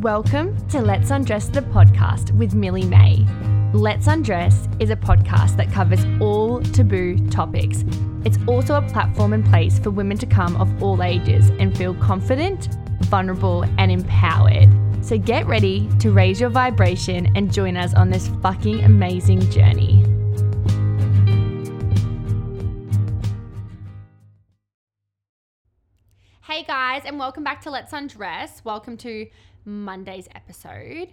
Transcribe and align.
Welcome 0.00 0.56
to 0.68 0.80
Let's 0.80 1.10
Undress 1.10 1.52
the 1.52 1.60
podcast 1.60 2.30
with 2.30 2.54
Millie 2.54 2.86
May. 2.86 3.26
Let's 3.74 4.06
Undress 4.06 4.66
is 4.80 4.88
a 4.88 4.96
podcast 4.96 5.58
that 5.58 5.70
covers 5.70 6.02
all 6.22 6.62
taboo 6.62 7.18
topics. 7.28 7.84
It's 8.24 8.38
also 8.46 8.76
a 8.76 8.82
platform 8.92 9.34
and 9.34 9.44
place 9.44 9.78
for 9.78 9.90
women 9.90 10.16
to 10.16 10.24
come 10.24 10.56
of 10.56 10.82
all 10.82 11.02
ages 11.02 11.50
and 11.60 11.76
feel 11.76 11.92
confident, 11.96 12.70
vulnerable, 13.02 13.64
and 13.76 13.92
empowered. 13.92 14.70
So 15.04 15.18
get 15.18 15.46
ready 15.46 15.86
to 15.98 16.10
raise 16.10 16.40
your 16.40 16.48
vibration 16.48 17.30
and 17.36 17.52
join 17.52 17.76
us 17.76 17.92
on 17.92 18.08
this 18.08 18.28
fucking 18.40 18.82
amazing 18.82 19.50
journey. 19.50 20.02
Hey 26.42 26.64
guys, 26.64 27.02
and 27.04 27.18
welcome 27.18 27.44
back 27.44 27.60
to 27.62 27.70
Let's 27.70 27.92
Undress. 27.92 28.64
Welcome 28.64 28.96
to 28.98 29.28
Monday's 29.64 30.28
episode. 30.34 31.08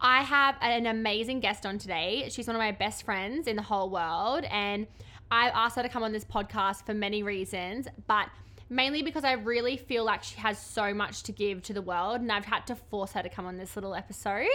I 0.00 0.22
have 0.22 0.56
an 0.60 0.86
amazing 0.86 1.40
guest 1.40 1.66
on 1.66 1.78
today. 1.78 2.28
She's 2.30 2.46
one 2.46 2.54
of 2.54 2.60
my 2.60 2.72
best 2.72 3.02
friends 3.04 3.48
in 3.48 3.56
the 3.56 3.62
whole 3.62 3.90
world, 3.90 4.44
and 4.44 4.86
I've 5.30 5.52
asked 5.54 5.76
her 5.76 5.82
to 5.82 5.88
come 5.88 6.02
on 6.02 6.12
this 6.12 6.24
podcast 6.24 6.86
for 6.86 6.94
many 6.94 7.22
reasons, 7.22 7.88
but 8.06 8.28
mainly 8.70 9.02
because 9.02 9.24
I 9.24 9.32
really 9.32 9.76
feel 9.76 10.04
like 10.04 10.22
she 10.22 10.36
has 10.36 10.58
so 10.58 10.94
much 10.94 11.24
to 11.24 11.32
give 11.32 11.62
to 11.64 11.72
the 11.72 11.82
world, 11.82 12.20
and 12.20 12.30
I've 12.30 12.44
had 12.44 12.66
to 12.68 12.76
force 12.76 13.12
her 13.12 13.22
to 13.22 13.28
come 13.28 13.46
on 13.46 13.56
this 13.56 13.76
little 13.76 13.94
episode. 13.94 14.46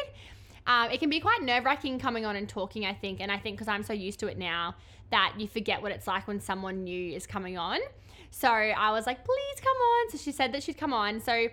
Um, 0.65 0.91
it 0.91 0.99
can 0.99 1.09
be 1.09 1.19
quite 1.19 1.41
nerve 1.41 1.65
wracking 1.65 1.99
coming 1.99 2.25
on 2.25 2.35
and 2.35 2.47
talking, 2.47 2.85
I 2.85 2.93
think, 2.93 3.19
and 3.19 3.31
I 3.31 3.37
think 3.37 3.57
because 3.57 3.67
I'm 3.67 3.83
so 3.83 3.93
used 3.93 4.19
to 4.21 4.27
it 4.27 4.37
now 4.37 4.75
that 5.11 5.33
you 5.37 5.47
forget 5.47 5.81
what 5.81 5.91
it's 5.91 6.07
like 6.07 6.27
when 6.27 6.39
someone 6.39 6.83
new 6.85 7.13
is 7.13 7.27
coming 7.27 7.57
on. 7.57 7.79
So 8.31 8.47
I 8.49 8.91
was 8.91 9.05
like, 9.05 9.25
please 9.25 9.59
come 9.61 9.77
on. 9.77 10.11
So 10.11 10.17
she 10.17 10.31
said 10.31 10.53
that 10.53 10.63
she'd 10.63 10.77
come 10.77 10.93
on. 10.93 11.19
So 11.19 11.49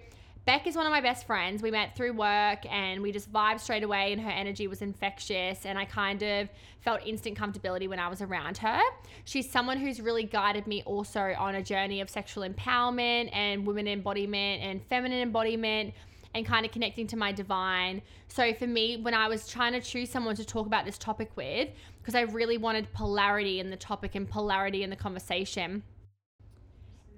Beck 0.51 0.67
is 0.67 0.75
one 0.75 0.85
of 0.85 0.91
my 0.91 1.01
best 1.01 1.29
friends. 1.29 1.63
We 1.63 1.71
met 1.71 1.95
through 1.95 2.15
work 2.15 2.67
and 2.69 3.03
we 3.03 3.13
just 3.13 3.33
vibed 3.33 3.61
straight 3.61 3.85
away, 3.85 4.13
and 4.13 4.21
her 4.21 4.31
energy 4.31 4.67
was 4.67 4.83
infectious. 4.83 5.65
And 5.65 5.79
I 5.79 5.85
kind 5.85 6.21
of 6.25 6.49
felt 6.81 7.07
instant 7.07 7.39
comfortability 7.39 7.89
when 7.89 8.01
I 8.01 8.09
was 8.09 8.21
around 8.21 8.59
her. 8.59 8.81
She's 9.25 9.49
someone 9.49 9.79
who's 9.79 10.01
really 10.01 10.25
guided 10.25 10.67
me 10.67 10.83
also 10.87 11.37
on 11.39 11.55
a 11.55 11.63
journey 11.63 12.01
of 12.01 12.11
sexual 12.11 12.43
empowerment 12.43 13.31
and 13.33 13.65
women 13.65 13.87
embodiment 13.87 14.61
and 14.65 14.83
feminine 14.87 15.23
embodiment 15.23 15.95
and 16.35 16.45
kind 16.45 16.67
of 16.67 16.73
connecting 16.73 17.07
to 17.07 17.17
my 17.17 17.31
divine. 17.31 18.03
So 18.27 18.53
for 18.53 18.67
me, 18.67 18.97
when 18.97 19.15
I 19.15 19.29
was 19.29 19.47
trying 19.47 19.75
to 19.75 19.81
choose 19.81 20.11
someone 20.11 20.35
to 20.35 20.45
talk 20.45 20.67
about 20.67 20.85
this 20.85 20.99
topic 20.99 21.31
with, 21.37 21.69
because 22.01 22.17
I 22.17 22.23
really 22.23 22.59
wanted 22.59 22.93
polarity 22.93 23.61
in 23.61 23.71
the 23.71 23.77
topic 23.77 24.17
and 24.17 24.29
polarity 24.29 24.83
in 24.83 24.91
the 24.91 24.97
conversation 24.97 25.85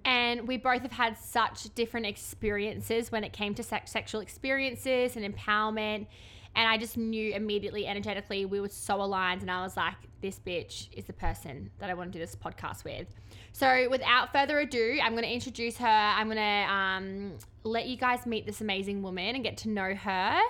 and 0.04 0.46
we 0.48 0.56
both 0.56 0.82
have 0.82 0.92
had 0.92 1.18
such 1.18 1.74
different 1.74 2.06
experiences 2.06 3.12
when 3.12 3.24
it 3.24 3.32
came 3.32 3.54
to 3.54 3.62
sex, 3.62 3.90
sexual 3.90 4.20
experiences 4.20 5.16
and 5.16 5.34
empowerment. 5.34 6.06
And 6.54 6.68
I 6.68 6.76
just 6.76 6.96
knew 6.96 7.32
immediately, 7.32 7.86
energetically, 7.86 8.44
we 8.44 8.60
were 8.60 8.68
so 8.68 9.00
aligned. 9.00 9.40
And 9.40 9.50
I 9.50 9.62
was 9.62 9.76
like, 9.76 9.94
this 10.20 10.38
bitch 10.38 10.88
is 10.92 11.06
the 11.06 11.12
person 11.12 11.70
that 11.78 11.88
I 11.88 11.94
want 11.94 12.12
to 12.12 12.18
do 12.18 12.22
this 12.22 12.36
podcast 12.36 12.84
with. 12.84 13.06
So, 13.52 13.88
without 13.90 14.32
further 14.32 14.58
ado, 14.60 14.98
I'm 15.02 15.12
going 15.12 15.24
to 15.24 15.32
introduce 15.32 15.76
her. 15.78 15.86
I'm 15.86 16.26
going 16.26 16.36
to 16.36 16.72
um, 16.72 17.32
let 17.64 17.86
you 17.86 17.96
guys 17.96 18.26
meet 18.26 18.46
this 18.46 18.60
amazing 18.60 19.02
woman 19.02 19.34
and 19.34 19.42
get 19.42 19.56
to 19.58 19.68
know 19.68 19.94
her. 19.94 20.40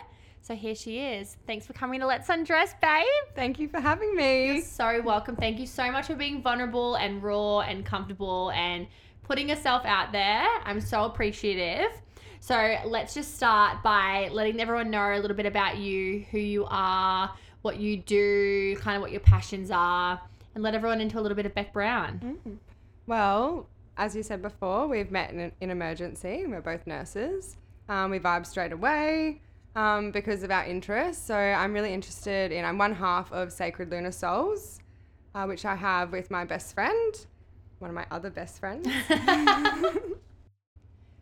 So, 0.41 0.57
here 0.57 0.75
she 0.75 0.99
is. 0.99 1.37
Thanks 1.47 1.67
for 1.67 1.73
coming 1.73 2.01
to 2.01 2.07
Let's 2.07 2.29
Undress, 2.29 2.75
babe. 2.81 3.05
Thank 3.37 3.61
you 3.61 3.69
for 3.69 3.81
having 3.81 4.15
me. 4.17 4.55
You're 4.55 4.63
so 4.63 5.01
welcome. 5.03 5.37
Thank 5.37 5.61
you 5.61 5.67
so 5.67 5.91
much 5.93 6.07
for 6.07 6.17
being 6.17 6.43
vulnerable 6.43 6.97
and 6.97 7.23
raw 7.23 7.61
and 7.61 7.87
comfortable 7.87 8.51
and 8.51 8.89
putting 9.25 9.49
yourself 9.49 9.85
out 9.85 10.13
there. 10.13 10.47
I'm 10.65 10.81
so 10.81 11.05
appreciative. 11.05 11.91
So 12.41 12.77
let's 12.85 13.15
just 13.15 13.37
start 13.37 13.83
by 13.83 14.29
letting 14.33 14.61
everyone 14.61 14.91
know 14.91 15.15
a 15.15 15.21
little 15.21 15.37
bit 15.37 15.47
about 15.47 15.79
you, 15.79 16.25
who 16.31 16.39
you 16.39 16.67
are, 16.69 17.33
what 17.63 17.79
you 17.79 17.99
do, 17.99 18.77
kind 18.77 18.97
of 18.97 19.03
what 19.03 19.13
your 19.13 19.21
passions 19.21 19.71
are, 19.71 20.21
and 20.55 20.65
let 20.65 20.75
everyone 20.75 21.01
into 21.01 21.19
a 21.19 21.23
little 21.23 21.37
bit 21.37 21.47
of 21.47 21.55
Beck 21.55 21.73
Brown. 21.73 22.41
Mm. 22.47 22.57
Well, 23.07 23.69
as 23.97 24.17
you 24.17 24.23
said 24.23 24.43
before, 24.43 24.89
we've 24.89 25.11
met 25.11 25.31
in 25.31 25.39
an 25.39 25.53
in 25.61 25.71
emergency. 25.71 26.45
We're 26.47 26.61
both 26.61 26.87
nurses. 26.87 27.57
Um, 27.89 28.11
we 28.11 28.19
vibe 28.19 28.47
straight 28.47 28.73
away 28.73 29.41
um, 29.77 30.11
because 30.11 30.43
of 30.43 30.51
our 30.51 30.65
interests. 30.65 31.25
So 31.25 31.37
I'm 31.37 31.73
really 31.73 31.93
interested 31.93 32.53
in. 32.53 32.65
I'm 32.65 32.79
one 32.79 32.95
half 32.95 33.33
of 33.33 33.53
Sacred 33.53 33.91
Lunar 33.91 34.13
Souls, 34.13 34.81
uh, 35.35 35.45
which 35.45 35.65
I 35.65 35.77
have 35.77 36.11
with 36.11 36.31
my 36.31 36.45
best 36.45 36.75
friend 36.75 37.27
one 37.83 37.91
of 37.91 37.95
my 37.95 38.07
other 38.11 38.31
best 38.31 38.59
friends. 38.59 38.89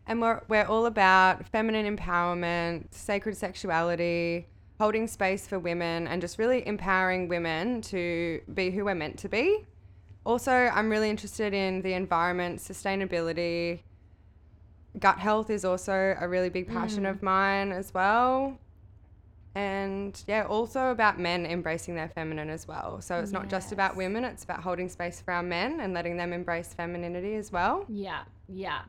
and 0.07 0.21
we're, 0.21 0.41
we're 0.47 0.65
all 0.65 0.85
about 0.85 1.45
feminine 1.47 1.97
empowerment, 1.97 2.93
sacred 2.93 3.35
sexuality, 3.35 4.47
holding 4.79 5.07
space 5.07 5.47
for 5.47 5.59
women, 5.59 6.07
and 6.07 6.21
just 6.21 6.39
really 6.39 6.65
empowering 6.65 7.27
women 7.27 7.81
to 7.81 8.39
be 8.53 8.71
who 8.71 8.85
we're 8.85 8.95
meant 8.95 9.17
to 9.19 9.27
be. 9.27 9.65
Also, 10.23 10.51
I'm 10.51 10.89
really 10.89 11.09
interested 11.09 11.53
in 11.53 11.81
the 11.81 11.93
environment, 11.93 12.59
sustainability. 12.59 13.81
Gut 14.99 15.17
health 15.17 15.49
is 15.49 15.65
also 15.65 16.15
a 16.19 16.27
really 16.27 16.49
big 16.49 16.67
passion 16.67 17.03
mm. 17.03 17.09
of 17.09 17.23
mine 17.23 17.71
as 17.71 17.93
well 17.93 18.59
and 19.55 20.23
yeah, 20.27 20.45
also 20.45 20.91
about 20.91 21.19
men 21.19 21.45
embracing 21.45 21.95
their 21.95 22.09
feminine 22.09 22.49
as 22.49 22.67
well. 22.67 23.01
So 23.01 23.19
it's 23.19 23.31
not 23.31 23.43
yes. 23.43 23.51
just 23.51 23.71
about 23.73 23.95
women, 23.95 24.23
it's 24.23 24.43
about 24.43 24.61
holding 24.61 24.87
space 24.87 25.19
for 25.19 25.33
our 25.33 25.43
men 25.43 25.81
and 25.81 25.93
letting 25.93 26.17
them 26.17 26.31
embrace 26.31 26.73
femininity 26.73 27.35
as 27.35 27.51
well. 27.51 27.85
Yeah, 27.89 28.23
yeah. 28.47 28.81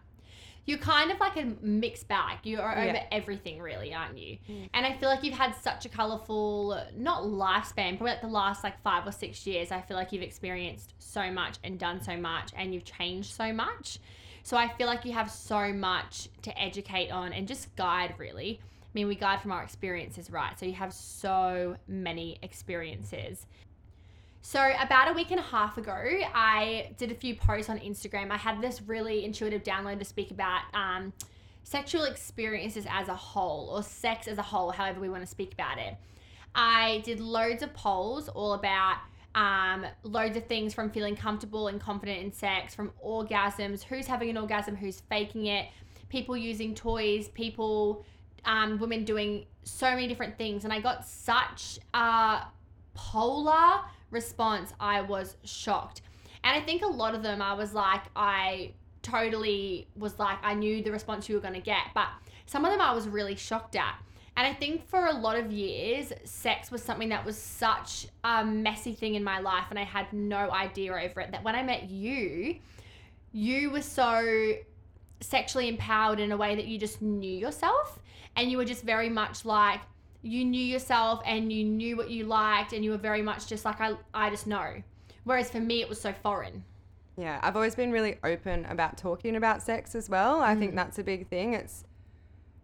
You're 0.65 0.79
kind 0.79 1.11
of 1.11 1.19
like 1.19 1.37
a 1.37 1.53
mixed 1.61 2.07
bag. 2.07 2.39
You 2.45 2.61
are 2.61 2.79
over 2.79 2.87
yeah. 2.87 3.07
everything, 3.11 3.61
really, 3.61 3.93
aren't 3.93 4.17
you? 4.17 4.39
Mm. 4.49 4.71
And 4.75 4.87
I 4.87 4.97
feel 4.97 5.09
like 5.09 5.25
you've 5.25 5.35
had 5.35 5.57
such 5.57 5.87
a 5.87 5.89
colorful, 5.89 6.81
not 6.97 7.25
lifespan, 7.25 7.97
probably 7.97 8.13
like 8.13 8.21
the 8.21 8.29
last 8.29 8.63
like 8.63 8.81
five 8.83 9.05
or 9.05 9.11
six 9.11 9.45
years. 9.45 9.73
I 9.73 9.81
feel 9.81 9.97
like 9.97 10.13
you've 10.13 10.23
experienced 10.23 10.95
so 10.99 11.33
much 11.33 11.57
and 11.65 11.81
done 11.81 12.01
so 12.01 12.17
much 12.17 12.53
and 12.57 12.73
you've 12.73 12.85
changed 12.85 13.33
so 13.33 13.53
much. 13.53 13.99
So 14.45 14.57
I 14.57 14.69
feel 14.69 14.87
like 14.87 15.05
you 15.05 15.13
have 15.13 15.33
so 15.33 15.73
much 15.73 16.29
to 16.43 16.57
educate 16.57 17.11
on 17.11 17.33
and 17.33 17.49
just 17.49 17.75
guide, 17.75 18.15
really. 18.19 18.61
I 18.93 18.99
mean, 18.99 19.09
we 19.09 19.15
guide 19.15 19.41
from 19.41 19.53
our 19.53 19.63
experiences, 19.63 20.31
right? 20.31 20.59
So 20.59 20.67
you 20.67 20.75
have 20.75 20.93
so 20.93 21.77
many 21.89 22.39
experiences. 22.43 23.47
So, 24.45 24.73
about 24.81 25.09
a 25.09 25.15
week 25.15 25.31
and 25.31 25.39
a 25.39 25.43
half 25.45 25.79
ago, 25.79 25.93
I 25.93 26.91
did 26.99 27.13
a 27.13 27.15
few 27.15 27.37
posts 27.37 27.71
on 27.71 27.79
Instagram. 27.79 28.33
I 28.33 28.37
had 28.37 28.61
this 28.61 28.83
really 28.83 29.25
intuitive 29.25 29.63
download 29.63 30.01
to 30.01 30.05
speak 30.05 30.33
about 30.33 30.63
um, 30.75 31.13
sexual 31.63 32.05
experiences 32.05 32.85
as 32.91 33.07
a 33.07 33.15
whole, 33.15 33.71
or 33.71 33.85
sex 33.85 34.27
as 34.27 34.39
a 34.39 34.43
whole, 34.43 34.73
however 34.73 35.01
we 35.01 35.09
want 35.09 35.23
to 35.23 35.29
speak 35.29 35.53
about 35.55 35.79
it. 35.79 35.97
I 36.57 37.03
did 37.05 37.21
loads 37.21 37.63
of 37.63 37.73
polls 37.73 38.29
all 38.29 38.55
about 38.55 38.97
um, 39.37 39.87
loads 40.03 40.37
of 40.37 40.47
things 40.47 40.75
from 40.75 40.91
feeling 40.91 41.17
comfortable 41.17 41.69
and 41.69 41.81
confident 41.81 42.21
in 42.21 42.33
sex, 42.33 42.75
from 42.75 42.93
orgasms, 43.03 43.85
who's 43.85 44.07
having 44.07 44.29
an 44.29 44.37
orgasm, 44.37 44.77
who's 44.77 45.01
faking 45.09 45.47
it, 45.47 45.69
people 46.09 46.37
using 46.37 46.75
toys, 46.75 47.29
people 47.29 48.05
um, 48.45 48.79
women 48.79 49.05
doing 49.05 49.47
so 49.65 49.91
many 49.91 50.07
different 50.07 50.37
things, 50.39 50.65
and 50.65 50.73
I 50.73 50.81
got 50.81 51.07
such 51.07 51.79
a 51.95 52.43
polar 52.95 53.81
response. 54.11 54.73
I 54.81 55.03
was 55.03 55.37
shocked, 55.45 56.03
and 56.45 56.57
I 56.57 56.65
think 56.65 56.83
a 56.83 56.89
lot 56.89 57.15
of 57.15 57.23
them, 57.23 57.41
I 57.41 57.55
was 57.55 57.73
like, 57.75 58.03
I 58.17 58.73
totally 59.03 59.89
was 59.97 60.19
like, 60.19 60.39
I 60.43 60.55
knew 60.55 60.83
the 60.83 60.93
response 60.93 61.29
you 61.29 61.35
were 61.35 61.41
going 61.41 61.55
to 61.55 61.61
get, 61.61 61.87
but 61.95 62.09
some 62.47 62.65
of 62.65 62.71
them 62.71 62.81
I 62.81 62.93
was 62.93 63.09
really 63.09 63.35
shocked 63.35 63.77
at. 63.77 63.97
And 64.37 64.47
I 64.47 64.55
think 64.55 64.89
for 64.89 65.07
a 65.07 65.13
lot 65.13 65.37
of 65.37 65.53
years, 65.53 66.13
sex 66.25 66.71
was 66.71 66.83
something 66.83 67.11
that 67.11 67.25
was 67.25 67.37
such 67.37 68.07
a 68.25 68.45
messy 68.45 68.95
thing 68.95 69.15
in 69.15 69.23
my 69.23 69.41
life, 69.41 69.67
and 69.71 69.79
I 69.79 69.85
had 69.85 70.11
no 70.13 70.51
idea 70.51 70.93
over 70.93 71.21
it. 71.21 71.33
That 71.33 71.45
when 71.45 71.55
I 71.55 71.63
met 71.63 71.91
you, 71.91 72.57
you 73.33 73.71
were 73.71 73.83
so 73.83 74.55
sexually 75.23 75.69
empowered 75.69 76.21
in 76.21 76.33
a 76.33 76.37
way 76.37 76.55
that 76.55 76.67
you 76.67 76.79
just 76.79 77.01
knew 77.01 77.39
yourself 77.39 77.99
and 78.37 78.51
you 78.51 78.57
were 78.57 78.65
just 78.65 78.83
very 78.83 79.09
much 79.09 79.45
like 79.45 79.81
you 80.23 80.45
knew 80.45 80.65
yourself 80.65 81.21
and 81.27 81.53
you 81.53 81.65
knew 81.65 81.97
what 81.97 82.11
you 82.11 82.25
liked 82.25 82.73
and 82.73 82.85
you 82.85 82.91
were 82.91 82.99
very 82.99 83.23
much 83.23 83.47
just 83.47 83.65
like 83.65 83.81
I 83.81 83.95
I 84.15 84.31
just 84.31 84.47
know. 84.47 84.83
Whereas 85.25 85.51
for 85.51 85.61
me 85.61 85.81
it 85.81 85.89
was 85.89 86.01
so 86.01 86.13
foreign. 86.13 86.65
Yeah, 87.17 87.39
I've 87.43 87.57
always 87.57 87.75
been 87.75 87.93
really 87.93 88.19
open 88.25 88.65
about 88.67 88.97
talking 88.97 89.37
about 89.37 89.63
sex 89.63 89.95
as 89.95 90.09
well. 90.09 90.41
I 90.41 90.55
think 90.55 90.73
mm. 90.73 90.77
that's 90.77 90.99
a 90.99 91.05
big 91.05 91.29
thing. 91.29 91.55
It's 91.55 91.85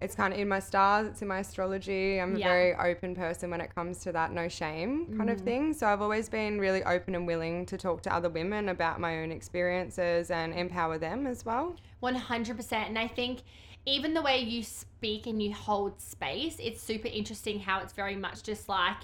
it's 0.01 0.15
kind 0.15 0.33
of 0.33 0.39
in 0.39 0.49
my 0.49 0.61
stars, 0.61 1.09
it's 1.09 1.23
in 1.23 1.29
my 1.29 1.41
astrology. 1.41 2.21
I'm 2.21 2.37
a 2.37 2.39
very 2.39 2.75
open 2.75 3.17
person 3.17 3.51
when 3.51 3.61
it 3.61 3.75
comes 3.75 3.99
to 4.01 4.13
that 4.13 4.33
no 4.33 4.49
shame 4.49 5.07
kind 5.17 5.29
mm. 5.29 5.33
of 5.33 5.41
thing. 5.41 5.75
So 5.75 5.89
I've 5.89 6.01
always 6.01 6.29
been 6.29 6.61
really 6.61 6.85
open 6.85 7.17
and 7.17 7.27
willing 7.27 7.67
to 7.67 7.77
talk 7.77 8.03
to 8.03 8.15
other 8.15 8.29
women 8.29 8.69
about 8.69 9.01
my 9.01 9.23
own 9.23 9.33
experiences 9.33 10.31
and 10.31 10.55
empower 10.55 10.99
them 10.99 11.27
as 11.27 11.45
well. 11.45 11.75
100%. 12.03 12.73
And 12.73 12.97
I 12.97 13.09
think 13.09 13.41
even 13.87 14.15
the 14.15 14.23
way 14.23 14.39
you 14.39 14.63
speak 14.63 15.27
and 15.27 15.43
you 15.43 15.53
hold 15.53 16.01
space, 16.01 16.59
it's 16.61 16.81
super 16.81 17.09
interesting 17.09 17.59
how 17.59 17.81
it's 17.81 17.93
very 17.93 18.15
much 18.15 18.45
just 18.45 18.69
like 18.69 18.99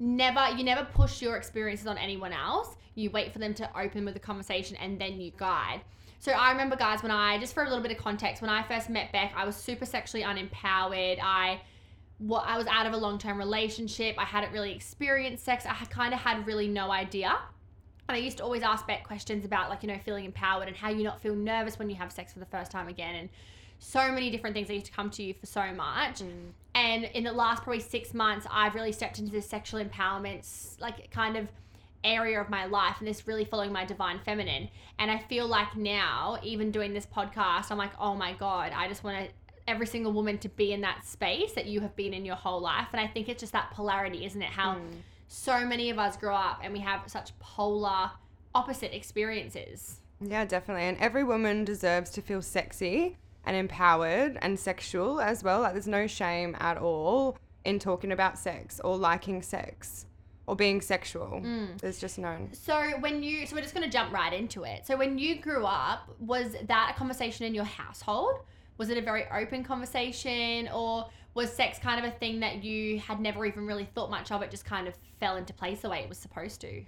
never 0.00 0.48
you 0.56 0.62
never 0.64 0.84
push 0.84 1.20
your 1.20 1.36
experiences 1.36 1.86
on 1.86 1.98
anyone 1.98 2.32
else. 2.32 2.76
You 2.94 3.10
wait 3.10 3.32
for 3.32 3.40
them 3.40 3.54
to 3.54 3.78
open 3.78 4.04
with 4.04 4.16
a 4.16 4.20
conversation 4.20 4.76
and 4.76 4.98
then 4.98 5.20
you 5.20 5.32
guide. 5.36 5.82
So 6.18 6.32
I 6.32 6.50
remember 6.50 6.76
guys 6.76 7.02
when 7.02 7.12
I 7.12 7.38
just 7.38 7.54
for 7.54 7.62
a 7.62 7.68
little 7.68 7.82
bit 7.82 7.92
of 7.92 7.98
context, 7.98 8.42
when 8.42 8.50
I 8.50 8.62
first 8.62 8.90
met 8.90 9.12
Beck, 9.12 9.32
I 9.36 9.44
was 9.44 9.56
super 9.56 9.86
sexually 9.86 10.24
unempowered. 10.24 11.18
I 11.22 11.60
what 12.18 12.44
I 12.46 12.58
was 12.58 12.66
out 12.66 12.86
of 12.86 12.92
a 12.92 12.96
long 12.96 13.18
term 13.18 13.38
relationship. 13.38 14.16
I 14.18 14.24
hadn't 14.24 14.52
really 14.52 14.72
experienced 14.72 15.44
sex. 15.44 15.64
I 15.64 15.74
kind 15.86 16.12
of 16.12 16.20
had 16.20 16.46
really 16.46 16.68
no 16.68 16.90
idea. 16.90 17.38
And 18.08 18.16
I 18.16 18.20
used 18.20 18.38
to 18.38 18.44
always 18.44 18.62
ask 18.62 18.86
Beck 18.86 19.04
questions 19.04 19.44
about 19.44 19.68
like, 19.68 19.82
you 19.82 19.88
know, 19.88 19.98
feeling 20.04 20.24
empowered 20.24 20.66
and 20.66 20.76
how 20.76 20.90
you 20.90 21.04
not 21.04 21.20
feel 21.20 21.34
nervous 21.34 21.78
when 21.78 21.88
you 21.88 21.96
have 21.96 22.10
sex 22.10 22.32
for 22.32 22.38
the 22.38 22.46
first 22.46 22.70
time 22.70 22.88
again 22.88 23.14
and 23.14 23.28
so 23.78 24.10
many 24.10 24.30
different 24.30 24.54
things 24.54 24.66
that 24.68 24.74
used 24.74 24.86
to 24.86 24.92
come 24.92 25.10
to 25.10 25.22
you 25.22 25.34
for 25.34 25.46
so 25.46 25.72
much. 25.72 26.20
Mm. 26.20 26.50
And 26.74 27.04
in 27.04 27.24
the 27.24 27.32
last 27.32 27.62
probably 27.62 27.80
six 27.80 28.12
months, 28.14 28.46
I've 28.50 28.74
really 28.74 28.92
stepped 28.92 29.18
into 29.18 29.30
this 29.30 29.48
sexual 29.48 29.82
empowerment, 29.84 30.80
like 30.80 31.10
kind 31.10 31.36
of 31.36 31.48
area 32.04 32.40
of 32.40 32.48
my 32.48 32.66
life 32.66 32.96
and 32.98 33.08
this 33.08 33.26
really 33.26 33.44
following 33.44 33.72
my 33.72 33.84
divine 33.84 34.20
feminine. 34.24 34.68
And 34.98 35.10
I 35.10 35.18
feel 35.18 35.46
like 35.46 35.76
now, 35.76 36.38
even 36.42 36.70
doing 36.70 36.94
this 36.94 37.06
podcast, 37.06 37.70
I'm 37.70 37.78
like, 37.78 37.92
oh 37.98 38.14
my 38.14 38.32
God, 38.34 38.72
I 38.74 38.88
just 38.88 39.04
want 39.04 39.18
to 39.26 39.32
every 39.66 39.86
single 39.86 40.12
woman 40.12 40.38
to 40.38 40.48
be 40.48 40.72
in 40.72 40.80
that 40.80 41.04
space 41.04 41.52
that 41.52 41.66
you 41.66 41.80
have 41.80 41.94
been 41.94 42.14
in 42.14 42.24
your 42.24 42.36
whole 42.36 42.58
life. 42.60 42.88
And 42.92 43.00
I 43.00 43.06
think 43.06 43.28
it's 43.28 43.40
just 43.40 43.52
that 43.52 43.70
polarity, 43.72 44.24
isn't 44.24 44.40
it? 44.40 44.48
How 44.48 44.76
Mm. 44.76 45.02
so 45.28 45.66
many 45.66 45.90
of 45.90 45.98
us 45.98 46.16
grow 46.16 46.34
up 46.34 46.60
and 46.62 46.72
we 46.72 46.80
have 46.80 47.02
such 47.06 47.38
polar 47.38 48.12
opposite 48.54 48.96
experiences. 48.96 50.00
Yeah, 50.20 50.46
definitely. 50.46 50.84
And 50.84 50.96
every 50.98 51.22
woman 51.22 51.64
deserves 51.66 52.10
to 52.12 52.22
feel 52.22 52.40
sexy 52.40 53.18
and 53.44 53.56
empowered 53.56 54.38
and 54.40 54.58
sexual 54.58 55.20
as 55.20 55.44
well. 55.44 55.60
Like, 55.60 55.74
there's 55.74 55.86
no 55.86 56.06
shame 56.06 56.56
at 56.58 56.78
all 56.78 57.36
in 57.64 57.78
talking 57.78 58.10
about 58.10 58.38
sex 58.38 58.80
or 58.82 58.96
liking 58.96 59.42
sex 59.42 60.06
or 60.48 60.56
being 60.56 60.80
sexual. 60.80 61.42
Mm. 61.44 61.78
There's 61.78 62.00
just 62.00 62.18
known. 62.18 62.48
So 62.52 62.94
when 63.00 63.22
you 63.22 63.46
so 63.46 63.54
we're 63.54 63.60
just 63.60 63.74
gonna 63.74 63.90
jump 63.90 64.12
right 64.12 64.32
into 64.32 64.64
it. 64.64 64.86
So 64.86 64.96
when 64.96 65.18
you 65.18 65.36
grew 65.36 65.66
up, 65.66 66.08
was 66.18 66.56
that 66.66 66.92
a 66.94 66.98
conversation 66.98 67.44
in 67.44 67.54
your 67.54 67.64
household? 67.64 68.40
Was 68.78 68.88
it 68.88 68.96
a 68.96 69.02
very 69.02 69.26
open 69.30 69.62
conversation 69.62 70.68
or 70.72 71.10
was 71.34 71.52
sex 71.52 71.78
kind 71.78 72.04
of 72.04 72.10
a 72.10 72.16
thing 72.16 72.40
that 72.40 72.64
you 72.64 72.98
had 72.98 73.20
never 73.20 73.44
even 73.44 73.66
really 73.66 73.84
thought 73.94 74.10
much 74.10 74.32
of? 74.32 74.40
It 74.40 74.50
just 74.50 74.64
kind 74.64 74.88
of 74.88 74.94
fell 75.20 75.36
into 75.36 75.52
place 75.52 75.80
the 75.80 75.90
way 75.90 76.00
it 76.00 76.08
was 76.08 76.16
supposed 76.16 76.62
to. 76.62 76.82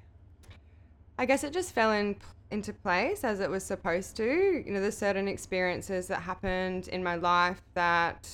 I 1.18 1.26
guess 1.26 1.44
it 1.44 1.52
just 1.52 1.74
fell 1.74 1.92
in 1.92 2.16
into 2.50 2.72
place 2.72 3.24
as 3.24 3.40
it 3.40 3.50
was 3.50 3.62
supposed 3.62 4.16
to. 4.16 4.24
You 4.64 4.72
know, 4.72 4.80
there's 4.80 4.96
certain 4.96 5.28
experiences 5.28 6.08
that 6.08 6.22
happened 6.22 6.88
in 6.88 7.04
my 7.04 7.16
life 7.16 7.60
that 7.74 8.26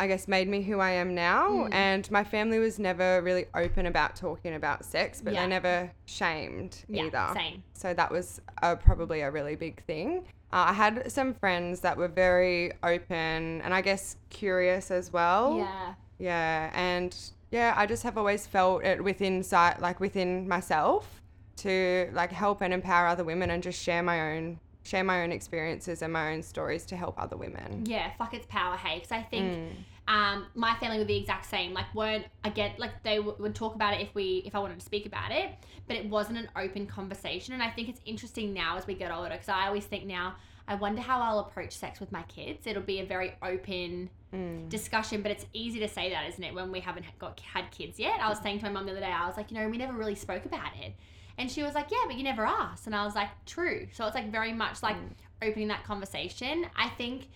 I 0.00 0.06
guess 0.06 0.28
made 0.28 0.48
me 0.48 0.62
who 0.62 0.78
I 0.78 0.90
am 0.92 1.14
now. 1.14 1.48
Mm. 1.50 1.74
And 1.74 2.10
my 2.10 2.22
family 2.24 2.58
was 2.58 2.78
never 2.78 3.20
really 3.22 3.46
open 3.54 3.86
about 3.86 4.14
talking 4.14 4.54
about 4.54 4.84
sex, 4.84 5.20
but 5.20 5.32
Yeah. 5.32 5.42
they 5.42 5.48
never 5.48 5.90
shamed 6.06 6.84
Yeah, 6.88 7.04
either. 7.04 7.30
same. 7.34 7.62
So 7.74 7.94
that 7.94 8.10
was 8.10 8.40
uh, 8.62 8.76
probably 8.76 9.22
a 9.22 9.30
really 9.30 9.56
big 9.56 9.82
thing. 9.84 10.24
Uh, 10.52 10.66
I 10.68 10.72
had 10.72 11.10
some 11.10 11.34
friends 11.34 11.80
that 11.80 11.96
were 11.96 12.08
very 12.08 12.72
open 12.82 13.60
and 13.62 13.74
I 13.74 13.80
guess 13.80 14.16
curious 14.30 14.90
as 14.90 15.12
well. 15.12 15.58
Yeah. 15.58 15.94
Yeah, 16.20 16.70
and 16.74 17.14
yeah, 17.50 17.74
I 17.76 17.86
just 17.86 18.02
have 18.02 18.16
always 18.18 18.46
felt 18.46 18.84
it 18.84 19.02
within 19.02 19.42
sight, 19.42 19.80
like 19.80 20.00
within 20.00 20.48
myself, 20.48 21.22
to 21.58 22.08
like 22.12 22.30
help 22.32 22.60
and 22.60 22.72
empower 22.72 23.06
other 23.08 23.24
women 23.24 23.50
and 23.50 23.62
just 23.62 23.80
share 23.82 24.02
my 24.02 24.32
own 24.36 24.58
share 24.88 25.04
my 25.04 25.22
own 25.22 25.32
experiences 25.32 26.00
and 26.02 26.12
my 26.12 26.32
own 26.32 26.42
stories 26.42 26.86
to 26.86 26.96
help 26.96 27.14
other 27.20 27.36
women. 27.36 27.84
Yeah, 27.86 28.10
fuck 28.16 28.32
it's 28.32 28.46
power, 28.46 28.76
hey. 28.76 28.96
Because 28.96 29.12
I 29.12 29.22
think 29.22 29.52
Mm. 29.52 29.70
um, 30.08 30.46
my 30.54 30.74
family 30.76 30.96
would 30.98 31.06
be 31.06 31.14
the 31.14 31.20
exact 31.20 31.44
same. 31.46 31.74
Like, 31.74 31.94
weren't 31.94 32.24
I 32.42 32.48
get 32.48 32.78
like 32.78 33.02
they 33.02 33.16
w- 33.16 33.36
would 33.38 33.54
talk 33.54 33.74
about 33.74 33.92
it 33.94 34.00
if 34.00 34.14
we 34.14 34.42
if 34.46 34.54
I 34.54 34.58
wanted 34.58 34.78
to 34.80 34.84
speak 34.86 35.04
about 35.04 35.30
it, 35.30 35.50
but 35.86 35.96
it 35.96 36.08
wasn't 36.08 36.38
an 36.38 36.48
open 36.56 36.86
conversation. 36.86 37.52
And 37.54 37.62
I 37.62 37.70
think 37.70 37.88
it's 37.90 38.00
interesting 38.06 38.54
now 38.54 38.76
as 38.78 38.86
we 38.86 38.94
get 38.94 39.10
older 39.12 39.28
because 39.30 39.48
I 39.50 39.66
always 39.66 39.84
think 39.84 40.04
now. 40.06 40.36
I 40.70 40.74
wonder 40.74 41.00
how 41.00 41.18
I'll 41.22 41.38
approach 41.38 41.72
sex 41.74 41.98
with 41.98 42.12
my 42.12 42.22
kids. 42.24 42.66
It'll 42.66 42.82
be 42.82 43.00
a 43.00 43.04
very 43.06 43.32
open 43.42 44.10
Mm. 44.34 44.68
discussion, 44.68 45.22
but 45.22 45.30
it's 45.32 45.46
easy 45.54 45.78
to 45.80 45.88
say 45.88 46.10
that, 46.10 46.28
isn't 46.28 46.44
it? 46.44 46.52
When 46.54 46.70
we 46.70 46.80
haven't 46.80 47.06
got 47.18 47.40
had 47.40 47.70
kids 47.70 47.98
yet. 47.98 48.20
I 48.20 48.28
was 48.28 48.38
saying 48.40 48.58
to 48.58 48.66
my 48.66 48.72
mum 48.72 48.84
the 48.84 48.92
other 48.92 49.00
day, 49.00 49.06
I 49.10 49.26
was 49.26 49.38
like, 49.38 49.50
you 49.50 49.56
know, 49.58 49.66
we 49.70 49.78
never 49.78 49.94
really 49.94 50.14
spoke 50.14 50.44
about 50.44 50.72
it, 50.84 50.92
and 51.38 51.50
she 51.50 51.62
was 51.62 51.74
like, 51.74 51.90
yeah, 51.90 51.98
but 52.06 52.16
you 52.16 52.24
never 52.24 52.44
asked, 52.44 52.86
and 52.86 52.94
I 52.94 53.04
was 53.04 53.14
like, 53.14 53.28
true. 53.46 53.86
So 53.92 54.04
it's 54.06 54.14
like 54.14 54.30
very 54.30 54.52
much 54.52 54.82
like 54.82 54.96
opening 55.42 55.68
that 55.68 55.84
conversation. 55.84 56.66
I 56.76 56.88
think 56.90 57.28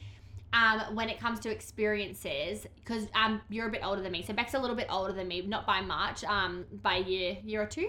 um, 0.52 0.94
when 0.94 1.08
it 1.08 1.18
comes 1.18 1.40
to 1.40 1.50
experiences, 1.50 2.66
because 2.76 3.06
um, 3.14 3.40
you're 3.48 3.68
a 3.68 3.70
bit 3.70 3.80
older 3.84 4.02
than 4.02 4.12
me, 4.12 4.22
so 4.22 4.32
Beck's 4.34 4.54
a 4.54 4.58
little 4.58 4.76
bit 4.76 4.88
older 4.90 5.12
than 5.12 5.28
me, 5.28 5.40
not 5.42 5.66
by 5.66 5.80
much, 5.80 6.24
um, 6.24 6.64
by 6.82 6.96
a 6.96 7.02
year, 7.02 7.38
year 7.44 7.62
or 7.62 7.66
two. 7.66 7.88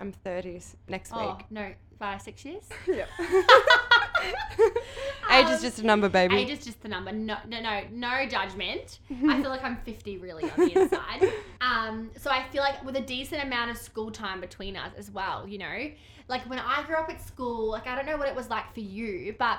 I'm 0.00 0.12
30s 0.24 0.74
next 0.88 1.12
Oh 1.14 1.36
week. 1.36 1.46
no, 1.50 1.72
by 1.98 2.16
six 2.18 2.44
years. 2.44 2.64
Yeah. 2.88 3.04
Age 5.30 5.46
is 5.46 5.56
Um, 5.58 5.62
just 5.62 5.78
a 5.78 5.86
number, 5.86 6.08
baby. 6.08 6.36
Age 6.36 6.50
is 6.50 6.64
just 6.64 6.82
the 6.82 6.88
number. 6.88 7.12
No, 7.12 7.36
no, 7.46 7.60
no, 7.60 7.82
no 7.90 8.26
judgment. 8.26 8.98
I 9.10 9.40
feel 9.40 9.50
like 9.50 9.62
I'm 9.64 9.76
50 9.84 10.18
really 10.18 10.44
on 10.44 10.50
the 10.56 10.80
inside. 10.80 11.32
Um, 11.62 12.10
so 12.16 12.30
I 12.30 12.44
feel 12.48 12.62
like 12.62 12.82
with 12.84 12.96
a 12.96 13.00
decent 13.02 13.42
amount 13.42 13.70
of 13.70 13.76
school 13.76 14.10
time 14.10 14.40
between 14.40 14.76
us 14.78 14.92
as 14.96 15.10
well, 15.10 15.46
you 15.46 15.58
know, 15.58 15.90
like 16.26 16.40
when 16.48 16.58
I 16.58 16.82
grew 16.86 16.96
up 16.96 17.10
at 17.10 17.20
school, 17.20 17.68
like 17.70 17.86
I 17.86 17.94
don't 17.94 18.06
know 18.06 18.16
what 18.16 18.28
it 18.28 18.34
was 18.34 18.48
like 18.48 18.72
for 18.72 18.80
you, 18.80 19.34
but 19.38 19.58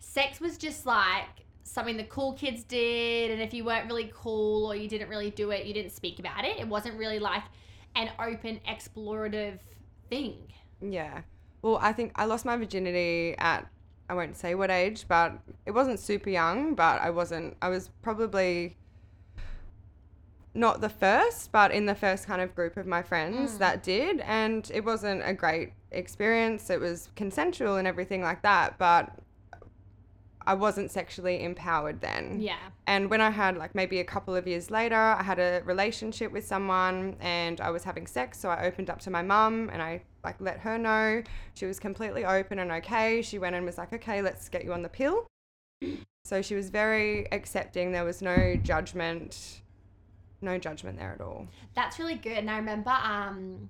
sex 0.00 0.40
was 0.40 0.58
just 0.58 0.86
like 0.86 1.28
something 1.62 1.96
the 1.96 2.04
cool 2.04 2.32
kids 2.32 2.64
did, 2.64 3.30
and 3.30 3.40
if 3.40 3.54
you 3.54 3.64
weren't 3.64 3.86
really 3.86 4.10
cool 4.12 4.66
or 4.66 4.74
you 4.74 4.88
didn't 4.88 5.08
really 5.08 5.30
do 5.30 5.52
it, 5.52 5.64
you 5.64 5.72
didn't 5.72 5.92
speak 5.92 6.18
about 6.18 6.44
it. 6.44 6.58
It 6.58 6.66
wasn't 6.66 6.98
really 6.98 7.20
like 7.20 7.44
an 7.94 8.10
open 8.18 8.60
explorative 8.68 9.58
thing. 10.08 10.38
Yeah. 10.80 11.20
Well, 11.62 11.78
I 11.80 11.92
think 11.92 12.12
I 12.16 12.24
lost 12.24 12.44
my 12.44 12.56
virginity 12.56 13.34
at 13.38 13.66
I 14.08 14.14
won't 14.14 14.36
say 14.36 14.56
what 14.56 14.70
age, 14.70 15.04
but 15.06 15.38
it 15.66 15.70
wasn't 15.70 16.00
super 16.00 16.30
young, 16.30 16.74
but 16.74 17.00
I 17.00 17.10
wasn't 17.10 17.56
I 17.62 17.68
was 17.68 17.90
probably 18.02 18.76
not 20.52 20.80
the 20.80 20.88
first, 20.88 21.52
but 21.52 21.70
in 21.70 21.86
the 21.86 21.94
first 21.94 22.26
kind 22.26 22.42
of 22.42 22.54
group 22.56 22.76
of 22.76 22.86
my 22.86 23.02
friends 23.02 23.52
Mm. 23.54 23.58
that 23.58 23.82
did 23.84 24.20
and 24.20 24.68
it 24.74 24.84
wasn't 24.84 25.22
a 25.24 25.32
great 25.32 25.72
experience. 25.92 26.70
It 26.70 26.80
was 26.80 27.08
consensual 27.14 27.76
and 27.76 27.86
everything 27.86 28.20
like 28.22 28.42
that, 28.42 28.76
but 28.78 29.10
I 30.46 30.54
wasn't 30.54 30.90
sexually 30.90 31.42
empowered 31.42 32.00
then. 32.00 32.40
Yeah. 32.40 32.56
And 32.86 33.10
when 33.10 33.20
I 33.20 33.30
had 33.30 33.56
like 33.56 33.74
maybe 33.74 34.00
a 34.00 34.04
couple 34.04 34.34
of 34.34 34.46
years 34.46 34.70
later, 34.70 34.96
I 34.96 35.22
had 35.22 35.38
a 35.38 35.62
relationship 35.64 36.32
with 36.32 36.46
someone 36.46 37.16
and 37.20 37.60
I 37.60 37.70
was 37.70 37.84
having 37.84 38.06
sex. 38.06 38.38
So 38.38 38.48
I 38.48 38.64
opened 38.64 38.90
up 38.90 39.00
to 39.00 39.10
my 39.10 39.22
mum 39.22 39.70
and 39.72 39.82
I 39.82 40.02
like 40.24 40.40
let 40.40 40.58
her 40.60 40.78
know. 40.78 41.22
She 41.54 41.66
was 41.66 41.78
completely 41.78 42.24
open 42.24 42.58
and 42.58 42.72
okay. 42.72 43.22
She 43.22 43.38
went 43.38 43.54
and 43.54 43.66
was 43.66 43.78
like, 43.78 43.92
okay, 43.92 44.22
let's 44.22 44.48
get 44.48 44.64
you 44.64 44.72
on 44.72 44.82
the 44.82 44.88
pill. 44.88 45.26
So 46.24 46.42
she 46.42 46.54
was 46.54 46.70
very 46.70 47.26
accepting. 47.32 47.92
There 47.92 48.04
was 48.04 48.22
no 48.22 48.56
judgment, 48.62 49.62
no 50.40 50.58
judgment 50.58 50.98
there 50.98 51.12
at 51.12 51.20
all. 51.20 51.48
That's 51.74 51.98
really 51.98 52.16
good. 52.16 52.38
And 52.38 52.50
I 52.50 52.56
remember, 52.56 52.90
um, 52.90 53.68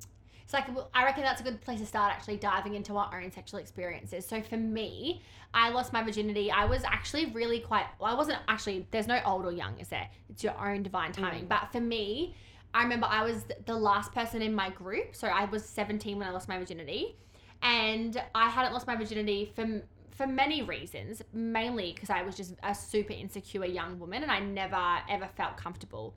like 0.52 0.66
I 0.94 1.04
reckon 1.04 1.22
that's 1.22 1.40
a 1.40 1.44
good 1.44 1.60
place 1.60 1.80
to 1.80 1.86
start 1.86 2.12
actually 2.12 2.36
diving 2.36 2.74
into 2.74 2.96
our 2.96 3.20
own 3.20 3.30
sexual 3.30 3.60
experiences. 3.60 4.26
So 4.26 4.40
for 4.42 4.56
me, 4.56 5.22
I 5.52 5.70
lost 5.70 5.92
my 5.92 6.02
virginity. 6.02 6.50
I 6.50 6.64
was 6.64 6.82
actually 6.84 7.26
really 7.26 7.60
quite. 7.60 7.86
Well, 7.98 8.12
I 8.12 8.14
wasn't 8.14 8.38
actually. 8.48 8.86
There's 8.90 9.06
no 9.06 9.20
old 9.24 9.44
or 9.46 9.52
young, 9.52 9.78
is 9.78 9.88
there? 9.88 10.08
It's 10.28 10.42
your 10.42 10.58
own 10.58 10.82
divine 10.82 11.12
timing. 11.12 11.44
Mm. 11.44 11.48
But 11.48 11.68
for 11.72 11.80
me, 11.80 12.34
I 12.72 12.82
remember 12.82 13.06
I 13.08 13.24
was 13.24 13.44
the 13.66 13.74
last 13.74 14.12
person 14.12 14.42
in 14.42 14.54
my 14.54 14.70
group. 14.70 15.14
So 15.14 15.28
I 15.28 15.44
was 15.46 15.64
17 15.64 16.18
when 16.18 16.26
I 16.26 16.30
lost 16.30 16.48
my 16.48 16.58
virginity, 16.58 17.16
and 17.62 18.20
I 18.34 18.48
hadn't 18.48 18.72
lost 18.72 18.86
my 18.86 18.96
virginity 18.96 19.52
for 19.54 19.82
for 20.10 20.26
many 20.26 20.62
reasons. 20.62 21.22
Mainly 21.32 21.92
because 21.92 22.10
I 22.10 22.22
was 22.22 22.36
just 22.36 22.54
a 22.62 22.74
super 22.74 23.12
insecure 23.12 23.64
young 23.66 23.98
woman, 23.98 24.22
and 24.22 24.30
I 24.30 24.40
never 24.40 24.98
ever 25.08 25.28
felt 25.36 25.56
comfortable. 25.56 26.14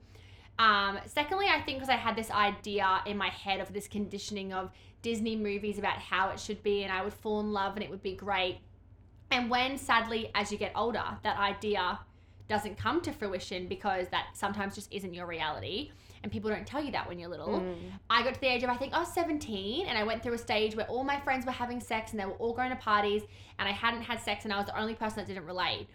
Um, 0.59 0.99
secondly, 1.05 1.47
I 1.49 1.61
think 1.61 1.79
because 1.79 1.89
I 1.89 1.95
had 1.95 2.15
this 2.15 2.29
idea 2.29 3.01
in 3.05 3.17
my 3.17 3.29
head 3.29 3.59
of 3.59 3.73
this 3.73 3.87
conditioning 3.87 4.53
of 4.53 4.71
Disney 5.01 5.35
movies 5.35 5.77
about 5.77 5.97
how 5.97 6.29
it 6.29 6.39
should 6.39 6.61
be, 6.63 6.83
and 6.83 6.91
I 6.91 7.03
would 7.03 7.13
fall 7.13 7.39
in 7.39 7.51
love 7.51 7.75
and 7.75 7.83
it 7.83 7.89
would 7.89 8.03
be 8.03 8.15
great. 8.15 8.59
And 9.31 9.49
when 9.49 9.77
sadly, 9.77 10.31
as 10.35 10.51
you 10.51 10.57
get 10.57 10.71
older, 10.75 11.03
that 11.23 11.37
idea 11.37 11.99
doesn't 12.47 12.77
come 12.77 13.01
to 13.01 13.11
fruition 13.11 13.67
because 13.67 14.07
that 14.09 14.27
sometimes 14.33 14.75
just 14.75 14.93
isn't 14.93 15.13
your 15.13 15.25
reality, 15.25 15.91
and 16.21 16.31
people 16.31 16.49
don't 16.49 16.65
tell 16.65 16.83
you 16.83 16.91
that 16.91 17.07
when 17.07 17.19
you're 17.19 17.29
little. 17.29 17.59
Mm. 17.59 17.75
I 18.09 18.23
got 18.23 18.35
to 18.35 18.39
the 18.39 18.47
age 18.47 18.63
of 18.63 18.69
I 18.69 18.75
think 18.75 18.93
I 18.93 18.99
was 18.99 19.13
17 19.13 19.87
and 19.87 19.97
I 19.97 20.03
went 20.03 20.23
through 20.23 20.33
a 20.33 20.37
stage 20.37 20.75
where 20.75 20.85
all 20.85 21.03
my 21.03 21.19
friends 21.19 21.45
were 21.45 21.51
having 21.51 21.81
sex 21.81 22.11
and 22.11 22.19
they 22.19 22.25
were 22.25 22.33
all 22.33 22.53
going 22.53 22.69
to 22.69 22.77
parties 22.77 23.23
and 23.59 23.67
I 23.67 23.73
hadn't 23.73 24.03
had 24.03 24.21
sex 24.21 24.45
and 24.45 24.53
I 24.53 24.57
was 24.57 24.67
the 24.67 24.79
only 24.79 24.95
person 24.95 25.17
that 25.17 25.27
didn't 25.27 25.45
relate. 25.45 25.87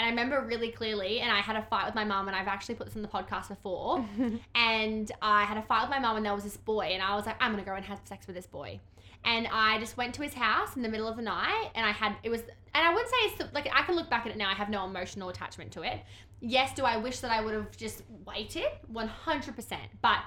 And 0.00 0.06
I 0.06 0.10
remember 0.12 0.40
really 0.40 0.70
clearly, 0.70 1.20
and 1.20 1.30
I 1.30 1.40
had 1.40 1.56
a 1.56 1.62
fight 1.64 1.84
with 1.84 1.94
my 1.94 2.04
mum, 2.04 2.26
and 2.26 2.34
I've 2.34 2.48
actually 2.48 2.74
put 2.74 2.86
this 2.86 2.96
in 2.96 3.02
the 3.02 3.08
podcast 3.08 3.48
before. 3.48 4.02
and 4.54 5.12
I 5.20 5.44
had 5.44 5.58
a 5.58 5.62
fight 5.62 5.82
with 5.82 5.90
my 5.90 5.98
mum, 5.98 6.16
and 6.16 6.24
there 6.24 6.34
was 6.34 6.42
this 6.42 6.56
boy, 6.56 6.86
and 6.94 7.02
I 7.02 7.14
was 7.14 7.26
like, 7.26 7.36
I'm 7.38 7.50
gonna 7.50 7.64
go 7.64 7.74
and 7.74 7.84
have 7.84 8.00
sex 8.04 8.26
with 8.26 8.34
this 8.34 8.46
boy. 8.46 8.80
And 9.26 9.46
I 9.52 9.78
just 9.78 9.98
went 9.98 10.14
to 10.14 10.22
his 10.22 10.32
house 10.32 10.74
in 10.74 10.80
the 10.80 10.88
middle 10.88 11.06
of 11.06 11.16
the 11.16 11.22
night, 11.22 11.68
and 11.74 11.84
I 11.84 11.90
had 11.90 12.16
it 12.22 12.30
was, 12.30 12.40
and 12.40 12.82
I 12.82 12.94
wouldn't 12.94 13.10
say 13.10 13.44
it's 13.44 13.52
like 13.52 13.68
I 13.70 13.82
can 13.82 13.94
look 13.94 14.08
back 14.08 14.24
at 14.24 14.32
it 14.32 14.38
now. 14.38 14.48
I 14.48 14.54
have 14.54 14.70
no 14.70 14.86
emotional 14.86 15.28
attachment 15.28 15.70
to 15.72 15.82
it. 15.82 16.00
Yes, 16.40 16.72
do 16.72 16.84
I 16.84 16.96
wish 16.96 17.20
that 17.20 17.30
I 17.30 17.42
would 17.42 17.52
have 17.52 17.76
just 17.76 18.02
waited? 18.24 18.70
100%. 18.90 19.76
But 20.00 20.20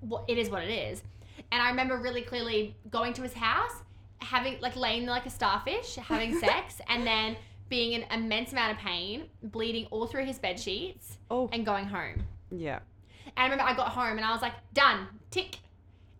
what 0.00 0.24
it 0.28 0.36
is 0.36 0.50
what 0.50 0.64
it 0.64 0.70
is. 0.70 1.02
And 1.50 1.62
I 1.62 1.70
remember 1.70 1.96
really 1.96 2.20
clearly 2.20 2.76
going 2.90 3.14
to 3.14 3.22
his 3.22 3.32
house, 3.32 3.72
having 4.18 4.60
like 4.60 4.76
laying 4.76 5.06
like 5.06 5.24
a 5.24 5.30
starfish, 5.30 5.94
having 5.94 6.38
sex, 6.40 6.82
and 6.88 7.06
then 7.06 7.36
being 7.70 7.92
in 7.92 8.02
immense 8.12 8.52
amount 8.52 8.72
of 8.72 8.78
pain, 8.78 9.24
bleeding 9.42 9.86
all 9.90 10.06
through 10.06 10.26
his 10.26 10.38
bed 10.38 10.60
sheets, 10.60 11.16
Oh. 11.30 11.48
and 11.52 11.64
going 11.64 11.86
home. 11.86 12.24
Yeah. 12.50 12.80
And 13.24 13.32
I 13.38 13.42
remember 13.44 13.64
I 13.64 13.74
got 13.74 13.88
home 13.88 14.18
and 14.18 14.24
I 14.26 14.32
was 14.32 14.42
like, 14.42 14.52
done, 14.74 15.06
tick. 15.30 15.56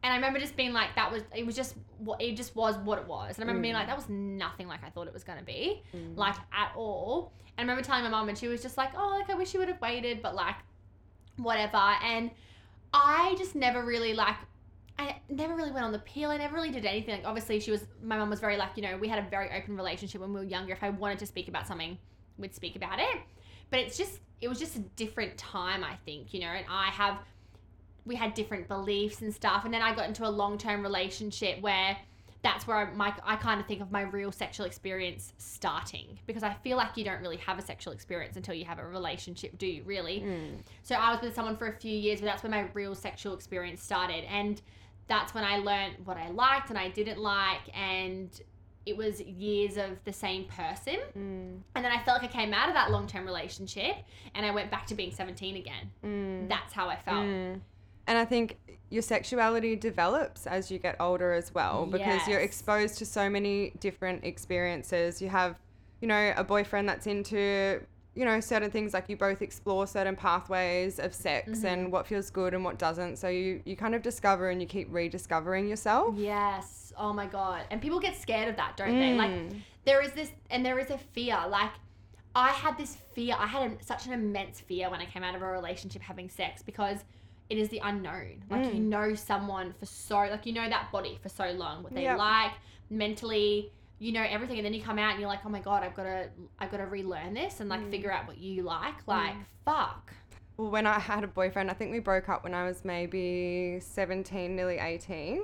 And 0.03 0.11
I 0.13 0.17
remember 0.17 0.39
just 0.39 0.57
being 0.57 0.73
like, 0.73 0.95
that 0.95 1.13
was, 1.13 1.23
it 1.37 1.45
was 1.45 1.55
just, 1.55 1.75
what 1.99 2.23
it 2.23 2.35
just 2.37 2.57
was 2.57 2.79
what 2.79 2.99
it 2.99 3.07
was. 3.07 3.37
And 3.37 3.45
I 3.45 3.47
remember 3.47 3.61
being 3.63 3.75
Mm. 3.75 3.79
like, 3.79 3.89
that 3.89 3.97
was 3.97 4.09
nothing 4.09 4.67
like 4.69 4.83
I 4.83 4.89
thought 4.89 5.07
it 5.09 5.13
was 5.13 5.25
going 5.25 5.39
to 5.39 5.45
be, 5.45 5.83
Mm. 5.95 6.17
like 6.17 6.37
at 6.53 6.73
all. 6.75 7.33
And 7.59 7.69
I 7.69 7.73
remember 7.73 7.83
telling 7.87 8.05
my 8.05 8.09
mom 8.11 8.29
and 8.31 8.39
she 8.39 8.49
was 8.49 8.63
just 8.63 8.79
like, 8.79 8.93
oh, 8.97 9.09
like 9.19 9.29
I 9.29 9.35
wish 9.35 9.53
you 9.53 9.61
would 9.61 9.69
have 9.69 9.81
waited, 9.83 10.23
but 10.23 10.35
like, 10.35 10.55
whatever. 11.37 11.77
And 11.77 12.31
I 12.95 13.35
just 13.39 13.55
never 13.55 13.85
really 13.85 14.15
like, 14.15 14.37
I 15.01 15.21
never 15.31 15.57
really 15.57 15.71
went 15.71 15.85
on 15.85 15.93
the 15.93 16.01
pill. 16.01 16.31
I 16.31 16.37
never 16.37 16.55
really 16.55 16.71
did 16.71 16.85
anything. 16.85 17.17
Like, 17.17 17.27
obviously, 17.27 17.59
she 17.61 17.71
was, 17.71 17.85
my 18.03 18.19
mom 18.19 18.29
was 18.29 18.41
very 18.41 18.57
like, 18.57 18.71
you 18.77 18.83
know, 18.83 18.99
we 18.99 19.09
had 19.09 19.19
a 19.19 19.29
very 19.29 19.51
open 19.57 19.77
relationship 19.77 20.21
when 20.21 20.33
we 20.33 20.41
were 20.41 20.47
younger. 20.47 20.75
If 20.75 20.83
I 20.83 20.91
wanted 20.91 21.19
to 21.21 21.27
speak 21.27 21.49
about 21.49 21.67
something, 21.67 21.97
we'd 22.37 22.55
speak 22.55 22.77
about 22.77 22.99
it. 22.99 23.19
But 23.71 23.81
it's 23.81 23.97
just, 23.97 24.21
it 24.41 24.49
was 24.49 24.59
just 24.59 24.77
a 24.77 24.81
different 24.81 25.39
time, 25.39 25.83
I 25.83 25.97
think, 26.05 26.35
you 26.35 26.41
know, 26.41 26.49
and 26.49 26.67
I 26.69 26.87
have, 26.91 27.19
we 28.05 28.15
had 28.15 28.35
different 28.35 28.69
beliefs 28.69 29.23
and 29.23 29.35
stuff. 29.35 29.65
And 29.65 29.73
then 29.73 29.81
I 29.81 29.95
got 29.95 30.07
into 30.07 30.27
a 30.27 30.29
long 30.29 30.59
term 30.59 30.83
relationship 30.83 31.61
where 31.63 31.97
that's 32.43 32.67
where 32.67 32.77
I, 32.77 32.95
my, 32.95 33.15
I 33.23 33.37
kind 33.37 33.61
of 33.61 33.67
think 33.67 33.81
of 33.81 33.91
my 33.91 34.03
real 34.03 34.33
sexual 34.33 34.67
experience 34.67 35.33
starting 35.39 36.19
because 36.27 36.43
I 36.43 36.55
feel 36.63 36.77
like 36.77 36.97
you 36.97 37.05
don't 37.05 37.21
really 37.21 37.37
have 37.39 37.59
a 37.59 37.63
sexual 37.63 37.93
experience 37.93 38.37
until 38.37 38.55
you 38.55 38.65
have 38.65 38.79
a 38.79 38.87
relationship, 38.87 39.59
do 39.59 39.67
you 39.67 39.83
really? 39.85 40.21
Mm. 40.21 40.63
So 40.83 40.95
I 40.95 41.13
was 41.13 41.21
with 41.21 41.35
someone 41.35 41.57
for 41.57 41.69
a 41.69 41.73
few 41.73 41.97
years, 41.97 42.21
but 42.21 42.27
that's 42.27 42.43
when 42.43 42.53
my 42.53 42.67
real 42.73 42.95
sexual 42.95 43.35
experience 43.35 43.83
started. 43.83 44.25
And 44.25 44.61
that's 45.11 45.35
when 45.35 45.45
I 45.45 45.57
learned 45.57 45.97
what 46.05 46.17
I 46.17 46.31
liked 46.31 46.71
and 46.71 46.79
I 46.79 46.89
didn't 46.89 47.19
like. 47.19 47.77
And 47.77 48.31
it 48.87 48.97
was 48.97 49.21
years 49.21 49.77
of 49.77 50.03
the 50.05 50.13
same 50.13 50.45
person. 50.45 50.97
Mm. 51.17 51.59
And 51.75 51.85
then 51.85 51.93
I 51.93 52.03
felt 52.05 52.23
like 52.23 52.31
I 52.31 52.33
came 52.33 52.55
out 52.55 52.69
of 52.69 52.75
that 52.75 52.91
long 52.91 53.07
term 53.07 53.27
relationship 53.27 53.97
and 54.35 54.47
I 54.47 54.53
went 54.53 54.71
back 54.71 54.87
to 54.87 54.95
being 54.95 55.13
17 55.13 55.57
again. 55.57 55.91
Mm. 56.05 56.49
That's 56.49 56.73
how 56.73 56.89
I 56.89 56.97
felt. 56.97 57.27
Mm. 57.27 57.61
And 58.07 58.19
I 58.19 58.25
think 58.25 58.57
your 58.89 59.03
sexuality 59.03 59.77
develops 59.77 60.47
as 60.47 60.71
you 60.71 60.79
get 60.79 60.97
older 61.01 61.33
as 61.33 61.53
well 61.55 61.87
because 61.87 62.27
you're 62.27 62.41
exposed 62.41 62.99
to 62.99 63.07
so 63.07 63.29
many 63.29 63.73
different 63.81 64.25
experiences. 64.25 65.21
You 65.21 65.29
have, 65.29 65.57
you 66.01 66.09
know, 66.09 66.33
a 66.37 66.43
boyfriend 66.43 66.89
that's 66.89 67.07
into, 67.07 67.83
you 68.15 68.25
know, 68.25 68.41
certain 68.41 68.71
things 68.71 68.93
like 68.93 69.09
you 69.09 69.17
both 69.17 69.41
explore 69.41 69.87
certain 69.87 70.17
pathways 70.17 70.99
of 70.99 71.15
sex 71.15 71.61
Mhm. 71.61 71.65
and 71.65 71.93
what 71.93 72.07
feels 72.07 72.29
good 72.31 72.55
and 72.55 72.65
what 72.65 72.79
doesn't. 72.79 73.17
So 73.17 73.29
you, 73.29 73.63
you 73.65 73.77
kind 73.77 73.95
of 73.95 74.03
discover 74.03 74.51
and 74.51 74.61
you 74.61 74.67
keep 74.67 74.89
rediscovering 74.93 75.69
yourself. 75.69 76.15
Yes. 76.17 76.93
Oh 76.97 77.13
my 77.13 77.27
God. 77.27 77.63
And 77.71 77.81
people 77.81 78.01
get 78.01 78.17
scared 78.17 78.49
of 78.49 78.57
that, 78.57 78.77
don't 78.77 78.99
they? 78.99 79.15
Like, 79.15 79.31
Mm. 79.31 79.61
there 79.85 80.01
is 80.03 80.13
this, 80.13 80.33
and 80.51 80.67
there 80.67 80.79
is 80.81 80.91
a 80.91 80.99
fear. 80.99 81.39
Like, 81.49 81.71
I 82.35 82.49
had 82.51 82.77
this 82.77 82.97
fear. 83.15 83.37
I 83.39 83.47
had 83.47 83.71
a, 83.73 83.85
such 83.85 84.07
an 84.07 84.13
immense 84.13 84.61
fear 84.61 84.91
when 84.91 85.01
I 85.01 85.07
came 85.07 85.23
out 85.23 85.35
of 85.37 85.43
a 85.43 85.47
relationship 85.47 86.03
having 86.03 86.29
sex 86.29 86.63
because 86.63 87.05
it 87.49 87.59
is 87.59 87.69
the 87.69 87.81
unknown. 87.83 88.45
Like, 88.51 88.67
you 88.75 88.81
Mm. 88.81 88.89
know 88.89 89.15
someone 89.15 89.73
for 89.73 89.87
so, 89.87 90.19
like, 90.19 90.47
you 90.47 90.53
know 90.53 90.69
that 90.69 90.91
body 90.93 91.19
for 91.23 91.29
so 91.29 91.51
long, 91.53 91.83
what 91.85 91.95
they 91.95 92.03
Yep. 92.03 92.19
like, 92.19 92.53
mentally, 92.91 93.73
you 94.01 94.11
know 94.13 94.25
everything, 94.29 94.57
and 94.59 94.65
then 94.67 94.75
you 94.75 94.83
come 94.83 94.99
out 94.99 95.13
and 95.13 95.21
you're 95.21 95.29
like, 95.29 95.41
oh 95.45 95.49
my 95.49 95.61
god, 95.61 95.85
I've 95.85 95.95
got 95.95 96.05
to, 96.05 96.29
I've 96.59 96.71
got 96.73 96.79
to 96.79 96.87
relearn 96.87 97.35
this 97.35 97.61
and 97.61 97.69
like 97.69 97.81
Mm. 97.81 97.91
figure 97.91 98.11
out 98.13 98.27
what 98.27 98.39
you 98.39 98.63
like. 98.63 99.07
Like, 99.07 99.35
fuck. 99.65 100.13
Well, 100.57 100.71
when 100.71 100.87
I 100.87 100.99
had 100.99 101.23
a 101.23 101.27
boyfriend, 101.29 101.71
I 101.71 101.75
think 101.75 101.93
we 101.93 102.01
broke 102.01 102.29
up 102.29 102.43
when 102.43 102.53
I 102.55 102.65
was 102.67 102.85
maybe 102.85 103.79
17, 103.81 104.57
nearly 104.57 104.79
18. 104.79 105.43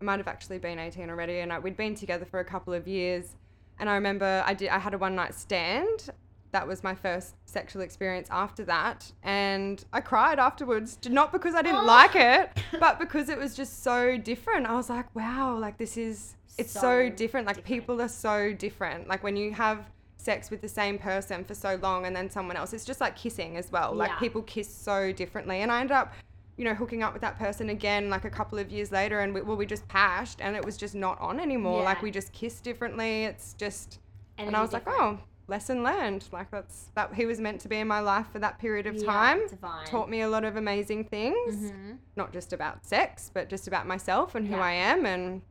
I 0.00 0.04
might 0.04 0.18
have 0.18 0.28
actually 0.28 0.58
been 0.58 0.78
18 0.78 1.08
already, 1.10 1.38
and 1.38 1.52
I, 1.52 1.58
we'd 1.60 1.76
been 1.76 1.94
together 1.94 2.24
for 2.24 2.40
a 2.40 2.44
couple 2.44 2.72
of 2.74 2.88
years. 2.88 3.36
And 3.78 3.88
I 3.88 3.94
remember 3.94 4.42
I 4.46 4.54
did. 4.54 4.68
I 4.70 4.78
had 4.78 4.94
a 4.94 4.98
one 4.98 5.14
night 5.14 5.34
stand. 5.34 6.10
That 6.52 6.68
was 6.68 6.84
my 6.84 6.94
first 6.94 7.34
sexual 7.46 7.82
experience 7.82 8.28
after 8.30 8.64
that, 8.66 9.10
and 9.24 9.84
I 9.92 10.00
cried 10.00 10.38
afterwards. 10.38 10.98
Not 11.08 11.32
because 11.32 11.54
I 11.56 11.62
didn't 11.62 11.80
Oh. 11.80 11.84
like 11.86 12.14
it, 12.14 12.50
but 12.80 12.98
because 13.00 13.28
it 13.28 13.36
was 13.38 13.54
just 13.56 13.82
so 13.82 14.16
different. 14.16 14.66
I 14.66 14.74
was 14.74 14.88
like, 14.88 15.12
wow, 15.14 15.58
like 15.58 15.78
this 15.78 15.96
is. 15.96 16.36
It's 16.58 16.72
so, 16.72 16.80
So 16.80 17.08
different. 17.10 17.46
Like 17.46 17.56
different. 17.56 17.66
people 17.66 18.00
are 18.02 18.08
so 18.08 18.52
different. 18.52 19.08
Like 19.08 19.22
when 19.22 19.36
you 19.36 19.52
have 19.52 19.86
sex 20.16 20.50
with 20.50 20.62
the 20.62 20.68
same 20.68 20.98
person 20.98 21.44
for 21.44 21.54
so 21.54 21.78
long 21.82 22.06
and 22.06 22.16
then 22.16 22.30
someone 22.30 22.56
else. 22.56 22.72
It's 22.72 22.84
just 22.84 23.00
like 23.00 23.14
kissing 23.16 23.56
as 23.56 23.70
well. 23.70 23.94
Like 23.94 24.10
Yeah. 24.10 24.18
people 24.18 24.42
kiss 24.42 24.72
so 24.74 25.12
differently. 25.12 25.60
And 25.60 25.70
I 25.70 25.80
ended 25.80 25.96
up, 25.96 26.14
you 26.56 26.64
know, 26.64 26.72
hooking 26.74 27.02
up 27.02 27.12
with 27.12 27.20
that 27.22 27.38
person 27.38 27.68
again 27.68 28.08
like 28.08 28.24
a 28.24 28.30
couple 28.30 28.58
of 28.58 28.70
years 28.70 28.90
later 28.90 29.20
and 29.20 29.34
we, 29.34 29.42
well, 29.42 29.56
we 29.56 29.66
just 29.66 29.86
pashed 29.88 30.40
and 30.40 30.56
it 30.56 30.64
was 30.64 30.76
just 30.78 30.94
not 30.94 31.20
on 31.20 31.38
anymore. 31.40 31.82
Like 31.82 32.00
we 32.00 32.10
just 32.10 32.32
kiss 32.32 32.60
differently. 32.60 33.24
It's 33.24 33.54
just, 33.54 33.98
and, 34.38 34.48
Energy 34.48 34.56
I 34.56 34.62
was 34.62 34.72
like, 34.72 34.84
oh, 34.86 35.18
lesson 35.46 35.82
learned. 35.82 36.26
Like 36.32 36.50
that's, 36.50 36.86
that 36.94 37.12
he 37.14 37.26
was 37.26 37.38
meant 37.38 37.60
to 37.62 37.68
be 37.68 37.76
in 37.76 37.88
my 37.88 38.00
life 38.00 38.26
for 38.32 38.38
that 38.38 38.58
period 38.58 38.86
of 38.86 38.94
Yeah, 38.94 39.04
time. 39.06 39.46
divine. 39.48 39.84
Taught 39.86 40.08
me 40.08 40.22
a 40.22 40.28
lot 40.28 40.44
of 40.44 40.56
amazing 40.56 41.04
things, 41.04 41.56
Mhm. 41.70 41.98
not 42.16 42.32
just 42.32 42.54
about 42.54 42.86
sex, 42.86 43.30
but 43.34 43.50
just 43.50 43.68
about 43.68 43.86
myself 43.86 44.34
and 44.36 44.48
who 44.48 44.56
I 44.56 44.72
am 44.72 45.04
and 45.04 45.42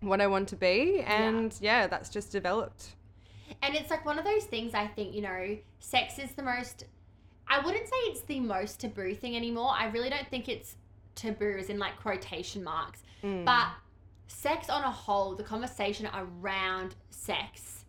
what 0.00 0.20
I 0.20 0.26
want 0.26 0.48
to 0.48 0.56
be. 0.56 1.00
And 1.00 1.54
yeah, 1.60 1.86
that's 1.86 2.10
just 2.10 2.32
developed. 2.32 2.94
And 3.62 3.74
it's 3.74 3.90
like 3.90 4.04
one 4.04 4.18
of 4.18 4.24
those 4.24 4.44
things 4.44 4.74
I 4.74 4.86
think, 4.86 5.14
you 5.14 5.22
know, 5.22 5.58
sex 5.80 6.18
is 6.18 6.32
the 6.32 6.42
most 6.42 6.84
I 7.50 7.64
wouldn't 7.64 7.86
say 7.86 7.96
it's 8.02 8.20
the 8.22 8.40
most 8.40 8.80
taboo 8.80 9.14
thing 9.14 9.34
anymore. 9.34 9.70
I 9.72 9.86
really 9.86 10.10
don't 10.10 10.28
think 10.28 10.48
it's 10.48 10.76
taboo 11.14 11.56
as 11.58 11.70
in 11.70 11.78
like 11.78 11.98
quotation 12.00 12.62
marks. 12.62 13.02
Mm. 13.24 13.44
But 13.44 13.68
sex 14.26 14.68
on 14.68 14.84
a 14.84 14.90
whole, 14.90 15.34
the 15.34 15.42
conversation 15.42 16.08
around 16.14 16.94
sex 17.10 17.84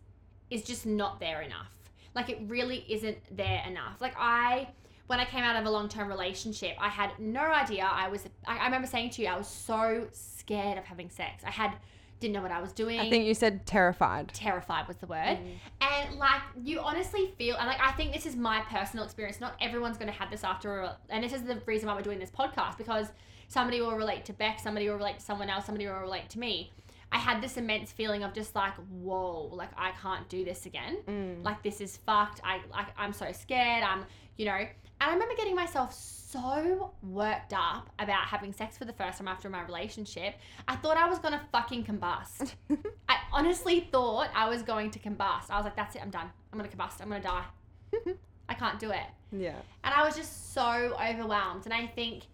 is 0.50 0.62
just 0.62 0.86
not 0.86 1.20
there 1.20 1.42
enough. 1.42 1.70
Like 2.14 2.28
it 2.30 2.38
really 2.46 2.84
isn't 2.88 3.18
there 3.36 3.62
enough. 3.66 4.00
Like 4.00 4.14
I 4.18 4.68
when 5.06 5.18
I 5.18 5.24
came 5.24 5.42
out 5.42 5.56
of 5.56 5.66
a 5.66 5.70
long 5.70 5.88
term 5.88 6.08
relationship, 6.08 6.76
I 6.80 6.88
had 6.88 7.10
no 7.18 7.40
idea. 7.40 7.88
I 7.90 8.08
was 8.08 8.24
I, 8.46 8.58
I 8.58 8.64
remember 8.64 8.86
saying 8.86 9.10
to 9.10 9.22
you, 9.22 9.28
I 9.28 9.36
was 9.36 9.48
so 9.48 10.08
scared 10.12 10.78
of 10.78 10.84
having 10.84 11.10
sex. 11.10 11.44
I 11.44 11.50
had 11.50 11.76
didn't 12.20 12.34
know 12.34 12.42
what 12.42 12.52
I 12.52 12.60
was 12.60 12.72
doing 12.72 13.00
I 13.00 13.08
think 13.08 13.24
you 13.24 13.34
said 13.34 13.66
terrified. 13.66 14.28
terrified 14.34 14.86
was 14.86 14.96
the 14.98 15.06
word. 15.06 15.38
Mm. 15.38 15.54
And 15.80 16.18
like 16.18 16.42
you 16.62 16.80
honestly 16.80 17.32
feel 17.38 17.56
and 17.56 17.66
like 17.66 17.80
I 17.80 17.92
think 17.92 18.12
this 18.12 18.26
is 18.26 18.36
my 18.36 18.60
personal 18.70 19.04
experience. 19.04 19.40
Not 19.40 19.54
everyone's 19.60 19.96
gonna 19.96 20.12
have 20.12 20.30
this 20.30 20.44
after 20.44 20.80
a, 20.80 20.96
and 21.08 21.24
this 21.24 21.32
is 21.32 21.42
the 21.42 21.60
reason 21.66 21.88
why 21.88 21.94
we're 21.94 22.02
doing 22.02 22.18
this 22.18 22.30
podcast 22.30 22.78
because 22.78 23.08
somebody 23.48 23.80
will 23.80 23.96
relate 23.96 24.24
to 24.26 24.32
Beck, 24.32 24.60
somebody 24.60 24.88
will 24.88 24.96
relate 24.96 25.18
to 25.18 25.24
someone 25.24 25.50
else, 25.50 25.66
somebody 25.66 25.86
will 25.86 25.94
relate 25.94 26.28
to 26.30 26.38
me. 26.38 26.70
I 27.12 27.18
had 27.18 27.42
this 27.42 27.56
immense 27.56 27.90
feeling 27.90 28.22
of 28.22 28.32
just 28.32 28.54
like, 28.54 28.74
whoa, 28.74 29.50
like 29.52 29.70
I 29.76 29.90
can't 30.00 30.28
do 30.28 30.44
this 30.44 30.66
again. 30.66 30.98
Mm. 31.08 31.44
Like 31.44 31.62
this 31.62 31.80
is 31.80 31.96
fucked. 31.96 32.40
I 32.44 32.60
like 32.70 32.88
I'm 32.96 33.12
so 33.12 33.32
scared. 33.32 33.82
I'm 33.82 34.04
you 34.36 34.46
know 34.46 34.66
I 35.00 35.12
remember 35.12 35.34
getting 35.36 35.54
myself 35.54 35.94
so 35.94 36.92
worked 37.02 37.52
up 37.54 37.90
about 37.98 38.24
having 38.26 38.52
sex 38.52 38.76
for 38.78 38.84
the 38.84 38.92
first 38.92 39.18
time 39.18 39.28
after 39.28 39.48
my 39.48 39.62
relationship. 39.62 40.34
I 40.68 40.76
thought 40.76 40.96
I 40.96 41.08
was 41.08 41.18
gonna 41.18 41.40
fucking 41.52 41.84
combust. 41.84 42.54
I 43.08 43.16
honestly 43.32 43.88
thought 43.90 44.28
I 44.34 44.48
was 44.48 44.62
going 44.62 44.90
to 44.92 44.98
combust. 44.98 45.50
I 45.50 45.56
was 45.56 45.64
like, 45.64 45.76
that's 45.76 45.96
it, 45.96 46.02
I'm 46.02 46.10
done. 46.10 46.26
I'm 46.52 46.58
gonna 46.58 46.68
combust. 46.70 47.00
I'm 47.00 47.08
gonna 47.08 47.22
die. 47.22 47.44
I 48.48 48.54
can't 48.54 48.78
do 48.78 48.90
it. 48.90 49.06
yeah. 49.32 49.54
And 49.84 49.94
I 49.94 50.04
was 50.04 50.16
just 50.16 50.52
so 50.54 50.62
overwhelmed. 51.02 51.64
And 51.64 51.72
I 51.74 51.86
think 51.86 52.24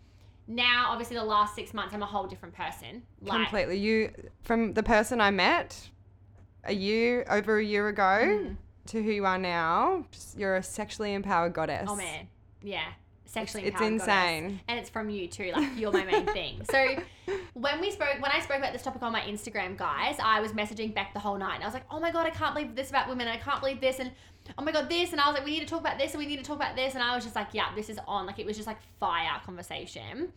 now, 0.49 0.87
obviously, 0.90 1.16
the 1.16 1.25
last 1.25 1.54
six 1.54 1.75
months, 1.75 1.92
I'm 1.94 2.02
a 2.02 2.06
whole 2.06 2.26
different 2.26 2.54
person. 2.54 3.02
Like, 3.20 3.32
Completely. 3.49 3.78
You 3.78 4.12
from 4.42 4.73
the 4.75 4.82
person 4.82 5.20
I 5.20 5.30
met 5.30 5.88
a 6.64 6.73
year 6.73 7.25
over 7.30 7.58
a 7.58 7.64
year 7.64 7.88
ago 7.88 8.02
Mm. 8.02 8.56
to 8.87 9.02
who 9.02 9.11
you 9.11 9.25
are 9.26 9.38
now, 9.38 10.04
just, 10.11 10.38
you're 10.38 10.56
a 10.56 10.62
sexually 10.62 11.14
empowered 11.14 11.52
goddess. 11.52 11.87
oh 11.90 11.96
man, 11.96 12.28
yeah, 12.66 12.85
sexually 13.25 13.64
It's 13.66 13.75
empowered 13.80 13.99
goddess. 13.99 14.08
insane. 14.08 14.61
and 14.68 14.78
it's 14.78 14.90
from 14.90 15.08
you 15.11 15.26
too. 15.28 15.52
Like 15.54 15.70
you're 15.76 15.92
my 15.92 16.04
main 16.04 16.26
thing. 16.26 16.62
So 16.70 16.96
when 17.54 17.80
we 17.80 17.90
spoke, 17.90 18.20
when 18.20 18.30
I 18.32 18.40
spoke 18.40 18.58
about 18.58 18.73
this 18.73 18.82
topic 18.82 19.02
on 19.02 19.12
my 19.12 19.20
Instagram, 19.23 19.76
guys, 19.76 20.16
I 20.23 20.40
was 20.40 20.52
messaging 20.52 20.94
back 20.94 21.14
the 21.14 21.20
whole 21.20 21.37
night. 21.38 21.54
And 21.56 21.64
I 21.64 21.66
was 21.66 21.75
like, 21.75 21.87
oh 21.90 22.00
my 22.00 22.11
god, 22.11 22.26
I 22.26 22.30
can't 22.30 22.54
believe 22.54 22.75
this 22.75 22.90
about 22.90 23.08
women. 23.08 23.28
I 23.28 23.37
can't 23.37 23.61
believe 23.61 23.80
this, 23.80 23.99
and 24.00 24.11
oh 24.58 24.62
my 24.62 24.73
god, 24.73 24.88
this. 24.88 25.12
And 25.12 25.20
I 25.20 25.26
was 25.28 25.35
like, 25.37 25.44
we 25.44 25.52
need 25.52 25.61
to 25.61 25.66
talk 25.66 25.80
about 25.80 25.99
this, 25.99 26.12
and 26.12 26.18
we 26.18 26.26
need 26.26 26.38
to 26.38 26.42
talk 26.44 26.56
about 26.56 26.76
this. 26.76 26.94
And 26.94 27.02
I 27.02 27.14
was 27.14 27.25
just 27.25 27.37
like, 27.37 27.49
yeah, 27.52 27.75
this 27.75 27.88
is 27.88 27.99
on. 28.06 28.26
Like 28.26 28.38
it 28.38 28.46
was 28.46 28.56
just 28.56 28.66
like 28.66 28.78
fire 29.00 29.40
conversation. 29.44 30.32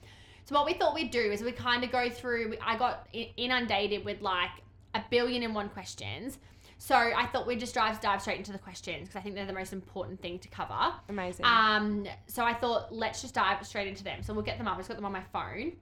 So 0.46 0.56
what 0.56 0.66
we 0.66 0.74
thought 0.74 0.96
we'd 0.96 1.12
do 1.12 1.20
is 1.20 1.44
we 1.44 1.52
kind 1.52 1.84
of 1.84 1.92
go 1.92 2.10
through. 2.10 2.56
I 2.64 2.78
got 2.78 3.08
inundated 3.14 4.04
with 4.06 4.22
like 4.22 4.50
a 4.96 5.02
billion 5.10 5.44
and 5.44 5.54
one 5.54 5.70
questions. 5.70 6.40
So 6.82 6.96
I 6.96 7.28
thought 7.28 7.46
we'd 7.46 7.60
just 7.60 7.76
dive 7.76 8.00
dive 8.00 8.22
straight 8.22 8.38
into 8.38 8.54
the 8.54 8.58
questions 8.58 9.10
because 9.10 9.20
I 9.20 9.22
think 9.22 9.36
they're 9.36 9.46
the 9.46 9.54
most 9.54 9.74
important 9.74 10.22
thing 10.22 10.40
to 10.40 10.48
cover. 10.48 10.94
Amazing. 11.10 11.46
Um, 11.46 12.08
so 12.28 12.44
I 12.44 12.54
thought 12.54 12.94
let's 12.94 13.22
just 13.22 13.36
dive 13.36 13.66
straight 13.68 13.88
into 13.88 14.04
them. 14.04 14.24
So 14.24 14.34
we'll 14.34 14.44
get 14.44 14.58
them 14.58 14.68
up. 14.68 14.76
I 14.76 14.78
just 14.78 14.88
got 14.88 14.96
them 14.96 15.06
on 15.06 15.12
my 15.12 15.24
phone. 15.34 15.74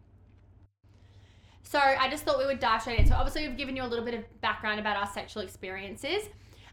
So 1.61 1.79
I 1.79 2.09
just 2.09 2.23
thought 2.23 2.39
we 2.39 2.45
would 2.45 2.59
dive 2.59 2.81
straight 2.81 2.97
into. 2.97 3.11
So 3.11 3.15
obviously, 3.15 3.47
we've 3.47 3.57
given 3.57 3.75
you 3.75 3.83
a 3.83 3.85
little 3.85 4.03
bit 4.03 4.15
of 4.15 4.41
background 4.41 4.79
about 4.79 4.97
our 4.97 5.05
sexual 5.05 5.43
experiences. 5.43 6.23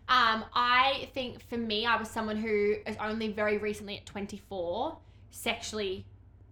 Um, 0.09 0.45
I 0.55 1.11
think 1.13 1.43
for 1.43 1.59
me, 1.59 1.85
I 1.85 1.97
was 1.97 2.09
someone 2.09 2.37
who 2.37 2.77
is 2.87 2.97
only 3.01 3.29
very 3.29 3.59
recently 3.59 3.99
at 3.99 4.07
24 4.07 4.97
sexually 5.31 6.07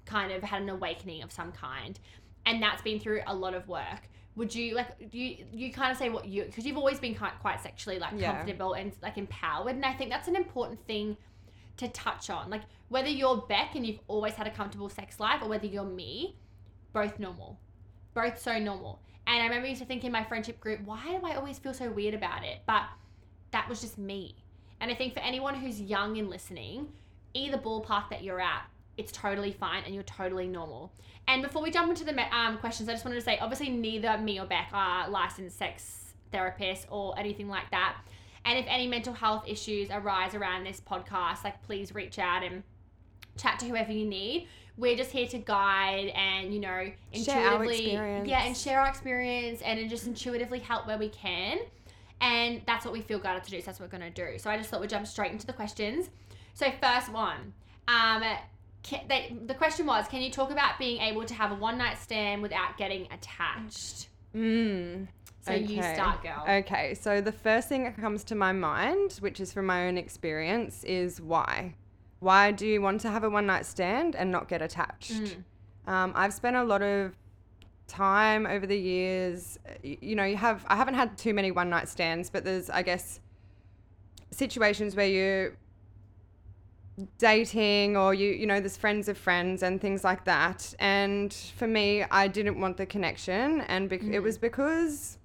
kind 0.04 0.32
of 0.32 0.42
had 0.42 0.62
an 0.62 0.68
awakening 0.68 1.22
of 1.22 1.32
some 1.32 1.52
kind, 1.52 1.98
and 2.44 2.62
that's 2.62 2.82
been 2.82 2.98
through 3.00 3.22
a 3.26 3.34
lot 3.34 3.54
of 3.54 3.68
work. 3.68 4.08
Would 4.34 4.54
you 4.54 4.74
like 4.74 4.88
you 5.12 5.36
you 5.52 5.72
kind 5.72 5.92
of 5.92 5.98
say 5.98 6.08
what 6.08 6.26
you 6.26 6.44
because 6.44 6.64
you've 6.64 6.78
always 6.78 6.98
been 6.98 7.14
quite, 7.14 7.38
quite 7.40 7.60
sexually 7.60 7.98
like 7.98 8.12
Yeah. 8.16 8.32
comfortable 8.32 8.72
and 8.74 8.92
like 9.02 9.18
empowered 9.18 9.74
and 9.74 9.84
i 9.84 9.92
think 9.92 10.10
that's 10.10 10.28
an 10.28 10.36
important 10.36 10.84
thing 10.86 11.16
to 11.78 11.88
touch 11.88 12.28
on. 12.28 12.50
Like 12.50 12.62
whether 12.90 13.08
you're 13.08 13.38
beck 13.48 13.74
and 13.74 13.86
you've 13.86 14.00
always 14.06 14.34
had 14.34 14.46
a 14.46 14.50
comfortable 14.50 14.90
sex 14.90 15.18
life 15.18 15.40
or 15.42 15.48
whether 15.48 15.66
you're 15.66 15.84
me 15.84 16.36
both 16.92 17.18
normal. 17.18 17.58
Both 18.12 18.38
so 18.40 18.58
normal. 18.58 19.00
And 19.26 19.40
i 19.40 19.44
remember 19.44 19.68
used 19.68 19.80
to 19.80 19.86
think 19.86 20.04
in 20.04 20.12
my 20.12 20.22
friendship 20.24 20.60
group 20.60 20.80
why 20.84 21.02
do 21.18 21.26
i 21.26 21.34
always 21.34 21.58
feel 21.58 21.74
so 21.74 21.90
weird 21.90 22.14
about 22.14 22.44
it? 22.44 22.60
But 22.66 22.84
that 23.52 23.68
was 23.68 23.80
just 23.80 23.96
me. 23.98 24.36
And 24.80 24.90
i 24.90 24.94
think 24.94 25.14
for 25.14 25.20
anyone 25.20 25.54
who's 25.54 25.80
young 25.80 26.18
and 26.18 26.28
listening 26.28 26.88
either 27.34 27.56
ballpark 27.56 28.10
that 28.10 28.22
you're 28.22 28.40
at 28.40 28.64
it's 28.96 29.12
totally 29.12 29.52
fine 29.52 29.82
and 29.84 29.94
you're 29.94 30.04
totally 30.04 30.46
normal 30.46 30.92
and 31.28 31.42
before 31.42 31.62
we 31.62 31.70
jump 31.70 31.88
into 31.88 32.04
the 32.04 32.36
um, 32.36 32.58
questions, 32.58 32.88
I 32.88 32.92
just 32.92 33.04
wanted 33.04 33.16
to 33.16 33.22
say 33.22 33.38
obviously, 33.38 33.70
neither 33.70 34.18
me 34.18 34.40
or 34.40 34.46
Beck 34.46 34.70
are 34.72 35.08
licensed 35.08 35.56
sex 35.56 36.14
therapists 36.32 36.86
or 36.90 37.18
anything 37.18 37.48
like 37.48 37.70
that. 37.70 37.96
And 38.44 38.58
if 38.58 38.66
any 38.68 38.88
mental 38.88 39.14
health 39.14 39.44
issues 39.46 39.88
arise 39.90 40.34
around 40.34 40.64
this 40.64 40.80
podcast, 40.80 41.44
like 41.44 41.62
please 41.62 41.94
reach 41.94 42.18
out 42.18 42.42
and 42.42 42.62
chat 43.36 43.60
to 43.60 43.66
whoever 43.66 43.92
you 43.92 44.04
need. 44.04 44.48
We're 44.76 44.96
just 44.96 45.10
here 45.10 45.28
to 45.28 45.38
guide 45.38 46.08
and, 46.08 46.52
you 46.52 46.58
know, 46.58 46.90
Share 47.12 47.48
our 47.48 47.62
intuitively. 47.62 47.92
Yeah, 47.92 48.44
and 48.44 48.56
share 48.56 48.80
our 48.80 48.88
experience 48.88 49.60
and 49.62 49.88
just 49.88 50.06
intuitively 50.06 50.58
help 50.58 50.86
where 50.86 50.98
we 50.98 51.10
can. 51.10 51.58
And 52.20 52.62
that's 52.66 52.84
what 52.84 52.92
we 52.92 53.02
feel 53.02 53.18
guided 53.18 53.44
to 53.44 53.50
do. 53.50 53.60
So 53.60 53.66
that's 53.66 53.80
what 53.80 53.92
we're 53.92 53.98
going 53.98 54.12
to 54.12 54.32
do. 54.32 54.38
So 54.38 54.50
I 54.50 54.56
just 54.56 54.70
thought 54.70 54.80
we'd 54.80 54.90
jump 54.90 55.06
straight 55.06 55.30
into 55.30 55.46
the 55.46 55.52
questions. 55.52 56.08
So, 56.54 56.70
first 56.80 57.12
one. 57.12 57.52
Um, 57.88 58.22
can, 58.82 59.00
they, 59.08 59.36
the 59.46 59.54
question 59.54 59.86
was, 59.86 60.08
can 60.08 60.22
you 60.22 60.30
talk 60.30 60.50
about 60.50 60.78
being 60.78 61.00
able 61.00 61.24
to 61.24 61.34
have 61.34 61.52
a 61.52 61.54
one 61.54 61.78
night 61.78 61.98
stand 61.98 62.42
without 62.42 62.76
getting 62.76 63.06
attached? 63.12 64.08
Mm. 64.34 65.08
So 65.40 65.52
you 65.52 65.82
start, 65.82 66.22
girl. 66.22 66.44
Okay, 66.48 66.94
so 66.94 67.20
the 67.20 67.32
first 67.32 67.68
thing 67.68 67.84
that 67.84 67.96
comes 67.96 68.22
to 68.24 68.34
my 68.34 68.52
mind, 68.52 69.14
which 69.20 69.40
is 69.40 69.52
from 69.52 69.66
my 69.66 69.88
own 69.88 69.98
experience, 69.98 70.84
is 70.84 71.20
why. 71.20 71.74
Why 72.20 72.52
do 72.52 72.66
you 72.66 72.80
want 72.80 73.00
to 73.00 73.10
have 73.10 73.24
a 73.24 73.30
one 73.30 73.46
night 73.46 73.66
stand 73.66 74.14
and 74.14 74.30
not 74.30 74.48
get 74.48 74.62
attached? 74.62 75.12
Mm. 75.12 75.44
Um, 75.92 76.12
I've 76.14 76.32
spent 76.32 76.54
a 76.54 76.62
lot 76.62 76.82
of 76.82 77.16
time 77.88 78.46
over 78.46 78.66
the 78.66 78.78
years. 78.78 79.58
You 79.82 80.14
know, 80.14 80.24
you 80.24 80.36
have 80.36 80.64
I 80.68 80.76
haven't 80.76 80.94
had 80.94 81.18
too 81.18 81.34
many 81.34 81.50
one 81.50 81.68
night 81.68 81.88
stands, 81.88 82.30
but 82.30 82.44
there's 82.44 82.70
I 82.70 82.82
guess 82.82 83.18
situations 84.30 84.94
where 84.94 85.08
you're 85.08 85.56
dating 87.18 87.96
or 87.96 88.12
you 88.12 88.30
you 88.30 88.46
know 88.46 88.60
there's 88.60 88.76
friends 88.76 89.08
of 89.08 89.16
friends 89.16 89.62
and 89.62 89.80
things 89.80 90.04
like 90.04 90.24
that. 90.24 90.74
And 90.78 91.32
for 91.56 91.66
me 91.66 92.04
I 92.10 92.28
didn't 92.28 92.60
want 92.60 92.76
the 92.76 92.86
connection 92.86 93.62
and 93.62 93.88
bec- 93.88 94.02
it 94.02 94.20
was 94.20 94.38
mm. 94.38 94.42
because 94.42 95.18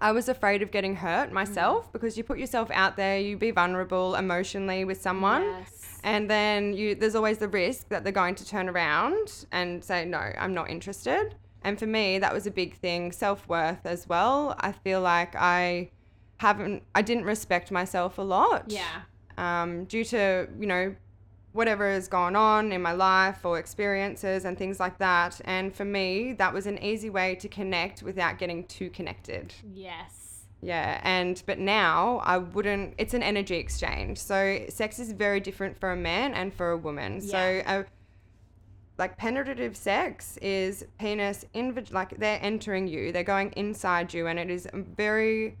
I 0.00 0.12
was 0.12 0.28
afraid 0.28 0.62
of 0.62 0.70
getting 0.70 0.96
hurt 0.96 1.32
myself 1.32 1.88
mm. 1.88 1.92
because 1.92 2.16
you 2.16 2.24
put 2.24 2.38
yourself 2.38 2.70
out 2.72 2.96
there 2.96 3.18
you 3.18 3.36
be 3.36 3.52
vulnerable 3.52 4.16
emotionally 4.16 4.84
with 4.84 5.00
someone 5.00 5.42
Yes. 5.42 6.00
and 6.02 6.28
then 6.28 6.72
you 6.72 6.96
there's 6.96 7.14
always 7.14 7.38
the 7.38 7.48
risk 7.48 7.88
that 7.90 8.02
they're 8.02 8.12
going 8.12 8.34
to 8.34 8.46
turn 8.46 8.68
around 8.68 9.46
and 9.52 9.82
say 9.84 10.04
no 10.04 10.32
i'm 10.38 10.54
not 10.54 10.68
interested. 10.68 11.36
And 11.62 11.78
for 11.78 11.86
me 11.86 12.18
that 12.18 12.34
was 12.34 12.46
a 12.46 12.50
big 12.50 12.74
thing 12.76 13.12
self-worth 13.12 13.84
as 13.84 14.08
well. 14.08 14.56
I 14.58 14.72
feel 14.72 15.00
like 15.00 15.36
i 15.36 15.90
haven't 16.38 16.82
i 16.94 17.02
didn't 17.02 17.24
respect 17.24 17.70
myself 17.70 18.18
a 18.18 18.22
lot. 18.22 18.64
Yeah. 18.68 19.02
Um, 19.38 19.84
due 19.84 20.04
to 20.04 20.46
you 20.60 20.66
know 20.66 20.94
whatever 21.52 21.90
has 21.90 22.06
gone 22.08 22.36
on 22.36 22.72
in 22.72 22.82
my 22.82 22.92
life 22.92 23.44
or 23.44 23.58
experiences 23.58 24.44
and 24.44 24.56
things 24.58 24.78
like 24.78 24.98
that 24.98 25.40
and 25.46 25.74
for 25.74 25.84
me 25.84 26.34
that 26.34 26.52
was 26.52 26.66
an 26.66 26.78
easy 26.82 27.08
way 27.10 27.34
to 27.34 27.48
connect 27.48 28.02
without 28.02 28.38
getting 28.38 28.64
too 28.66 28.90
connected 28.90 29.54
Yes. 29.72 30.44
yeah, 30.60 31.00
and 31.04 31.42
but 31.46 31.58
now 31.58 32.20
I 32.24 32.38
wouldn't. 32.38 32.94
It's 32.98 33.14
an 33.14 33.22
energy 33.22 33.56
exchange, 33.56 34.18
so 34.18 34.64
sex 34.68 34.98
is 34.98 35.12
very 35.12 35.40
different 35.40 35.78
for 35.80 35.90
a 35.92 35.96
man 35.96 36.34
and 36.34 36.52
for 36.52 36.70
a 36.72 36.76
woman. 36.76 37.20
So, 37.20 37.38
Yeah. 37.38 37.62
uh, 37.66 37.82
like 38.98 39.16
penetrative 39.16 39.76
sex 39.76 40.36
is 40.42 40.84
penis 40.98 41.44
in 41.54 41.86
like 41.92 42.18
they're 42.18 42.40
entering 42.42 42.88
you, 42.88 43.12
they're 43.12 43.22
going 43.36 43.52
inside 43.52 44.12
you, 44.12 44.26
and 44.26 44.38
it 44.38 44.50
is 44.50 44.68
very. 44.74 45.56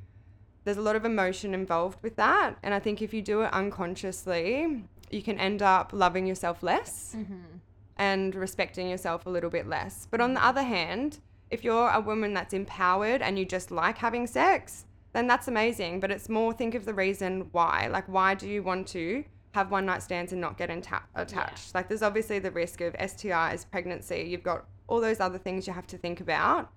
There's 0.68 0.76
a 0.76 0.82
lot 0.82 0.96
of 0.96 1.06
emotion 1.06 1.54
involved 1.54 2.02
with 2.02 2.16
that, 2.16 2.58
and 2.62 2.74
I 2.74 2.78
think 2.78 3.00
if 3.00 3.14
you 3.14 3.22
do 3.22 3.40
it 3.40 3.50
unconsciously, 3.54 4.84
you 5.10 5.22
can 5.22 5.40
end 5.40 5.62
up 5.62 5.94
loving 5.94 6.26
yourself 6.26 6.62
less 6.62 7.14
mm-hmm. 7.16 7.56
and 7.96 8.34
respecting 8.34 8.90
yourself 8.90 9.24
a 9.24 9.30
little 9.30 9.48
bit 9.48 9.66
less. 9.66 10.06
But 10.10 10.20
on 10.20 10.34
the 10.34 10.44
other 10.44 10.62
hand, 10.62 11.20
if 11.50 11.64
you're 11.64 11.88
a 11.88 12.00
woman 12.00 12.34
that's 12.34 12.52
empowered 12.52 13.22
and 13.22 13.38
you 13.38 13.46
just 13.46 13.70
like 13.70 13.96
having 13.96 14.26
sex, 14.26 14.84
then 15.14 15.26
that's 15.26 15.48
amazing. 15.48 16.00
But 16.00 16.10
it's 16.10 16.28
more 16.28 16.52
think 16.52 16.74
of 16.74 16.84
the 16.84 16.92
reason 16.92 17.48
why. 17.52 17.88
Like, 17.90 18.06
why 18.06 18.34
do 18.34 18.46
you 18.46 18.62
want 18.62 18.88
to 18.88 19.24
have 19.52 19.70
one 19.70 19.86
night 19.86 20.02
stands 20.02 20.32
and 20.32 20.40
not 20.42 20.58
get 20.58 20.68
enta- 20.68 21.00
attached? 21.14 21.74
Like, 21.74 21.88
there's 21.88 22.02
obviously 22.02 22.40
the 22.40 22.50
risk 22.50 22.82
of 22.82 22.92
STIs, 22.92 23.64
pregnancy. 23.70 24.26
You've 24.28 24.42
got 24.42 24.66
all 24.86 25.00
those 25.00 25.18
other 25.18 25.38
things 25.38 25.66
you 25.66 25.72
have 25.72 25.86
to 25.86 25.96
think 25.96 26.20
about 26.20 26.70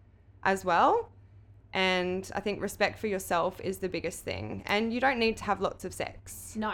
as 0.43 0.63
well. 0.63 1.09
And 1.73 2.29
I 2.35 2.39
think 2.41 2.61
respect 2.61 2.99
for 2.99 3.07
yourself 3.07 3.59
is 3.61 3.77
the 3.77 3.89
biggest 3.89 4.23
thing. 4.23 4.63
And 4.65 4.93
you 4.93 4.99
don't 4.99 5.19
need 5.19 5.37
to 5.37 5.43
have 5.45 5.61
lots 5.61 5.85
of 5.85 5.93
sex. 5.93 6.53
No. 6.57 6.73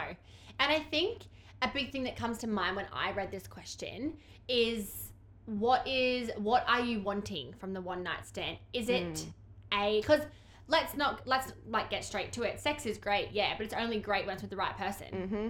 And 0.60 0.72
I 0.72 0.80
think 0.80 1.24
a 1.62 1.70
big 1.74 1.92
thing 1.92 2.04
that 2.04 2.16
comes 2.16 2.40
to 2.40 2.48
mind 2.48 2.76
when 2.76 2.86
I 2.92 3.12
read 3.12 3.32
this 3.32 3.48
question 3.48 4.14
is 4.48 5.12
what 5.46 5.88
is 5.88 6.32
what 6.38 6.66
are 6.68 6.82
you 6.82 7.00
wanting 7.00 7.54
from 7.54 7.74
the 7.74 7.82
one 7.82 8.04
night 8.04 8.26
stand? 8.26 8.58
Is 8.74 8.90
it 8.90 9.26
a 9.74 10.02
cuz 10.02 10.22
let's 10.68 10.96
not 10.96 11.26
let's 11.26 11.54
like 11.68 11.90
get 11.90 12.04
straight 12.04 12.32
to 12.34 12.44
it. 12.44 12.60
Sex 12.60 12.86
is 12.86 12.98
great, 12.98 13.30
yeah, 13.32 13.54
but 13.58 13.66
it's 13.66 13.74
only 13.74 14.00
great 14.00 14.26
when 14.26 14.34
it's 14.34 14.42
with 14.42 14.52
the 14.52 14.58
right 14.58 14.76
person. 14.78 15.08
Mm-hmm. 15.12 15.48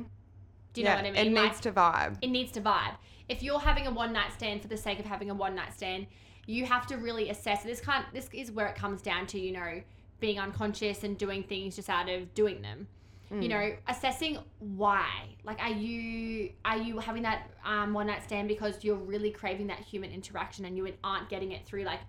Do 0.73 0.81
you 0.81 0.83
know 0.85 0.95
what 0.95 1.05
I 1.05 1.11
mean? 1.11 1.15
It 1.15 1.31
Like, 1.33 1.43
needs 1.45 1.59
to 1.61 1.71
vibe. 1.71 2.17
it 2.21 2.27
needs 2.27 2.51
to 2.51 2.61
vibe. 2.61 2.95
If 3.29 3.41
you're 3.41 3.59
having 3.59 3.87
a 3.87 3.91
one 3.91 4.13
night 4.13 4.31
stand 4.33 4.61
for 4.61 4.67
the 4.67 4.77
sake 4.77 4.99
of 4.99 5.05
having 5.05 5.29
a 5.29 5.33
one 5.33 5.55
night 5.55 5.73
stand, 5.73 6.07
you 6.47 6.65
have 6.65 6.87
to 6.87 6.97
really 6.97 7.29
assess. 7.29 7.61
This 7.63 7.79
kind 7.79 8.03
this 8.13 8.29
is 8.33 8.51
where 8.51 8.65
it 8.67 8.75
comes 8.75 9.01
down 9.03 9.27
to 9.27 9.39
you 9.39 9.51
know 9.51 9.81
being 10.19 10.39
unconscious 10.39 11.03
and 11.03 11.17
doing 11.17 11.43
things 11.43 11.75
just 11.75 11.89
out 11.89 12.09
of 12.09 12.33
doing 12.33 12.61
them. 12.61 12.87
You 13.41 13.49
know, 13.49 13.73
assessing 13.89 14.37
why. 14.59 15.09
Like, 15.43 15.59
are 15.61 15.69
you 15.69 16.51
are 16.63 16.77
you 16.77 16.97
having 16.99 17.23
that 17.23 17.49
um, 17.65 17.93
one 17.93 18.07
night 18.07 18.23
stand 18.23 18.47
because 18.47 18.83
you're 18.85 18.95
really 18.95 19.31
craving 19.31 19.67
that 19.67 19.79
human 19.79 20.11
interaction 20.11 20.63
and 20.63 20.77
you 20.77 20.89
aren't 21.03 21.27
getting 21.27 21.51
it 21.51 21.65
through 21.65 21.83
like 21.83 21.99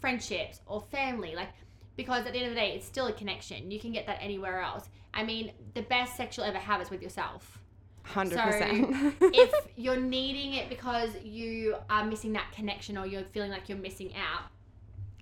friendships 0.00 0.60
or 0.66 0.80
family? 0.80 1.34
Like, 1.34 1.48
because 1.96 2.24
at 2.24 2.32
the 2.32 2.38
end 2.38 2.48
of 2.48 2.54
the 2.54 2.60
day, 2.60 2.76
it's 2.76 2.86
still 2.86 3.08
a 3.08 3.12
connection. 3.12 3.72
You 3.72 3.80
can 3.80 3.90
get 3.90 4.06
that 4.06 4.18
anywhere 4.20 4.60
else. 4.60 4.88
I 5.12 5.24
mean, 5.24 5.50
the 5.74 5.82
best 5.82 6.16
sex 6.16 6.36
you'll 6.36 6.46
ever 6.46 6.58
have 6.58 6.80
is 6.80 6.88
with 6.88 7.02
yourself 7.02 7.59
Hundred 8.04 8.36
So, 8.38 8.42
percent. 8.44 9.14
if 9.20 9.52
you're 9.76 9.96
needing 10.00 10.54
it 10.54 10.68
because 10.68 11.10
you 11.22 11.76
are 11.88 12.04
missing 12.04 12.32
that 12.32 12.50
connection 12.52 12.98
or 12.98 13.06
you're 13.06 13.24
feeling 13.32 13.50
like 13.50 13.68
you're 13.68 13.78
missing 13.78 14.12
out, 14.16 14.50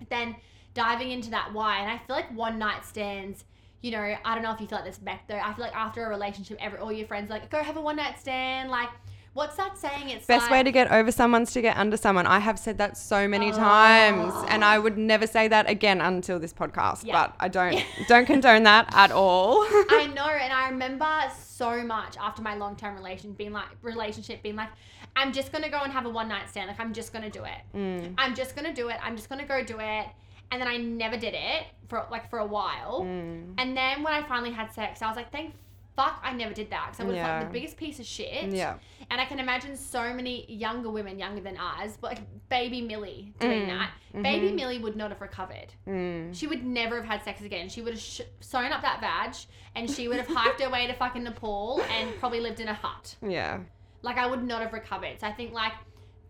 then 0.09 0.35
diving 0.73 1.11
into 1.11 1.29
that 1.31 1.53
why. 1.53 1.79
And 1.79 1.91
I 1.91 1.97
feel 1.99 2.15
like 2.15 2.33
one 2.35 2.57
night 2.57 2.85
stands, 2.85 3.43
you 3.81 3.91
know, 3.91 4.15
I 4.25 4.33
don't 4.33 4.43
know 4.43 4.51
if 4.53 4.59
you 4.61 4.67
feel 4.67 4.79
like 4.79 4.87
this 4.87 4.97
Beck 4.97 5.27
though. 5.27 5.37
I 5.37 5.53
feel 5.53 5.65
like 5.65 5.75
after 5.75 6.05
a 6.05 6.09
relationship, 6.09 6.57
every 6.59 6.79
all 6.79 6.91
your 6.91 7.07
friends 7.07 7.29
are 7.29 7.33
like 7.35 7.49
go 7.49 7.61
have 7.61 7.77
a 7.77 7.81
one 7.81 7.97
night 7.97 8.19
stand. 8.19 8.69
Like, 8.71 8.89
what's 9.33 9.55
that 9.57 9.77
saying? 9.77 10.09
It's 10.09 10.25
Best 10.25 10.43
like, 10.43 10.51
way 10.51 10.63
to 10.63 10.71
get 10.71 10.91
over 10.91 11.11
someone's 11.11 11.51
to 11.53 11.61
get 11.61 11.77
under 11.77 11.97
someone. 11.97 12.25
I 12.25 12.39
have 12.39 12.59
said 12.59 12.77
that 12.79 12.97
so 12.97 13.27
many 13.27 13.51
times, 13.51 14.33
and 14.49 14.63
I 14.63 14.79
would 14.79 14.97
never 14.97 15.27
say 15.27 15.47
that 15.47 15.69
again 15.69 16.01
until 16.01 16.39
this 16.39 16.53
podcast. 16.53 17.05
Yeah. 17.05 17.13
But 17.13 17.35
I 17.39 17.47
don't 17.47 17.83
don't 18.07 18.25
condone 18.25 18.63
that 18.63 18.89
at 18.93 19.11
all. 19.11 19.63
I 19.89 20.11
know, 20.13 20.25
and 20.25 20.53
I 20.53 20.69
remember 20.69 21.07
so 21.37 21.83
much 21.83 22.17
after 22.17 22.41
my 22.41 22.55
long 22.55 22.75
term 22.75 22.95
relation 22.95 23.33
being 23.33 23.53
like 23.53 23.67
relationship 23.81 24.41
being 24.41 24.55
like, 24.55 24.69
I'm 25.15 25.33
just 25.33 25.51
gonna 25.51 25.69
go 25.69 25.81
and 25.81 25.91
have 25.91 26.05
a 26.05 26.09
one 26.09 26.27
night 26.27 26.49
stand. 26.49 26.67
Like 26.67 26.79
I'm 26.79 26.93
just 26.93 27.13
gonna 27.13 27.29
do 27.29 27.43
it. 27.43 27.77
Mm. 27.77 28.13
I'm 28.17 28.35
just 28.35 28.55
gonna 28.55 28.73
do 28.73 28.89
it. 28.89 28.97
I'm 29.01 29.15
just 29.15 29.29
gonna 29.29 29.45
go 29.45 29.63
do 29.63 29.77
it. 29.79 30.05
And 30.51 30.59
then 30.59 30.67
I 30.67 30.77
never 30.77 31.15
did 31.15 31.35
it 31.35 31.65
for 31.89 32.07
like 32.09 32.29
for 32.29 32.39
a 32.39 32.45
while. 32.45 33.01
Mm. 33.03 33.53
And 33.57 33.77
then 33.77 34.03
when 34.03 34.13
I 34.13 34.23
finally 34.23 34.51
had 34.51 34.73
sex, 34.73 35.01
I 35.01 35.07
was 35.07 35.15
like, 35.15 35.31
thank 35.31 35.53
fuck 35.99 36.21
I 36.23 36.31
never 36.33 36.53
did 36.53 36.69
that 36.69 36.85
because 36.91 36.99
I 37.01 37.03
was 37.03 37.15
Yeah. 37.15 37.39
like 37.39 37.47
the 37.47 37.53
biggest 37.53 37.75
piece 37.75 37.99
of 37.99 38.05
shit. 38.05 38.51
Yeah. 38.53 38.75
And 39.09 39.19
I 39.19 39.25
can 39.25 39.39
imagine 39.39 39.75
so 39.75 40.13
many 40.13 40.49
younger 40.51 40.89
women, 40.89 41.19
younger 41.19 41.41
than 41.41 41.57
us, 41.57 41.97
but 41.99 42.11
like 42.11 42.21
baby 42.49 42.81
Millie 42.81 43.33
doing 43.39 43.63
Mm. 43.63 43.67
that. 43.67 43.91
Mhm. 44.13 44.23
Baby 44.23 44.51
Millie 44.53 44.79
would 44.79 44.95
not 44.95 45.09
have 45.11 45.19
recovered. 45.19 45.73
Mm. 45.87 46.33
She 46.33 46.47
would 46.47 46.63
never 46.65 46.95
have 47.01 47.05
had 47.05 47.23
sex 47.23 47.41
again. 47.41 47.67
She 47.67 47.81
would 47.81 47.93
have 47.95 48.01
sh- 48.01 48.21
sewn 48.39 48.71
up 48.71 48.81
that 48.81 49.01
vag 49.01 49.35
and 49.75 49.89
she 49.91 50.07
would 50.07 50.17
have 50.17 50.27
hiked 50.27 50.61
her 50.61 50.69
way 50.69 50.87
to 50.87 50.93
fucking 50.93 51.23
Nepal 51.23 51.81
and 51.97 52.17
probably 52.19 52.39
lived 52.39 52.59
in 52.61 52.69
a 52.69 52.73
hut. 52.73 53.15
Yeah. 53.21 53.59
Like 54.01 54.17
I 54.17 54.25
would 54.25 54.43
not 54.43 54.61
have 54.61 54.71
recovered. 54.71 55.19
So 55.19 55.27
I 55.27 55.33
think 55.33 55.51
like, 55.51 55.73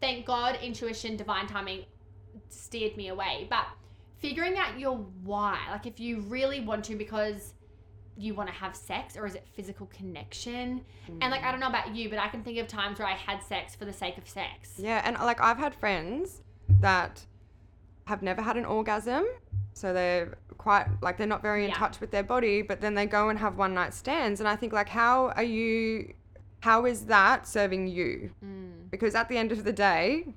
thank 0.02 0.26
God, 0.26 0.58
intuition, 0.64 1.16
divine 1.16 1.46
timing 1.46 1.86
steered 2.48 2.98
me 2.98 3.10
away. 3.10 3.46
But 3.50 3.66
figuring 4.18 4.58
out 4.58 4.80
your 4.80 4.98
why, 5.24 5.60
like 5.72 5.86
if 5.86 6.00
you 6.00 6.22
really 6.22 6.60
want 6.60 6.86
to 6.86 6.96
because 6.96 7.54
you 8.20 8.34
want 8.34 8.50
to 8.50 8.56
have 8.56 8.76
sex 8.76 9.16
or 9.16 9.26
is 9.26 9.36
it 9.36 9.46
physical 9.56 9.88
connection? 9.88 10.82
And 11.22 11.32
like 11.32 11.44
I 11.44 11.52
don't 11.52 11.60
know 11.62 11.68
about 11.70 11.96
you, 11.96 12.10
but 12.10 12.20
I 12.20 12.28
can 12.28 12.44
think 12.44 12.58
of 12.60 12.68
times 12.68 13.00
where 13.00 13.08
I 13.08 13.14
had 13.14 13.42
sex 13.42 13.76
for 13.76 13.86
the 13.86 13.94
sake 13.94 14.18
of 14.18 14.28
sex. 14.28 14.74
Yeah, 14.78 15.02
and 15.06 15.18
like 15.18 15.40
I've 15.42 15.58
had 15.58 15.74
friends 15.74 16.42
that 16.82 17.26
have 18.06 18.22
never 18.22 18.42
had 18.42 18.58
an 18.58 18.66
orgasm 18.66 19.26
So 19.74 19.94
they're 19.94 20.36
quite 20.58 20.88
like 21.02 21.18
they're 21.18 21.28
not 21.28 21.42
very 21.42 21.64
in 21.64 21.70
Yeah. 21.70 21.76
touch 21.78 22.00
with 22.02 22.12
their 22.12 22.24
body, 22.24 22.62
but 22.62 22.82
then 22.82 22.94
they 22.96 23.06
go 23.06 23.30
and 23.30 23.40
have 23.40 23.58
one 23.58 23.74
night 23.74 23.94
stands. 23.94 24.40
And 24.42 24.50
I 24.50 24.56
think 24.58 24.74
like 24.74 24.90
how 24.90 25.30
are 25.30 25.44
you 25.44 26.14
how 26.62 26.86
is 26.86 27.06
that 27.06 27.48
serving 27.48 27.88
you? 27.88 28.32
Mm. 28.44 28.90
Because 28.92 29.16
at 29.16 29.30
the 29.30 29.38
end 29.38 29.54
of 29.54 29.64
the 29.64 29.72
day, 29.72 30.34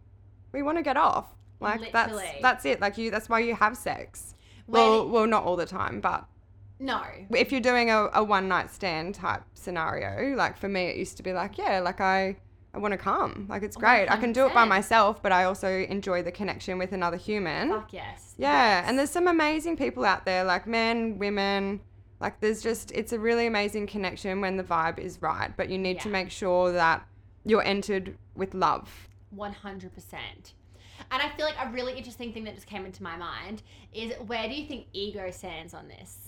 we 0.52 0.62
want 0.62 0.78
to 0.78 0.82
get 0.82 0.96
off. 0.96 1.26
Like 1.58 1.90
that's 1.92 2.16
that's 2.40 2.64
it. 2.64 2.80
Like 2.80 2.96
you 2.98 3.10
that's 3.10 3.28
why 3.28 3.40
you 3.40 3.54
have 3.56 3.76
sex. 3.76 4.34
When- 4.66 4.80
well, 4.80 5.08
well 5.08 5.26
not 5.26 5.42
all 5.44 5.56
the 5.56 5.66
time, 5.66 6.00
but 6.00 6.24
No. 6.82 7.00
if 7.30 7.52
you're 7.52 7.60
doing 7.60 7.90
a, 7.90 8.08
a 8.12 8.24
one 8.24 8.48
night 8.48 8.72
stand 8.72 9.14
type 9.14 9.42
scenario, 9.54 10.34
like 10.36 10.58
for 10.58 10.68
me, 10.68 10.86
it 10.86 10.96
used 10.96 11.16
to 11.18 11.22
be 11.22 11.32
like, 11.32 11.56
yeah, 11.56 11.78
like 11.78 12.00
I, 12.00 12.36
I 12.74 12.78
want 12.78 12.90
to 12.90 12.98
come. 12.98 13.46
Like 13.48 13.62
it's 13.62 13.76
great. 13.76 14.08
I 14.08 14.16
can 14.16 14.32
do 14.32 14.46
it 14.46 14.52
by 14.52 14.64
myself, 14.64 15.22
but 15.22 15.30
I 15.30 15.44
also 15.44 15.68
enjoy 15.68 16.22
the 16.22 16.32
connection 16.32 16.78
with 16.78 16.92
another 16.92 17.16
human. 17.16 17.68
Fuck 17.68 17.92
yes. 17.92 18.34
Yeah. 18.36 18.80
Yes. 18.80 18.84
And 18.88 18.98
there's 18.98 19.10
some 19.10 19.28
amazing 19.28 19.76
people 19.76 20.04
out 20.04 20.24
there, 20.24 20.42
like 20.42 20.66
men, 20.66 21.18
women. 21.18 21.80
Like 22.20 22.40
there's 22.40 22.62
just, 22.62 22.90
it's 22.92 23.12
a 23.12 23.18
really 23.18 23.46
amazing 23.46 23.86
connection 23.86 24.40
when 24.40 24.56
the 24.56 24.64
vibe 24.64 24.98
is 24.98 25.22
right, 25.22 25.56
but 25.56 25.68
you 25.68 25.78
need 25.78 26.00
to 26.00 26.08
make 26.08 26.30
sure 26.30 26.72
that 26.72 27.06
you're 27.44 27.62
entered 27.62 28.16
with 28.34 28.54
love. 28.54 29.08
100%. 29.36 29.90
And 31.10 31.22
I 31.22 31.28
feel 31.36 31.46
like 31.46 31.56
a 31.60 31.70
really 31.70 31.94
interesting 31.94 32.32
thing 32.32 32.44
that 32.44 32.54
just 32.54 32.66
came 32.66 32.86
into 32.86 33.02
my 33.02 33.16
mind 33.16 33.62
is 33.92 34.12
where 34.26 34.48
do 34.48 34.54
you 34.54 34.66
think 34.66 34.86
ego 34.92 35.30
stands 35.30 35.74
on 35.74 35.88
this? 35.88 36.21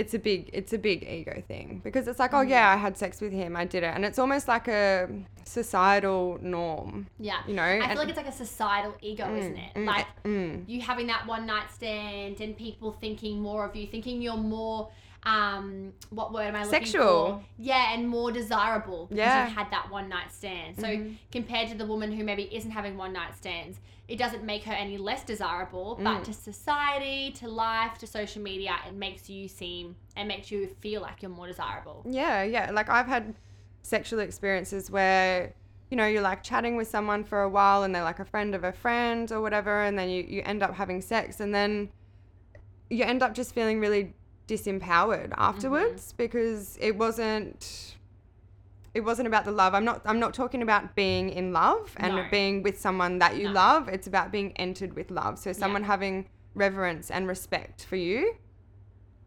It's 0.00 0.14
a 0.14 0.18
big 0.28 0.40
it's 0.58 0.72
a 0.72 0.78
big 0.88 1.00
ego 1.18 1.34
thing 1.50 1.80
because 1.86 2.04
it's 2.10 2.20
like 2.24 2.32
oh 2.38 2.44
Mm. 2.44 2.50
yeah 2.54 2.66
i 2.74 2.76
had 2.76 2.94
sex 3.04 3.20
with 3.24 3.32
him 3.40 3.50
i 3.62 3.64
did 3.74 3.82
it 3.88 3.92
and 3.96 4.02
it's 4.08 4.18
almost 4.24 4.46
like 4.54 4.66
a 4.68 5.08
societal 5.44 6.38
norm 6.40 7.06
Yeah. 7.18 7.40
you 7.48 7.54
know 7.54 7.62
I 7.62 7.76
and- 7.76 7.86
feel 7.90 7.98
like 7.98 8.08
it's 8.08 8.16
like 8.16 8.28
a 8.28 8.32
societal 8.46 8.94
ego, 9.00 9.24
isn't 9.34 9.56
it? 9.66 9.72
Mm, 9.74 9.86
Like 9.86 10.06
mm. 10.24 10.64
you 10.70 10.80
having 10.90 11.06
that 11.08 11.26
one 11.26 11.44
night 11.46 11.68
stand 11.78 12.40
and 12.40 12.56
people 12.56 12.92
thinking 13.04 13.40
more 13.40 13.64
of 13.68 13.74
you, 13.74 13.86
thinking 13.86 14.22
you're 14.22 14.36
more 14.58 14.88
um 15.28 15.92
what 16.10 16.32
word 16.32 16.42
am 16.46 16.56
I 16.56 16.64
looking 16.64 16.86
Sexual. 16.86 17.26
for? 17.26 17.44
Yeah, 17.58 17.92
and 17.94 18.08
more 18.08 18.30
desirable 18.32 19.06
because 19.06 19.18
Yeah. 19.18 19.44
you've 19.46 19.56
had 19.56 19.70
that 19.70 19.90
one 19.90 20.08
night 20.08 20.32
stand. 20.32 20.76
So 20.78 20.86
Mhm. 20.86 21.16
compared 21.30 21.68
to 21.68 21.74
the 21.76 21.86
woman 21.86 22.12
who 22.12 22.24
maybe 22.24 22.44
isn't 22.54 22.70
having 22.70 22.96
one 22.96 23.12
night 23.12 23.34
stands, 23.36 23.78
it 24.08 24.16
doesn't 24.18 24.42
make 24.44 24.64
her 24.64 24.72
any 24.72 24.96
less 24.96 25.22
desirable, 25.24 25.96
but 26.02 26.20
Mm. 26.20 26.24
to 26.24 26.32
society, 26.32 27.30
to 27.32 27.46
life, 27.48 27.98
to 27.98 28.06
social 28.06 28.40
media, 28.42 28.76
it 28.88 28.94
makes 28.94 29.28
you 29.28 29.48
seem 29.48 29.96
and 30.16 30.26
makes 30.28 30.50
you 30.50 30.74
feel 30.80 31.02
like 31.02 31.20
you're 31.22 31.30
more 31.40 31.46
desirable. 31.46 32.02
yeah 32.08 32.42
yeah 32.42 32.70
like 32.70 32.88
i've 32.88 33.06
had 33.06 33.34
sexual 33.82 34.18
experiences 34.20 34.90
where 34.90 35.54
you 35.90 35.96
know 35.96 36.06
you're 36.06 36.22
like 36.32 36.42
chatting 36.42 36.74
with 36.76 36.88
someone 36.88 37.22
for 37.24 37.42
a 37.42 37.48
while 37.48 37.82
and 37.84 37.94
they're 37.94 38.02
like 38.12 38.18
a 38.18 38.24
friend 38.24 38.54
of 38.54 38.64
a 38.64 38.72
friend 38.72 39.30
or 39.30 39.40
whatever 39.40 39.82
and 39.82 39.98
then 39.98 40.08
you, 40.10 40.22
you 40.34 40.42
end 40.44 40.62
up 40.62 40.74
having 40.74 41.00
sex 41.00 41.38
and 41.40 41.54
then 41.54 41.88
you 42.90 43.04
end 43.04 43.22
up 43.22 43.34
just 43.34 43.54
feeling 43.54 43.78
really 43.80 44.12
disempowered 44.48 45.32
afterwards 45.36 46.12
because 46.16 46.76
it 46.80 46.96
wasn't 46.96 47.94
it 48.94 49.02
wasn't 49.02 49.28
about 49.28 49.44
the 49.44 49.52
love. 49.52 49.74
I'm 49.74 49.84
not 49.84 50.00
I'm 50.04 50.18
not 50.18 50.34
talking 50.34 50.62
about 50.62 50.96
being 50.96 51.28
in 51.30 51.52
love 51.52 51.94
and 51.98 52.16
No. 52.16 52.26
being 52.30 52.62
with 52.62 52.80
someone 52.80 53.18
that 53.18 53.36
you 53.36 53.44
No. 53.44 53.52
love. 53.52 53.88
It's 53.88 54.06
about 54.08 54.32
being 54.32 54.52
entered 54.56 54.94
with 54.94 55.10
love. 55.10 55.38
So 55.38 55.52
someone 55.52 55.84
having 55.84 56.26
reverence 56.54 57.10
and 57.10 57.28
respect 57.28 57.84
for 57.84 57.96
you. 57.96 58.34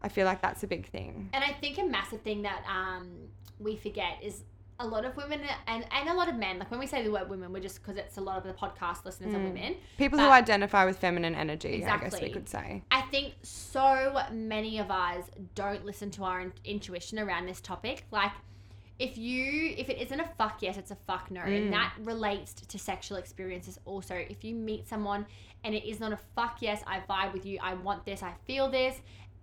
I 0.02 0.08
feel 0.08 0.26
like 0.26 0.42
that's 0.42 0.64
a 0.64 0.66
big 0.66 0.86
thing. 0.88 1.30
And 1.32 1.44
I 1.44 1.52
think 1.52 1.78
a 1.78 1.84
massive 1.84 2.22
thing 2.22 2.42
that 2.42 2.64
um, 2.68 3.28
we 3.60 3.76
forget 3.76 4.18
is 4.20 4.42
a 4.82 4.86
lot 4.86 5.04
of 5.04 5.16
women 5.16 5.40
and, 5.66 5.86
and 5.90 6.08
a 6.08 6.14
lot 6.14 6.28
of 6.28 6.34
men, 6.36 6.58
like 6.58 6.70
when 6.70 6.80
we 6.80 6.86
say 6.86 7.02
the 7.02 7.10
word 7.10 7.28
women, 7.30 7.52
we're 7.52 7.60
just 7.62 7.80
because 7.82 7.96
it's 7.96 8.16
a 8.16 8.20
lot 8.20 8.36
of 8.36 8.44
the 8.44 8.52
podcast 8.52 9.04
listeners 9.04 9.32
are 9.34 9.38
Mm. 9.38 9.44
women. 9.54 9.76
People 9.96 10.18
But- 10.18 10.24
who 10.24 10.30
identify 10.30 10.84
with 10.84 10.98
feminine 10.98 11.34
energy, 11.34 11.68
exactly. 11.74 12.06
I 12.06 12.10
guess 12.10 12.20
we 12.20 12.30
could 12.30 12.48
say. 12.48 12.82
I 12.90 13.02
think 13.02 13.34
so 13.42 14.20
many 14.32 14.78
of 14.78 14.90
us 14.90 15.24
don't 15.54 15.84
listen 15.84 16.10
to 16.12 16.24
our 16.24 16.40
in- 16.40 16.52
intuition 16.64 17.18
around 17.18 17.46
this 17.46 17.60
topic. 17.60 18.04
Like, 18.10 18.32
if 18.98 19.16
you, 19.18 19.74
if 19.76 19.88
it 19.88 19.98
isn't 20.00 20.20
a 20.20 20.28
fuck 20.38 20.62
yes, 20.62 20.76
it's 20.76 20.90
a 20.90 20.96
fuck 20.96 21.30
no. 21.30 21.40
Mm. 21.40 21.56
And 21.56 21.72
that 21.72 21.94
relates 22.00 22.52
to 22.54 22.78
sexual 22.78 23.16
experiences 23.18 23.78
also. 23.84 24.14
If 24.14 24.44
you 24.44 24.54
meet 24.54 24.86
someone 24.88 25.26
and 25.64 25.74
it 25.74 25.84
is 25.88 25.98
not 26.00 26.12
a 26.12 26.18
fuck 26.36 26.58
yes, 26.60 26.82
I 26.86 27.00
vibe 27.08 27.32
with 27.32 27.46
you, 27.46 27.58
I 27.62 27.74
want 27.74 28.04
this, 28.04 28.22
I 28.22 28.32
feel 28.46 28.68
this, 28.68 29.00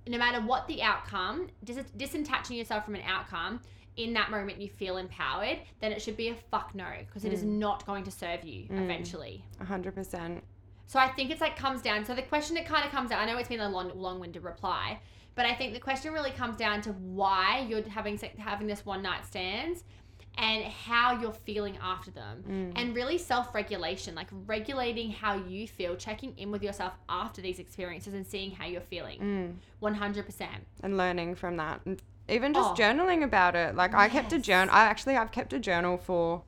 no 0.07 0.17
matter 0.17 0.39
what 0.45 0.67
the 0.67 0.81
outcome, 0.81 1.47
dis- 1.63 1.77
disattaching 1.97 2.57
yourself 2.57 2.85
from 2.85 2.95
an 2.95 3.01
outcome, 3.05 3.61
in 4.03 4.13
that 4.13 4.31
moment 4.31 4.61
you 4.61 4.69
feel 4.69 4.97
empowered, 4.97 5.59
then 5.81 5.91
it 5.91 6.01
should 6.01 6.17
be 6.17 6.29
a 6.29 6.35
fuck 6.51 6.73
no 6.73 6.85
because 7.05 7.25
it 7.25 7.33
is 7.33 7.43
not 7.43 7.85
going 7.85 8.03
to 8.05 8.11
serve 8.11 8.43
you 8.43 8.63
Mm. 8.69 8.83
eventually. 8.85 9.43
Hundred 9.63 9.93
percent. 9.95 10.43
So 10.87 10.97
I 10.99 11.07
think 11.09 11.29
it's 11.29 11.41
like 11.41 11.55
comes 11.55 11.81
down. 11.81 12.03
So 12.05 12.15
the 12.15 12.21
question 12.23 12.55
that 12.55 12.65
kind 12.65 12.83
of 12.83 12.91
comes 12.91 13.11
out, 13.11 13.19
I 13.19 13.25
know 13.25 13.37
it's 13.37 13.49
been 13.49 13.59
a 13.59 13.69
long, 13.69 13.91
long-winded 13.95 14.43
reply, 14.43 14.99
but 15.35 15.45
I 15.45 15.53
think 15.53 15.73
the 15.73 15.79
question 15.79 16.13
really 16.13 16.31
comes 16.31 16.55
down 16.57 16.81
to 16.81 16.91
why 16.93 17.65
you're 17.69 17.87
having 17.87 18.17
having 18.37 18.67
this 18.67 18.85
one 18.85 19.01
night 19.03 19.25
stands, 19.25 19.83
and 20.37 20.63
how 20.63 21.19
you're 21.19 21.33
feeling 21.33 21.77
after 21.81 22.11
them, 22.11 22.43
Mm. 22.47 22.71
and 22.79 22.95
really 22.95 23.17
self-regulation, 23.17 24.15
like 24.15 24.27
regulating 24.45 25.11
how 25.11 25.35
you 25.35 25.67
feel, 25.67 25.95
checking 25.95 26.31
in 26.37 26.49
with 26.51 26.63
yourself 26.63 26.93
after 27.09 27.41
these 27.41 27.59
experiences, 27.59 28.13
and 28.13 28.25
seeing 28.25 28.51
how 28.51 28.65
you're 28.65 28.79
feeling. 28.95 29.19
Mm. 29.19 29.55
One 29.79 29.95
hundred 29.95 30.25
percent. 30.25 30.65
And 30.81 30.97
learning 30.97 31.35
from 31.35 31.57
that. 31.57 31.81
And 31.85 32.01
even 32.29 32.53
just 32.53 32.71
Oh. 32.71 32.73
journaling 32.75 33.23
about 33.23 33.55
it. 33.55 33.75
Like 33.75 33.93
I 33.93 34.07
kept 34.09 34.31
a 34.33 34.39
journal 34.39 34.73
I 34.73 34.85
actually 34.85 35.15
I've 35.17 35.31
kept 35.31 35.53
a 35.53 35.59
journal 35.59 35.97
for 35.97 36.43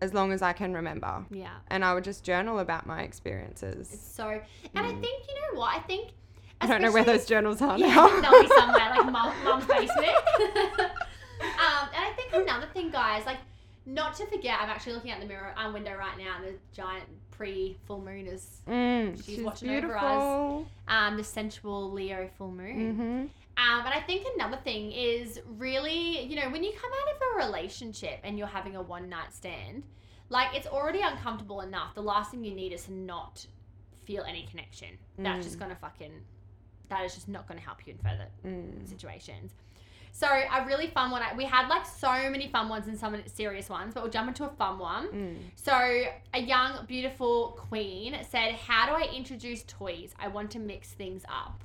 as 0.00 0.14
long 0.14 0.32
as 0.32 0.40
I 0.42 0.52
can 0.52 0.72
remember. 0.74 1.24
Yeah. 1.30 1.50
And 1.68 1.84
I 1.84 1.92
would 1.94 2.04
just 2.04 2.24
journal 2.24 2.58
about 2.58 2.86
my 2.86 3.02
experiences. 3.02 3.92
It's 3.92 4.02
so, 4.14 4.28
and 4.28 4.86
I 4.86 4.92
think 4.94 5.24
you 5.28 5.34
know 5.34 5.58
what 5.60 5.76
I 5.76 5.80
think. 5.80 6.08
Mm. 6.08 6.12
I 6.62 6.66
don't 6.66 6.82
know 6.82 6.92
where 6.92 7.04
those 7.04 7.26
journals 7.26 7.60
are 7.62 7.78
Yeah, 7.78 7.94
now. 7.94 8.20
they'll 8.20 8.42
be 8.42 8.48
somewhere 8.56 8.90
like 8.96 9.12
mum, 9.12 9.32
mum's 9.44 9.66
basement. 9.66 10.08
um, 10.80 11.88
and 11.94 12.04
I 12.04 12.12
think 12.16 12.32
another 12.32 12.66
thing, 12.72 12.90
guys, 12.90 13.24
like 13.26 13.38
not 13.86 14.14
to 14.16 14.26
forget, 14.26 14.58
I'm 14.60 14.68
actually 14.70 14.94
looking 14.94 15.10
out 15.10 15.20
the 15.20 15.26
mirror 15.26 15.52
um, 15.56 15.72
window 15.74 15.94
right 15.96 16.16
now, 16.18 16.36
and 16.38 16.46
the 16.46 16.58
giant 16.72 17.04
pre 17.30 17.76
full 17.86 18.00
moon 18.00 18.26
is 18.26 18.60
Mm, 18.68 19.16
She's 19.16 19.24
she's, 19.36 19.42
watching 19.44 19.70
over 19.70 19.96
us. 19.96 20.02
beautiful. 20.02 20.66
um, 20.88 21.16
the 21.16 21.24
sensual 21.24 21.90
Leo 21.90 22.28
full 22.38 22.50
moon. 22.52 22.76
Mm-hmm. 22.94 23.26
Um, 23.60 23.84
and 23.84 23.92
I 23.94 24.00
think 24.00 24.26
another 24.36 24.56
thing 24.64 24.90
is 24.92 25.38
really, 25.58 26.22
you 26.22 26.36
know, 26.36 26.48
when 26.50 26.64
you 26.64 26.72
come 26.80 26.90
out 26.90 27.14
of 27.14 27.20
a 27.44 27.46
relationship 27.46 28.20
and 28.24 28.38
you're 28.38 28.46
having 28.46 28.76
a 28.76 28.82
one 28.82 29.08
night 29.10 29.32
stand, 29.34 29.84
like 30.30 30.54
it's 30.56 30.66
already 30.66 31.02
uncomfortable 31.02 31.60
enough. 31.60 31.94
The 31.94 32.02
last 32.02 32.30
thing 32.30 32.42
you 32.44 32.54
need 32.54 32.72
is 32.72 32.84
to 32.84 32.92
not 32.92 33.46
feel 34.04 34.22
any 34.24 34.46
connection. 34.46 34.96
That's 35.18 35.40
Mm. 35.40 35.44
just 35.44 35.58
gonna 35.58 35.76
fucking, 35.76 36.12
that 36.88 37.04
is 37.04 37.14
just 37.14 37.28
not 37.28 37.46
gonna 37.46 37.60
help 37.60 37.86
you 37.86 37.92
in 37.92 37.98
further 37.98 38.28
Mm. 38.44 38.88
situations. 38.88 39.52
So 40.12 40.26
a 40.26 40.64
really 40.66 40.88
fun 40.88 41.10
one. 41.10 41.22
We 41.36 41.44
had 41.44 41.68
like 41.68 41.84
so 41.86 42.30
many 42.30 42.48
fun 42.48 42.68
ones 42.68 42.88
and 42.88 42.98
some 42.98 43.14
serious 43.28 43.68
ones, 43.68 43.94
but 43.94 44.02
we'll 44.02 44.10
jump 44.12 44.28
into 44.28 44.44
a 44.44 44.50
fun 44.50 44.78
one. 44.78 45.08
Mm. 45.08 45.36
So 45.54 46.04
a 46.34 46.40
young, 46.40 46.84
beautiful 46.86 47.52
queen 47.58 48.16
said, 48.24 48.54
"How 48.54 48.86
do 48.86 48.92
I 49.04 49.08
introduce 49.12 49.62
toys? 49.64 50.14
I 50.18 50.28
want 50.28 50.50
to 50.52 50.58
mix 50.58 50.92
things 50.94 51.24
up." 51.28 51.62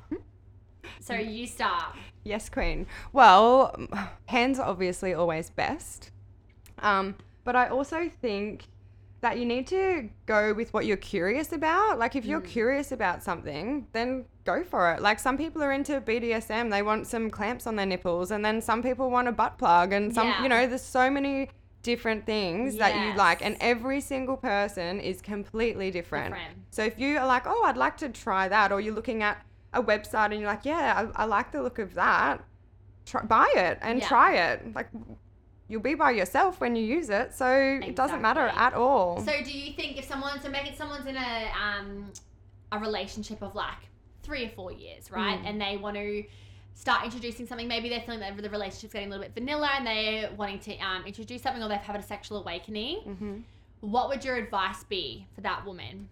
So 1.00 1.14
you 1.16 1.48
start. 1.48 1.96
Yes, 2.24 2.50
Queen. 2.50 2.88
Well, 3.14 3.76
hands 4.28 4.60
are 4.60 4.68
obviously 4.68 5.14
always 5.14 5.50
best. 5.50 6.12
Um, 6.80 7.16
but 7.44 7.56
I 7.56 7.68
also 7.68 8.10
think 8.22 8.66
that 9.22 9.38
you 9.40 9.46
need 9.46 9.66
to 9.68 10.10
go 10.26 10.54
with 10.54 10.74
what 10.74 10.86
you're 10.86 10.98
curious 10.98 11.52
about. 11.52 11.98
Like, 11.98 12.16
if 12.16 12.26
you're 12.26 12.42
Mm. 12.42 12.46
curious 12.48 12.92
about 12.92 13.24
something, 13.24 13.88
then 13.92 14.26
go 14.44 14.64
for 14.64 14.92
it. 14.94 15.02
Like, 15.02 15.20
some 15.20 15.38
people 15.38 15.64
are 15.64 15.72
into 15.72 16.00
BDSM, 16.02 16.70
they 16.70 16.84
want 16.84 17.08
some 17.08 17.32
clamps 17.32 17.66
on 17.66 17.76
their 17.76 17.86
nipples, 17.88 18.30
and 18.30 18.46
then 18.46 18.62
some 18.62 18.84
people 18.84 19.10
want 19.10 19.28
a 19.28 19.32
butt 19.32 19.58
plug, 19.58 19.94
and 19.94 20.14
some, 20.14 20.28
Yeah. 20.28 20.44
you 20.44 20.50
know, 20.50 20.68
there's 20.68 20.84
so 20.84 21.10
many 21.10 21.50
different 21.82 22.26
things 22.26 22.78
that 22.78 22.96
you 23.00 23.14
like, 23.14 23.44
and 23.44 23.58
every 23.62 24.02
single 24.02 24.38
person 24.38 25.00
is 25.00 25.22
completely 25.22 25.90
different. 25.92 26.34
Different. 26.36 26.58
So 26.72 26.84
if 26.84 27.00
you 27.00 27.18
are 27.18 27.26
like, 27.26 27.44
oh, 27.48 27.64
I'd 27.64 27.78
like 27.78 27.98
to 27.98 28.10
try 28.10 28.48
that, 28.48 28.72
or 28.72 28.80
you're 28.82 28.94
looking 28.96 29.24
at 29.24 29.44
a 29.76 29.84
website 29.84 30.32
and 30.32 30.40
you're 30.40 30.50
like, 30.50 30.66
yeah, 30.66 31.10
I, 31.16 31.24
I 31.24 31.26
like 31.26 31.52
the 31.52 31.62
look 31.62 31.78
of 31.80 31.94
that, 31.96 32.44
try, 33.06 33.22
buy 33.24 33.48
it 33.56 33.78
and 33.82 34.00
Yeah. 34.00 34.08
try 34.08 34.36
it. 34.36 34.74
Like, 34.74 34.90
you'll 35.68 35.82
be 35.82 35.96
by 35.96 36.12
yourself 36.12 36.60
when 36.62 36.76
you 36.76 36.84
use 36.84 37.10
it, 37.10 37.34
so 37.34 37.48
it 37.84 37.96
doesn't 37.96 38.22
matter 38.22 38.48
at 38.66 38.74
all. 38.74 39.20
So 39.22 39.32
do 39.44 39.52
you 39.52 39.74
think 39.74 39.98
if 39.98 40.06
someone, 40.06 40.42
so 40.42 40.50
make 40.50 40.68
it 40.68 40.78
someone's 40.78 41.06
in 41.06 41.18
a 41.18 41.52
um 41.64 42.12
a 42.72 42.80
relationship 42.80 43.42
of 43.44 43.54
like 43.56 43.78
three 44.24 44.46
or 44.46 44.50
four 44.50 44.72
years, 44.72 45.12
right, 45.12 45.40
Mm. 45.42 45.48
and 45.50 45.62
they 45.62 45.78
want 45.78 45.96
to 45.98 46.24
start 46.74 47.06
introducing 47.06 47.46
something. 47.48 47.68
Maybe 47.68 47.90
they're 47.90 48.02
feeling 48.02 48.20
that 48.22 48.36
the 48.36 48.50
relationship's 48.50 48.92
getting 48.94 49.08
a 49.08 49.12
little 49.12 49.24
bit 49.24 49.34
vanilla, 49.34 49.70
and 49.78 49.86
they're 49.88 50.32
wanting 50.36 50.60
to 50.60 50.78
um, 50.80 51.06
introduce 51.06 51.42
something, 51.44 51.62
or 51.64 51.70
they've 51.70 51.78
had 51.80 51.96
a 51.96 52.02
sexual 52.04 52.40
awakening. 52.42 52.98
hmm 53.02 53.38
What 53.82 54.10
would 54.10 54.26
your 54.26 54.36
advice 54.36 54.84
be 54.84 55.26
for 55.36 55.42
that 55.42 55.66
woman? 55.66 56.10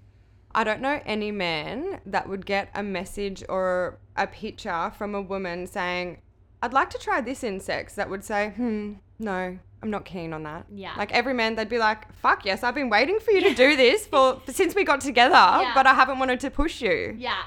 I 0.56 0.64
don't 0.64 0.82
know 0.82 1.02
any 1.06 1.32
man 1.32 2.00
that 2.06 2.30
would 2.30 2.46
get 2.46 2.70
a 2.76 2.84
message 2.84 3.44
or 3.50 3.98
a 4.16 4.28
picture 4.28 4.92
from 4.98 5.16
a 5.16 5.22
woman 5.22 5.66
saying, 5.68 6.20
I'd 6.62 6.74
like 6.74 6.90
to 6.92 6.98
try 6.98 7.22
this 7.22 7.44
in 7.44 7.60
sex, 7.60 7.96
that 7.96 8.10
would 8.10 8.24
say, 8.24 8.50
hmm, 8.56 8.94
no, 9.20 9.58
I'm 9.82 9.90
not 9.90 10.06
keen 10.06 10.32
on 10.32 10.44
that. 10.44 10.66
Yeah. 10.74 10.94
Like 10.98 11.12
every 11.12 11.34
man, 11.34 11.56
they'd 11.56 11.68
be 11.68 11.78
like, 11.78 12.12
"Fuck 12.14 12.46
yes, 12.46 12.64
I've 12.64 12.76
been 12.76 12.90
waiting 12.90 13.20
for 13.20 13.32
you 13.32 13.42
to 13.42 13.54
do 13.54 13.76
this 13.76 14.08
for 14.08 14.42
since 14.48 14.74
we 14.76 14.86
got 14.86 15.02
together, 15.02 15.36
but 15.76 15.86
I 15.86 15.94
haven't 15.94 16.20
wanted 16.20 16.40
to 16.42 16.50
push 16.50 16.82
you." 16.82 17.16
Yeah, 17.18 17.44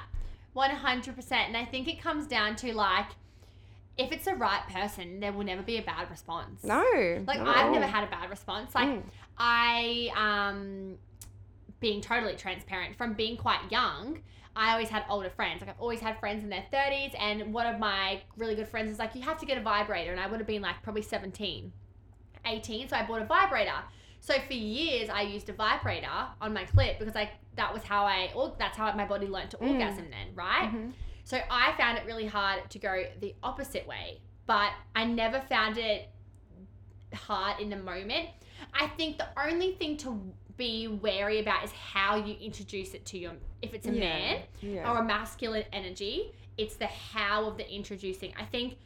one 0.53 0.71
hundred 0.71 1.17
percent. 1.17 1.49
And 1.49 1.57
I 1.57 1.65
think 1.65 1.89
it 1.89 1.99
comes 2.01 2.27
down 2.27 2.55
to 2.57 2.75
like, 2.75 3.07
if 3.97 4.13
it's 4.13 4.27
the 4.27 4.35
right 4.35 4.61
person, 4.69 5.21
there 5.21 5.33
will 5.33 5.45
never 5.45 5.63
be 5.63 5.79
a 5.79 5.83
bad 5.83 6.11
response. 6.11 6.63
No. 6.63 6.85
Like 7.27 7.41
I've 7.41 7.67
all. 7.69 7.73
never 7.73 7.87
had 7.87 8.05
a 8.05 8.11
bad 8.11 8.29
response. 8.29 8.75
Like 8.75 8.89
Mm. 8.89 9.03
I 9.39 10.11
um 10.15 10.99
being 11.81 12.01
totally 12.01 12.35
transparent 12.37 12.97
from 12.97 13.13
being 13.15 13.37
quite 13.37 13.61
young, 13.71 14.21
I 14.55 14.73
always 14.73 14.89
had 14.89 15.05
older 15.11 15.29
friends. 15.31 15.61
Like 15.61 15.69
I've 15.71 15.81
always 15.81 16.01
had 16.01 16.19
friends 16.19 16.43
in 16.43 16.49
their 16.49 16.65
30s 16.73 17.15
and 17.19 17.53
one 17.53 17.67
of 17.67 17.79
my 17.79 18.23
really 18.39 18.55
good 18.55 18.69
friends 18.69 18.91
is 18.91 18.99
like 18.99 19.15
you 19.15 19.21
have 19.23 19.39
to 19.41 19.47
get 19.47 19.59
a 19.59 19.61
vibrator 19.61 20.11
and 20.13 20.19
I 20.21 20.27
would 20.27 20.41
have 20.41 20.47
been 20.47 20.63
like 20.63 20.83
probably 20.83 21.03
17, 21.03 21.71
18, 22.47 22.89
so 22.89 22.97
I 22.97 23.05
bought 23.07 23.21
a 23.23 23.27
vibrator. 23.27 23.75
So 24.21 24.35
for 24.47 24.55
years 24.55 25.11
I 25.11 25.23
used 25.23 25.49
a 25.51 25.53
vibrator 25.53 26.09
on 26.41 26.55
my 26.55 26.65
clit 26.65 26.99
because 26.99 27.15
like 27.15 27.33
that 27.57 27.73
was 27.73 27.83
how 27.83 28.05
I 28.05 28.31
or 28.35 28.55
that's 28.59 28.77
how 28.79 28.91
my 28.95 29.05
body 29.07 29.27
learned 29.27 29.51
to 29.51 29.59
Mm. 29.59 29.73
orgasm 29.73 30.07
then, 30.11 30.35
right? 30.35 30.71
Mhm. 30.73 30.93
So 31.25 31.39
I 31.51 31.73
found 31.77 31.99
it 31.99 32.07
really 32.07 32.27
hard 32.27 32.71
to 32.71 32.79
go 32.79 33.05
the 33.21 33.35
opposite 33.43 33.87
way, 33.87 34.21
but 34.47 34.73
I 34.95 35.05
never 35.05 35.41
found 35.43 35.77
it 35.77 36.09
hard 37.15 37.61
in 37.61 37.69
the 37.69 37.77
moment. 37.77 38.31
I 38.73 38.87
think 38.89 39.19
the 39.19 39.29
only 39.39 39.73
thing 39.75 39.97
to 39.99 40.33
be 40.57 40.89
wary 40.89 41.41
about 41.41 41.65
is 41.65 41.73
how 41.73 42.17
you 42.17 42.35
introduce 42.41 42.95
it 42.95 43.05
to 43.07 43.19
your 43.19 43.33
if 43.63 43.75
it's 43.75 43.87
a 43.87 43.93
Yeah. 43.93 44.01
man 44.01 44.43
Yeah. 44.61 44.91
or 44.91 44.99
a 44.99 45.05
masculine 45.05 45.65
energy, 45.73 46.33
it's 46.57 46.77
the 46.77 46.87
how 46.87 47.45
of 47.47 47.57
the 47.57 47.71
introducing. 47.71 48.33
I 48.39 48.45
think 48.45 48.79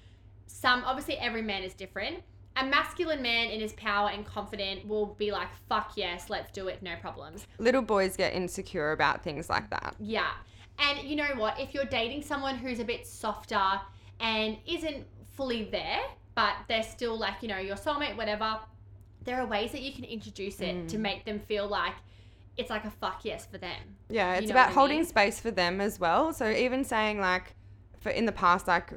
some 0.47 0.83
obviously 0.85 1.17
every 1.19 1.43
man 1.43 1.63
is 1.63 1.75
different. 1.75 2.23
A 2.57 2.65
masculine 2.67 3.23
man 3.23 3.49
in 3.51 3.61
his 3.61 3.73
power 3.75 4.11
and 4.11 4.27
confident 4.27 4.87
will 4.87 5.07
be 5.15 5.31
like, 5.31 5.49
fuck 5.69 5.93
yes, 5.97 6.29
let's 6.29 6.51
do 6.51 6.67
it, 6.69 6.83
no 6.83 6.97
problems. 6.97 7.47
Little 7.59 7.83
boys 7.83 8.17
get 8.17 8.35
insecure 8.35 8.91
about 8.93 9.23
things 9.23 9.49
like 9.49 9.71
that. 9.71 9.95
Yeah. 10.01 10.31
And 10.79 11.03
you 11.09 11.15
know 11.15 11.29
what? 11.37 11.61
If 11.61 11.75
you're 11.75 11.85
dating 11.85 12.23
someone 12.23 12.57
who's 12.57 12.81
a 12.81 12.85
bit 12.85 13.07
softer 13.07 13.81
and 14.19 14.57
isn't 14.67 15.07
fully 15.37 15.65
there, 15.65 16.01
but 16.35 16.55
they're 16.69 16.83
still 16.83 17.17
like, 17.19 17.35
you 17.43 17.49
know, 17.49 17.59
your 17.59 17.77
soulmate, 17.77 18.17
whatever, 18.17 18.59
there 19.25 19.41
are 19.41 19.47
ways 19.47 19.73
that 19.73 19.83
you 19.83 19.93
can 19.93 20.05
introduce 20.05 20.61
it 20.61 20.89
to 20.89 20.99
make 20.99 21.25
them 21.25 21.39
feel 21.39 21.67
like 21.69 21.95
it's 22.57 22.71
like 22.71 22.85
a 22.85 22.91
fuck 22.91 23.21
yes 23.25 23.47
for 23.47 23.59
them. 23.59 23.97
Yeah, 24.09 24.33
You 24.35 24.39
it's 24.41 24.49
know 24.49 24.53
about 24.55 24.73
holding 24.73 24.99
mean? 24.99 25.07
space 25.07 25.41
for 25.41 25.51
them 25.51 25.81
as 25.81 25.99
well. 26.01 26.33
So 26.33 26.51
even 26.51 26.85
saying 26.85 27.21
like, 27.21 27.55
for 28.01 28.11
in 28.11 28.27
the 28.27 28.33
past, 28.33 28.67
like 28.67 28.93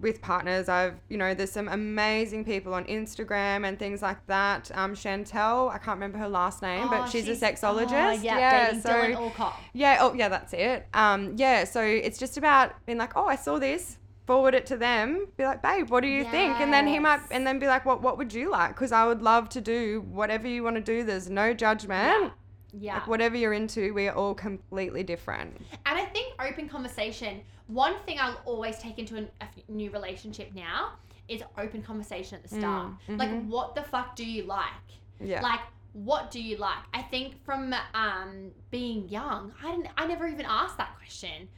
with 0.00 0.20
partners, 0.22 0.68
I've 0.68 0.94
you 1.10 1.18
know 1.18 1.34
there's 1.34 1.52
some 1.52 1.68
amazing 1.68 2.44
people 2.46 2.72
on 2.74 2.84
Instagram 2.86 3.66
and 3.68 3.78
things 3.78 4.00
like 4.02 4.26
that. 4.26 4.70
Um, 4.74 4.94
Chantelle, 4.94 5.68
I 5.68 5.76
can't 5.78 5.96
remember 5.96 6.18
her 6.18 6.28
last 6.28 6.62
name, 6.62 6.84
Oh, 6.86 6.88
but 6.90 7.06
she's, 7.08 7.28
a 7.28 7.32
sexologist. 7.36 8.18
Oh, 8.18 8.22
yeah, 8.22 8.66
dating 8.66 8.80
so 8.80 8.88
Dylan 8.88 9.14
Alcott. 9.16 9.60
yeah, 9.74 9.98
oh 10.00 10.14
yeah, 10.14 10.28
that's 10.30 10.52
it. 10.54 10.86
Um, 10.94 11.34
yeah, 11.36 11.64
so 11.64 11.82
it's 11.82 12.18
just 12.18 12.38
about 12.38 12.72
being 12.86 12.98
like, 12.98 13.14
oh, 13.16 13.26
I 13.26 13.36
saw 13.36 13.58
this. 13.58 13.98
Forward 14.30 14.54
it 14.54 14.64
to 14.66 14.76
them. 14.76 15.26
Be 15.36 15.44
like, 15.44 15.60
babe, 15.60 15.90
what 15.90 16.02
do 16.02 16.06
you 16.08 16.22
think? 16.22 16.60
And 16.60 16.72
then 16.72 16.86
he 16.86 17.00
might, 17.00 17.18
and 17.32 17.44
then 17.44 17.58
be 17.58 17.66
like, 17.66 17.84
what 17.84 18.00
What 18.00 18.16
would 18.16 18.32
you 18.32 18.48
like? 18.48 18.68
Because 18.76 18.92
I 18.92 19.04
would 19.04 19.22
love 19.22 19.48
to 19.48 19.60
do 19.60 20.06
whatever 20.08 20.46
you 20.46 20.62
want 20.62 20.76
to 20.76 20.80
do. 20.82 21.02
There's 21.02 21.28
no 21.28 21.52
judgment. 21.52 22.32
Yeah. 22.72 22.94
Like 22.94 23.08
whatever 23.08 23.36
you're 23.36 23.52
into, 23.52 23.92
we 23.92 24.06
are 24.06 24.14
all 24.14 24.34
completely 24.34 25.02
different. 25.02 25.56
And 25.84 25.98
I 25.98 26.04
think 26.04 26.32
open 26.40 26.68
conversation, 26.68 27.40
one 27.66 27.94
thing 28.06 28.18
I'll 28.20 28.40
always 28.44 28.78
take 28.78 29.00
into 29.00 29.16
a 29.18 29.48
new 29.66 29.90
relationship 29.90 30.54
now 30.54 30.92
is 31.26 31.42
open 31.58 31.82
conversation 31.82 32.36
at 32.36 32.44
the 32.48 32.60
start. 32.60 32.92
Mm, 33.08 33.18
Like, 33.18 33.44
what 33.46 33.74
the 33.74 33.82
fuck 33.82 34.14
do 34.14 34.24
you 34.24 34.44
like? 34.44 34.86
Yeah. 35.20 35.42
Like, 35.42 35.62
what 35.92 36.30
do 36.30 36.40
you 36.40 36.56
like? 36.56 36.84
I 36.94 37.02
think 37.02 37.44
from 37.44 37.74
um, 37.94 38.52
being 38.70 39.08
young, 39.08 39.52
I 39.60 39.72
didn't. 39.72 39.88
I 39.96 40.06
never 40.06 40.28
even 40.28 40.46
asked 40.48 40.76
that 40.78 40.96
question. 40.98 41.48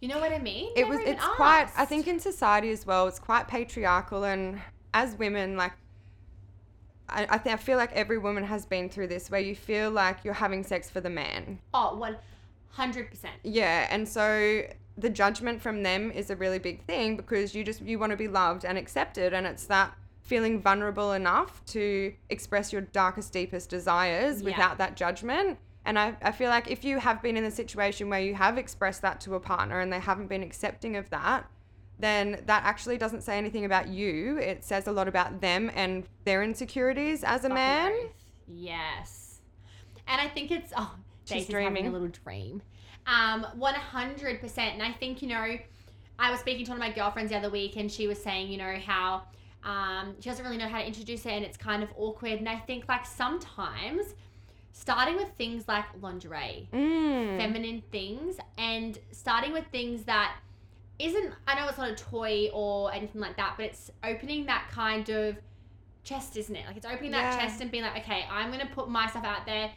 You 0.00 0.08
know 0.08 0.18
what 0.18 0.32
I 0.32 0.38
mean? 0.38 0.72
it 0.76 0.82
Never 0.88 0.96
was 0.96 1.06
it's 1.06 1.24
quite 1.24 1.68
i 1.76 1.84
think 1.84 2.06
in 2.08 2.18
society 2.20 2.70
as 2.70 2.86
well 2.86 3.06
it's 3.06 3.18
quite 3.18 3.48
patriarchal 3.48 4.24
and 4.24 4.60
as 4.94 5.14
women 5.16 5.56
like 5.56 5.72
I, 7.08 7.26
I, 7.28 7.38
think, 7.38 7.54
I 7.54 7.56
feel 7.56 7.76
like 7.76 7.92
every 7.92 8.18
woman 8.18 8.44
has 8.44 8.64
been 8.66 8.88
through 8.88 9.08
this 9.08 9.30
where 9.30 9.40
you 9.40 9.54
feel 9.56 9.90
like 9.90 10.24
you're 10.24 10.34
having 10.34 10.62
sex 10.62 10.88
for 10.88 11.00
the 11.00 11.10
man 11.10 11.58
Oh, 11.74 11.90
Oh, 11.92 11.96
one 11.96 12.16
hundred 12.70 13.10
percent. 13.10 13.34
yeah 13.42 13.88
and 13.90 14.08
so 14.08 14.62
the 14.96 15.10
judgment 15.10 15.60
from 15.60 15.82
them 15.82 16.10
is 16.12 16.30
a 16.30 16.36
really 16.36 16.58
big 16.58 16.84
thing 16.84 17.16
because 17.16 17.54
you 17.54 17.64
just 17.64 17.80
you 17.82 17.98
want 17.98 18.10
to 18.10 18.16
be 18.16 18.28
loved 18.28 18.64
and 18.64 18.78
accepted 18.78 19.32
and 19.32 19.46
it's 19.46 19.66
that 19.66 19.92
feeling 20.22 20.60
vulnerable 20.62 21.12
enough 21.12 21.64
to 21.66 22.12
express 22.28 22.72
your 22.72 22.82
darkest 22.82 23.32
deepest 23.32 23.68
desires 23.70 24.40
Yeah. 24.40 24.44
without 24.50 24.78
that 24.78 24.96
judgment 24.96 25.58
and 25.84 25.98
I, 25.98 26.14
I 26.22 26.32
feel 26.32 26.50
like 26.50 26.70
if 26.70 26.84
you 26.84 26.98
have 26.98 27.22
been 27.22 27.36
in 27.36 27.44
a 27.44 27.50
situation 27.50 28.08
where 28.08 28.20
you 28.20 28.34
have 28.34 28.58
expressed 28.58 29.02
that 29.02 29.20
to 29.22 29.34
a 29.34 29.40
partner 29.40 29.80
and 29.80 29.92
they 29.92 30.00
haven't 30.00 30.28
been 30.28 30.42
accepting 30.42 30.96
of 30.96 31.10
that 31.10 31.48
then 31.98 32.42
that 32.46 32.64
actually 32.64 32.96
doesn't 32.96 33.22
say 33.22 33.36
anything 33.36 33.64
about 33.64 33.88
you 33.88 34.38
it 34.38 34.64
says 34.64 34.86
a 34.86 34.92
lot 34.92 35.08
about 35.08 35.40
them 35.40 35.70
and 35.74 36.04
their 36.24 36.42
insecurities 36.42 37.22
as 37.24 37.40
a 37.40 37.48
Fucking 37.48 37.54
man. 37.54 37.92
Yes. 38.46 39.40
And 40.06 40.20
I 40.20 40.28
think 40.28 40.50
it's 40.50 40.72
oh, 40.76 40.94
She's 41.24 41.46
Daisy's 41.46 41.62
having 41.62 41.86
a 41.86 41.90
little 41.90 42.08
dream. 42.08 42.62
Um, 43.06 43.46
one 43.54 43.74
hundred 43.74 44.40
percent. 44.40 44.74
And 44.74 44.82
I 44.82 44.92
think 44.92 45.22
you 45.22 45.28
know, 45.28 45.56
I 46.18 46.30
was 46.30 46.40
speaking 46.40 46.64
to 46.66 46.72
one 46.72 46.80
of 46.80 46.86
my 46.86 46.92
girlfriends 46.92 47.30
the 47.30 47.38
other 47.38 47.50
week, 47.50 47.76
and 47.76 47.90
she 47.90 48.06
was 48.06 48.20
saying, 48.20 48.50
you 48.50 48.58
know, 48.58 48.76
how 48.84 49.22
um, 49.62 50.16
she 50.18 50.28
doesn't 50.28 50.44
really 50.44 50.58
know 50.58 50.68
how 50.68 50.80
to 50.80 50.86
introduce 50.86 51.24
it, 51.26 51.32
and 51.32 51.44
it's 51.44 51.56
kind 51.56 51.82
of 51.82 51.90
awkward. 51.96 52.32
And 52.32 52.48
I 52.48 52.56
think 52.56 52.88
like 52.88 53.06
sometimes 53.06 54.14
starting 54.72 55.16
with 55.16 55.28
things 55.36 55.66
like 55.68 55.84
lingerie, 56.00 56.68
mm. 56.72 57.36
feminine 57.38 57.82
things, 57.90 58.36
and 58.58 58.98
starting 59.12 59.52
with 59.52 59.64
things 59.72 60.04
that 60.04 60.36
isn't 60.98 61.32
I 61.46 61.54
know 61.58 61.66
it's 61.68 61.78
not 61.78 61.90
a 61.90 61.94
toy 61.94 62.50
or 62.52 62.92
anything 62.92 63.20
like 63.20 63.36
that, 63.36 63.54
but 63.56 63.66
it's 63.66 63.90
opening 64.04 64.46
that 64.46 64.68
kind 64.70 65.08
of 65.08 65.36
chest, 66.04 66.36
isn't 66.36 66.54
it? 66.54 66.66
Like 66.66 66.76
it's 66.76 66.86
opening 66.86 67.10
that 67.12 67.34
Yeah. 67.34 67.46
chest 67.46 67.60
and 67.60 67.70
being 67.70 67.84
like, 67.84 67.98
okay, 68.02 68.24
I'm 68.30 68.50
gonna 68.50 68.66
put 68.74 68.88
myself 68.88 69.24
out 69.24 69.46
there 69.46 69.70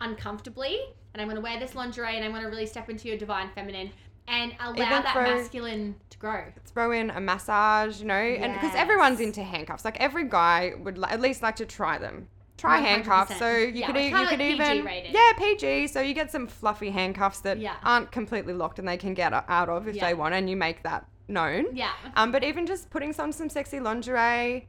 uncomfortably 0.00 0.78
and 1.12 1.20
I'm 1.20 1.28
gonna 1.28 1.40
wear 1.40 1.58
this 1.58 1.74
lingerie 1.74 2.16
and 2.16 2.24
I'm 2.24 2.32
gonna 2.32 2.48
really 2.48 2.66
step 2.66 2.88
into 2.88 3.08
your 3.08 3.16
divine 3.16 3.50
feminine 3.54 3.90
and 4.28 4.54
allow 4.60 4.72
Even 4.74 4.88
that 4.90 5.12
for- 5.12 5.22
masculine 5.22 5.96
to 6.10 6.18
grow. 6.18 6.44
throw 6.66 6.92
in 6.92 7.10
a 7.10 7.20
massage, 7.20 8.00
you 8.00 8.06
know, 8.06 8.14
and 8.14 8.52
because 8.54 8.74
everyone's 8.74 9.20
into 9.20 9.42
handcuffs. 9.42 9.84
Like 9.84 9.98
every 9.98 10.28
guy 10.28 10.74
would 10.78 11.02
at 11.04 11.20
least 11.20 11.42
like 11.42 11.56
to 11.56 11.66
try 11.66 11.98
them. 11.98 12.28
Try 12.58 12.78
handcuffs. 12.80 13.32
100%. 13.32 13.38
So 13.38 13.56
you 13.56 13.68
Yeah, 13.68 13.86
could 13.86 13.96
e- 13.96 14.04
you 14.08 14.10
could 14.14 14.26
like 14.26 14.38
PG 14.38 14.52
even 14.74 14.84
rated. 14.84 15.12
yeah 15.14 15.32
PG. 15.38 15.86
So 15.86 16.00
you 16.02 16.12
get 16.12 16.30
some 16.30 16.46
fluffy 16.46 16.90
handcuffs 16.90 17.40
that 17.40 17.58
Yeah. 17.58 17.76
aren't 17.82 18.10
completely 18.12 18.52
locked 18.52 18.78
and 18.78 18.86
they 18.86 18.96
can 18.98 19.14
get 19.14 19.32
out 19.32 19.68
of 19.70 19.88
if 19.88 19.94
Yeah. 19.96 20.06
they 20.08 20.14
want, 20.14 20.34
and 20.34 20.50
you 20.50 20.56
make 20.56 20.82
that 20.82 21.06
known. 21.28 21.66
Yeah. 21.74 21.92
Um, 22.16 22.32
but 22.32 22.42
even 22.44 22.66
just 22.66 22.90
putting 22.90 23.14
on 23.18 23.32
some 23.32 23.48
sexy 23.48 23.78
lingerie, 23.80 24.66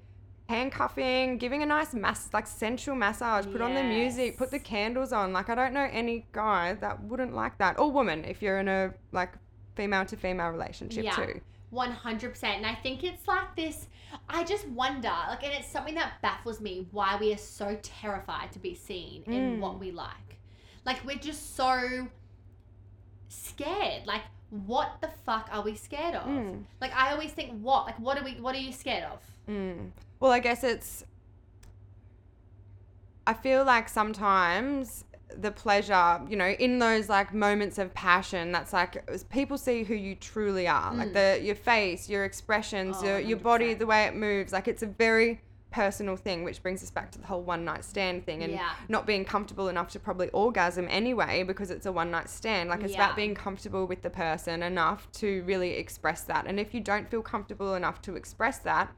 handcuffing, 0.50 1.38
giving 1.38 1.62
a 1.62 1.66
nice 1.66 1.94
mass 1.94 2.30
like 2.34 2.48
sensual 2.48 2.96
massage, 2.96 3.46
put 3.52 3.62
on 3.62 3.74
the 3.76 3.84
music, 3.84 4.38
put 4.38 4.52
the 4.52 4.60
candles 4.60 5.14
on. 5.14 5.32
Like 5.34 5.50
I 5.50 5.56
don't 5.56 5.74
know 5.74 5.88
any 5.92 6.26
guy 6.32 6.74
that 6.82 7.04
wouldn't 7.04 7.34
like 7.36 7.58
that, 7.60 7.78
or 7.80 7.92
woman 7.92 8.26
if 8.26 8.42
you're 8.42 8.58
in 8.60 8.68
a 8.68 8.94
like 9.12 9.34
female 9.76 10.06
to 10.06 10.16
female 10.18 10.50
relationship 10.50 11.04
Yeah. 11.06 11.16
too. 11.16 11.42
One 11.72 11.92
hundred 11.92 12.32
percent, 12.32 12.58
and 12.58 12.66
I 12.66 12.74
think 12.76 13.04
it's 13.04 13.28
like 13.28 13.56
this. 13.56 13.88
I 14.28 14.44
just 14.44 14.68
wonder, 14.70 15.12
like, 15.28 15.44
and 15.44 15.54
it's 15.54 15.68
something 15.68 15.94
that 15.96 16.14
baffles 16.24 16.60
me 16.60 16.88
why 16.92 17.18
we 17.20 17.32
are 17.32 17.38
so 17.38 17.78
terrified 17.84 18.52
to 18.54 18.60
be 18.60 18.74
seen 18.74 19.22
in 19.28 19.58
Mm. 19.58 19.60
what 19.60 19.80
we 19.80 19.92
like. 19.92 20.38
Like, 20.84 21.06
we're 21.06 21.18
just 21.18 21.56
so 21.56 22.08
scared. 23.28 24.08
Like, 24.08 24.24
what 24.50 25.00
the 25.02 25.10
fuck 25.26 25.48
are 25.52 25.62
we 25.62 25.76
scared 25.76 26.16
of? 26.16 26.26
Mm. 26.26 26.64
Like, 26.82 26.92
I 26.96 27.12
always 27.12 27.32
think, 27.34 27.52
what? 27.62 27.86
Like, 27.86 28.00
what 28.00 28.18
are 28.18 28.24
we? 28.24 28.32
What 28.42 28.56
are 28.56 28.60
you 28.60 28.72
scared 28.74 29.04
of? 29.04 29.20
Mm. 29.48 29.92
Well, 30.20 30.32
I 30.32 30.40
guess 30.40 30.64
it's. 30.64 31.04
I 33.28 33.34
feel 33.34 33.64
like 33.64 33.90
sometimes 33.90 35.04
the 35.38 35.52
pleasure, 35.52 36.22
you 36.28 36.36
know, 36.36 36.48
in 36.50 36.80
those 36.80 37.08
like 37.10 37.34
moments 37.34 37.78
of 37.78 37.94
passion, 37.94 38.52
that's 38.52 38.74
like 38.74 39.04
people 39.30 39.58
see 39.58 39.84
who 39.84 39.94
you 39.94 40.16
truly 40.16 40.68
are, 40.68 40.94
like 40.94 41.10
Mm. 41.10 41.14
the 41.14 41.44
your 41.46 41.56
face, 41.56 42.10
your 42.10 42.24
expressions, 42.26 42.98
Oh, 43.02 43.06
your 43.06 43.20
your 43.20 43.38
body, 43.38 43.74
the 43.74 43.86
way 43.86 44.06
it 44.06 44.16
moves. 44.16 44.52
Like 44.54 44.68
it's 44.68 44.82
a 44.84 44.88
very 44.88 45.42
personal 45.72 46.16
thing, 46.16 46.44
which 46.44 46.64
brings 46.64 46.82
us 46.82 46.90
back 46.90 47.12
to 47.12 47.20
the 47.20 47.28
whole 47.28 47.44
one 47.44 47.64
night 47.64 47.86
stand 47.86 48.26
thing 48.26 48.42
and 48.42 48.54
Yeah. 48.54 48.72
not 48.88 49.06
being 49.06 49.24
comfortable 49.24 49.68
enough 49.70 49.90
to 49.92 50.00
probably 50.00 50.30
orgasm 50.32 50.88
anyway 50.90 51.44
because 51.44 51.70
it's 51.70 51.86
a 51.86 51.92
one 51.92 52.10
night 52.10 52.28
stand. 52.28 52.70
Like 52.72 52.82
it's 52.84 52.94
Yeah. 52.94 53.04
about 53.06 53.16
being 53.16 53.36
comfortable 53.36 53.86
with 53.86 54.02
the 54.02 54.10
person 54.10 54.64
enough 54.64 55.12
to 55.14 55.44
really 55.44 55.76
express 55.78 56.22
that. 56.24 56.48
And 56.48 56.60
if 56.60 56.74
you 56.74 56.82
don't 56.82 57.08
feel 57.08 57.22
comfortable 57.22 57.76
enough 57.76 58.02
to 58.02 58.16
express 58.16 58.58
that, 58.60 58.90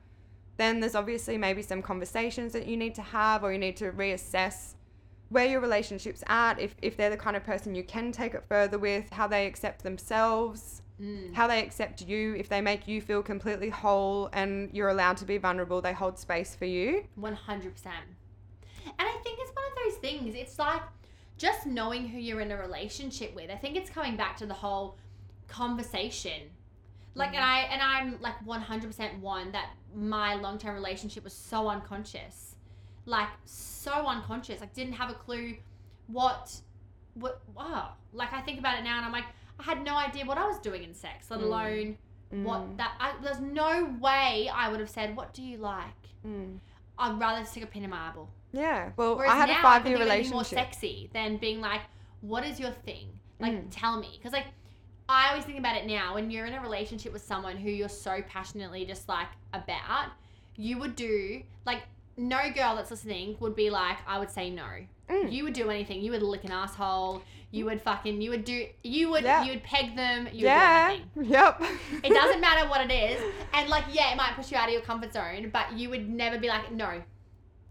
then 0.56 0.80
there's 0.80 0.96
obviously 0.96 1.38
maybe 1.38 1.62
some 1.62 1.82
conversations 1.82 2.54
that 2.54 2.68
you 2.68 2.78
need 2.78 2.96
to 2.96 3.02
have 3.02 3.44
or 3.44 3.52
you 3.52 3.60
need 3.60 3.76
to 3.78 3.92
reassess 3.92 4.76
where 5.32 5.46
your 5.46 5.62
relationship's 5.62 6.24
at 6.28 6.60
if, 6.60 6.76
if 6.82 6.96
they're 6.98 7.10
the 7.10 7.18
kind 7.18 7.36
of 7.36 7.44
person 7.44 7.74
you 7.74 7.84
can 7.84 8.12
take 8.12 8.34
it 8.34 8.44
further 8.48 8.78
with 8.78 9.12
how 9.12 9.28
they 9.28 9.48
accept 9.48 9.84
themselves 9.84 10.82
Mm. 11.02 11.34
how 11.34 11.48
they 11.48 11.64
accept 11.64 12.04
you, 12.04 12.36
if 12.36 12.48
they 12.48 12.62
make 12.62 12.88
you 12.88 13.02
feel 13.02 13.24
completely 13.24 13.70
whole 13.70 14.30
and 14.34 14.70
you're 14.72 14.90
allowed 14.90 15.18
to 15.18 15.26
be 15.26 15.40
vulnerable, 15.40 15.82
they 15.82 15.94
hold 15.94 16.20
space 16.20 16.54
for 16.54 16.66
you. 16.66 17.04
100%. 17.20 17.32
And 18.86 18.94
I 19.00 19.18
think 19.24 19.40
it's 19.42 19.52
one 19.52 19.66
of 19.66 19.78
those 19.84 19.96
things. 20.00 20.36
It's 20.36 20.60
like 20.60 20.84
just 21.40 21.66
knowing 21.66 22.08
who 22.08 22.20
you're 22.20 22.42
in 22.42 22.52
a 22.52 22.58
relationship 22.58 23.34
with. 23.34 23.50
I 23.50 23.56
think 23.56 23.78
it's 23.78 23.90
coming 23.90 24.16
back 24.16 24.38
to 24.38 24.46
the 24.46 24.54
whole 24.54 24.98
conversation. 25.48 26.52
Like 27.16 27.34
and 27.34 27.44
I 27.44 27.62
and 27.62 27.82
I'm 27.82 28.22
like 28.22 28.36
100% 28.46 29.20
one 29.20 29.52
that 29.54 29.72
my 29.96 30.36
long-term 30.36 30.76
relationship 30.76 31.24
was 31.24 31.34
so 31.34 31.68
unconscious. 31.68 32.51
Like 33.06 33.30
so 33.46 33.92
unconscious. 33.92 34.62
Like 34.62 34.74
didn't 34.74 34.94
have 34.94 35.10
a 35.10 35.14
clue 35.16 35.56
what 36.08 36.56
what 37.16 37.42
wow. 37.56 37.94
Like 38.14 38.34
I 38.34 38.42
think 38.42 38.60
about 38.60 38.78
it 38.80 38.84
now 38.84 38.98
and 38.98 39.06
I'm 39.06 39.12
like 39.12 39.26
I 39.60 39.64
had 39.64 39.84
no 39.84 39.96
idea 39.96 40.26
what 40.26 40.38
I 40.38 40.48
was 40.48 40.60
doing 40.60 40.84
in 40.84 40.94
sex, 40.94 41.30
let 41.30 41.40
Mm. 41.40 41.44
alone 41.44 41.98
Mm. 42.34 42.44
what 42.44 42.78
that 42.78 42.94
I, 43.00 43.14
there's 43.22 43.42
no 43.42 43.94
way 44.00 44.50
I 44.54 44.70
would 44.70 44.80
have 44.80 44.90
said 44.90 45.16
what 45.16 45.34
do 45.34 45.42
you 45.44 45.58
like? 45.58 45.84
Mm. 46.26 46.60
I'd 46.98 47.20
rather 47.20 47.44
stick 47.46 47.64
a 47.64 47.68
pin 47.68 47.84
in 47.84 47.90
my 47.90 48.10
eyeball. 48.10 48.30
Yeah. 48.54 48.92
Well, 48.96 49.18
Whereas 49.18 49.32
I 49.34 49.36
had 49.36 49.50
now 49.50 49.60
a 49.60 49.62
five 49.62 49.86
I 49.86 49.90
year 49.90 50.02
it'd 50.02 50.32
more 50.32 50.44
sexy 50.44 51.10
than 51.14 51.38
being 51.38 51.62
like, 51.62 51.82
"What 52.22 52.46
is 52.46 52.60
your 52.60 52.72
thing? 52.72 53.08
Like, 53.40 53.54
Mm. 53.54 53.68
tell 53.72 54.00
me." 54.00 54.12
Because 54.18 54.34
like, 54.34 54.48
I 55.10 55.30
always 55.30 55.44
think 55.46 55.58
about 55.58 55.76
it 55.78 55.86
now. 55.88 56.14
When 56.16 56.30
you're 56.30 56.46
in 56.46 56.54
a 56.54 56.62
relationship 56.62 57.12
with 57.12 57.24
someone 57.24 57.58
who 57.58 57.70
you're 57.70 57.90
so 57.90 58.22
passionately 58.22 58.86
just 58.86 59.10
like 59.10 59.28
about, 59.54 60.10
you 60.58 60.78
would 60.78 60.96
do 60.96 61.44
like 61.66 61.84
no 62.18 62.40
girl 62.54 62.76
that's 62.76 62.92
listening 62.92 63.38
would 63.40 63.56
be 63.56 63.70
like, 63.70 63.98
I 64.08 64.20
would 64.20 64.30
say 64.30 64.50
no. 64.50 64.66
Mm. 65.10 65.32
You 65.32 65.44
would 65.44 65.54
do 65.54 65.70
anything. 65.70 66.02
You 66.02 66.12
would 66.12 66.22
lick 66.22 66.44
an 66.44 66.52
asshole. 66.52 67.22
You 67.52 67.66
would 67.66 67.82
fucking. 67.82 68.22
You 68.22 68.30
would 68.30 68.46
do. 68.46 68.66
You 68.84 69.10
would. 69.10 69.24
Yeah. 69.24 69.44
You 69.44 69.52
would 69.52 69.64
peg 69.64 69.96
them. 69.96 70.28
You 70.28 70.32
would 70.32 70.32
do 70.32 70.46
yeah. 70.46 70.90
anything. 70.92 71.32
Yep. 71.32 71.64
It 72.04 72.14
doesn't 72.14 72.42
matter 72.48 72.70
what 72.70 72.90
it 72.90 72.94
is. 72.94 73.22
And 73.54 73.70
like, 73.70 73.86
yeah, 73.92 74.12
it 74.12 74.18
might 74.18 74.36
push 74.36 74.52
you 74.52 74.58
out 74.58 74.68
of 74.68 74.74
your 74.74 74.82
comfort 74.82 75.14
zone, 75.14 75.50
but 75.52 75.74
you 75.74 75.90
would 75.90 76.10
never 76.10 76.38
be 76.38 76.48
like, 76.48 76.72
no, 76.72 77.02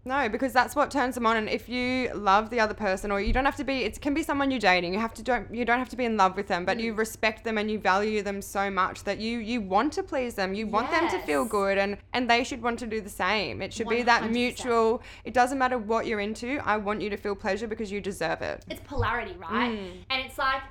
No, 0.03 0.27
because 0.29 0.51
that's 0.51 0.75
what 0.75 0.89
turns 0.89 1.13
them 1.13 1.27
on. 1.27 1.37
And 1.37 1.47
if 1.47 1.69
you 1.69 2.11
love 2.15 2.49
the 2.49 2.59
other 2.59 2.73
person, 2.73 3.11
or 3.11 3.21
you 3.21 3.31
don't 3.31 3.45
have 3.45 3.55
to 3.57 3.63
be, 3.63 3.83
it 3.83 4.01
can 4.01 4.15
be 4.15 4.23
someone 4.23 4.49
you're 4.49 4.59
dating. 4.59 4.93
You 4.95 4.99
have 4.99 5.13
to 5.13 5.21
don't 5.21 5.53
you 5.53 5.63
don't 5.63 5.77
have 5.77 5.89
to 5.89 5.95
be 5.95 6.05
in 6.05 6.17
love 6.17 6.35
with 6.35 6.47
them, 6.47 6.65
but 6.65 6.79
you 6.79 6.93
Mm. 6.93 6.97
respect 6.97 7.43
them 7.43 7.59
and 7.59 7.69
you 7.69 7.77
value 7.77 8.23
them 8.23 8.41
so 8.41 8.71
much 8.71 9.03
that 9.03 9.19
you 9.19 9.37
you 9.37 9.61
want 9.61 9.93
to 9.93 10.01
please 10.03 10.33
them. 10.33 10.55
You 10.55 10.65
want 10.65 10.89
them 10.89 11.07
to 11.09 11.19
feel 11.19 11.45
good, 11.45 11.77
and 11.77 11.97
and 12.13 12.27
they 12.27 12.43
should 12.43 12.63
want 12.63 12.79
to 12.79 12.87
do 12.87 12.99
the 12.99 13.09
same. 13.11 13.61
It 13.61 13.73
should 13.73 13.87
be 13.89 14.01
that 14.01 14.31
mutual. 14.31 15.03
It 15.23 15.35
doesn't 15.35 15.59
matter 15.59 15.77
what 15.77 16.07
you're 16.07 16.19
into. 16.19 16.59
I 16.65 16.77
want 16.77 17.01
you 17.01 17.11
to 17.11 17.17
feel 17.17 17.35
pleasure 17.35 17.67
because 17.67 17.91
you 17.91 18.01
deserve 18.01 18.41
it. 18.41 18.65
it's 18.69 18.81
polarity, 18.83 19.35
right? 19.37 19.71
Mm. 19.71 19.91
And 20.09 20.25
it's 20.25 20.39
like, 20.39 20.63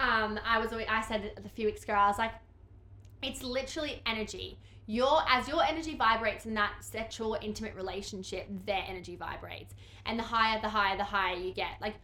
um, 0.00 0.40
I 0.44 0.58
was 0.58 0.72
always, 0.72 0.88
I 0.90 1.02
said 1.02 1.32
a 1.44 1.48
few 1.48 1.66
weeks 1.66 1.84
ago, 1.84 1.92
I 1.92 2.08
was 2.08 2.18
like, 2.18 2.32
it's 3.22 3.44
literally 3.44 4.02
energy. 4.06 4.58
Your 4.86 5.22
as 5.28 5.48
your 5.48 5.62
energy 5.62 5.94
vibrates 5.96 6.44
in 6.46 6.54
that 6.54 6.72
sexual 6.80 7.38
intimate 7.40 7.74
relationship, 7.76 8.46
their 8.66 8.84
energy 8.86 9.16
vibrates, 9.16 9.74
and 10.06 10.18
the 10.18 10.22
higher, 10.24 10.60
the 10.60 10.68
higher, 10.68 10.96
the 10.96 11.04
higher 11.04 11.36
you 11.36 11.52
get. 11.52 11.80
Like 11.80 11.94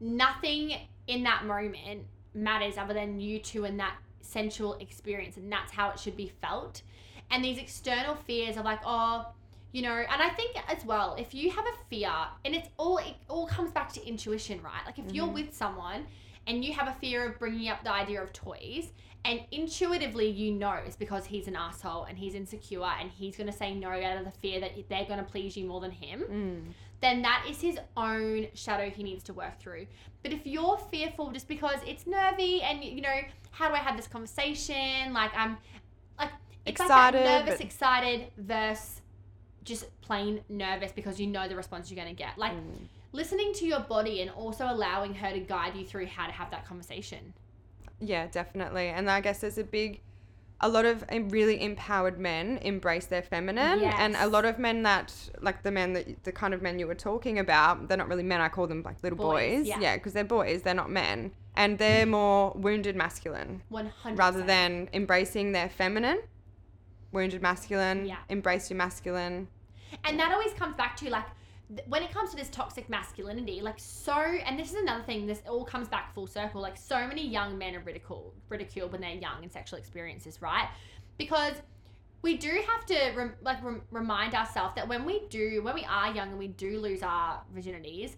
nothing 0.00 0.74
in 1.06 1.22
that 1.24 1.44
moment 1.44 2.06
matters 2.34 2.78
other 2.78 2.94
than 2.94 3.20
you 3.20 3.38
two 3.38 3.64
and 3.64 3.78
that 3.80 3.96
sensual 4.22 4.74
experience, 4.74 5.36
and 5.36 5.52
that's 5.52 5.72
how 5.72 5.90
it 5.90 5.98
should 5.98 6.16
be 6.16 6.32
felt. 6.40 6.82
And 7.30 7.44
these 7.44 7.58
external 7.58 8.14
fears 8.14 8.56
of 8.56 8.64
like, 8.64 8.80
oh, 8.84 9.26
you 9.72 9.82
know, 9.82 9.92
and 9.92 10.22
I 10.22 10.28
think 10.30 10.56
as 10.70 10.84
well, 10.84 11.14
if 11.18 11.34
you 11.34 11.50
have 11.50 11.64
a 11.64 11.84
fear, 11.88 12.12
and 12.44 12.54
it's 12.54 12.68
all 12.78 12.98
it 12.98 13.14
all 13.28 13.46
comes 13.46 13.70
back 13.70 13.92
to 13.94 14.06
intuition, 14.06 14.62
right? 14.62 14.84
Like 14.86 14.98
if 14.98 15.12
you're 15.14 15.26
Mhm. 15.28 15.34
with 15.34 15.54
someone 15.54 16.06
and 16.46 16.64
you 16.64 16.72
have 16.72 16.88
a 16.88 16.94
fear 16.94 17.24
of 17.26 17.38
bringing 17.38 17.68
up 17.68 17.82
the 17.84 17.92
idea 17.92 18.22
of 18.22 18.32
toys, 18.32 18.92
and 19.24 19.40
intuitively 19.52 20.28
you 20.28 20.50
know 20.52 20.72
it's 20.86 20.96
because 20.96 21.24
he's 21.26 21.46
an 21.46 21.54
asshole 21.56 22.04
and 22.04 22.18
he's 22.18 22.34
insecure 22.34 22.82
and 23.00 23.10
he's 23.10 23.36
gonna 23.36 23.52
say 23.52 23.74
no 23.74 23.88
out 23.90 24.16
of 24.18 24.24
the 24.24 24.30
fear 24.32 24.58
that 24.60 24.72
they're 24.88 25.04
gonna 25.04 25.22
please 25.22 25.56
you 25.56 25.64
more 25.66 25.80
than 25.80 25.90
him, 25.92 26.20
Mm. 26.22 26.72
then 27.00 27.22
that 27.22 27.46
is 27.48 27.60
his 27.60 27.78
own 27.96 28.48
shadow 28.54 28.90
he 28.90 29.02
needs 29.02 29.22
to 29.24 29.32
work 29.32 29.58
through. 29.60 29.86
But 30.22 30.32
if 30.32 30.46
you're 30.46 30.78
fearful 30.90 31.30
just 31.30 31.46
because 31.48 31.78
it's 31.86 32.06
nervy 32.06 32.62
and 32.62 32.82
you 32.84 33.00
know, 33.00 33.20
how 33.52 33.68
do 33.68 33.74
I 33.74 33.78
have 33.78 33.96
this 33.96 34.08
conversation? 34.08 35.12
Like 35.12 35.30
I'm 35.36 35.56
like 36.18 36.30
Excited, 36.66 37.24
like 37.24 37.44
nervous, 37.44 37.58
but- 37.58 37.64
excited 37.66 38.26
versus 38.38 39.00
just 39.64 39.84
plain 40.00 40.40
nervous 40.48 40.90
because 40.92 41.20
you 41.20 41.26
know 41.28 41.46
the 41.48 41.54
response 41.56 41.90
you're 41.90 42.02
gonna 42.02 42.14
get. 42.14 42.36
Like 42.38 42.52
Mm. 42.52 42.86
listening 43.12 43.52
to 43.54 43.66
your 43.66 43.80
body 43.80 44.20
and 44.22 44.30
also 44.30 44.66
allowing 44.68 45.14
her 45.14 45.30
to 45.32 45.38
guide 45.40 45.76
you 45.76 45.84
through 45.86 46.06
how 46.06 46.26
to 46.26 46.32
have 46.32 46.50
that 46.50 46.64
conversation. 46.66 47.32
Yeah, 48.04 48.26
definitely. 48.26 48.88
And 48.88 49.08
I 49.10 49.20
guess 49.20 49.40
there's 49.40 49.58
a 49.58 49.64
big, 49.64 50.00
a 50.60 50.68
lot 50.68 50.84
of 50.84 51.04
really 51.30 51.62
empowered 51.62 52.18
men 52.18 52.58
embrace 52.62 53.06
their 53.06 53.22
feminine, 53.22 53.82
and 53.84 54.16
a 54.16 54.26
lot 54.26 54.44
of 54.44 54.58
men 54.58 54.82
that, 54.82 55.14
like 55.40 55.62
the 55.62 55.70
men 55.70 55.92
that, 55.92 56.24
the 56.24 56.32
kind 56.32 56.52
of 56.52 56.62
men 56.62 56.78
you 56.78 56.86
were 56.86 56.94
talking 56.94 57.38
about, 57.38 57.88
they're 57.88 57.96
not 57.96 58.08
really 58.08 58.22
men. 58.22 58.40
I 58.40 58.48
call 58.48 58.66
them 58.66 58.82
like 58.82 59.02
little 59.02 59.18
Boys, 59.18 59.58
boys. 59.60 59.68
yeah. 59.68 59.80
Yeah, 59.80 59.96
because 59.96 60.12
they're 60.12 60.24
boys. 60.24 60.62
They're 60.62 60.74
not 60.74 60.90
men, 60.90 61.32
and 61.56 61.78
they're 61.78 62.06
more 62.06 62.52
wounded 62.56 62.96
masculine 62.96 63.62
One 63.68 63.86
hundred 63.86 64.18
rather 64.18 64.42
than 64.42 64.88
embracing 64.92 65.52
their 65.52 65.68
feminine. 65.68 66.20
Wounded 67.12 67.42
masculine. 67.42 68.06
Yeah. 68.06 68.16
Embrace 68.28 68.70
your 68.70 68.78
masculine. 68.78 69.48
And 70.04 70.18
that 70.18 70.32
always 70.32 70.54
comes 70.54 70.74
back 70.76 70.96
to 70.96 71.10
like 71.10 71.26
when 71.86 72.02
it 72.02 72.12
comes 72.12 72.30
to 72.30 72.36
this 72.36 72.48
toxic 72.50 72.88
masculinity, 72.88 73.60
like 73.60 73.78
so, 73.78 74.12
and 74.14 74.58
this 74.58 74.70
is 74.70 74.76
another 74.76 75.02
thing. 75.04 75.26
This 75.26 75.42
all 75.48 75.64
comes 75.64 75.88
back 75.88 76.14
full 76.14 76.26
circle. 76.26 76.60
Like 76.60 76.76
so 76.76 77.06
many 77.06 77.26
young 77.26 77.56
men 77.58 77.74
are 77.76 77.80
ridiculed, 77.80 78.32
ridiculed 78.48 78.92
when 78.92 79.00
they're 79.00 79.10
young 79.14 79.42
in 79.42 79.50
sexual 79.50 79.78
experiences, 79.78 80.42
right? 80.42 80.68
Because 81.18 81.54
we 82.22 82.36
do 82.36 82.62
have 82.68 82.86
to 82.86 83.12
rem- 83.16 83.34
like 83.42 83.62
rem- 83.64 83.82
remind 83.90 84.34
ourselves 84.34 84.74
that 84.76 84.86
when 84.88 85.04
we 85.04 85.22
do, 85.28 85.62
when 85.62 85.74
we 85.74 85.84
are 85.84 86.12
young 86.12 86.28
and 86.30 86.38
we 86.38 86.48
do 86.48 86.78
lose 86.78 87.02
our 87.02 87.40
virginities, 87.56 88.16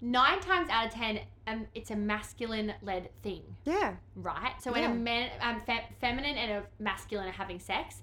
nine 0.00 0.40
times 0.40 0.68
out 0.68 0.86
of 0.86 0.92
ten, 0.92 1.20
um, 1.46 1.66
it's 1.74 1.90
a 1.90 1.96
masculine-led 1.96 3.08
thing 3.22 3.42
Yeah. 3.64 3.94
right? 4.16 4.54
So 4.60 4.72
when 4.72 4.82
Yeah. 4.82 4.90
a 4.90 4.94
man, 4.94 5.30
um, 5.40 5.60
fe- 5.60 5.88
feminine 6.00 6.36
and 6.36 6.52
a 6.52 6.82
masculine 6.82 7.28
are 7.28 7.32
having 7.32 7.58
sex, 7.60 8.02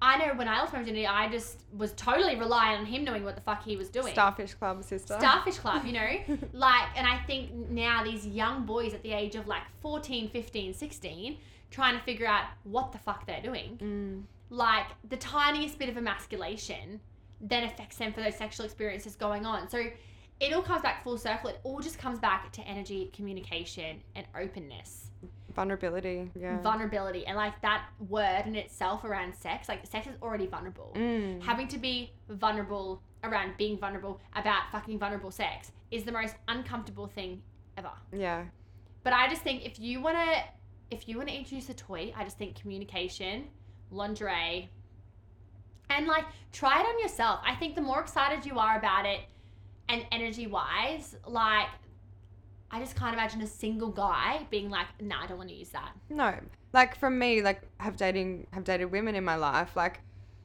I 0.00 0.18
know 0.18 0.34
when 0.34 0.46
I 0.46 0.58
lost 0.58 0.72
my 0.74 0.80
virginity, 0.80 1.06
I 1.06 1.28
just 1.28 1.58
was 1.76 1.92
totally 1.92 2.36
relying 2.36 2.78
on 2.80 2.86
him 2.86 3.02
knowing 3.04 3.24
what 3.24 3.34
the 3.34 3.40
fuck 3.40 3.64
he 3.64 3.76
was 3.76 3.88
doing. 3.88 4.12
Starfish 4.12 4.54
Club 4.54 4.84
sister. 4.84 5.16
Starfish 5.18 5.58
Club, 5.58 5.86
you 5.86 5.92
know? 5.92 6.08
like, 6.52 6.84
and 6.96 7.06
I 7.06 7.18
think 7.26 7.70
now 7.70 8.04
these 8.04 8.26
young 8.26 8.66
boys 8.66 8.92
at 8.92 9.02
the 9.02 9.12
age 9.12 9.36
of 9.36 9.46
like 9.46 9.62
14, 9.80 10.28
15, 10.28 10.74
16, 10.74 11.38
trying 11.70 11.96
to 11.98 12.04
figure 12.04 12.26
out 12.26 12.44
what 12.64 12.92
the 12.92 12.98
fuck 12.98 13.26
they're 13.26 13.42
doing, 13.42 13.78
Mm. 13.82 14.22
like 14.50 14.86
the 15.08 15.16
tiniest 15.16 15.78
bit 15.78 15.88
of 15.88 15.96
emasculation 15.96 17.00
then 17.40 17.64
affects 17.64 17.96
them 17.96 18.12
for 18.12 18.22
those 18.22 18.36
sexual 18.36 18.64
experiences 18.66 19.14
going 19.16 19.44
on. 19.46 19.68
So 19.68 19.78
it 20.40 20.52
all 20.52 20.62
comes 20.62 20.82
back 20.82 21.02
full 21.04 21.18
circle. 21.18 21.50
It 21.50 21.60
all 21.64 21.80
just 21.80 21.98
comes 21.98 22.18
back 22.18 22.52
to 22.52 22.62
energy, 22.62 23.10
communication, 23.14 24.02
and 24.14 24.26
openness 24.38 25.05
Vulnerability. 25.56 26.30
Yeah. 26.38 26.60
vulnerability 26.60 27.26
and 27.26 27.36
like 27.36 27.60
that 27.62 27.86
word 28.08 28.42
in 28.46 28.54
itself 28.54 29.04
around 29.04 29.34
sex 29.34 29.68
like 29.68 29.84
sex 29.86 30.06
is 30.06 30.12
already 30.22 30.46
vulnerable 30.46 30.92
Mm. 30.94 31.42
having 31.42 31.66
to 31.68 31.78
be 31.78 32.12
vulnerable 32.28 33.02
around 33.24 33.56
being 33.56 33.78
vulnerable 33.78 34.20
about 34.34 34.70
fucking 34.70 34.98
vulnerable 34.98 35.30
sex 35.30 35.72
is 35.90 36.04
the 36.04 36.12
most 36.12 36.34
uncomfortable 36.46 37.06
thing 37.08 37.40
ever 37.78 37.90
yeah. 38.12 38.44
but 39.02 39.12
i 39.14 39.26
just 39.28 39.42
think 39.42 39.64
if 39.64 39.78
you 39.80 40.00
want 40.00 40.16
to 40.16 40.28
if 40.90 41.08
you 41.08 41.16
want 41.16 41.28
to 41.28 41.34
introduce 41.34 41.68
a 41.70 41.74
toy 41.74 42.12
i 42.16 42.22
just 42.22 42.36
think 42.38 42.54
communication 42.60 43.44
lingerie 43.90 44.68
and 45.88 46.06
like 46.06 46.24
try 46.52 46.80
it 46.80 46.84
on 46.86 46.98
yourself 47.00 47.40
i 47.44 47.54
think 47.54 47.74
the 47.74 47.80
more 47.80 48.00
excited 48.00 48.44
you 48.44 48.58
are 48.58 48.76
about 48.76 49.06
it 49.06 49.20
and 49.88 50.04
energy 50.12 50.46
wise 50.46 51.16
like 51.26 51.68
i 52.70 52.80
just 52.80 52.96
can't 52.96 53.14
imagine 53.14 53.40
a 53.42 53.46
single 53.46 53.90
guy 53.90 54.46
being 54.50 54.68
like 54.70 54.86
nah 55.00 55.22
i 55.22 55.26
don't 55.26 55.38
want 55.38 55.48
to 55.48 55.54
use 55.54 55.70
that 55.70 55.92
No, 56.10 56.34
like 56.72 56.96
from 56.96 57.18
me, 57.18 57.40
like 57.42 57.62
have 57.78 57.96
dating 57.96 58.46
have 58.52 58.64
dated 58.64 58.90
women 58.92 59.14
in 59.14 59.24
my 59.24 59.36
life. 59.36 59.74
Like, 59.76 60.00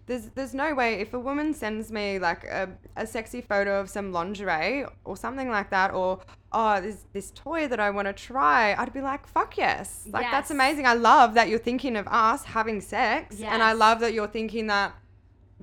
there's 0.06 0.26
there's 0.36 0.54
no 0.54 0.74
way 0.74 0.96
if 1.02 1.14
a 1.14 1.20
woman 1.20 1.54
sends 1.54 1.92
me 1.92 2.20
like 2.20 2.44
a, 2.46 2.70
a 2.96 3.06
sexy 3.06 3.42
photo 3.42 3.80
of 3.82 3.90
some 3.90 4.12
lingerie 4.14 4.86
or 5.04 5.18
something 5.18 5.50
like 5.50 5.70
that, 5.72 5.93
or 5.93 6.20
oh 6.54 6.80
there's 6.82 7.06
this 7.12 7.32
toy 7.32 7.68
that 7.68 7.80
I 7.82 7.89
want 7.89 8.08
to 8.08 8.14
try, 8.14 8.74
I'd 8.76 8.93
be 8.93 9.02
like 9.02 9.28
fuck 9.28 9.58
yes, 9.58 10.08
like 10.12 10.28
that's 10.32 10.52
amazing. 10.52 10.86
I 10.86 10.93
love 10.93 11.34
that 11.34 11.50
you're 11.50 11.60
thinking 11.72 11.95
of 11.98 12.08
us 12.08 12.43
having 12.45 12.80
sex, 12.82 13.41
and 13.41 13.62
I 13.62 13.74
love 13.74 14.00
that 14.00 14.14
you're 14.14 14.28
thinking 14.39 14.68
that. 14.68 14.95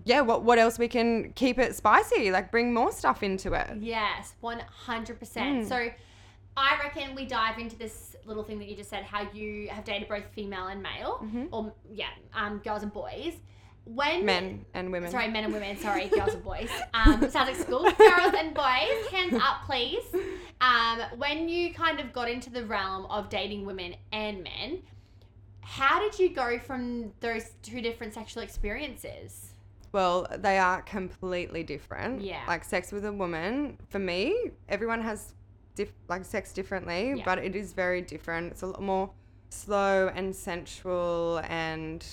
Yeah, 0.05 0.21
what 0.21 0.43
what 0.45 0.59
else 0.59 0.79
we 0.79 0.89
can 0.89 1.33
keep 1.35 1.59
it 1.59 1.75
spicy? 1.75 2.31
Like 2.31 2.51
bring 2.51 2.75
more 2.75 2.93
stuff 2.93 3.23
into 3.23 3.55
it. 3.55 3.69
Yes, 3.81 4.35
one 4.41 4.61
hundred 4.89 5.17
Mm. 5.17 5.21
percent. 5.21 5.69
So, 5.69 5.89
I 6.59 6.79
reckon 6.83 7.15
we 7.15 7.25
dive 7.27 7.59
into 7.59 7.77
this 7.77 8.17
little 8.25 8.43
thing 8.43 8.59
that 8.59 8.69
you 8.69 8.77
just 8.77 8.91
said, 8.91 9.05
how 9.05 9.31
you 9.33 9.69
have 9.69 9.85
dated 9.85 10.09
both 10.09 10.25
female 10.33 10.67
and 10.67 10.83
male, 10.83 11.19
Mhm. 11.25 11.49
or 11.51 11.73
yeah, 11.91 12.09
um, 12.35 12.59
girls 12.59 12.83
and 12.83 12.93
boys. 12.93 13.35
When 13.85 14.27
Men 14.27 14.67
and 14.75 14.93
women. 14.93 15.11
sorry, 15.11 15.29
men 15.29 15.45
and 15.45 15.53
women. 15.53 15.79
Sorry, 15.79 16.09
girls 16.19 16.35
and 16.35 16.45
boys. 16.45 16.69
Um, 16.93 17.21
sounds 17.31 17.35
like 17.35 17.57
school. 17.57 17.83
Girls 17.91 18.35
and 18.37 18.53
boys, 18.53 19.07
hands 19.11 19.35
up, 19.35 19.65
please. 19.65 20.05
Um, 20.61 21.01
when 21.17 21.49
you 21.49 21.73
kind 21.73 21.99
of 22.01 22.13
got 22.13 22.29
into 22.29 22.51
the 22.51 22.67
realm 22.67 23.07
of 23.07 23.31
dating 23.31 23.65
women 23.65 23.95
and 24.13 24.43
men, 24.43 24.83
How 25.63 26.01
did 26.01 26.19
you 26.19 26.31
go 26.35 26.59
from 26.59 27.13
those 27.21 27.51
two 27.63 27.81
different 27.83 28.15
sexual 28.15 28.43
experiences? 28.43 29.53
Well, 29.93 30.27
they 30.39 30.57
are 30.59 30.81
completely 30.83 31.63
different. 31.63 32.23
Yeah. 32.23 32.43
Like 32.49 32.65
sex 32.65 32.91
with 32.93 33.05
a 33.05 33.13
woman, 33.13 33.77
for 33.91 33.99
me, 33.99 34.51
everyone 34.69 35.03
has 35.03 35.35
diff- 35.79 35.93
like 36.09 36.25
sex 36.25 36.53
differently, 36.53 37.03
Yeah. 37.17 37.23
but 37.25 37.39
it 37.39 37.55
is 37.57 37.73
very 37.73 38.03
different. 38.03 38.53
It's 38.53 38.63
a 38.63 38.67
lot 38.67 38.83
more 38.83 39.11
slow 39.51 40.11
and 40.15 40.35
sensual 40.35 41.41
and 41.49 42.05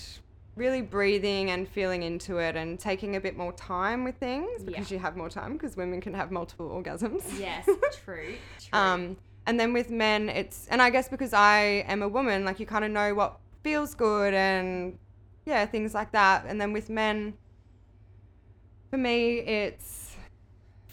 really 0.56 0.80
breathing 0.80 1.50
and 1.50 1.68
feeling 1.68 2.02
into 2.02 2.38
it 2.38 2.56
and 2.56 2.78
taking 2.80 3.16
a 3.16 3.20
bit 3.20 3.36
more 3.36 3.52
time 3.52 4.04
with 4.04 4.16
things 4.16 4.62
because 4.64 4.90
you 4.90 4.98
have 4.98 5.14
more 5.16 5.28
time 5.28 5.52
because 5.52 5.76
women 5.76 6.00
can 6.00 6.14
have 6.14 6.30
multiple 6.30 6.68
orgasms. 6.70 7.22
Yes, 7.38 7.66
true. 8.04 8.34
True. 8.58 8.78
Um, 8.80 9.16
and 9.46 9.60
then 9.60 9.72
with 9.74 9.90
men, 9.90 10.28
it's, 10.30 10.66
and 10.68 10.80
I 10.80 10.88
guess 10.90 11.08
because 11.08 11.32
I 11.34 11.84
am 11.88 12.02
a 12.02 12.08
woman, 12.08 12.44
like 12.44 12.58
you 12.58 12.66
kind 12.66 12.84
of 12.84 12.90
know 12.90 13.14
what 13.14 13.38
feels 13.62 13.94
good 13.94 14.32
and 14.32 14.98
yeah, 15.44 15.66
things 15.66 15.92
like 15.94 16.12
that. 16.12 16.46
And 16.48 16.58
then 16.60 16.72
with 16.72 16.88
men, 16.88 17.34
for 18.90 18.96
me, 18.96 19.38
it's 19.40 20.05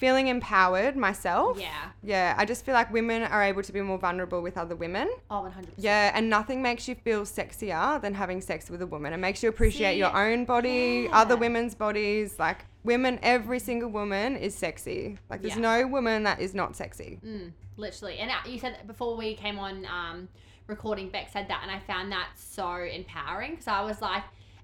feeling 0.04 0.28
empowered 0.28 0.98
myself. 0.98 1.58
yeah. 1.58 1.92
Yeah, 2.04 2.36
I 2.38 2.44
just 2.44 2.66
feel 2.66 2.74
like 2.74 2.92
women 2.92 3.24
are 3.24 3.42
able 3.42 3.64
to 3.64 3.72
be 3.72 3.80
more 3.80 3.98
vulnerable 3.98 4.42
with 4.42 4.58
other 4.58 4.76
women. 4.76 5.10
Oh, 5.32 5.50
100%. 5.50 5.66
Yeah, 5.78 6.12
and 6.14 6.30
nothing 6.30 6.62
makes 6.62 6.90
you 6.90 6.96
feel 6.96 7.22
sexier 7.24 8.02
than 8.02 8.14
having 8.14 8.42
sex 8.42 8.70
with 8.70 8.82
a 8.82 8.86
woman. 8.86 9.14
It 9.14 9.18
makes 9.18 9.42
you 9.42 9.48
appreciate 9.48 9.94
See, 9.94 10.00
your 10.00 10.14
own 10.16 10.44
body, 10.44 11.08
yeah. 11.10 11.18
other 11.22 11.38
women's 11.38 11.74
bodies. 11.74 12.38
Like 12.38 12.66
women, 12.84 13.18
every 13.24 13.60
single 13.60 13.90
woman 13.90 14.36
is 14.36 14.54
sexy. 14.54 15.18
Like 15.30 15.42
there's 15.42 15.56
Yeah. 15.56 15.62
no 15.82 15.88
woman 15.88 16.24
that 16.24 16.42
is 16.42 16.54
not 16.54 16.76
sexy. 16.76 17.20
Mm, 17.26 17.54
literally. 17.78 18.18
And 18.18 18.30
uh, 18.30 18.34
you 18.46 18.60
said 18.60 18.74
that 18.74 18.86
before 18.88 19.16
we 19.16 19.36
came 19.36 19.58
on 19.58 19.86
um, 19.86 20.28
recording, 20.68 21.08
Beck 21.08 21.30
said 21.32 21.48
that, 21.48 21.62
and 21.64 21.72
I 21.72 21.80
found 21.80 22.12
that 22.12 22.28
so 22.36 22.76
empowering 22.76 23.52
because 23.52 23.70
I 23.70 23.82
was 23.86 24.02
like, 24.02 24.24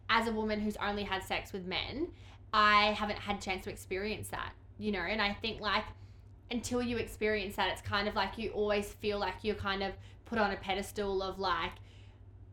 as 0.09 0.27
a 0.27 0.33
woman 0.33 0.59
who's 0.59 0.75
only 0.77 1.03
had 1.03 1.23
sex 1.23 1.53
with 1.53 1.65
men, 1.65 2.09
I 2.51 2.87
haven't 2.93 3.19
had 3.19 3.37
a 3.37 3.41
chance 3.41 3.63
to 3.65 3.69
experience 3.69 4.27
that, 4.29 4.51
you 4.79 4.91
know. 4.91 4.99
And 5.01 5.21
I 5.21 5.33
think 5.33 5.61
like 5.61 5.83
until 6.49 6.81
you 6.81 6.97
experience 6.97 7.55
that, 7.57 7.69
it's 7.71 7.81
kind 7.81 8.07
of 8.07 8.15
like 8.15 8.37
you 8.37 8.49
always 8.51 8.87
feel 8.93 9.19
like 9.19 9.35
you're 9.43 9.55
kind 9.55 9.83
of 9.83 9.91
put 10.25 10.39
on 10.39 10.51
a 10.51 10.55
pedestal 10.55 11.21
of 11.21 11.37
like 11.39 11.71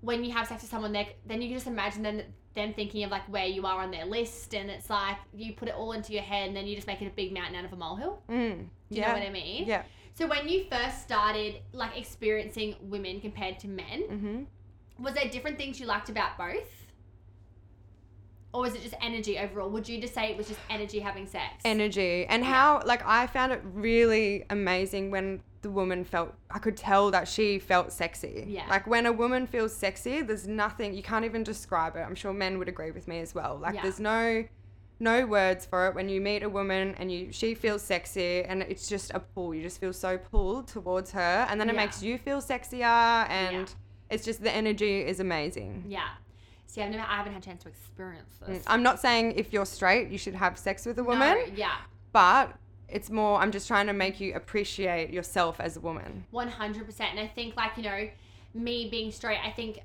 when 0.02 0.22
you 0.24 0.32
have 0.32 0.46
sex 0.46 0.62
with 0.62 0.70
someone, 0.70 0.92
then 0.92 1.40
you 1.40 1.48
can 1.48 1.56
just 1.56 1.66
imagine 1.66 2.02
them 2.02 2.20
them 2.54 2.72
thinking 2.72 3.04
of 3.04 3.10
like 3.10 3.26
where 3.30 3.46
you 3.46 3.66
are 3.66 3.82
on 3.82 3.90
their 3.90 4.06
list, 4.06 4.54
and 4.54 4.70
it's 4.70 4.88
like 4.90 5.16
you 5.34 5.52
put 5.52 5.68
it 5.68 5.74
all 5.74 5.92
into 5.92 6.12
your 6.12 6.22
head, 6.22 6.48
and 6.48 6.56
then 6.56 6.66
you 6.66 6.74
just 6.74 6.86
make 6.86 7.00
it 7.02 7.06
a 7.06 7.10
big 7.10 7.32
mountain 7.32 7.54
out 7.54 7.64
of 7.64 7.72
a 7.72 7.76
molehill. 7.76 8.22
Mm. 8.28 8.56
Do 8.58 8.64
you 8.90 9.00
yeah. 9.00 9.08
know 9.08 9.18
what 9.18 9.26
I 9.26 9.30
mean? 9.30 9.66
Yeah. 9.66 9.82
So 10.14 10.26
when 10.26 10.48
you 10.48 10.64
first 10.70 11.02
started 11.02 11.56
like 11.72 11.98
experiencing 11.98 12.76
women 12.80 13.20
compared 13.20 13.58
to 13.60 13.68
men, 13.68 14.04
Mm-hmm. 14.10 15.04
was 15.04 15.14
there 15.14 15.28
different 15.28 15.58
things 15.58 15.78
you 15.78 15.86
liked 15.86 16.08
about 16.08 16.38
both? 16.38 16.85
Or 18.54 18.62
was 18.62 18.74
it 18.74 18.82
just 18.82 18.94
energy 19.02 19.38
overall? 19.38 19.68
Would 19.70 19.88
you 19.88 20.00
just 20.00 20.14
say 20.14 20.30
it 20.30 20.36
was 20.36 20.48
just 20.48 20.60
energy 20.70 20.98
having 21.00 21.26
sex? 21.26 21.54
Energy 21.64 22.24
and 22.26 22.42
Yeah. 22.42 22.50
how 22.50 22.82
like 22.86 23.02
I 23.06 23.26
found 23.26 23.52
it 23.52 23.60
really 23.64 24.44
amazing 24.50 25.10
when 25.10 25.42
the 25.62 25.70
woman 25.70 26.04
felt 26.04 26.32
I 26.50 26.58
could 26.58 26.76
tell 26.76 27.10
that 27.10 27.28
she 27.28 27.58
felt 27.58 27.92
sexy. 27.92 28.44
Yeah. 28.48 28.66
Like 28.70 28.86
when 28.86 29.04
a 29.04 29.12
woman 29.12 29.46
feels 29.46 29.74
sexy, 29.74 30.22
there's 30.22 30.46
nothing 30.46 30.94
you 30.94 31.02
can't 31.02 31.24
even 31.24 31.42
describe 31.42 31.96
it. 31.96 32.00
I'm 32.00 32.14
sure 32.14 32.32
men 32.32 32.58
would 32.58 32.68
agree 32.68 32.92
with 32.92 33.08
me 33.08 33.20
as 33.20 33.34
well. 33.34 33.58
Like 33.60 33.74
Yeah. 33.74 33.82
there's 33.82 34.00
no 34.00 34.44
no 34.98 35.26
words 35.26 35.66
for 35.66 35.88
it 35.88 35.94
when 35.94 36.08
you 36.08 36.22
meet 36.22 36.42
a 36.42 36.48
woman 36.48 36.94
and 36.98 37.12
you 37.12 37.30
she 37.30 37.54
feels 37.54 37.82
sexy 37.82 38.42
and 38.44 38.62
it's 38.62 38.88
just 38.88 39.10
a 39.12 39.20
pull. 39.20 39.54
You 39.54 39.62
just 39.62 39.78
feel 39.80 39.92
so 39.92 40.16
pulled 40.16 40.68
towards 40.68 41.10
her 41.10 41.46
and 41.50 41.60
then 41.60 41.68
it 41.68 41.74
Yeah. 41.74 41.84
makes 41.84 42.02
you 42.02 42.16
feel 42.16 42.40
sexier 42.40 43.28
and 43.28 43.74
it's 44.08 44.24
just 44.24 44.42
the 44.42 44.50
energy 44.52 45.00
is 45.04 45.20
amazing. 45.20 45.84
yeah. 45.88 46.08
See, 46.66 46.82
I've 46.82 46.90
never, 46.90 47.02
I 47.02 47.16
haven't 47.16 47.32
had 47.32 47.42
a 47.42 47.44
chance 47.44 47.62
to 47.62 47.68
experience 47.68 48.34
this. 48.46 48.64
I'm 48.66 48.82
not 48.82 49.00
saying 49.00 49.32
if 49.32 49.52
you're 49.52 49.66
straight 49.66 50.08
you 50.10 50.18
should 50.18 50.34
have 50.34 50.58
sex 50.58 50.84
with 50.84 50.98
a 50.98 51.04
woman. 51.04 51.36
No, 51.38 51.44
yeah. 51.54 51.76
but 52.12 52.52
it's 52.88 53.10
more 53.10 53.40
i'm 53.40 53.50
just 53.50 53.66
trying 53.66 53.88
to 53.88 53.92
make 53.92 54.20
you 54.20 54.32
appreciate 54.34 55.10
yourself 55.10 55.58
as 55.58 55.76
a 55.76 55.80
woman 55.80 56.24
One 56.30 56.48
hundred 56.48 56.86
percent. 56.86 57.10
And 57.10 57.18
I 57.20 57.26
think 57.26 57.56
like, 57.56 57.72
you 57.76 57.82
know, 57.82 58.08
me 58.54 58.88
being 58.90 59.10
straight, 59.10 59.38
I 59.44 59.50
think 59.50 59.80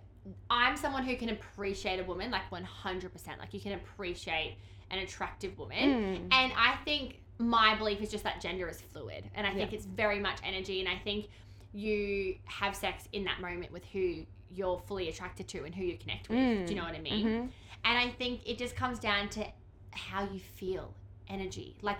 I'm 0.51 0.77
someone 0.77 1.03
who 1.03 1.15
can 1.15 1.29
appreciate 1.29 1.99
a 1.99 2.03
woman 2.03 2.29
like 2.29 2.51
one 2.51 2.63
hundred 2.63 3.11
percent. 3.11 3.39
Like 3.39 3.53
you 3.53 3.59
can 3.59 3.73
appreciate 3.73 4.57
an 4.91 4.99
attractive 4.99 5.57
woman. 5.57 5.77
Mm. 5.77 6.15
And 6.31 6.53
I 6.55 6.75
think 6.85 7.21
my 7.39 7.73
belief 7.75 8.01
is 8.01 8.11
just 8.11 8.23
that 8.23 8.39
gender 8.39 8.67
is 8.67 8.81
fluid. 8.81 9.23
And 9.33 9.47
I 9.47 9.53
think 9.53 9.71
Yeah. 9.71 9.77
it's 9.77 9.85
very 9.87 10.19
much 10.19 10.37
energy. 10.43 10.79
And 10.79 10.87
I 10.87 10.97
think 11.03 11.27
you 11.73 12.35
have 12.45 12.75
sex 12.75 13.07
in 13.13 13.23
that 13.23 13.41
moment 13.41 13.71
with 13.71 13.85
who 13.85 14.25
you're 14.53 14.79
fully 14.87 15.09
attracted 15.09 15.47
to 15.49 15.63
and 15.63 15.73
who 15.73 15.83
you 15.83 15.97
connect 15.97 16.29
with. 16.29 16.37
Mm. 16.37 16.65
Do 16.65 16.73
you 16.73 16.79
know 16.79 16.85
what 16.85 16.95
I 16.95 17.01
mean? 17.01 17.25
Mhm. 17.25 17.49
And 17.83 17.97
I 17.97 18.09
think 18.09 18.41
it 18.45 18.57
just 18.57 18.75
comes 18.75 18.99
down 18.99 19.29
to 19.29 19.45
how 19.91 20.23
you 20.23 20.39
feel, 20.39 20.93
energy. 21.27 21.77
Like, 21.81 21.97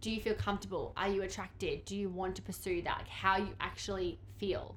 do 0.00 0.10
you 0.10 0.20
feel 0.20 0.34
comfortable? 0.34 0.92
Are 0.96 1.08
you 1.08 1.22
attracted? 1.22 1.84
Do 1.84 1.96
you 1.96 2.08
want 2.08 2.36
to 2.36 2.42
pursue 2.42 2.82
that? 2.82 2.98
Like, 2.98 3.08
how 3.08 3.36
you 3.36 3.54
actually 3.60 4.18
feel. 4.36 4.76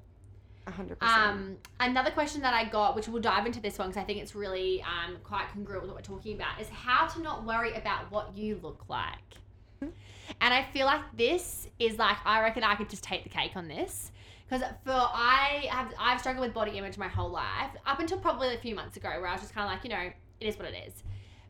100% 0.66 0.96
Um, 1.00 1.58
another 1.78 2.10
question 2.10 2.40
that 2.42 2.54
I 2.54 2.64
got, 2.64 2.96
which 2.96 3.06
we'll 3.08 3.22
dive 3.22 3.46
into 3.46 3.60
this 3.60 3.78
one 3.78 3.88
because 3.88 4.02
I 4.02 4.04
think 4.04 4.20
it's 4.20 4.34
really 4.34 4.82
um, 4.82 5.16
quite 5.22 5.48
congruent 5.52 5.82
with 5.82 5.90
what 5.90 5.96
we're 5.96 6.16
talking 6.16 6.34
about, 6.34 6.60
is 6.60 6.68
how 6.68 7.06
to 7.06 7.20
not 7.20 7.44
worry 7.44 7.74
about 7.74 8.10
what 8.10 8.36
you 8.36 8.58
look 8.62 8.84
like. 8.88 9.18
Hmm. 9.80 9.90
And 10.40 10.52
I 10.52 10.64
feel 10.72 10.86
like 10.86 11.02
this 11.16 11.68
is 11.78 11.98
like 11.98 12.16
I 12.24 12.40
reckon 12.40 12.64
I 12.64 12.74
could 12.74 12.90
just 12.90 13.04
take 13.04 13.22
the 13.22 13.28
cake 13.28 13.52
on 13.54 13.68
this 13.68 14.10
because 14.48 14.66
for 14.84 14.92
I 14.92 15.66
have 15.70 15.92
I've 15.98 16.20
struggled 16.20 16.46
with 16.46 16.54
body 16.54 16.78
image 16.78 16.98
my 16.98 17.08
whole 17.08 17.30
life 17.30 17.70
up 17.84 18.00
until 18.00 18.18
probably 18.18 18.54
a 18.54 18.58
few 18.58 18.74
months 18.74 18.96
ago 18.96 19.08
where 19.08 19.26
I 19.26 19.32
was 19.32 19.40
just 19.40 19.54
kind 19.54 19.66
of 19.66 19.72
like 19.72 19.84
you 19.84 19.90
know 19.90 20.10
it 20.40 20.46
is 20.46 20.56
what 20.56 20.68
it 20.68 20.74
is. 20.86 21.02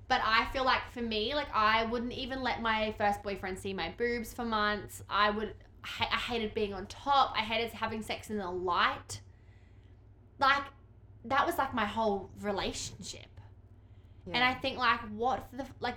But 0.08 0.20
I 0.24 0.46
feel 0.52 0.64
like 0.64 0.82
for 0.92 1.02
me, 1.02 1.34
like 1.34 1.48
I 1.52 1.84
wouldn't 1.86 2.12
even 2.12 2.42
let 2.42 2.62
my 2.62 2.94
first 2.96 3.22
boyfriend 3.22 3.58
see 3.58 3.72
my 3.72 3.92
boobs 3.98 4.32
for 4.32 4.44
months. 4.44 5.02
I 5.10 5.30
would 5.30 5.54
I 6.00 6.04
hated 6.16 6.54
being 6.54 6.74
on 6.74 6.86
top. 6.86 7.34
I 7.36 7.40
hated 7.40 7.72
having 7.72 8.02
sex 8.02 8.30
in 8.30 8.38
the 8.38 8.50
light. 8.50 9.20
Like 10.38 10.64
that 11.24 11.46
was 11.46 11.58
like 11.58 11.74
my 11.74 11.84
whole 11.84 12.30
relationship. 12.40 13.26
And 14.32 14.42
I 14.42 14.54
think 14.54 14.78
like 14.78 15.00
what 15.10 15.48
the 15.52 15.66
like 15.80 15.96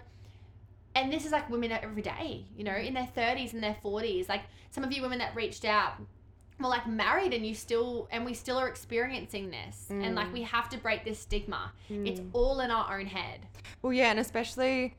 and 0.96 1.14
this 1.14 1.26
is 1.26 1.32
like 1.32 1.50
women 1.50 1.72
every 1.72 2.02
day, 2.02 2.46
you 2.56 2.64
know, 2.64 2.76
in 2.76 2.94
their 2.94 3.10
30s 3.16 3.54
and 3.54 3.64
their 3.64 3.78
40s. 3.84 4.28
Like 4.28 4.42
some 4.72 4.84
of 4.84 4.92
you 4.92 5.02
women 5.02 5.20
that 5.20 5.36
reached 5.36 5.66
out 5.66 5.94
were 6.60 6.68
like 6.68 6.88
married 6.88 7.34
and 7.34 7.46
you 7.46 7.56
still 7.56 8.08
and 8.12 8.26
we 8.26 8.34
still 8.34 8.58
are 8.58 8.68
experiencing 8.68 9.50
this. 9.52 9.88
And 9.90 10.16
like 10.16 10.28
Mm. 10.28 10.34
we 10.34 10.42
have 10.44 10.70
to 10.70 10.78
break 10.78 11.06
this 11.06 11.20
stigma. 11.20 11.72
It's 11.90 12.20
Mm. 12.20 12.30
all 12.34 12.60
in 12.60 12.70
our 12.72 13.00
own 13.00 13.06
head. 13.08 13.40
well 13.82 13.94
yeah 13.94 14.10
and 14.12 14.20
especially 14.20 14.96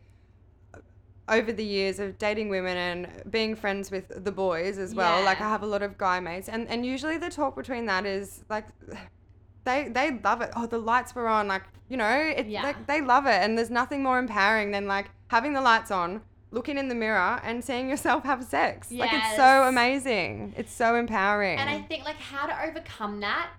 over 1.28 1.52
the 1.52 1.64
years 1.64 2.00
of 2.00 2.18
dating 2.18 2.48
women 2.48 2.76
and 2.76 3.30
being 3.30 3.54
friends 3.54 3.90
with 3.90 4.24
the 4.24 4.32
boys 4.32 4.78
as 4.78 4.94
well 4.94 5.22
like 5.24 5.40
i 5.40 5.48
have 5.48 5.62
a 5.62 5.66
lot 5.66 5.82
of 5.82 5.96
guy 5.96 6.18
mates 6.18 6.48
and 6.48 6.66
and 6.68 6.84
usually 6.84 7.18
the 7.18 7.30
talk 7.30 7.54
between 7.54 7.86
that 7.86 8.04
is 8.04 8.42
like 8.48 8.66
they 9.64 9.88
they 9.88 10.18
love 10.24 10.40
it 10.40 10.50
oh 10.56 10.66
the 10.66 10.78
lights 10.78 11.14
were 11.14 11.28
on 11.28 11.46
like 11.46 11.62
you 11.88 11.96
know 11.96 12.08
it 12.36 12.46
Yeah. 12.46 12.62
like 12.62 12.86
they 12.86 13.00
love 13.00 13.26
it 13.26 13.38
and 13.44 13.56
there's 13.56 13.70
nothing 13.70 14.02
more 14.02 14.18
empowering 14.18 14.70
than 14.72 14.86
like 14.88 15.10
having 15.28 15.52
the 15.52 15.60
lights 15.60 15.90
on 15.90 16.22
looking 16.50 16.76
in 16.78 16.88
the 16.88 16.94
mirror 16.94 17.40
and 17.44 17.64
seeing 17.64 17.88
yourself 17.88 18.24
have 18.24 18.42
sex 18.44 18.90
like 18.90 19.12
it's 19.12 19.36
so 19.36 19.64
amazing 19.64 20.52
it's 20.56 20.72
so 20.72 20.96
empowering 20.96 21.58
And 21.58 21.70
I 21.70 21.80
think 21.82 22.04
like 22.04 22.16
how 22.16 22.46
to 22.46 22.64
overcome 22.68 23.20
that. 23.20 23.50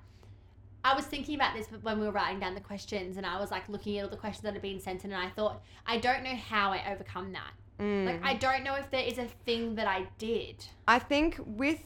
I 0.83 0.95
was 0.95 1.05
thinking 1.05 1.35
about 1.35 1.55
this 1.55 1.67
when 1.83 1.99
we 1.99 2.05
were 2.07 2.11
writing 2.11 2.39
down 2.39 2.55
the 2.55 2.61
questions, 2.61 3.17
and 3.17 3.25
I 3.25 3.39
was 3.39 3.51
like 3.51 3.69
looking 3.69 3.99
at 3.99 4.03
all 4.03 4.09
the 4.09 4.17
questions 4.17 4.43
that 4.43 4.53
had 4.53 4.61
been 4.63 4.79
sent 4.79 5.05
in, 5.05 5.11
and 5.11 5.21
I 5.21 5.29
thought 5.29 5.61
I 5.85 5.97
don't 5.97 6.23
know 6.23 6.35
how 6.35 6.71
I 6.71 6.91
overcome 6.91 7.33
that. 7.33 7.51
Mm. 7.79 8.05
Like 8.05 8.23
I 8.23 8.33
don't 8.33 8.63
know 8.63 8.75
if 8.75 8.89
there 8.89 9.03
is 9.03 9.17
a 9.17 9.27
thing 9.45 9.75
that 9.75 9.87
I 9.87 10.07
did. 10.17 10.65
I 10.87 10.97
think 10.97 11.39
with 11.45 11.79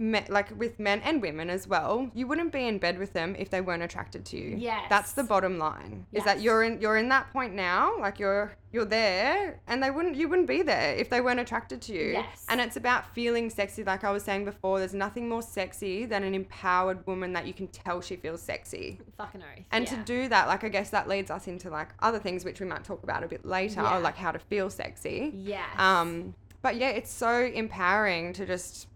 me, 0.00 0.22
like 0.30 0.58
with 0.58 0.80
men 0.80 1.00
and 1.02 1.20
women 1.20 1.50
as 1.50 1.68
well, 1.68 2.10
you 2.14 2.26
wouldn't 2.26 2.52
be 2.52 2.66
in 2.66 2.78
bed 2.78 2.98
with 2.98 3.12
them 3.12 3.36
if 3.38 3.50
they 3.50 3.60
weren't 3.60 3.82
attracted 3.82 4.24
to 4.24 4.36
you. 4.38 4.56
Yes. 4.56 4.86
That's 4.88 5.12
the 5.12 5.22
bottom 5.22 5.58
line. 5.58 6.06
Is 6.12 6.24
that 6.24 6.40
you're 6.40 6.62
in 6.62 6.80
you're 6.80 6.96
in 6.96 7.10
that 7.10 7.30
point 7.32 7.54
now, 7.54 7.98
like 8.00 8.18
you're 8.18 8.52
you're 8.72 8.86
there 8.86 9.60
and 9.66 9.82
they 9.82 9.90
wouldn't 9.90 10.16
you 10.16 10.28
wouldn't 10.28 10.48
be 10.48 10.62
there 10.62 10.94
if 10.94 11.10
they 11.10 11.20
weren't 11.20 11.38
attracted 11.40 11.82
to 11.82 11.92
you. 11.92 12.12
Yes. 12.12 12.46
And 12.48 12.60
it's 12.60 12.76
about 12.76 13.14
feeling 13.14 13.50
sexy 13.50 13.84
like 13.84 14.02
I 14.02 14.10
was 14.10 14.22
saying 14.22 14.46
before, 14.46 14.78
there's 14.78 14.94
nothing 14.94 15.28
more 15.28 15.42
sexy 15.42 16.06
than 16.06 16.24
an 16.24 16.34
empowered 16.34 17.06
woman 17.06 17.34
that 17.34 17.46
you 17.46 17.52
can 17.52 17.68
tell 17.68 18.00
she 18.00 18.16
feels 18.16 18.40
sexy. 18.40 18.98
Fucking 19.18 19.42
oath. 19.42 19.64
And 19.70 19.84
yeah. 19.84 19.96
to 19.96 20.02
do 20.04 20.28
that, 20.28 20.48
like 20.48 20.64
I 20.64 20.68
guess 20.70 20.88
that 20.90 21.08
leads 21.08 21.30
us 21.30 21.46
into 21.46 21.68
like 21.68 21.88
other 22.00 22.18
things 22.18 22.44
which 22.44 22.58
we 22.58 22.66
might 22.66 22.84
talk 22.84 23.02
about 23.02 23.22
a 23.22 23.28
bit 23.28 23.44
later, 23.44 23.82
Yeah. 23.82 23.98
like 23.98 24.16
how 24.16 24.32
to 24.32 24.38
feel 24.38 24.70
sexy. 24.70 25.32
Yes. 25.34 25.68
Um, 25.76 26.34
but 26.62 26.76
yeah, 26.76 26.90
it's 26.90 27.10
so 27.10 27.44
empowering 27.44 28.32
to 28.34 28.46
just 28.46 28.86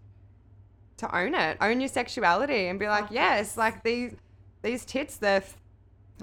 to 0.97 1.15
own 1.17 1.35
it, 1.35 1.57
own 1.61 1.79
your 1.79 1.89
sexuality, 1.89 2.67
and 2.67 2.79
be 2.79 2.87
like, 2.87 3.05
yes, 3.11 3.57
like 3.57 3.83
these 3.83 4.13
these 4.61 4.85
tits, 4.85 5.17
they're 5.17 5.43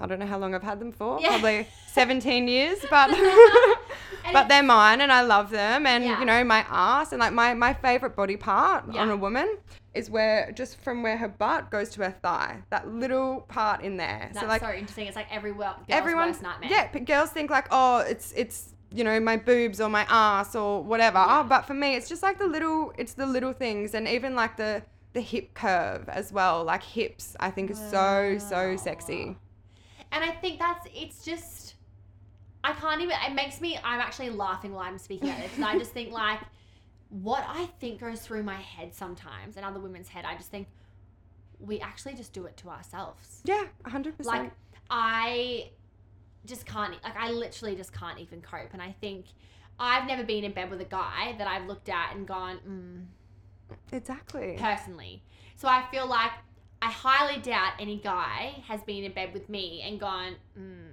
I 0.01 0.07
don't 0.07 0.17
know 0.17 0.25
how 0.25 0.39
long 0.39 0.55
I've 0.55 0.63
had 0.63 0.79
them 0.79 0.91
for, 0.91 1.19
Yeah. 1.21 1.29
probably 1.29 1.67
seventeen 1.87 2.47
years, 2.47 2.79
but 2.89 3.11
but 4.33 4.47
they're 4.47 4.63
mine 4.63 5.01
and 5.01 5.11
I 5.11 5.21
love 5.21 5.49
them. 5.51 5.85
And 5.85 6.03
Yeah. 6.03 6.19
you 6.19 6.25
know, 6.25 6.43
my 6.43 6.65
ass 6.69 7.11
and 7.11 7.19
like 7.19 7.33
my 7.33 7.53
my 7.53 7.73
favorite 7.73 8.15
body 8.15 8.37
part 8.37 8.89
on 8.95 9.09
a 9.09 9.15
woman 9.17 9.57
is 9.93 10.09
where 10.09 10.51
just 10.53 10.77
from 10.81 11.03
where 11.03 11.17
her 11.17 11.27
butt 11.27 11.69
goes 11.69 11.89
to 11.91 12.01
her 12.03 12.11
thigh, 12.23 12.57
that 12.71 12.87
little 12.87 13.41
part 13.41 13.81
in 13.81 13.97
there. 13.97 14.29
That's 14.33 14.39
so 14.39 14.47
like 14.47 14.61
so 14.61 14.71
interesting. 14.71 15.05
It's 15.05 15.15
like 15.15 15.27
every 15.31 15.53
girl's 15.53 15.75
everyone, 15.89 16.29
worst 16.29 16.41
nightmare. 16.41 16.69
yeah, 16.71 16.87
but 16.91 17.05
girls 17.05 17.29
think 17.29 17.51
like, 17.51 17.67
oh, 17.69 17.99
it's 17.99 18.33
it's 18.35 18.72
you 18.93 19.03
know 19.03 19.19
my 19.19 19.37
boobs 19.37 19.81
or 19.81 19.89
my 19.89 20.05
ass 20.09 20.55
or 20.55 20.83
whatever. 20.83 21.17
Yeah. 21.17 21.43
But 21.43 21.63
for 21.63 21.73
me, 21.73 21.95
it's 21.95 22.07
just 22.07 22.23
like 22.23 22.37
the 22.37 22.47
little, 22.47 22.93
it's 22.97 23.13
the 23.13 23.25
little 23.25 23.53
things, 23.53 23.93
and 23.93 24.07
even 24.07 24.35
like 24.35 24.57
the 24.57 24.83
the 25.13 25.21
hip 25.21 25.53
curve 25.53 26.07
as 26.09 26.31
well. 26.31 26.63
Like 26.63 26.83
hips, 26.83 27.35
I 27.39 27.51
think 27.51 27.71
is 27.71 27.79
so 27.89 28.37
so 28.39 28.75
sexy. 28.75 29.35
And 30.11 30.23
I 30.23 30.31
think 30.31 30.59
that's 30.59 30.87
it's 30.93 31.25
just 31.25 31.75
I 32.63 32.73
can't 32.73 33.01
even 33.01 33.15
it 33.25 33.33
makes 33.33 33.59
me 33.61 33.79
I'm 33.83 33.99
actually 33.99 34.29
laughing 34.29 34.73
while 34.73 34.85
I'm 34.85 34.99
speaking 34.99 35.29
about 35.29 35.41
it 35.41 35.49
because 35.49 35.63
I 35.63 35.77
just 35.77 35.91
think 35.91 36.11
like 36.23 36.39
what 37.09 37.45
I 37.47 37.65
think 37.79 37.99
goes 37.99 38.21
through 38.21 38.43
my 38.43 38.55
head 38.55 38.93
sometimes 38.93 39.57
and 39.57 39.65
other 39.65 39.79
women's 39.79 40.07
head, 40.07 40.25
I 40.25 40.35
just 40.35 40.49
think 40.49 40.67
we 41.59 41.79
actually 41.79 42.15
just 42.15 42.33
do 42.33 42.45
it 42.45 42.57
to 42.57 42.69
ourselves. 42.69 43.41
Yeah, 43.45 43.65
100% 43.85 44.25
Like. 44.25 44.51
I 44.89 45.69
just 46.45 46.65
can't 46.65 46.93
like 47.03 47.17
I 47.17 47.31
literally 47.31 47.75
just 47.75 47.93
can't 47.93 48.19
even 48.19 48.41
cope 48.41 48.73
and 48.73 48.81
I 48.81 48.93
think 49.01 49.25
I've 49.79 50.05
never 50.07 50.23
been 50.23 50.43
in 50.43 50.51
bed 50.51 50.69
with 50.69 50.81
a 50.81 50.85
guy 50.85 51.35
that 51.37 51.47
I've 51.47 51.65
looked 51.67 51.89
at 51.89 52.15
and 52.15 52.27
gone, 52.27 52.59
mm, 52.67 53.75
Exactly. 53.91 54.55
personally. 54.59 55.23
So 55.55 55.67
I 55.67 55.85
feel 55.91 56.07
like 56.07 56.31
I 56.81 56.91
highly 56.91 57.41
doubt 57.41 57.73
any 57.79 57.97
guy 57.97 58.61
has 58.67 58.81
been 58.83 59.03
in 59.03 59.13
bed 59.13 59.33
with 59.33 59.49
me 59.49 59.81
and 59.85 59.99
gone, 59.99 60.35
mm, 60.59 60.91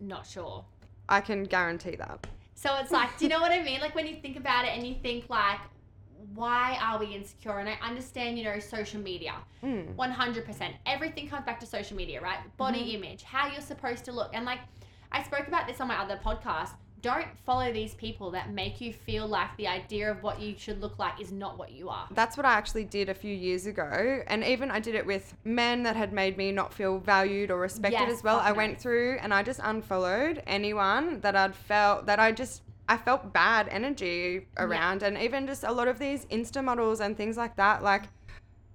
not 0.00 0.26
sure. 0.26 0.64
I 1.08 1.20
can 1.20 1.44
guarantee 1.44 1.96
that. 1.96 2.26
So 2.54 2.74
it's 2.80 2.90
like, 2.90 3.18
do 3.18 3.26
you 3.26 3.28
know 3.28 3.40
what 3.40 3.52
I 3.52 3.62
mean? 3.62 3.80
Like 3.80 3.94
when 3.94 4.06
you 4.06 4.16
think 4.16 4.36
about 4.36 4.64
it 4.64 4.70
and 4.70 4.86
you 4.86 4.94
think 5.02 5.28
like, 5.28 5.60
why 6.34 6.78
are 6.82 6.98
we 6.98 7.14
insecure? 7.14 7.58
And 7.58 7.68
I 7.68 7.76
understand, 7.82 8.38
you 8.38 8.44
know, 8.44 8.58
social 8.60 9.00
media, 9.00 9.34
Mm. 9.62 9.94
100%. 9.96 10.72
Everything 10.86 11.28
comes 11.28 11.44
back 11.44 11.60
to 11.60 11.66
social 11.66 11.96
media, 11.96 12.20
right? 12.20 12.38
Body 12.56 12.94
image, 12.94 13.22
how 13.24 13.48
you're 13.50 13.60
supposed 13.60 14.04
to 14.06 14.12
look. 14.12 14.30
And 14.34 14.44
like, 14.44 14.60
I 15.12 15.22
spoke 15.22 15.46
about 15.48 15.66
this 15.66 15.80
on 15.80 15.88
my 15.88 15.96
other 15.98 16.18
podcast. 16.24 16.70
Don't 17.02 17.26
follow 17.44 17.72
these 17.72 17.94
people 17.94 18.30
that 18.32 18.50
make 18.52 18.80
you 18.80 18.92
feel 18.92 19.28
like 19.28 19.54
the 19.58 19.68
idea 19.68 20.10
of 20.10 20.22
what 20.22 20.40
you 20.40 20.54
should 20.58 20.80
look 20.80 20.98
like 20.98 21.20
is 21.20 21.30
not 21.30 21.56
what 21.58 21.70
you 21.70 21.88
are. 21.88 22.08
That's 22.10 22.36
what 22.36 22.46
I 22.46 22.54
actually 22.54 22.84
did 22.84 23.08
a 23.08 23.14
few 23.14 23.34
years 23.34 23.66
ago. 23.66 24.22
And 24.26 24.42
even 24.42 24.70
I 24.70 24.80
did 24.80 24.94
it 24.94 25.06
with 25.06 25.34
men 25.44 25.82
that 25.84 25.94
had 25.94 26.12
made 26.12 26.36
me 26.36 26.50
not 26.50 26.72
feel 26.72 26.98
valued 26.98 27.50
or 27.50 27.60
respected 27.60 28.00
Yes, 28.00 28.12
as 28.18 28.24
well. 28.24 28.40
I 28.40 28.48
no. 28.48 28.54
went 28.54 28.80
through 28.80 29.18
and 29.20 29.32
I 29.32 29.42
just 29.42 29.60
unfollowed 29.62 30.42
anyone 30.46 31.20
that 31.20 31.36
I'd 31.36 31.54
felt 31.54 32.06
that 32.06 32.18
I 32.18 32.32
just 32.32 32.62
I 32.88 32.96
felt 32.96 33.32
bad 33.32 33.68
energy 33.68 34.46
around 34.56 35.02
and 35.02 35.18
even 35.18 35.46
just 35.46 35.64
a 35.64 35.72
lot 35.72 35.88
of 35.88 35.98
these 35.98 36.24
Insta 36.26 36.62
models 36.62 37.00
and 37.00 37.16
things 37.16 37.36
like 37.36 37.56
that. 37.56 37.82
Like 37.82 38.04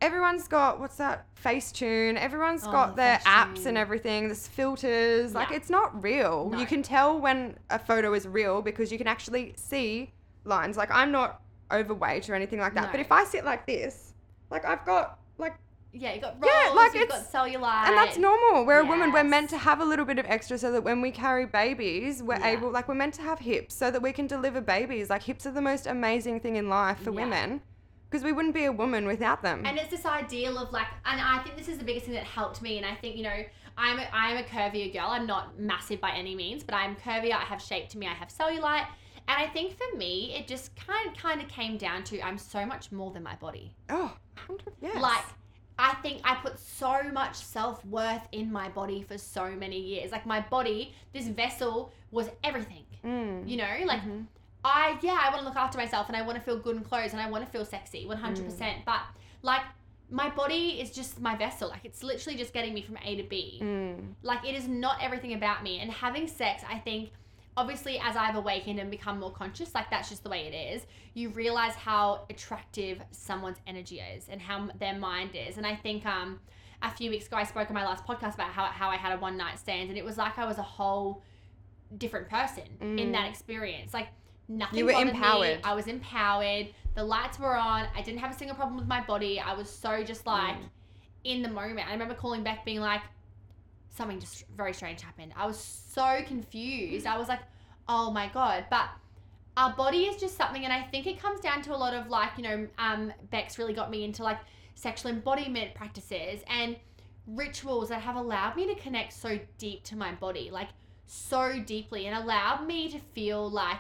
everyone's 0.02 0.48
got 0.48 0.80
what's 0.80 0.98
that 0.98 1.26
Facetune, 1.36 2.18
everyone's 2.18 2.64
Oh, 2.66 2.72
got 2.72 2.96
their 2.96 3.18
apps 3.20 3.66
and 3.66 3.78
everything, 3.78 4.28
there's 4.28 4.48
filters. 4.48 5.34
Like 5.34 5.50
Yeah. 5.50 5.58
it's 5.58 5.70
not 5.70 6.02
real. 6.04 6.50
No. 6.52 6.60
You 6.60 6.66
can 6.66 6.84
tell 6.84 7.20
when 7.20 7.58
a 7.70 7.80
photo 7.80 8.14
is 8.14 8.28
real 8.28 8.62
because 8.62 8.92
you 8.92 8.98
can 8.98 9.08
actually 9.08 9.54
see 9.56 10.12
lines. 10.44 10.78
Like 10.78 10.90
I'm 10.92 11.12
not 11.12 11.42
overweight 11.72 12.30
or 12.30 12.36
anything 12.36 12.60
like 12.60 12.74
that. 12.74 12.86
No. 12.86 12.92
But 12.92 13.00
if 13.00 13.12
I 13.12 13.24
sit 13.24 13.46
like 13.46 13.66
this, 13.66 14.14
like 14.50 14.66
I've 14.66 14.86
got 14.86 15.20
like 15.38 15.56
Yeah, 15.94 16.14
you 16.14 16.22
got 16.22 16.36
rolls, 16.42 16.54
Yeah, 16.64 16.72
like 16.74 16.94
you've 16.94 17.10
got 17.10 17.20
it's- 17.22 17.32
cellulite. 17.34 17.88
and 17.88 17.98
that's 17.98 18.18
normal. 18.18 18.66
We're 18.66 18.80
a 18.80 18.86
woman. 18.86 19.12
We're 19.12 19.24
meant 19.26 19.50
to 19.50 19.58
have 19.58 19.82
a 19.82 19.86
little 19.86 20.06
bit 20.06 20.20
of 20.20 20.26
extra 20.26 20.58
so 20.58 20.72
that 20.72 20.84
when 20.84 21.02
we 21.02 21.12
carry 21.12 21.46
babies, 21.46 22.24
we're 22.24 22.38
Yeah. 22.40 22.48
able 22.48 22.72
like 22.72 22.88
we're 22.88 22.96
meant 22.96 23.14
to 23.16 23.22
have 23.24 23.40
hips 23.40 23.76
so 23.76 23.92
that 23.92 24.02
we 24.02 24.14
can 24.14 24.26
deliver 24.28 24.62
babies. 24.62 25.10
Like 25.10 25.24
hips 25.24 25.46
are 25.46 25.52
the 25.52 25.62
most 25.62 25.86
amazing 25.88 26.40
thing 26.40 26.56
in 26.56 26.70
life 26.70 27.00
for 27.00 27.12
Yeah. 27.12 27.22
women 27.22 27.62
because 28.12 28.26
we 28.26 28.34
wouldn't 28.34 28.54
be 28.54 28.66
a 28.66 28.72
woman 28.72 29.08
without 29.08 29.42
them. 29.42 29.66
And 29.66 29.78
it's 29.78 29.90
this 29.90 30.06
ideal 30.06 30.58
of 30.58 30.72
like, 30.74 30.88
and 31.06 31.22
I 31.22 31.40
think 31.44 31.56
this 31.56 31.70
is 31.70 31.78
the 31.78 31.86
biggest 31.86 32.06
thing 32.06 32.16
that 32.16 32.26
helped 32.26 32.62
me. 32.62 32.78
And 32.78 32.86
I 32.86 32.94
think 32.96 33.16
you 33.16 33.24
know, 33.24 33.44
I'm 33.78 34.00
a, 34.00 34.08
I'm 34.12 34.38
a 34.38 34.44
curvier 34.44 34.92
girl. 34.92 35.08
I'm 35.10 35.26
not 35.26 35.58
massive 35.58 36.02
by 36.02 36.12
any 36.12 36.36
means, 36.36 36.62
but 36.64 36.76
I'm 36.76 36.96
curvier. 36.98 37.34
I 37.34 37.46
have 37.46 37.62
shape 37.62 37.88
to 37.90 37.98
me. 37.98 38.08
I 38.08 38.14
have 38.14 38.28
cellulite. 38.28 38.86
And 39.28 39.42
I 39.42 39.48
think 39.48 39.78
for 39.78 39.98
me, 39.98 40.36
it 40.38 40.48
just 40.48 40.76
kind 40.76 41.16
kind 41.18 41.42
of 41.42 41.48
came 41.48 41.78
down 41.78 42.04
to 42.06 42.20
I'm 42.22 42.38
so 42.38 42.66
much 42.66 42.92
more 42.92 43.12
than 43.12 43.24
my 43.24 43.36
body. 43.36 43.74
oh, 43.90 44.14
100 44.48 44.74
yes. 44.82 45.02
Like, 45.02 45.24
I 45.80 45.94
think 46.02 46.22
I 46.26 46.36
put 46.36 46.60
so 46.60 47.04
much 47.14 47.36
self 47.36 47.84
worth 47.86 48.28
in 48.34 48.52
my 48.52 48.68
body 48.70 49.04
for 49.08 49.18
so 49.18 49.52
many 49.52 49.80
years. 49.80 50.12
Like 50.12 50.26
my 50.26 50.42
body, 50.42 50.94
this 51.14 51.28
vessel 51.28 51.94
was 52.12 52.30
everything. 52.44 52.84
Mm. 53.06 53.48
You 53.50 53.58
know, 53.58 53.78
like 53.86 54.02
Mhm. 54.02 54.26
I 54.64 54.98
yeah, 55.02 55.18
I 55.22 55.30
want 55.30 55.40
to 55.42 55.46
look 55.48 55.56
after 55.56 55.78
myself 55.78 56.08
and 56.08 56.16
I 56.16 56.22
want 56.22 56.38
to 56.38 56.44
feel 56.44 56.58
good 56.60 56.76
in 56.76 56.84
clothes 56.84 57.14
and 57.14 57.22
I 57.22 57.30
want 57.30 57.44
to 57.46 57.52
feel 57.52 57.66
sexy, 57.66 58.06
one 58.06 58.18
hundred 58.18 58.44
Mm. 58.46 58.50
percent. 58.50 58.78
But 58.86 59.02
like 59.42 59.62
my 60.10 60.30
body 60.30 60.80
is 60.82 60.92
just 60.92 61.20
my 61.20 61.36
vessel. 61.36 61.70
Like 61.70 61.86
it's 61.86 62.04
literally 62.04 62.38
just 62.38 62.54
getting 62.54 62.74
me 62.74 62.82
from 62.82 62.98
A 63.04 63.16
to 63.16 63.24
B. 63.24 63.60
Mm. 63.62 64.14
Like 64.24 64.46
it 64.46 64.56
is 64.56 64.68
not 64.68 64.98
everything 65.02 65.34
about 65.34 65.64
me. 65.64 65.80
And 65.80 65.90
having 65.90 66.28
sex, 66.28 66.64
I 66.70 66.78
think, 66.80 67.12
obviously 67.58 67.98
as 68.00 68.16
I've 68.16 68.36
awakened 68.36 68.80
and 68.80 68.92
become 68.92 69.20
more 69.20 69.32
conscious, 69.32 69.74
like 69.74 69.90
that's 69.90 70.10
just 70.10 70.24
the 70.24 70.30
way 70.30 70.48
it 70.48 70.76
is. 70.76 70.86
You 71.14 71.30
realize 71.30 71.74
how 71.76 72.26
attractive 72.30 73.02
someone's 73.12 73.58
energy 73.68 74.00
is 74.00 74.28
and 74.30 74.40
how 74.42 74.70
their 74.80 74.96
mind 74.98 75.32
is. 75.34 75.58
And 75.58 75.66
I 75.66 75.76
think 75.76 76.06
um 76.06 76.40
a 76.84 76.92
few 76.92 77.10
weeks 77.10 77.28
ago 77.28 77.38
I 77.38 77.44
spoke 77.46 77.70
on 77.70 77.74
my 77.74 77.86
last 77.86 78.06
podcast 78.06 78.36
about 78.36 78.52
how 78.52 78.66
how 78.66 78.90
I 78.90 78.98
had 78.98 79.14
a 79.14 79.18
one 79.20 79.38
night 79.38 79.58
stand 79.60 79.90
and 79.90 79.98
it 79.98 80.06
was 80.06 80.18
like 80.18 80.38
I 80.38 80.46
was 80.46 80.58
a 80.58 80.64
whole 80.64 81.24
different 81.98 82.30
person 82.30 82.64
in 82.82 82.98
Mm. 83.10 83.12
that 83.14 83.30
experience. 83.30 83.94
Like 83.94 84.08
nothing 84.58 84.80
You 84.80 84.86
were 84.86 84.92
bothered 84.92 85.08
me. 85.08 85.14
empowered. 85.14 85.60
I 85.64 85.74
was 85.74 85.88
empowered. 85.88 86.68
The 86.96 87.04
lights 87.04 87.40
were 87.40 87.56
on. 87.56 87.88
I 87.96 88.02
didn't 88.02 88.20
have 88.20 88.32
a 88.32 88.38
single 88.38 88.56
problem 88.56 88.78
with 88.78 88.88
my 88.88 89.02
body. 89.02 89.40
I 89.40 89.54
was 89.54 89.70
so 89.70 90.04
just 90.04 90.26
like 90.26 90.56
Mm. 90.58 90.70
in 91.24 91.42
the 91.42 91.50
moment. 91.50 91.88
I 91.88 91.92
remember 91.94 92.14
calling 92.16 92.44
back 92.44 92.66
being 92.66 92.80
like, 92.82 93.02
something 93.90 94.20
just 94.20 94.46
very 94.56 94.74
strange 94.74 95.02
happened. 95.02 95.34
I 95.36 95.46
was 95.46 95.58
so 95.60 96.22
confused. 96.26 97.06
I 97.06 97.18
was 97.18 97.28
like, 97.28 97.42
oh 97.88 98.12
my 98.12 98.28
God. 98.30 98.66
But 98.70 98.90
our 99.58 99.74
body 99.74 100.04
is 100.06 100.20
just 100.20 100.38
something, 100.38 100.64
and 100.64 100.72
I 100.74 100.82
think 100.84 101.08
it 101.08 101.20
comes 101.20 101.42
down 101.42 101.62
to 101.64 101.76
a 101.76 101.78
lot 101.78 101.94
of 101.94 102.08
like, 102.10 102.32
you 102.38 102.44
know, 102.44 102.68
um, 102.78 103.14
Beck 103.32 103.52
really 103.58 103.74
got 103.74 103.90
me 103.92 104.04
into 104.06 104.24
like 104.24 104.40
sexual 104.76 105.12
embodiment 105.12 105.74
practices 105.76 106.42
and 106.48 106.78
rituals 107.28 107.90
that 107.90 108.02
have 108.02 108.16
allowed 108.16 108.56
me 108.56 108.66
to 108.68 108.76
connect 108.76 109.14
so 109.14 109.40
deep 109.58 109.84
to 109.84 109.96
my 109.98 110.14
body, 110.14 110.50
like 110.52 110.70
so 111.06 111.60
deeply, 111.60 112.08
and 112.08 112.16
allowed 112.24 112.66
me 112.66 112.90
to 112.90 113.00
feel 113.14 113.50
like 113.50 113.80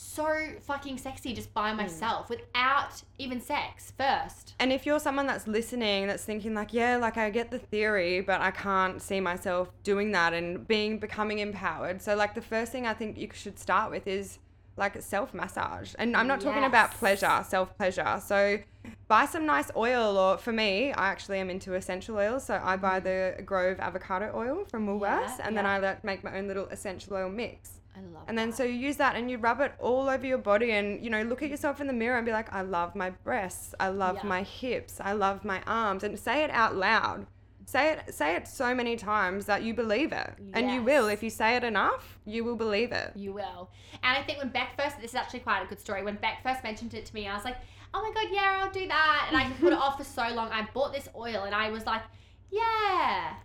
so 0.00 0.52
fucking 0.60 0.96
sexy 0.96 1.34
just 1.34 1.52
by 1.52 1.70
hmm. 1.72 1.78
myself 1.78 2.30
without 2.30 3.02
even 3.18 3.40
sex 3.40 3.92
first. 3.98 4.54
And 4.60 4.72
if 4.72 4.86
you're 4.86 5.00
someone 5.00 5.26
that's 5.26 5.48
listening, 5.48 6.06
that's 6.06 6.24
thinking 6.24 6.54
like, 6.54 6.72
yeah, 6.72 6.96
like 6.98 7.16
I 7.16 7.30
get 7.30 7.50
the 7.50 7.58
theory, 7.58 8.20
but 8.20 8.40
I 8.40 8.52
can't 8.52 9.02
see 9.02 9.18
myself 9.18 9.70
doing 9.82 10.12
that 10.12 10.34
and 10.34 10.66
being 10.68 10.98
becoming 10.98 11.40
empowered. 11.40 12.00
So 12.00 12.14
like 12.14 12.34
the 12.36 12.40
first 12.40 12.70
thing 12.70 12.86
I 12.86 12.94
think 12.94 13.18
you 13.18 13.28
should 13.32 13.58
start 13.58 13.90
with 13.90 14.06
is 14.06 14.38
like 14.76 15.02
self 15.02 15.34
massage. 15.34 15.96
And 15.98 16.16
I'm 16.16 16.28
not 16.28 16.40
talking 16.40 16.62
about 16.62 16.92
pleasure, 16.92 17.44
self 17.48 17.76
pleasure. 17.76 18.22
So 18.24 18.60
buy 19.08 19.26
some 19.26 19.46
nice 19.46 19.72
oil 19.76 20.16
or 20.16 20.38
for 20.38 20.52
me, 20.52 20.92
I 20.92 21.08
actually 21.08 21.40
am 21.40 21.50
into 21.50 21.74
essential 21.74 22.16
oils. 22.16 22.46
So 22.46 22.60
I 22.62 22.76
buy 22.76 23.00
mm-hmm. 23.00 23.38
the 23.38 23.42
Grove 23.42 23.80
avocado 23.80 24.30
oil 24.32 24.64
from 24.70 24.86
Woolworths 24.86 25.38
Yeah, 25.38 25.48
and 25.48 25.56
then. 25.56 25.66
I 25.66 25.78
like 25.78 26.04
make 26.04 26.22
my 26.22 26.38
own 26.38 26.46
little 26.46 26.66
essential 26.68 27.16
oil 27.16 27.28
mix. 27.28 27.77
I 27.98 28.14
love 28.14 28.24
And 28.28 28.38
then 28.38 28.50
that. 28.50 28.56
so 28.56 28.64
you 28.64 28.74
use 28.74 28.96
that 28.96 29.16
and 29.16 29.30
you 29.30 29.38
rub 29.38 29.60
it 29.60 29.72
all 29.80 30.08
over 30.08 30.26
your 30.26 30.38
body 30.38 30.70
and 30.72 31.02
you 31.04 31.10
know 31.10 31.22
look 31.22 31.42
at 31.42 31.50
yourself 31.50 31.80
in 31.80 31.86
the 31.86 31.92
mirror 31.92 32.16
and 32.16 32.24
be 32.26 32.32
like 32.32 32.52
I 32.52 32.62
love 32.62 32.94
my 32.94 33.10
breasts, 33.10 33.74
I 33.80 33.88
love 33.88 34.16
Yeah. 34.16 34.26
my 34.28 34.42
hips, 34.42 35.00
I 35.00 35.12
love 35.12 35.44
my 35.44 35.60
arms 35.66 36.04
and 36.04 36.18
say 36.18 36.44
it 36.44 36.50
out 36.50 36.76
loud. 36.76 37.26
Say 37.66 37.92
it 37.92 38.14
say 38.14 38.34
it 38.34 38.48
so 38.48 38.74
many 38.74 38.96
times 38.96 39.44
that 39.46 39.62
you 39.62 39.74
believe 39.74 40.12
it. 40.12 40.30
And 40.54 40.70
you 40.70 40.82
will 40.82 41.08
if 41.08 41.22
you 41.22 41.28
say 41.30 41.56
it 41.56 41.64
enough, 41.64 42.18
you 42.24 42.44
will 42.44 42.56
believe 42.56 42.92
it. 42.92 43.12
You 43.14 43.32
will. 43.34 43.68
And 44.02 44.16
I 44.16 44.22
think 44.22 44.38
when 44.38 44.48
Beck 44.48 44.70
first, 44.80 44.96
this 45.00 45.10
is 45.10 45.14
actually 45.16 45.40
quite 45.40 45.62
a 45.62 45.66
good 45.66 45.80
story. 45.80 46.02
When 46.02 46.16
Beck 46.16 46.42
first 46.42 46.62
mentioned 46.62 46.94
it 46.94 47.04
to 47.06 47.14
me, 47.14 47.28
I 47.28 47.34
was 47.34 47.44
like, 47.44 47.56
oh 47.92 48.00
my 48.02 48.10
God, 48.14 48.30
yeah, 48.32 48.62
I'll 48.64 48.70
do 48.72 48.86
that. 48.88 49.26
And 49.28 49.36
I 49.36 49.50
put 49.60 49.72
it 49.74 49.78
off 49.84 49.98
for 49.98 50.04
so 50.04 50.26
long. 50.34 50.48
I 50.50 50.66
bought 50.72 50.92
this 50.94 51.08
oil 51.14 51.42
and 51.44 51.54
I 51.54 51.70
was 51.70 51.84
like, 51.84 52.02
yeah. 52.50 53.34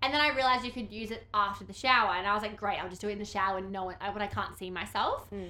And 0.00 0.14
then 0.14 0.20
I 0.22 0.28
realized 0.34 0.64
you 0.64 0.70
could 0.70 0.90
use 0.92 1.10
it 1.10 1.26
after 1.34 1.64
the 1.64 1.72
shower. 1.72 2.14
And 2.14 2.26
I 2.26 2.32
was 2.32 2.42
like, 2.42 2.56
great, 2.56 2.78
I'll 2.82 2.88
just 2.88 3.00
do 3.00 3.08
it 3.08 3.12
in 3.12 3.18
the 3.18 3.24
shower 3.24 3.58
and 3.58 3.72
no 3.72 3.84
one, 3.84 3.96
when 4.12 4.22
I 4.22 4.26
can't 4.28 4.56
see 4.56 4.70
myself. 4.70 5.28
Mm. 5.32 5.48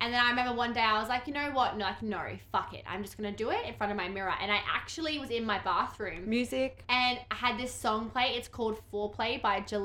And 0.00 0.14
then 0.14 0.20
I 0.24 0.30
remember 0.30 0.56
one 0.56 0.72
day 0.72 0.80
I 0.80 0.98
was 0.98 1.10
like, 1.10 1.26
you 1.26 1.34
know 1.34 1.50
what? 1.50 1.76
No, 1.76 1.84
like, 1.84 2.02
no, 2.02 2.22
fuck 2.50 2.72
it. 2.72 2.82
I'm 2.88 3.02
just 3.02 3.18
going 3.18 3.30
to 3.30 3.36
do 3.36 3.50
it 3.50 3.66
in 3.66 3.74
front 3.74 3.92
of 3.92 3.98
my 3.98 4.08
mirror. 4.08 4.32
And 4.40 4.50
I 4.50 4.60
actually 4.74 5.18
was 5.18 5.28
in 5.28 5.44
my 5.44 5.58
bathroom 5.58 6.28
Music. 6.28 6.82
and 6.88 7.18
I 7.30 7.34
had 7.34 7.58
this 7.58 7.72
song 7.72 8.08
play. 8.08 8.32
It's 8.34 8.48
called 8.48 8.80
Foreplay 8.90 9.42
by 9.42 9.60
J- 9.60 9.76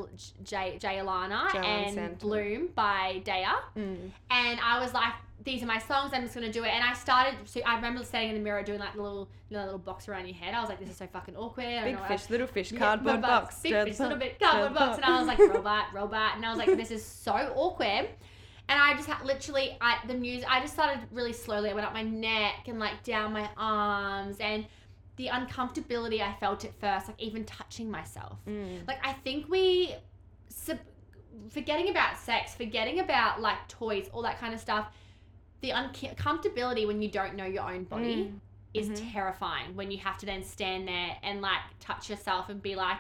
J- 0.46 0.78
Jay 0.80 1.02
Alana 1.04 1.52
Jay 1.52 1.58
and 1.60 1.94
Santana. 1.94 2.16
Bloom 2.18 2.70
by 2.74 3.22
Daya. 3.26 3.56
Mm. 3.78 4.12
And 4.32 4.60
I 4.64 4.80
was 4.80 4.94
like, 4.94 5.14
these 5.44 5.62
are 5.62 5.68
my 5.68 5.78
songs. 5.78 6.12
I'm 6.14 6.24
just 6.24 6.34
gonna 6.34 6.52
do 6.52 6.64
it. 6.64 6.70
And 6.70 6.84
I 6.84 6.94
started. 6.94 7.36
So 7.46 7.62
I 7.66 7.76
remember 7.76 8.04
standing 8.04 8.30
in 8.30 8.36
the 8.36 8.42
mirror 8.42 8.64
doing 8.64 8.80
like 8.80 8.94
the 8.94 9.02
little, 9.02 9.30
you 9.50 9.58
know, 9.58 9.64
little 9.64 9.80
box 9.80 10.08
around 10.08 10.26
your 10.26 10.36
head. 10.36 10.54
I 10.54 10.62
was 10.62 10.70
like, 10.70 10.80
this 10.80 10.90
is 10.90 10.98
so 10.98 11.08
fucking 11.08 11.36
awkward. 11.36 11.66
I 11.66 11.92
don't 11.92 11.96
Big 11.96 12.08
fish, 12.08 12.30
little 12.30 12.48
fish, 12.48 12.72
cardboard 12.72 13.18
robot, 13.18 13.44
box. 13.44 13.62
Big 13.62 13.74
fish, 13.84 14.00
little 14.00 14.18
bit 14.18 14.40
cardboard 14.40 14.72
the 14.72 14.80
box. 14.80 14.96
And 14.98 15.06
I 15.06 15.20
was 15.20 15.28
like, 15.28 15.40
robot, 15.40 15.86
robot. 15.94 16.36
And 16.36 16.46
I 16.46 16.50
was 16.50 16.58
like, 16.58 16.76
this 16.78 16.92
is 16.92 17.06
so 17.06 17.34
awkward. 17.56 18.10
And 18.68 18.80
I 18.82 18.96
just 18.96 19.08
had 19.08 19.24
literally, 19.24 19.78
I 19.80 19.98
the 20.08 20.16
music. 20.16 20.48
I 20.52 20.60
just 20.60 20.74
started 20.74 21.00
really 21.12 21.34
slowly. 21.34 21.70
I 21.70 21.74
went 21.74 21.86
up 21.86 21.94
my 21.94 22.02
neck 22.02 22.68
and 22.68 22.80
like 22.80 23.04
down 23.04 23.34
my 23.34 23.48
arms, 23.58 24.38
and 24.40 24.66
the 25.18 25.28
uncomfortability 25.28 26.22
I 26.22 26.34
felt 26.40 26.66
at 26.66 26.74
first, 26.80 27.08
like 27.08 27.22
even 27.22 27.46
touching 27.46 27.92
myself. 27.92 28.38
Mm. 28.48 28.88
Like 28.88 28.98
I 29.06 29.14
think 29.14 29.50
we, 29.50 29.94
sub, 30.50 30.80
forgetting 31.50 31.90
about 31.90 32.18
sex, 32.18 32.56
forgetting 32.56 33.00
about 33.00 33.40
like 33.40 33.68
toys, 33.68 34.10
all 34.12 34.24
that 34.24 34.40
kind 34.40 34.54
of 34.54 34.60
stuff. 34.60 34.88
The 35.62 35.72
uncomfortability 35.72 36.86
when 36.88 37.02
you 37.02 37.10
don't 37.10 37.36
know 37.36 37.46
your 37.46 37.70
own 37.70 37.86
body 37.86 38.32
Mm. 38.34 38.40
is 38.74 38.90
Mhm. 38.90 39.12
terrifying. 39.14 39.76
When 39.76 39.90
you 39.92 39.98
have 40.00 40.18
to 40.20 40.26
then 40.26 40.44
stand 40.44 40.88
there 40.88 41.18
and 41.24 41.42
like 41.42 41.62
touch 41.80 42.10
yourself 42.10 42.50
and 42.50 42.62
be 42.62 42.76
like, 42.76 43.00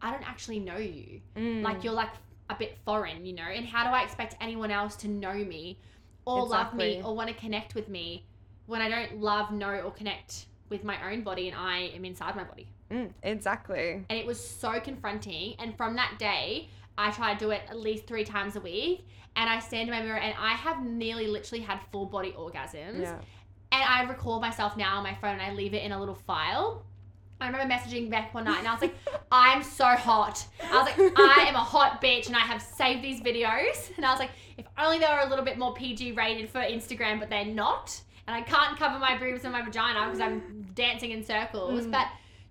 I 0.00 0.10
don't 0.10 0.28
actually 0.28 0.58
know 0.60 0.76
you 0.76 1.20
Mm. 1.36 1.62
like 1.62 1.84
you're 1.84 1.92
like 1.92 2.12
a 2.50 2.54
bit 2.54 2.78
foreign, 2.84 3.24
you 3.26 3.32
know. 3.34 3.42
And 3.42 3.66
how 3.66 3.84
do 3.84 3.90
I 3.90 4.02
expect 4.02 4.36
anyone 4.40 4.70
else 4.70 4.96
to 4.96 5.08
know 5.08 5.34
me 5.34 5.78
or 6.24 6.46
love 6.46 6.72
me 6.74 7.02
or 7.02 7.14
want 7.14 7.28
to 7.28 7.34
connect 7.34 7.74
with 7.74 7.88
me 7.88 8.24
when 8.66 8.80
I 8.80 8.88
don't 8.88 9.20
love, 9.20 9.50
know, 9.52 9.80
or 9.80 9.90
connect 9.92 10.46
with 10.68 10.82
my 10.84 11.12
own 11.12 11.22
body 11.22 11.48
and 11.48 11.56
I 11.56 11.90
am 11.94 12.04
inside 12.04 12.34
my 12.36 12.44
body? 12.44 12.68
Mm, 12.90 13.12
exactly. 13.22 14.04
And 14.08 14.18
it 14.18 14.26
was 14.26 14.42
so 14.44 14.80
confronting. 14.80 15.54
And 15.58 15.76
from 15.76 15.96
that 15.96 16.18
day, 16.18 16.68
I 16.98 17.10
try 17.10 17.34
to 17.34 17.38
do 17.38 17.50
it 17.50 17.62
at 17.68 17.78
least 17.78 18.06
three 18.06 18.24
times 18.24 18.56
a 18.56 18.60
week. 18.60 19.06
And 19.36 19.50
I 19.50 19.58
stand 19.58 19.88
in 19.88 19.94
my 19.94 20.02
mirror 20.02 20.18
and 20.18 20.34
I 20.38 20.52
have 20.52 20.84
nearly 20.84 21.26
literally 21.26 21.62
had 21.62 21.80
full 21.92 22.06
body 22.06 22.34
orgasms. 22.38 23.02
Yeah. 23.02 23.18
And 23.72 23.82
I 23.82 24.04
record 24.04 24.40
myself 24.40 24.76
now 24.76 24.96
on 24.96 25.02
my 25.02 25.14
phone 25.14 25.32
and 25.32 25.42
I 25.42 25.52
leave 25.52 25.74
it 25.74 25.82
in 25.82 25.92
a 25.92 25.98
little 25.98 26.14
file. 26.14 26.86
I 27.38 27.48
remember 27.48 27.72
messaging 27.72 28.08
Beck 28.08 28.32
one 28.32 28.44
night 28.44 28.60
and 28.60 28.68
I 28.68 28.72
was 28.72 28.80
like, 28.80 28.94
I'm 29.30 29.62
so 29.62 29.84
hot. 29.84 30.46
I 30.62 30.82
was 30.82 30.86
like, 30.86 31.12
I 31.18 31.44
am 31.48 31.54
a 31.54 31.58
hot 31.58 32.00
bitch 32.00 32.28
and 32.28 32.36
I 32.36 32.40
have 32.40 32.62
saved 32.62 33.02
these 33.02 33.20
videos. 33.20 33.90
And 33.96 34.06
I 34.06 34.10
was 34.10 34.20
like, 34.20 34.30
if 34.56 34.64
only 34.78 34.98
they 34.98 35.06
were 35.06 35.26
a 35.26 35.28
little 35.28 35.44
bit 35.44 35.58
more 35.58 35.74
PG 35.74 36.12
rated 36.12 36.48
for 36.48 36.60
Instagram, 36.60 37.20
but 37.20 37.28
they're 37.28 37.44
not. 37.44 38.00
And 38.26 38.34
I 38.34 38.40
can't 38.40 38.78
cover 38.78 38.98
my 38.98 39.18
boobs 39.18 39.44
and 39.44 39.52
my 39.52 39.62
vagina 39.62 40.06
because 40.06 40.20
I'm 40.20 40.66
dancing 40.74 41.10
in 41.10 41.22
circles. 41.22 41.84
Mm. 41.84 41.92
But 41.92 42.06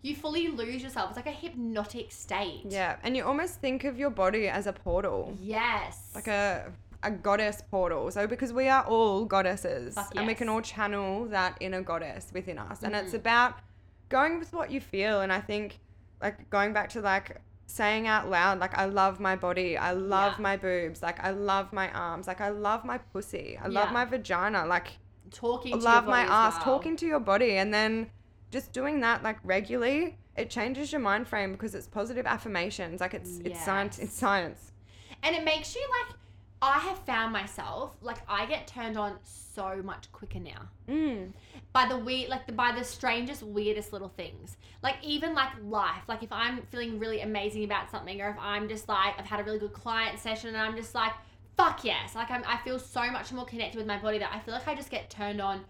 you 0.05 0.15
fully 0.15 0.47
lose 0.49 0.83
yourself. 0.83 1.09
It's 1.09 1.17
like 1.17 1.27
a 1.27 1.31
hypnotic 1.45 2.11
state. 2.11 2.65
Yeah. 2.69 2.97
And 3.03 3.15
you 3.17 3.23
almost 3.25 3.59
think 3.59 3.83
of 3.85 3.97
your 3.97 4.09
body 4.23 4.47
as 4.47 4.67
a 4.67 4.73
portal. 4.73 5.35
Yes. 5.41 6.11
like 6.13 6.27
a 6.27 6.71
a 7.03 7.11
goddess 7.11 7.61
portal. 7.69 8.09
So 8.09 8.25
because 8.25 8.51
we 8.51 8.67
are 8.67 8.83
all 8.83 9.25
goddesses 9.25 9.93
Fuck 9.93 10.13
and 10.15 10.25
we 10.25 10.33
can 10.33 10.49
all 10.49 10.61
channel 10.61 11.25
that 11.37 11.55
inner 11.59 11.81
goddess 11.81 12.31
within 12.33 12.57
us. 12.57 12.81
And 12.83 12.95
it's 12.95 13.11
Mhm. 13.13 13.23
about 13.23 13.53
going 14.09 14.39
with 14.39 14.51
what 14.53 14.71
you 14.71 14.81
feel 14.81 15.21
and 15.21 15.31
I 15.31 15.41
think 15.41 15.79
like 16.21 16.49
going 16.49 16.71
back 16.73 16.89
to 16.95 17.01
like 17.01 17.27
saying 17.67 18.07
out 18.07 18.29
loud 18.29 18.59
like 18.59 18.75
I 18.77 18.85
love 18.85 19.19
my 19.19 19.35
body, 19.35 19.77
I 19.77 19.91
love 19.91 20.33
Yeah. 20.37 20.41
my 20.49 20.57
boobs, 20.57 21.03
like 21.03 21.19
I 21.23 21.31
love 21.31 21.73
my 21.73 21.87
arms, 21.91 22.25
like 22.27 22.41
I 22.41 22.49
love 22.49 22.85
my 22.85 22.97
pussy, 22.97 23.47
I 23.63 23.67
Yeah. 23.67 23.79
love 23.79 23.91
my 23.91 24.05
vagina, 24.05 24.65
like 24.65 24.89
talking 25.31 25.73
to 25.79 25.85
love 25.91 26.03
your 26.05 26.11
my 26.11 26.23
as 26.23 26.29
ass, 26.29 26.53
well. 26.55 26.63
talking 26.71 26.95
to 27.01 27.05
your 27.05 27.19
body 27.19 27.57
and 27.57 27.71
then 27.73 28.09
just 28.51 28.71
doing 28.71 29.01
that 29.01 29.23
like 29.23 29.37
regularly, 29.43 30.17
it 30.35 30.49
changes 30.49 30.91
your 30.91 31.01
mind 31.01 31.27
frame 31.27 31.51
because 31.51 31.75
it's 31.75 31.87
positive 31.87 32.25
affirmations. 32.25 33.01
Like 33.01 33.13
it's 33.13 33.39
it's 33.43 33.63
science 33.63 33.99
it's 33.99 34.13
science. 34.13 34.71
And 35.23 35.35
it 35.35 35.43
makes 35.43 35.75
you 35.75 35.81
like, 35.81 36.15
I 36.61 36.79
have 36.79 36.99
found 36.99 37.33
myself, 37.33 37.95
like, 38.01 38.17
I 38.27 38.45
get 38.45 38.67
turned 38.67 38.97
on 38.97 39.17
so 39.23 39.81
much 39.83 40.11
quicker 40.11 40.39
now. 40.39 40.69
Mm. 40.87 41.31
by 41.73 41.87
the 41.87 41.97
weird 41.97 42.29
like 42.29 42.45
the, 42.45 42.53
by 42.53 42.71
the 42.77 42.83
strangest 42.83 43.41
weirdest 43.41 43.91
little 43.91 44.09
things 44.09 44.55
like 44.83 44.95
even 45.01 45.33
like 45.33 45.49
life 45.63 46.03
like 46.07 46.21
if 46.21 46.31
i'm 46.31 46.61
feeling 46.69 46.99
really 46.99 47.21
amazing 47.21 47.63
about 47.63 47.89
something 47.89 48.21
or 48.21 48.29
if 48.29 48.35
i'm 48.39 48.69
just 48.69 48.87
like 48.87 49.15
i've 49.17 49.25
had 49.25 49.39
a 49.39 49.43
really 49.43 49.57
good 49.57 49.73
client 49.73 50.19
session 50.19 50.49
and 50.49 50.57
i'm 50.57 50.75
just 50.75 50.93
like 50.93 51.11
fuck 51.57 51.83
yes 51.83 52.13
like 52.13 52.29
I'm, 52.29 52.43
i 52.45 52.57
feel 52.57 52.77
so 52.77 53.09
much 53.09 53.31
more 53.33 53.45
connected 53.45 53.77
with 53.77 53.87
my 53.87 53.97
body 53.97 54.19
that 54.19 54.31
i 54.31 54.39
feel 54.39 54.53
like 54.53 54.67
i 54.67 54.75
just 54.75 54.91
get 54.91 55.09
turned 55.09 55.41
on 55.41 55.65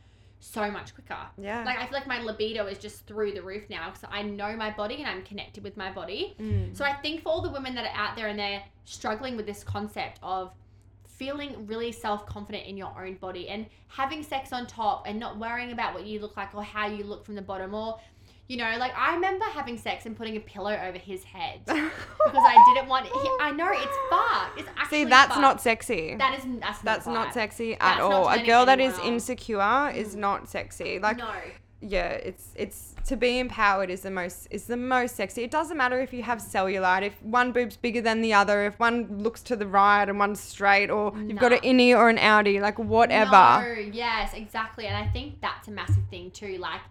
so 0.45 0.69
much 0.69 0.93
quicker 0.93 1.17
Yeah. 1.37 1.63
like 1.65 1.79
i 1.79 1.85
feel 1.87 1.97
like 1.97 2.07
my 2.07 2.21
libido 2.21 2.67
is 2.67 2.77
just 2.77 3.05
through 3.07 3.31
the 3.33 3.41
roof 3.41 3.63
now 3.69 3.89
because 3.89 4.07
i 4.11 4.21
know 4.21 4.55
my 4.55 4.69
body 4.71 4.95
and 4.95 5.07
i'm 5.07 5.23
connected 5.23 5.63
with 5.63 5.75
my 5.75 5.91
body 5.91 6.35
Mm. 6.39 6.75
so 6.77 6.85
I 6.85 6.93
think 6.93 7.23
for 7.23 7.29
all 7.29 7.41
the 7.41 7.49
women 7.51 7.73
that 7.75 7.85
are 7.85 7.97
out 7.97 8.15
there 8.15 8.27
and 8.27 8.37
they're 8.37 8.63
struggling 8.83 9.35
with 9.37 9.45
this 9.47 9.63
concept 9.63 10.19
of 10.21 10.51
feeling 11.07 11.65
really 11.65 11.91
self-confident 11.91 12.65
in 12.67 12.75
your 12.77 12.93
own 13.01 13.15
body 13.15 13.47
and 13.49 13.65
having 13.87 14.21
sex 14.21 14.51
on 14.51 14.67
top 14.67 15.05
and 15.07 15.17
not 15.19 15.37
worrying 15.39 15.71
about 15.71 15.93
what 15.93 16.05
you 16.05 16.19
look 16.19 16.35
like 16.35 16.53
or 16.53 16.61
how 16.63 16.87
you 16.87 17.03
look 17.05 17.25
from 17.25 17.35
the 17.35 17.41
bottom 17.41 17.73
or 17.73 17.97
you 18.47 18.57
know 18.57 18.75
like 18.77 18.93
I 18.95 19.15
remember 19.15 19.45
having 19.45 19.77
sex 19.77 20.05
and 20.05 20.15
putting 20.15 20.37
a 20.37 20.39
pillow 20.39 20.71
over 20.71 20.97
his 20.97 21.23
head 21.23 21.61
because 21.65 21.91
I 22.33 22.73
didn't 22.73 22.89
want 22.89 23.07
he, 23.07 23.29
I 23.39 23.51
know 23.51 23.69
it's 23.71 23.97
fucked 24.09 24.59
it's 24.59 24.69
actually 24.77 25.03
See, 25.03 25.09
that's 25.09 25.29
fucked. 25.29 25.41
not 25.41 25.61
sexy. 25.61 26.15
that 26.15 26.37
is 26.37 26.45
that's 26.59 26.83
not 26.83 26.83
That's 26.83 27.07
not 27.07 27.33
sexy 27.33 27.73
at 27.73 27.79
That's 27.79 28.01
all. 28.01 28.29
A 28.29 28.45
girl 28.45 28.65
that 28.65 28.79
is 28.79 28.97
insecure 28.99 29.91
is 29.95 30.15
mm. 30.15 30.19
not 30.19 30.49
sexy. 30.49 30.99
Like 30.99 31.17
no 31.17 31.31
yeah, 31.87 32.09
it's 32.09 32.53
it's 32.55 32.95
to 33.05 33.15
be 33.15 33.37
empowered 33.39 33.89
is 33.89 34.01
the 34.01 34.09
most 34.09 34.47
is 34.49 34.65
the 34.65 34.77
most 34.77 35.15
sexy. 35.15 35.43
It 35.43 35.51
doesn't 35.51 35.77
matter 35.77 35.99
if 35.99 36.13
you 36.13 36.23
have 36.23 36.39
cellulite, 36.39 37.03
if 37.03 37.21
one 37.21 37.51
boob's 37.51 37.77
bigger 37.77 38.01
than 38.01 38.21
the 38.21 38.33
other, 38.33 38.65
if 38.65 38.79
one 38.79 39.19
looks 39.21 39.41
to 39.43 39.55
the 39.55 39.67
right 39.67 40.07
and 40.07 40.17
one's 40.17 40.39
straight, 40.39 40.89
or 40.89 41.13
you've 41.17 41.39
got 41.39 41.53
an 41.53 41.59
innie 41.59 41.95
or 41.95 42.09
an 42.09 42.17
outie, 42.17 42.59
like 42.61 42.79
whatever. 42.79 43.31
No, 43.31 43.91
yes, 43.91 44.33
exactly. 44.33 44.87
And 44.87 44.97
I 44.97 45.07
think 45.07 45.41
that's 45.41 45.67
a 45.67 45.71
massive 45.71 46.03
thing 46.09 46.31
too. 46.31 46.57
Like, 46.57 46.81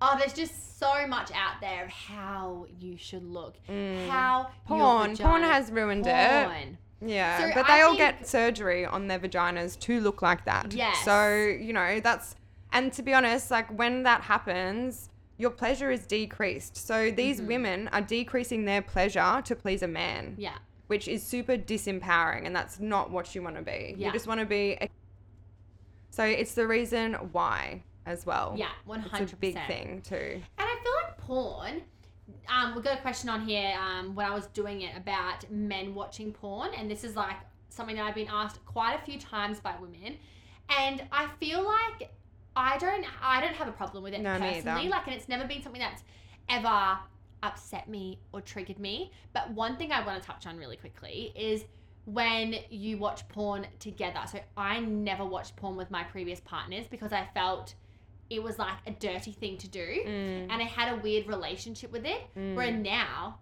oh, 0.00 0.16
there's 0.18 0.32
just 0.32 0.78
so 0.78 1.06
much 1.06 1.30
out 1.32 1.60
there 1.60 1.84
of 1.84 1.90
how 1.90 2.66
you 2.78 2.96
should 2.96 3.24
look. 3.24 3.56
Mm. 3.68 4.08
How 4.08 4.50
Porn, 4.66 5.16
porn 5.16 5.42
has 5.42 5.70
ruined 5.70 6.06
it. 6.06 6.44
porn. 6.46 6.78
Yeah, 7.00 7.38
So 7.38 7.50
but 7.54 7.68
I 7.70 7.78
they 7.78 7.82
all 7.82 7.96
get 7.96 8.26
surgery 8.26 8.84
on 8.84 9.06
their 9.08 9.18
vaginas 9.18 9.78
to 9.80 10.00
look 10.00 10.20
like 10.22 10.44
that. 10.46 10.72
Yeah. 10.72 10.92
So, 11.04 11.34
you 11.36 11.72
know, 11.72 12.00
that's, 12.00 12.34
and 12.72 12.92
to 12.94 13.02
be 13.02 13.14
honest, 13.14 13.50
like 13.50 13.68
when 13.76 14.02
that 14.02 14.22
happens, 14.22 15.08
your 15.36 15.50
pleasure 15.50 15.90
is 15.92 16.06
decreased. 16.06 16.76
So 16.76 17.12
these 17.12 17.40
Mhm. 17.40 17.46
women 17.46 17.88
are 17.92 18.00
decreasing 18.00 18.64
their 18.64 18.82
pleasure 18.82 19.40
to 19.44 19.54
please 19.54 19.82
a 19.82 19.86
man, 19.88 20.34
Yeah. 20.38 20.58
which 20.88 21.06
is 21.06 21.22
super 21.22 21.56
disempowering. 21.56 22.44
And 22.46 22.54
that's 22.56 22.80
not 22.80 23.10
what 23.12 23.32
you 23.34 23.42
want 23.42 23.54
to 23.56 23.62
be. 23.62 23.94
Yeah. 23.96 24.08
You 24.08 24.12
just 24.12 24.26
want 24.26 24.40
to 24.40 24.46
be. 24.46 24.76
A- 24.80 24.90
so 26.10 26.24
it's 26.24 26.54
the 26.54 26.66
reason 26.66 27.14
why 27.32 27.84
as 28.08 28.26
well. 28.26 28.54
Yeah. 28.56 28.68
Hundred 28.88 29.32
a 29.32 29.36
big 29.36 29.54
thing 29.66 30.02
too. 30.02 30.14
And 30.16 30.42
I 30.58 30.76
feel 30.82 30.92
like 31.04 31.18
porn. 31.18 31.82
Um, 32.48 32.74
we 32.74 32.82
got 32.82 32.98
a 32.98 33.00
question 33.00 33.28
on 33.28 33.42
here 33.42 33.74
um, 33.78 34.14
when 34.14 34.26
I 34.26 34.34
was 34.34 34.46
doing 34.48 34.82
it 34.82 34.96
about 34.96 35.50
men 35.50 35.94
watching 35.94 36.32
porn, 36.32 36.70
and 36.76 36.90
this 36.90 37.04
is 37.04 37.16
like 37.16 37.36
something 37.68 37.96
that 37.96 38.04
I've 38.04 38.14
been 38.14 38.28
asked 38.30 38.64
quite 38.64 38.94
a 38.94 39.04
few 39.04 39.18
times 39.18 39.60
by 39.60 39.74
women, 39.80 40.16
and 40.78 41.02
I 41.12 41.28
feel 41.38 41.64
like 41.64 42.10
I 42.56 42.78
don't 42.78 43.06
I 43.22 43.40
don't 43.40 43.54
have 43.54 43.68
a 43.68 43.72
problem 43.72 44.02
with 44.02 44.14
it 44.14 44.20
No, 44.20 44.38
personally. 44.38 44.88
Like, 44.88 45.06
and 45.06 45.14
it's 45.14 45.28
never 45.28 45.46
been 45.46 45.62
something 45.62 45.80
that's 45.80 46.02
ever 46.48 46.98
upset 47.42 47.88
me 47.88 48.18
or 48.32 48.40
triggered 48.40 48.78
me. 48.78 49.12
But 49.32 49.50
one 49.52 49.76
thing 49.76 49.92
I 49.92 50.04
want 50.04 50.20
to 50.20 50.26
touch 50.26 50.46
on 50.46 50.56
really 50.56 50.76
quickly 50.76 51.32
is 51.36 51.64
when 52.06 52.56
you 52.70 52.96
watch 52.96 53.28
porn 53.28 53.66
together. 53.78 54.20
So 54.30 54.40
I 54.56 54.80
never 54.80 55.24
watched 55.24 55.56
porn 55.56 55.76
with 55.76 55.90
my 55.90 56.04
previous 56.04 56.40
partners 56.40 56.86
because 56.90 57.12
I 57.12 57.28
felt 57.34 57.74
it 58.30 58.42
was 58.42 58.58
like 58.58 58.76
a 58.86 58.90
dirty 58.92 59.32
thing 59.32 59.56
to 59.58 59.68
do 59.68 59.80
Mm, 60.06 60.42
and 60.50 60.52
I 60.52 60.64
had 60.64 60.92
a 60.92 61.00
weird 61.00 61.26
relationship 61.26 61.90
with 61.92 62.04
it. 62.04 62.22
mm. 62.36 62.54
Where 62.54 62.70
now, 62.70 63.38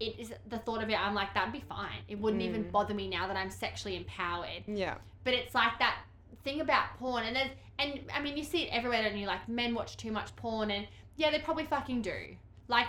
it 0.00 0.18
is 0.18 0.32
the 0.48 0.58
thought 0.58 0.82
of 0.82 0.88
it. 0.90 0.98
I'm 1.00 1.14
like, 1.14 1.34
that'd 1.34 1.52
be 1.52 1.60
fine. 1.68 2.00
It 2.08 2.18
wouldn't 2.20 2.42
even 2.42 2.64
Mm. 2.64 2.72
bother 2.72 2.94
me 2.94 3.08
now 3.08 3.26
that 3.26 3.36
I'm 3.36 3.50
sexually 3.50 3.96
empowered. 3.96 4.64
Yeah. 4.66 4.96
But 5.24 5.34
it's 5.34 5.54
like 5.54 5.78
that 5.78 5.96
thing 6.44 6.60
about 6.60 6.96
porn, 6.98 7.24
and 7.24 7.36
there's, 7.36 7.50
and 7.78 8.00
I 8.14 8.20
mean, 8.20 8.36
you 8.36 8.44
see 8.44 8.62
it 8.64 8.68
everywhere, 8.72 9.02
don't 9.02 9.16
you? 9.16 9.26
Like 9.26 9.48
men 9.48 9.74
watch 9.74 9.96
too 9.96 10.10
much 10.12 10.34
porn, 10.36 10.70
and 10.70 10.86
yeah, 11.16 11.30
they 11.30 11.38
probably 11.40 11.64
fucking 11.66 12.02
do. 12.02 12.36
Like. 12.68 12.86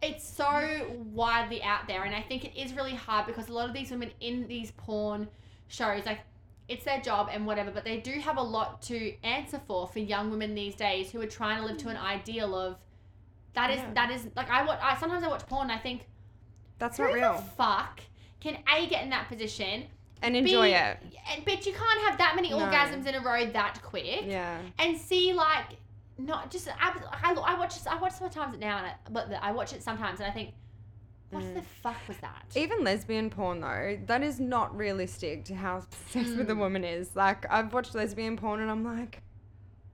It's 0.00 0.26
so 0.26 0.86
widely 1.12 1.62
out 1.62 1.86
there, 1.86 2.04
and 2.04 2.14
I 2.14 2.22
think 2.22 2.46
it 2.46 2.58
is 2.58 2.72
really 2.72 2.94
hard 2.94 3.26
because 3.26 3.50
a 3.50 3.52
lot 3.52 3.68
of 3.68 3.74
these 3.74 3.90
women 3.90 4.10
in 4.20 4.46
these 4.48 4.70
porn 4.70 5.28
shows, 5.68 6.06
like, 6.06 6.20
it's 6.68 6.84
their 6.84 7.00
job 7.00 7.28
and 7.32 7.46
whatever, 7.46 7.70
but 7.70 7.84
they 7.84 7.98
do 7.98 8.12
have 8.20 8.36
a 8.38 8.42
lot 8.42 8.82
to 8.82 9.14
answer 9.22 9.60
for 9.66 9.86
for 9.86 10.00
young 10.00 10.30
women 10.30 10.54
these 10.54 10.74
days 10.74 11.10
who 11.10 11.20
are 11.20 11.26
trying 11.26 11.60
to 11.60 11.66
live 11.66 11.78
to 11.78 11.88
an 11.88 11.96
mm. 11.96 12.02
ideal 12.02 12.54
of 12.54 12.76
that 13.54 13.70
is 13.70 13.78
Yeah. 13.78 13.92
that 13.94 14.10
is 14.10 14.28
like 14.36 14.50
I 14.50 14.64
watch. 14.64 14.78
I 14.82 14.96
sometimes 14.96 15.24
I 15.24 15.28
watch 15.28 15.46
porn. 15.46 15.70
and 15.70 15.72
I 15.72 15.78
think 15.82 16.06
That's 16.78 16.98
not 16.98 17.12
real. 17.12 17.34
fuck 17.56 18.00
can 18.40 18.58
a 18.72 18.86
get 18.86 19.02
in 19.04 19.10
that 19.10 19.28
position 19.28 19.84
And 20.22 20.36
enjoy 20.36 20.68
B, 20.68 20.74
it. 20.74 20.98
and 21.32 21.44
but 21.44 21.64
you 21.66 21.72
can't 21.72 22.00
have 22.02 22.18
that 22.18 22.34
many 22.36 22.50
No. 22.50 22.58
orgasms 22.58 23.06
in 23.06 23.14
a 23.14 23.20
row 23.20 23.46
that 23.46 23.80
quick 23.82 24.22
Yeah. 24.26 24.58
and 24.78 24.96
see 24.98 25.32
like 25.32 25.66
not 26.18 26.50
just 26.50 26.68
I, 26.68 26.98
I, 27.22 27.32
I 27.32 27.58
watch 27.58 27.74
I 27.86 27.96
watch 27.96 28.12
sometimes 28.14 28.58
now 28.58 28.78
and 28.78 28.86
I, 28.86 28.94
but 29.10 29.32
I 29.40 29.52
watch 29.52 29.72
it 29.72 29.82
sometimes 29.82 30.20
and 30.20 30.28
I 30.28 30.32
think 30.32 30.50
what 31.30 31.42
Mm. 31.42 31.54
the 31.54 31.62
fuck 31.82 31.96
was 32.08 32.16
that 32.18 32.44
Even 32.54 32.84
lesbian 32.84 33.30
porn 33.30 33.60
though, 33.60 33.98
that 34.06 34.22
is 34.22 34.38
not 34.40 34.76
realistic 34.76 35.44
to 35.46 35.54
how 35.54 35.80
sex 36.10 36.30
with 36.30 36.48
a 36.50 36.54
Mm. 36.54 36.58
woman 36.58 36.84
is. 36.84 37.14
Like 37.16 37.44
I've 37.50 37.72
watched 37.72 37.94
lesbian 37.94 38.36
porn 38.36 38.60
and 38.60 38.70
I'm 38.70 38.84
like, 38.84 39.22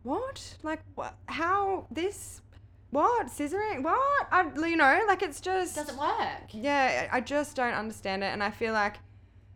what? 0.02 0.56
Like 0.62 0.80
what? 0.94 1.14
How 1.26 1.86
this? 1.90 2.42
What 2.90 3.28
scissoring? 3.28 3.82
What? 3.82 4.26
I 4.30 4.44
you 4.66 4.76
know 4.76 5.02
like 5.06 5.22
it's 5.22 5.40
just 5.40 5.76
doesn't 5.76 5.96
work 5.98 6.50
Yeah, 6.50 7.08
I 7.10 7.20
just 7.20 7.56
don't 7.56 7.72
understand 7.72 8.22
it, 8.22 8.26
and 8.26 8.42
I 8.42 8.50
feel 8.50 8.72
like 8.74 8.96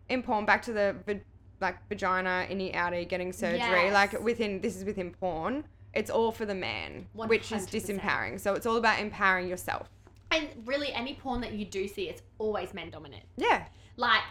in 0.08 0.22
porn, 0.22 0.46
back 0.46 0.62
to 0.62 0.72
the 0.72 0.96
va- 1.04 1.20
like 1.60 1.76
vagina, 1.88 2.46
innie, 2.50 2.74
outie, 2.74 3.06
getting 3.08 3.32
surgery, 3.32 3.58
Yes. 3.58 3.92
like 3.92 4.18
within 4.22 4.60
this 4.60 4.76
is 4.76 4.84
within 4.84 5.10
porn. 5.12 5.64
It's 5.92 6.10
all 6.10 6.30
for 6.30 6.44
the 6.46 6.54
man, 6.54 7.08
which 7.14 7.50
is 7.52 7.66
disempowering. 7.66 8.38
So 8.38 8.52
it's 8.54 8.66
all 8.66 8.76
about 8.76 9.00
empowering 9.00 9.48
yourself. 9.48 9.88
And 10.30 10.48
really, 10.64 10.92
any 10.92 11.14
porn 11.14 11.40
that 11.42 11.52
you 11.52 11.64
do 11.64 11.86
see, 11.88 12.08
it's 12.08 12.22
always 12.38 12.74
men 12.74 12.90
dominant. 12.90 13.22
Yeah. 13.36 13.66
Like, 13.96 14.22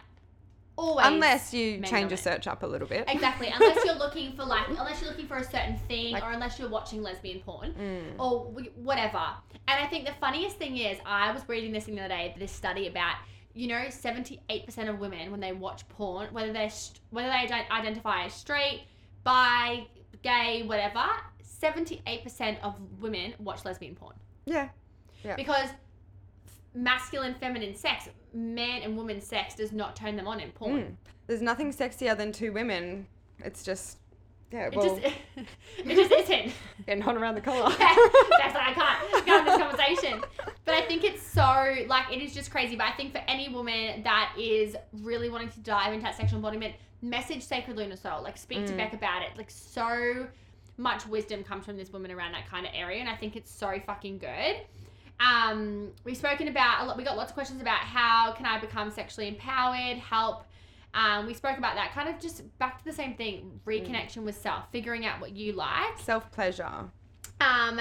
always. 0.76 1.08
Unless 1.08 1.54
you 1.54 1.80
change 1.82 2.12
your 2.12 2.18
search 2.18 2.48
up 2.48 2.64
a 2.64 2.68
little 2.68 2.88
bit. 2.88 3.06
Exactly. 3.08 3.48
Unless 3.54 3.86
you're 3.86 3.96
looking 4.06 4.34
for 4.34 4.44
like, 4.44 4.68
unless 4.68 5.02
you're 5.02 5.10
looking 5.10 5.28
for 5.28 5.38
a 5.38 5.44
certain 5.44 5.78
thing, 5.88 6.14
Like- 6.14 6.24
or 6.24 6.32
unless 6.32 6.60
you're 6.60 6.70
watching 6.70 7.02
lesbian 7.02 7.40
porn, 7.40 7.74
Mm. 7.74 8.20
or 8.20 8.46
whatever. 8.76 9.22
And 9.68 9.84
I 9.84 9.88
think 9.88 10.06
the 10.06 10.14
funniest 10.20 10.58
thing 10.58 10.78
is, 10.78 10.98
I 11.06 11.32
was 11.32 11.44
reading 11.48 11.72
this 11.72 11.86
thing 11.86 11.96
the 11.96 12.02
other 12.02 12.10
day, 12.14 12.36
this 12.38 12.52
study 12.52 12.88
about, 12.88 13.16
you 13.54 13.68
know, 13.68 13.86
seventy-eight 13.90 14.66
percent 14.66 14.90
of 14.90 15.00
women 15.00 15.32
when 15.32 15.40
they 15.40 15.54
watch 15.54 15.88
porn, 15.90 16.28
whether 16.34 16.52
they're 16.52 16.70
whether 17.12 17.30
they 17.30 17.48
ident- 17.48 17.70
identify 17.72 18.26
as 18.26 18.34
straight, 18.34 18.84
bi, 19.24 19.88
gay, 20.24 20.64
whatever, 20.64 21.04
seventy-eight 21.42 22.22
percent 22.24 22.58
of 22.64 22.76
women 23.00 23.34
watch 23.40 23.64
lesbian 23.64 23.96
porn 23.96 24.16
Yeah. 24.46 24.70
Yeah. 25.24 25.36
because 25.38 25.70
masculine, 26.76 27.34
feminine 27.36 27.76
sex, 27.76 28.10
man 28.34 28.82
and 28.84 28.96
woman 28.98 29.22
sex, 29.22 29.56
does 29.56 29.72
not 29.72 29.96
turn 29.96 30.16
them 30.16 30.28
on 30.28 30.40
in 30.40 30.52
porn. 30.52 30.82
Mm. 30.82 30.96
There's 31.28 31.42
nothing 31.42 31.72
sexier 31.74 32.16
than 32.16 32.32
two 32.32 32.52
women. 32.52 33.08
It's 33.40 33.64
just, 33.64 33.98
yeah, 34.52 34.68
It 34.68 34.74
just 34.74 35.00
it 35.78 35.96
just 35.96 36.12
isn't. 36.12 36.54
getting 36.86 37.02
hot 37.02 37.18
around 37.18 37.36
the 37.36 37.42
collar. 37.50 37.70
That's 37.70 38.54
like 38.54 38.56
I 38.56 38.74
can't 38.74 39.26
go 39.26 39.40
in 39.40 39.46
this 39.46 39.58
conversation. 39.58 40.24
But 40.66 40.76
I 40.76 40.82
think 40.82 41.04
it's 41.04 41.22
so 41.26 41.76
like 41.88 42.12
it 42.12 42.22
is 42.22 42.34
just 42.34 42.52
crazy. 42.52 42.76
But 42.76 42.86
I 42.88 42.92
think 42.92 43.12
for 43.14 43.22
any 43.28 43.50
woman 43.50 44.04
that 44.04 44.36
is 44.38 44.76
really 45.02 45.30
wanting 45.30 45.50
to 45.50 45.60
dive 45.62 45.94
into 45.94 46.04
that 46.04 46.16
sexual 46.16 46.38
embodiment, 46.38 46.76
message 47.02 47.42
Sacred 47.42 47.76
Lunar 47.78 47.96
Soul. 47.96 48.22
Like 48.22 48.38
speak 48.38 48.66
to 48.68 48.74
Mm. 48.74 48.78
Beck 48.78 48.94
about 48.94 49.22
it. 49.24 49.30
Like 49.38 49.50
so 49.50 50.28
much 50.78 51.08
wisdom 51.08 51.44
comes 51.44 51.66
from 51.66 51.78
this 51.78 51.92
woman 51.94 52.12
around 52.12 52.34
that 52.34 52.48
kind 52.50 52.66
of 52.66 52.72
area, 52.76 53.00
and 53.00 53.10
I 53.10 53.16
think 53.16 53.36
it's 53.36 53.52
so 53.52 53.80
fucking 53.86 54.18
good. 54.20 54.58
Um, 55.20 55.92
we've 56.04 56.18
spoken 56.18 56.48
about 56.48 56.84
a 56.84 56.86
lot. 56.86 56.98
We 56.98 57.04
got 57.04 57.18
lots 57.18 57.32
of 57.32 57.36
questions 57.36 57.62
about 57.62 57.80
how 57.80 58.34
can 58.34 58.46
I 58.46 58.60
become 58.60 58.92
sexually 58.92 59.28
empowered, 59.28 59.98
help. 59.98 60.44
Um, 60.94 61.26
we 61.26 61.34
spoke 61.34 61.58
about 61.58 61.76
that 61.76 61.92
kind 61.94 62.08
of 62.08 62.22
just 62.22 62.44
back 62.58 62.80
to 62.80 62.86
the 62.86 62.94
same 62.94 63.16
thing, 63.16 63.60
reconnection 63.66 64.24
with 64.24 64.38
self, 64.38 64.72
figuring 64.72 65.06
out 65.06 65.20
what 65.20 65.36
you 65.36 65.52
like. 65.52 65.98
Self 66.00 66.32
pleasure. 66.32 66.90
Um, 67.42 67.80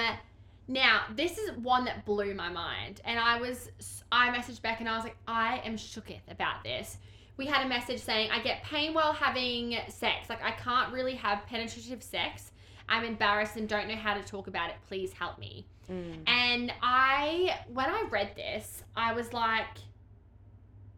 now 0.67 1.03
this 1.15 1.37
is 1.37 1.51
one 1.57 1.85
that 1.85 2.05
blew 2.05 2.33
my 2.33 2.49
mind, 2.49 3.01
and 3.05 3.17
I 3.17 3.39
was 3.39 3.69
I 4.11 4.29
messaged 4.29 4.61
back 4.61 4.79
and 4.79 4.89
I 4.89 4.95
was 4.95 5.05
like, 5.05 5.17
I 5.27 5.61
am 5.63 5.77
shooketh 5.77 6.29
about 6.29 6.63
this. 6.63 6.97
We 7.37 7.45
had 7.45 7.65
a 7.65 7.69
message 7.69 8.01
saying 8.01 8.31
I 8.31 8.39
get 8.39 8.63
pain 8.63 8.93
while 8.93 9.13
having 9.13 9.77
sex. 9.89 10.29
Like 10.29 10.43
I 10.43 10.51
can't 10.51 10.91
really 10.93 11.15
have 11.15 11.45
penetrative 11.47 12.03
sex. 12.03 12.51
I'm 12.87 13.03
embarrassed 13.03 13.55
and 13.55 13.67
don't 13.67 13.87
know 13.87 13.95
how 13.95 14.13
to 14.13 14.23
talk 14.23 14.47
about 14.47 14.69
it. 14.69 14.75
Please 14.87 15.13
help 15.13 15.39
me. 15.39 15.67
Mm. 15.91 16.27
And 16.27 16.73
I, 16.81 17.59
when 17.73 17.89
I 17.89 18.05
read 18.09 18.35
this, 18.35 18.83
I 18.95 19.13
was 19.13 19.33
like, 19.33 19.65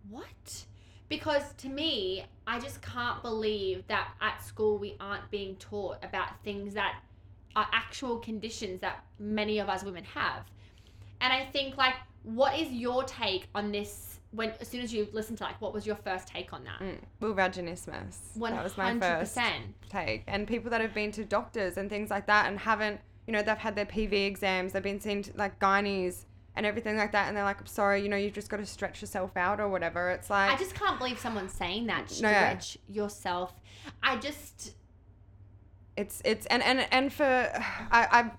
what? 0.10 0.66
Because 1.10 1.54
to 1.58 1.70
me, 1.70 2.26
I 2.46 2.60
just 2.60 2.82
can't 2.82 3.22
believe 3.22 3.86
that 3.88 4.10
at 4.22 4.44
school 4.44 4.78
we 4.78 4.96
aren't 5.00 5.30
being 5.32 5.56
taught 5.56 6.04
about 6.04 6.30
things 6.44 6.74
that 6.74 7.00
are 7.56 7.68
actual 7.72 8.18
conditions 8.18 8.82
that 8.82 9.04
many 9.20 9.60
of 9.60 9.70
us 9.70 9.84
women 9.84 10.04
have. 10.04 10.44
And 11.22 11.34
I 11.34 11.46
think, 11.46 11.78
like, 11.78 11.96
what 12.24 12.58
is 12.60 12.72
your 12.72 13.04
take 13.04 13.48
on 13.56 13.72
this? 13.72 14.20
When 14.32 14.52
as 14.60 14.68
soon 14.68 14.82
as 14.82 14.94
you 14.94 15.08
listened 15.14 15.38
to 15.38 15.46
like, 15.46 15.60
what 15.62 15.74
was 15.74 15.88
your 15.88 15.96
first 15.96 16.28
take 16.28 16.52
on 16.54 16.66
that? 16.66 16.80
Mm. 16.82 16.98
Well, 17.22 17.34
vaginismus. 17.34 18.18
One 18.36 18.54
That 18.54 18.64
was 18.64 18.78
my 18.78 18.88
hundred 18.88 19.20
first 19.20 19.36
percent. 19.36 19.64
take. 19.90 20.24
And 20.28 20.46
people 20.46 20.70
that 20.72 20.82
have 20.82 20.94
been 20.94 21.12
to 21.14 21.24
doctors 21.24 21.78
and 21.78 21.90
things 21.90 22.10
like 22.10 22.28
that 22.28 22.48
and 22.48 22.60
haven't, 22.60 23.00
you 23.28 23.34
know, 23.34 23.42
they've 23.44 23.58
had 23.58 23.76
their 23.76 23.86
PV 23.86 24.26
exams, 24.26 24.74
they've 24.74 24.82
been 24.82 25.00
seen 25.02 25.22
to, 25.24 25.32
like 25.36 25.60
gynaes 25.60 26.26
and 26.56 26.66
everything 26.66 26.98
like 26.98 27.12
that, 27.12 27.28
and 27.28 27.38
they're 27.38 27.44
like, 27.44 27.60
I'm 27.60 27.68
sorry, 27.68 28.02
you 28.02 28.10
know, 28.10 28.18
you've 28.18 28.34
just 28.34 28.50
got 28.50 28.58
to 28.58 28.66
stretch 28.66 29.02
yourself 29.02 29.38
out 29.38 29.60
or 29.60 29.68
whatever. 29.70 30.10
It's 30.10 30.30
like, 30.30 30.50
I 30.52 30.58
just 30.58 30.74
can't 30.74 30.98
believe 30.98 31.20
someone's 31.20 31.54
saying 31.54 31.86
that. 31.88 32.12
No, 32.22 32.30
yeah. 32.30 32.58
Stretch 32.58 32.78
yourself. 32.88 33.54
I 34.02 34.16
just 34.18 34.74
it's 35.96 36.22
it's 36.26 36.46
and 36.48 36.64
and 36.64 36.88
and 36.92 37.12
for 37.12 37.24
I 37.24 37.62
I 37.92 38.32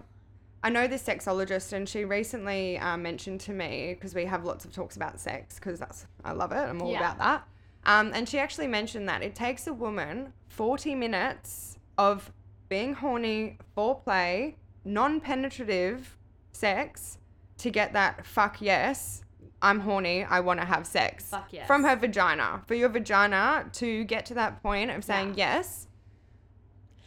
I 0.63 0.71
know 0.71 0.87
this 0.89 1.03
sexologist 1.05 1.73
and 1.73 1.89
she 1.89 2.05
recently 2.05 2.79
um, 2.79 3.03
mentioned 3.03 3.41
to 3.43 3.53
me 3.53 3.95
because 3.95 4.15
we 4.15 4.25
have 4.25 4.45
lots 4.45 4.65
of 4.65 4.73
talks 4.73 4.97
about 4.97 5.21
sex 5.21 5.57
because 5.57 5.79
that's 5.79 6.07
I 6.25 6.33
love 6.33 6.53
it 6.53 6.57
I'm 6.57 6.81
all 6.83 6.91
Yeah. 6.91 6.99
about 6.99 7.19
that 7.19 7.49
um, 7.85 8.13
and 8.15 8.29
she 8.29 8.39
actually 8.39 8.67
mentioned 8.67 9.09
that 9.09 9.23
it 9.23 9.35
takes 9.35 9.67
a 9.67 9.73
woman 9.73 10.33
40 10.49 10.95
minutes 10.97 11.79
of 11.97 12.33
being 12.69 12.95
horny 12.95 13.59
foreplay 13.77 14.55
non-penetrative 14.85 16.17
sex 16.53 17.19
to 17.59 17.71
get 17.71 17.93
that 17.93 18.25
fuck 18.25 18.61
yes 18.61 19.23
I'm 19.61 19.81
horny 19.81 20.25
I 20.25 20.41
want 20.41 20.61
to 20.61 20.67
have 20.67 20.87
sex. 20.87 21.31
Fuck 21.31 21.53
yes. 21.53 21.67
from 21.67 21.83
her 21.83 21.97
vagina. 21.97 22.63
For 22.67 22.75
your 22.75 22.89
vagina 22.89 23.67
to 23.73 24.05
get 24.05 24.25
to 24.27 24.35
that 24.35 24.63
point 24.63 24.91
of 24.93 25.03
saying 25.03 25.35
yes 25.37 25.88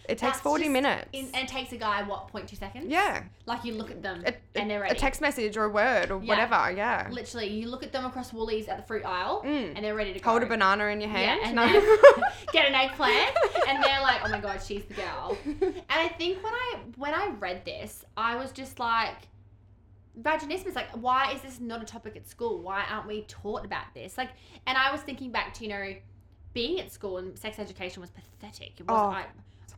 it 0.06 0.18
takes 0.18 0.22
That's 0.34 0.40
40 0.42 0.64
just 0.64 0.74
minutes 0.74 1.08
in, 1.14 1.26
and 1.34 1.44
it 1.44 1.48
takes 1.48 1.72
a 1.72 1.78
guy 1.78 2.04
what 2.04 2.32
0.2 2.34 2.58
seconds. 2.58 2.86
yeah 2.88 3.24
Like 3.46 3.64
you 3.64 3.74
look 3.76 3.92
at 3.92 4.02
them 4.02 4.24
a, 4.26 4.34
and 4.56 4.70
they're 4.70 4.82
ready. 4.82 4.96
a 4.96 5.00
text 5.00 5.22
message 5.22 5.56
or 5.58 5.66
a 5.66 5.70
word 5.70 6.12
or 6.12 6.20
Yeah. 6.22 6.28
whatever 6.28 6.72
yeah 6.76 7.08
Literally, 7.12 7.48
you 7.50 7.68
look 7.70 7.84
at 7.84 7.92
them 7.92 8.06
across 8.06 8.34
Woolies 8.34 8.68
at 8.68 8.78
the 8.78 8.84
fruit 8.84 9.06
aisle 9.06 9.44
Mm. 9.46 9.74
and 9.76 9.86
they're 9.86 9.96
ready 9.96 10.14
to 10.14 10.20
go. 10.20 10.30
hold 10.32 10.44
a 10.44 10.46
banana 10.48 10.86
in 10.86 11.00
your 11.02 11.10
hand 11.10 11.42
and 11.44 11.58
then 11.58 11.74
get 12.54 12.68
an 12.68 12.74
eggplant, 12.76 13.36
and 13.68 13.84
they're 13.84 14.02
like, 14.02 14.22
"Oh 14.26 14.30
my 14.30 14.40
god, 14.40 14.62
she's 14.62 14.84
the 14.86 14.96
girl." 14.96 15.38
And 15.46 15.84
I 15.90 16.08
think 16.10 16.44
when 16.44 16.54
I 16.54 16.78
when 16.98 17.14
I 17.14 17.28
read 17.40 17.64
this, 17.66 18.04
I 18.18 18.36
was 18.36 18.52
just 18.52 18.80
like, 18.80 19.16
vaginismus. 20.20 20.76
Like, 20.76 20.90
why 20.98 21.32
is 21.34 21.42
this 21.42 21.60
not 21.60 21.82
a 21.82 21.86
topic 21.86 22.16
at 22.16 22.28
school? 22.28 22.62
Why 22.62 22.84
aren't 22.90 23.08
we 23.08 23.24
taught 23.28 23.66
about 23.66 23.94
this? 23.94 24.18
Like, 24.18 24.30
and 24.68 24.78
I 24.78 24.92
was 24.92 25.02
thinking 25.02 25.32
back 25.32 25.54
to 25.56 25.64
you 25.64 25.70
know, 25.70 25.94
being 26.54 26.80
at 26.80 26.92
school 26.92 27.18
and 27.18 27.38
sex 27.38 27.60
education 27.60 28.02
was 28.02 28.10
pathetic. 28.12 28.74
It 28.80 28.88
was. 28.88 29.00
Oh, 29.00 29.10
I, 29.12 29.26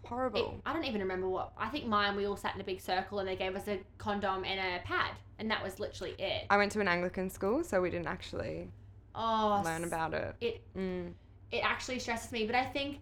it's 0.04 0.12
it, 0.12 0.14
horrible 0.14 0.62
I 0.66 0.74
don't 0.74 0.86
even 0.86 1.02
remember 1.02 1.30
what. 1.30 1.52
I 1.58 1.70
think 1.70 1.86
mine. 1.86 2.16
We 2.16 2.26
all 2.28 2.38
sat 2.38 2.56
in 2.56 2.62
a 2.62 2.64
big 2.64 2.82
circle 2.82 3.20
and 3.20 3.28
they 3.28 3.36
gave 3.36 3.56
us 3.56 3.68
a 3.68 3.80
condom 3.98 4.44
and 4.44 4.60
a 4.60 4.84
pad, 4.86 5.12
and 5.40 5.50
that 5.52 5.64
was 5.64 5.80
literally 5.80 6.16
it. 6.20 6.46
I 6.50 6.58
went 6.58 6.72
to 6.74 6.80
an 6.82 6.88
Anglican 6.88 7.30
school 7.30 7.64
so 7.64 7.82
we 7.82 7.90
didn't 7.90 8.08
actually 8.08 8.70
Oh, 9.16 9.62
learn 9.64 9.84
about 9.84 10.14
it 10.16 10.36
it 10.42 10.62
mm. 10.78 11.12
it 11.52 11.60
actually 11.64 12.00
stresses 12.00 12.32
me. 12.32 12.46
But 12.46 12.56
I 12.56 12.66
think, 12.66 12.98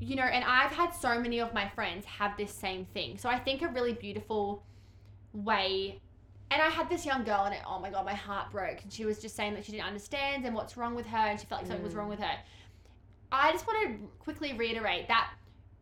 you 0.00 0.16
know, 0.16 0.22
and 0.22 0.42
I've 0.44 0.72
had 0.72 0.92
so 0.94 1.20
many 1.20 1.38
of 1.40 1.52
my 1.52 1.68
friends 1.68 2.04
have 2.06 2.36
this 2.36 2.52
same 2.52 2.84
thing. 2.86 3.18
So 3.18 3.28
I 3.28 3.38
think 3.38 3.62
a 3.62 3.68
really 3.68 3.92
beautiful 3.92 4.62
way. 5.32 6.00
And 6.50 6.62
I 6.62 6.70
had 6.70 6.88
this 6.88 7.04
young 7.04 7.24
girl, 7.24 7.42
and 7.44 7.54
it, 7.54 7.60
oh 7.66 7.78
my 7.78 7.90
god, 7.90 8.06
my 8.06 8.14
heart 8.14 8.50
broke. 8.50 8.82
And 8.82 8.90
she 8.90 9.04
was 9.04 9.18
just 9.18 9.36
saying 9.36 9.52
that 9.52 9.66
she 9.66 9.72
didn't 9.72 9.84
understand 9.86 10.46
and 10.46 10.54
what's 10.54 10.78
wrong 10.78 10.94
with 10.94 11.04
her, 11.04 11.16
and 11.18 11.38
she 11.38 11.44
felt 11.44 11.60
like 11.60 11.66
something 11.68 11.84
was 11.84 11.92
Mm. 11.92 11.98
wrong 11.98 12.08
with 12.08 12.20
her. 12.20 12.36
I 13.30 13.52
just 13.52 13.66
want 13.66 13.86
to 13.86 13.98
quickly 14.18 14.54
reiterate 14.54 15.08
that 15.08 15.30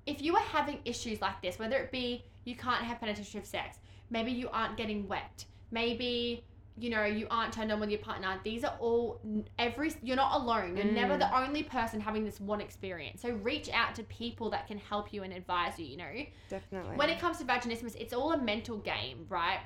if 0.06 0.22
you 0.22 0.36
are 0.36 0.42
having 0.42 0.78
issues 0.84 1.20
like 1.20 1.40
this, 1.42 1.58
whether 1.58 1.76
it 1.76 1.90
be 1.92 2.24
you 2.44 2.54
can't 2.56 2.82
have 2.84 3.00
penetrative 3.00 3.44
sex, 3.44 3.78
maybe 4.10 4.30
you 4.30 4.48
aren't 4.50 4.76
getting 4.76 5.06
wet, 5.08 5.44
maybe 5.70 6.44
you 6.78 6.90
know 6.90 7.04
you 7.04 7.26
aren't 7.30 7.52
turned 7.54 7.72
on 7.72 7.80
with 7.80 7.88
your 7.90 7.98
partner. 8.00 8.38
These 8.44 8.62
are 8.62 8.76
all 8.78 9.20
every. 9.58 9.92
You're 10.02 10.16
not 10.16 10.40
alone. 10.40 10.76
You're 10.76 10.84
never 10.84 11.14
Mm. 11.14 11.18
the 11.20 11.36
only 11.38 11.62
person 11.62 12.00
having 12.00 12.22
this 12.24 12.38
one 12.38 12.60
experience. 12.60 13.22
So 13.22 13.30
reach 13.30 13.70
out 13.70 13.94
to 13.94 14.02
people 14.04 14.50
that 14.50 14.66
can 14.66 14.78
help 14.78 15.12
you 15.12 15.22
and 15.22 15.32
advise 15.32 15.78
you. 15.78 15.86
You 15.86 15.96
know, 15.96 16.12
definitely 16.50 16.96
when 16.96 17.08
it 17.08 17.18
comes 17.18 17.38
to 17.38 17.44
vaginismus, 17.44 17.96
it's 17.96 18.12
all 18.12 18.32
a 18.32 18.38
mental 18.42 18.76
game, 18.78 19.26
right? 19.30 19.60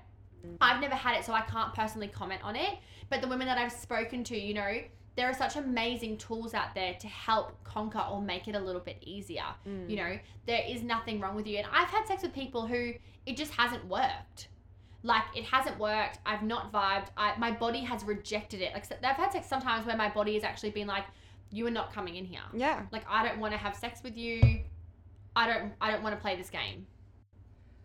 Mm. 0.47 0.57
I've 0.61 0.81
never 0.81 0.95
had 0.95 1.17
it, 1.19 1.25
so 1.25 1.33
I 1.35 1.43
can't 1.43 1.75
personally 1.75 2.09
comment 2.09 2.43
on 2.45 2.55
it. 2.57 2.79
But 3.11 3.21
the 3.23 3.29
women 3.29 3.47
that 3.49 3.59
I've 3.59 3.73
spoken 3.73 4.23
to, 4.25 4.39
you 4.39 4.55
know, 4.55 4.81
there 5.21 5.29
are 5.29 5.35
such 5.35 5.57
amazing 5.57 6.17
tools 6.17 6.55
out 6.55 6.75
there 6.75 6.95
to 6.95 7.07
help 7.07 7.63
conquer 7.63 8.03
or 8.11 8.23
make 8.23 8.49
it 8.49 8.55
a 8.55 8.59
little 8.59 8.81
bit 8.81 8.97
easier. 9.03 9.45
Mm. 9.69 9.91
You 9.91 9.97
know, 9.97 10.19
there 10.47 10.63
is 10.67 10.83
nothing 10.83 11.21
wrong 11.21 11.37
with 11.37 11.47
you. 11.47 11.59
And 11.59 11.67
I've 11.71 11.89
had 11.89 12.07
sex 12.07 12.23
with 12.23 12.33
people 12.33 12.67
who 12.67 12.95
it 13.27 13.37
just 13.37 13.53
hasn't 13.53 13.85
worked. 13.85 14.49
Like 15.03 15.25
it 15.37 15.45
hasn't 15.45 15.79
worked. 15.79 16.21
I've 16.25 16.43
not 16.43 16.73
vibed. 16.73 17.09
I, 17.19 17.37
my 17.37 17.51
body 17.51 17.81
has 17.81 18.03
rejected 18.03 18.63
it. 18.63 18.73
Like 18.73 18.87
I've 19.05 19.17
had 19.17 19.31
sex 19.31 19.47
sometimes 19.47 19.85
where 19.85 19.97
my 19.97 20.09
body 20.09 20.33
has 20.35 20.43
actually 20.43 20.71
been 20.71 20.87
like, 20.87 21.05
"You 21.51 21.67
are 21.67 21.71
not 21.71 21.93
coming 21.93 22.17
in 22.17 22.25
here. 22.25 22.41
yeah 22.55 22.87
Like 22.91 23.05
I 23.07 23.23
don't 23.27 23.41
want 23.41 23.53
to 23.53 23.59
have 23.59 23.77
sex 23.77 24.03
with 24.03 24.17
you. 24.17 24.61
I 25.37 25.47
don't. 25.47 25.73
I 25.83 25.91
don't 25.91 26.03
want 26.03 26.15
to 26.15 26.21
play 26.21 26.35
this 26.35 26.49
game." 26.49 26.87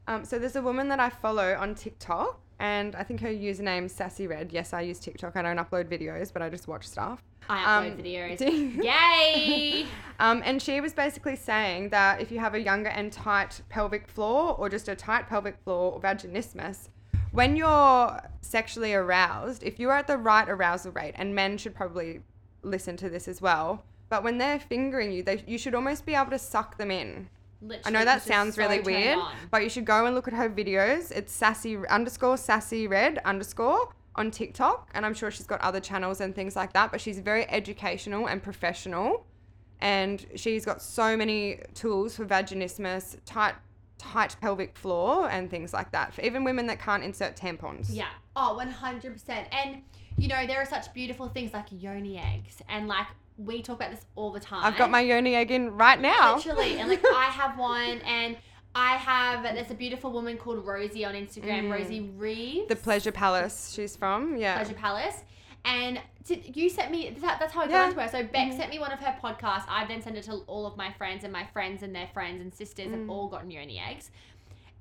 um, 0.07 0.23
so 0.23 0.39
there's 0.39 0.55
a 0.55 0.61
woman 0.61 0.87
that 0.87 1.01
I 1.01 1.09
follow 1.09 1.53
on 1.55 1.75
TikTok 1.75 2.39
and 2.59 2.95
I 2.95 3.03
think 3.03 3.19
her 3.21 3.29
username's 3.29 3.93
Sassy 3.93 4.27
Red. 4.27 4.51
Yes, 4.51 4.73
I 4.73 4.81
use 4.81 4.99
TikTok. 4.99 5.35
I 5.35 5.41
don't 5.41 5.57
upload 5.57 5.85
videos, 5.85 6.31
but 6.31 6.41
I 6.41 6.49
just 6.49 6.67
watch 6.67 6.87
stuff. 6.87 7.21
I 7.49 7.57
upload 7.63 7.91
Um, 7.91 7.97
videos. 7.97 8.83
Yay! 8.83 9.85
Um, 10.17 10.41
and 10.45 10.61
she 10.61 10.79
was 10.79 10.93
basically 10.93 11.35
saying 11.35 11.89
that 11.89 12.21
if 12.21 12.31
you 12.31 12.39
have 12.39 12.53
a 12.53 12.61
younger 12.61 12.87
and 12.87 13.11
tight 13.11 13.59
pelvic 13.67 14.07
floor 14.07 14.55
or 14.57 14.69
just 14.69 14.87
a 14.87 14.95
tight 14.95 15.27
pelvic 15.27 15.57
floor 15.65 15.91
or 15.91 15.99
vaginismus, 15.99 16.87
when 17.33 17.57
you're 17.57 18.21
sexually 18.39 18.93
aroused, 18.93 19.61
if 19.61 19.77
you're 19.77 19.91
at 19.91 20.07
the 20.07 20.17
right 20.17 20.47
arousal 20.47 20.93
rate, 20.93 21.15
and 21.17 21.35
men 21.35 21.57
should 21.57 21.75
probably 21.75 22.21
listen 22.63 22.95
to 22.95 23.09
this 23.09 23.27
as 23.27 23.41
well, 23.41 23.83
But 24.07 24.23
when 24.23 24.37
they're 24.37 24.59
fingering 24.59 25.11
you, 25.11 25.21
they, 25.23 25.43
you 25.45 25.57
should 25.57 25.75
almost 25.75 26.05
be 26.05 26.13
able 26.15 26.29
to 26.31 26.39
suck 26.39 26.77
them 26.77 26.91
in. 26.91 27.27
I 27.85 27.89
know 27.89 28.05
that 28.05 28.21
sounds 28.21 28.55
so 28.55 28.61
really 28.61 28.79
weird, 28.79 29.17
on. 29.17 29.33
but 29.51 29.63
you 29.63 29.69
should 29.69 29.85
go 29.85 30.05
and 30.05 30.15
look 30.15 30.27
at 30.27 30.33
her 30.33 30.49
videos. 30.49 31.11
It's 31.11 31.33
sassy 31.33 31.77
underscore 31.89 32.37
sassy 32.37 32.87
red 32.87 33.19
underscore 33.25 33.93
on 34.15 34.31
TikTok, 34.31 34.89
and 34.93 35.05
I'm 35.05 35.13
sure 35.13 35.31
she's 35.31 35.47
got 35.47 35.61
other 35.61 35.79
channels 35.79 36.21
and 36.21 36.33
things 36.33 36.55
like 36.55 36.73
that. 36.73 36.91
But 36.91 37.01
she's 37.01 37.19
very 37.19 37.49
educational 37.49 38.27
and 38.27 38.41
professional, 38.41 39.25
and 39.81 40.25
she's 40.35 40.65
got 40.65 40.81
so 40.81 41.17
many 41.17 41.59
tools 41.73 42.15
for 42.15 42.25
vaginismus, 42.25 43.17
tight 43.25 43.55
tight 43.97 44.35
pelvic 44.41 44.77
floor, 44.77 45.29
and 45.29 45.49
things 45.49 45.73
like 45.73 45.91
that 45.91 46.13
for 46.13 46.21
even 46.21 46.43
women 46.43 46.67
that 46.67 46.79
can't 46.79 47.03
insert 47.03 47.35
tampons. 47.35 47.87
Yeah. 47.89 48.09
Oh, 48.35 48.59
100%. 48.61 49.45
And, 49.51 49.81
you 50.17 50.27
know, 50.27 50.45
there 50.45 50.61
are 50.61 50.65
such 50.65 50.93
beautiful 50.93 51.29
things 51.29 51.53
like 51.53 51.67
yoni 51.71 52.17
eggs. 52.17 52.57
And, 52.67 52.87
like, 52.87 53.07
we 53.37 53.61
talk 53.61 53.77
about 53.77 53.91
this 53.91 54.05
all 54.15 54.31
the 54.31 54.39
time. 54.39 54.63
I've 54.63 54.77
got 54.77 54.89
my 54.89 55.01
yoni 55.01 55.35
egg 55.35 55.51
in 55.51 55.75
right 55.75 55.99
now. 55.99 56.35
Literally. 56.35 56.77
And, 56.79 56.89
like, 56.89 57.03
I 57.05 57.25
have 57.25 57.57
one. 57.75 57.99
And 58.01 58.37
I 58.73 58.95
have, 58.97 59.43
there's 59.43 59.71
a 59.71 59.75
beautiful 59.75 60.11
woman 60.11 60.37
called 60.37 60.65
Rosie 60.65 61.05
on 61.05 61.13
Instagram, 61.15 61.71
Rosie 61.71 62.01
Reeves. 62.17 62.65
Mm. 62.65 62.67
The 62.69 62.75
Pleasure 62.75 63.11
Palace 63.11 63.71
she's 63.73 63.95
from. 63.95 64.37
Yeah. 64.37 64.55
Pleasure 64.57 64.73
Palace. 64.75 65.23
And 65.65 65.99
you 66.27 66.69
sent 66.69 66.91
me, 66.91 67.15
that, 67.21 67.39
that's 67.39 67.53
how 67.53 67.61
I 67.61 67.67
got 67.67 67.71
Yeah. 67.71 67.79
Mm-hmm. 67.91 67.99
into 67.99 68.17
her. 68.17 68.23
So 68.23 68.23
Beck 68.31 68.53
sent 68.53 68.69
me 68.69 68.79
one 68.79 68.91
of 68.91 68.99
her 68.99 69.17
podcasts. 69.21 69.65
I 69.67 69.85
then 69.87 70.01
sent 70.01 70.15
it 70.17 70.23
to 70.25 70.33
all 70.47 70.65
of 70.67 70.77
my 70.77 70.91
friends, 70.93 71.23
and 71.23 71.33
my 71.33 71.45
friends 71.45 71.81
and 71.83 71.95
their 71.95 72.07
friends 72.13 72.41
and 72.41 72.53
sisters 72.53 72.87
Mm. 72.87 72.99
have 72.99 73.09
all 73.09 73.27
gotten 73.27 73.49
yoni 73.49 73.79
eggs. 73.79 74.11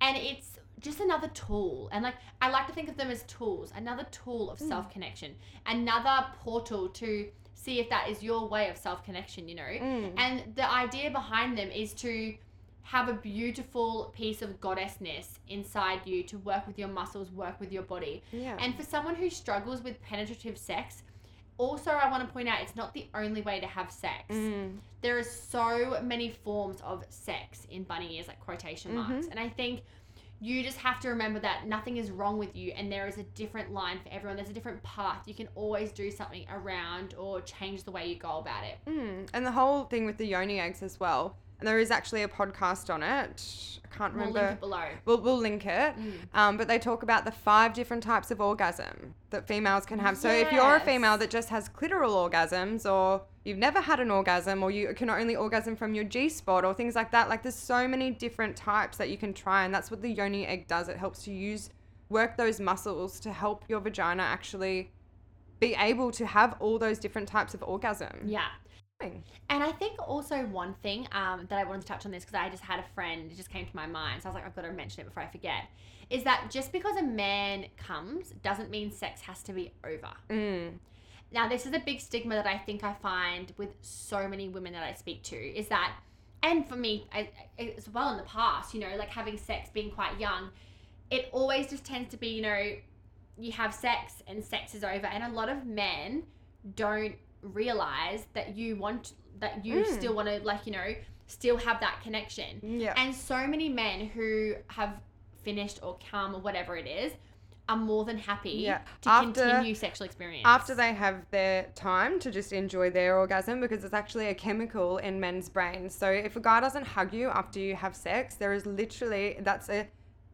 And 0.01 0.17
it's 0.17 0.59
just 0.81 1.01
another 1.01 1.29
tool. 1.29 1.89
And 1.93 2.03
like, 2.05 2.17
I 2.43 2.51
like 2.51 2.67
to 2.67 2.73
think 2.75 2.89
of 2.91 2.97
them 2.99 3.11
as 3.11 3.23
tools, 3.23 3.73
another 3.75 4.07
tool 4.11 4.49
Mm. 4.49 4.53
of 4.53 4.59
self 4.61 4.91
connection, 4.91 5.35
another 5.67 6.27
portal 6.43 6.89
to 6.89 7.29
see 7.55 7.81
if 7.81 7.89
that 7.89 8.09
is 8.09 8.23
your 8.23 8.47
way 8.47 8.69
of 8.69 8.77
self 8.77 9.05
connection, 9.05 9.49
you 9.49 9.55
know? 9.55 9.63
Mm. 9.63 10.13
And 10.17 10.55
the 10.55 10.71
idea 10.71 11.11
behind 11.11 11.57
them 11.57 11.71
is 11.71 11.93
to 11.95 12.35
have 12.83 13.09
a 13.09 13.15
beautiful 13.15 14.13
piece 14.15 14.43
of 14.43 14.61
goddessness 14.61 15.39
inside 15.49 16.01
you 16.05 16.23
to 16.23 16.37
work 16.39 16.67
with 16.67 16.79
your 16.79 16.89
muscles, 16.89 17.31
work 17.31 17.59
with 17.59 17.73
your 17.73 17.83
body. 17.83 18.23
Yeah. 18.31 18.57
And 18.61 18.77
for 18.77 18.83
someone 18.83 19.15
who 19.15 19.31
struggles 19.31 19.83
with 19.83 20.01
penetrative 20.03 20.59
sex, 20.59 21.03
also 21.57 21.91
I 21.91 22.11
want 22.11 22.27
to 22.27 22.33
point 22.33 22.49
out 22.49 22.61
it's 22.61 22.77
not 22.77 22.93
the 22.93 23.07
only 23.15 23.41
way 23.41 23.59
to 23.61 23.67
have 23.67 23.91
sex. 23.91 24.25
Mm. 24.29 24.77
There 25.01 25.19
are 25.19 25.23
so 25.23 25.99
many 26.03 26.31
forms 26.45 26.81
of 26.83 27.05
sex 27.09 27.67
in 27.71 27.85
bunny 27.85 28.17
ears, 28.17 28.29
like 28.29 28.41
quotation 28.41 28.95
marks. 28.95 29.29
And 29.29 29.41
I 29.41 29.49
think 29.49 29.81
you 30.45 30.63
just 30.63 30.77
have 30.77 31.01
to 31.01 31.09
remember 31.09 31.41
that 31.41 31.67
nothing 31.67 31.97
is 31.97 32.11
wrong 32.11 32.37
with 32.37 32.55
you 32.55 32.71
and 32.77 32.93
there 32.93 33.09
is 33.09 33.17
a 33.17 33.23
different 33.23 33.73
line 33.73 33.99
for 34.03 34.11
everyone. 34.13 34.37
There's 34.37 34.51
a 34.51 34.53
different 34.53 34.83
path. 34.83 35.23
You 35.27 35.33
can 35.33 35.49
always 35.55 35.91
do 35.91 36.11
something 36.11 36.45
around 36.53 37.15
or 37.17 37.41
change 37.41 37.85
the 37.85 37.91
way 37.91 38.09
you 38.09 38.17
go 38.17 38.39
about 38.39 38.63
it. 38.63 38.77
Mm. 38.87 39.27
And 39.33 39.47
the 39.47 39.53
whole 39.53 39.85
thing 39.85 40.05
with 40.05 40.19
the 40.19 40.27
yoni 40.27 40.61
eggs 40.61 40.83
as 40.83 41.01
well. 41.01 41.37
And 41.61 41.67
there 41.67 41.79
is 41.79 41.91
actually 41.91 42.25
a 42.25 42.29
podcast 42.29 42.93
on 42.93 43.03
it. 43.03 43.81
I 43.91 43.97
can't 43.97 44.13
remember. 44.13 44.35
We'll 44.35 44.43
link 44.43 44.53
it 44.53 44.61
below. 44.61 44.85
We'll, 45.07 45.21
we'll 45.23 45.39
link 45.39 45.65
it. 45.65 45.95
Um, 46.35 46.59
but 46.59 46.69
they 46.69 46.79
talk 46.79 47.03
about 47.03 47.25
the 47.25 47.33
five 47.33 47.73
different 47.73 48.03
types 48.03 48.31
of 48.31 48.39
orgasm 48.43 49.15
that 49.31 49.49
females 49.49 49.87
can 49.87 49.99
have. 49.99 50.19
So 50.19 50.29
if 50.29 50.53
you're 50.53 50.77
a 50.77 50.81
female 50.81 51.17
that 51.17 51.31
just 51.31 51.49
has 51.49 51.71
clitoral 51.71 52.31
orgasms 52.31 52.85
or 52.85 53.23
you've 53.45 53.59
never 53.59 53.81
had 53.81 54.01
an 54.01 54.11
orgasm 54.11 54.63
or 54.63 54.71
you 54.71 54.93
can 54.95 55.11
only 55.11 55.37
orgasm 55.37 55.77
from 55.77 55.95
your 55.95 56.05
G 56.05 56.29
spot 56.29 56.65
or 56.65 56.75
things 56.75 56.95
like 56.95 57.11
that, 57.13 57.29
like 57.29 57.43
there's 57.43 57.55
so 57.55 57.87
many 57.87 58.11
different 58.11 58.57
types 58.57 58.97
that 58.97 59.11
you 59.11 59.17
can 59.17 59.35
try. 59.35 59.65
And 59.65 59.75
that's 59.75 59.91
what 59.91 60.03
the 60.03 60.11
yoni 60.11 60.47
egg 60.47 60.67
does. 60.67 60.89
It 60.89 60.97
helps 60.97 61.29
you 61.29 61.35
use, 61.35 61.71
work 62.09 62.37
those 62.37 62.59
muscles 62.59 63.21
to 63.21 63.33
help 63.33 63.65
your 63.69 63.81
vagina 63.81 64.23
actually 64.23 64.91
be 65.61 65.77
able 65.79 66.11
to 66.13 66.27
have 66.27 66.57
all 66.61 66.79
those 66.79 66.99
different 66.99 67.29
types 67.29 67.55
of 67.55 67.63
orgasm. 67.63 68.23
Yeah. 68.25 68.49
And 69.01 69.63
I 69.63 69.71
think 69.73 70.01
also 70.01 70.47
one 70.47 70.75
thing 70.83 71.07
um, 71.13 71.47
that 71.51 71.59
I 71.59 71.65
wanted 71.65 71.83
to 71.83 71.87
touch 71.89 72.07
on 72.07 72.13
this 72.13 72.25
because 72.25 72.41
I 72.41 72.49
just 72.49 72.63
had 72.63 72.81
a 72.81 72.85
friend, 72.95 73.31
it 73.31 73.37
just 73.37 73.51
came 73.51 73.67
to 73.67 73.77
my 73.77 73.87
mind. 73.87 74.23
So 74.23 74.29
I 74.29 74.33
was 74.33 74.35
like, 74.37 74.47
I've 74.47 74.57
got 74.57 74.63
to 74.63 74.73
mention 74.73 75.03
it 75.03 75.05
before 75.05 75.23
I 75.23 75.27
forget. 75.27 75.65
Is 76.09 76.23
that 76.25 76.49
just 76.51 76.73
because 76.73 76.97
a 76.97 77.03
man 77.03 77.67
comes 77.77 78.31
doesn't 78.43 78.71
mean 78.71 78.91
sex 78.91 79.21
has 79.23 79.43
to 79.43 79.53
be 79.53 79.73
over. 79.85 80.11
Mm. 80.31 80.79
Now, 81.35 81.49
this 81.49 81.67
is 81.67 81.73
a 81.75 81.81
big 81.81 82.01
stigma 82.01 82.37
that 82.37 82.47
I 82.47 82.57
think 82.59 82.85
I 82.85 82.93
find 82.95 83.53
with 83.57 83.71
so 83.81 84.29
many 84.29 84.49
women 84.49 84.73
that 84.73 84.85
I 84.85 84.95
speak 84.95 85.25
to 85.25 85.37
is 85.37 85.67
that, 85.67 85.93
and 86.45 86.67
for 86.69 86.77
me 86.77 87.09
I, 87.13 87.29
I- 87.59 87.75
as 87.77 87.89
well 87.89 88.11
in 88.13 88.17
the 88.19 88.23
past, 88.23 88.73
you 88.73 88.79
know, 88.81 88.95
like 88.97 89.09
having 89.11 89.37
sex 89.37 89.69
being 89.75 89.91
quite 89.91 90.19
young, 90.21 90.51
it 91.11 91.29
always 91.33 91.69
just 91.69 91.85
tends 91.85 92.09
to 92.11 92.17
be, 92.17 92.29
you 92.29 92.43
know, 92.43 92.77
you 93.37 93.51
have 93.51 93.75
sex 93.75 94.23
and 94.29 94.45
sex 94.45 94.77
is 94.77 94.85
over. 94.85 95.07
And 95.07 95.25
a 95.25 95.29
lot 95.29 95.49
of 95.49 95.67
men 95.67 96.23
don't 96.77 97.17
realize 97.43 98.27
that 98.35 98.57
you 98.57 98.77
want, 98.77 99.15
that 99.41 99.65
you 99.67 99.83
Mm. 99.83 99.87
still 99.87 100.15
want 100.15 100.29
to, 100.29 100.39
like, 100.45 100.67
you 100.67 100.73
know, 100.73 100.95
still 101.27 101.57
have 101.57 101.81
that 101.81 102.01
connection. 102.01 102.61
Yeah. 102.63 102.95
And 102.97 103.13
so 103.13 103.45
many 103.49 103.69
men 103.69 104.07
who 104.07 104.55
have 104.69 105.01
finished 105.43 105.81
or 105.83 105.99
come 106.11 106.35
or 106.37 106.39
whatever 106.41 106.77
it 106.77 106.87
is 106.87 107.13
are 107.69 107.77
more 107.77 108.05
than 108.05 108.19
happy 108.19 108.51
Yeah. 108.51 108.81
to 109.03 109.09
After- 109.09 109.43
continue 109.43 109.75
sexual 109.75 110.05
experience. 110.05 110.43
after 110.45 110.75
they 110.75 110.93
have 110.93 111.25
their 111.31 111.65
time 111.75 112.19
to 112.21 112.31
just 112.31 112.53
enjoy 112.53 112.91
their 112.91 113.17
orgasm 113.17 113.61
because 113.61 113.85
it's 113.85 113.95
actually 113.95 114.27
a 114.27 114.35
chemical 114.35 114.99
in 114.99 115.19
men's 115.19 115.49
brains. 115.49 115.95
So 115.95 116.11
if 116.11 116.37
a 116.37 116.41
guy 116.41 116.61
doesn't 116.61 116.87
hug 116.87 117.15
you 117.15 117.29
after 117.31 117.59
you 117.59 117.75
have 117.75 117.97
sex, 117.97 118.35
there 118.35 118.53
is 118.53 118.67
literally 118.67 119.39
that's 119.41 119.71
a 119.71 119.89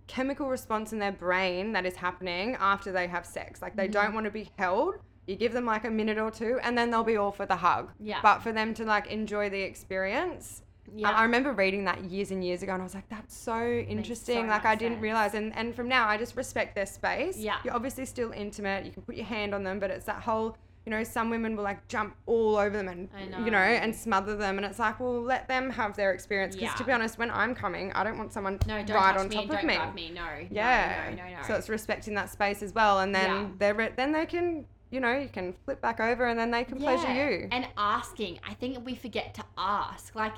chemical 0.09 0.49
response 0.49 0.93
in 0.93 0.99
their 0.99 1.13
brain 1.13 1.73
that 1.73 1.87
is 1.87 1.95
happening 1.95 2.57
after 2.59 2.91
they 2.91 3.07
have 3.07 3.25
sex. 3.25 3.63
Like 3.63 3.77
they 3.77 3.85
Mm-hmm. 3.85 3.93
don't 3.93 4.15
want 4.15 4.25
to 4.25 4.33
be 4.33 4.51
held. 4.59 4.97
You 5.29 5.37
give 5.37 5.53
them 5.53 5.67
like 5.67 5.85
a 5.85 5.91
minute 5.91 6.19
or 6.19 6.33
two 6.33 6.59
and 6.65 6.77
then 6.77 6.91
they'll 6.91 7.05
be 7.05 7.17
all 7.17 7.31
for 7.31 7.47
the 7.47 7.55
hug. 7.57 7.93
Yeah. 8.01 8.19
But 8.23 8.41
for 8.41 8.51
them 8.51 8.75
to 8.75 8.85
like 8.85 9.07
enjoy 9.07 9.51
the 9.51 9.61
experience, 9.63 10.63
yeah. 10.95 11.11
I, 11.11 11.21
I 11.21 11.23
remember 11.25 11.53
reading 11.53 11.85
that 11.85 12.05
years 12.05 12.31
and 12.31 12.43
years 12.45 12.63
ago, 12.63 12.73
and 12.73 12.83
I 12.83 12.85
was 12.85 12.95
like, 12.95 13.09
"That's 13.09 13.37
so 13.37 13.65
interesting." 13.65 14.47
like 14.49 14.65
I 14.65 14.75
didn't 14.75 14.95
sense. 14.97 15.03
realize, 15.03 15.35
and 15.35 15.55
and 15.57 15.75
from 15.75 15.89
now, 15.89 16.09
I 16.09 16.17
just 16.17 16.37
respect 16.37 16.75
their 16.75 16.87
space. 16.87 17.37
Yeah. 17.37 17.57
you're 17.65 17.75
obviously 17.75 18.07
still 18.07 18.33
intimate. 18.33 18.85
You 18.85 18.93
can 18.93 19.03
put 19.03 19.15
your 19.17 19.27
hand 19.27 19.55
on 19.55 19.63
them, 19.65 19.79
but 19.79 19.91
it's 19.91 20.07
that 20.07 20.23
whole, 20.23 20.57
you 20.87 20.91
know, 20.91 21.05
some 21.05 21.31
women 21.31 21.57
will 21.57 21.65
like 21.65 21.87
jump 21.89 22.17
all 22.27 22.57
over 22.57 22.77
them 22.77 22.89
and 22.89 23.09
I 23.17 23.23
you 23.25 23.31
know 23.31 23.51
know. 23.51 23.59
and 23.59 23.95
smother 23.95 24.37
them, 24.37 24.57
and 24.57 24.67
it's 24.67 24.79
like, 24.79 24.99
well, 25.01 25.21
let 25.21 25.47
them 25.49 25.71
have 25.71 25.97
their 25.97 26.13
experience. 26.13 26.57
Because 26.57 26.75
to 26.77 26.85
be 26.85 26.93
honest, 26.93 27.19
when 27.19 27.31
I'm 27.31 27.55
coming, 27.55 27.93
I 27.93 28.03
don't 28.05 28.19
want 28.19 28.33
someone 28.33 28.59
no, 28.67 28.75
right 28.77 29.17
on 29.17 29.29
me, 29.29 29.37
top 29.37 29.47
don't 29.47 29.59
of 29.59 29.95
me. 29.95 30.09
me. 30.09 30.11
No, 30.15 30.27
Yeah. 30.51 31.11
no, 31.17 31.23
no. 31.25 31.43
So 31.47 31.55
it's 31.55 31.69
respecting 31.69 32.15
that 32.15 32.31
space 32.31 32.63
as 32.63 32.75
well, 32.75 33.01
and 33.01 33.15
then 33.15 33.31
Yeah. 33.31 33.49
they're 33.59 33.75
re- 33.75 33.93
then 33.97 34.13
they 34.13 34.27
can. 34.27 34.67
You 34.93 34.99
know, 34.99 35.17
you 35.17 35.29
can 35.29 35.53
flip 35.65 35.81
back 35.81 36.01
over 36.01 36.27
and 36.27 36.37
then 36.37 36.51
they 36.51 36.65
can 36.65 36.77
pleasure 36.79 37.13
you. 37.13 37.47
And 37.53 37.69
asking, 37.77 38.41
I 38.45 38.55
think 38.55 38.85
we 38.85 38.97
forget 38.97 39.35
to 39.35 39.45
ask. 39.57 40.17
Like, 40.17 40.33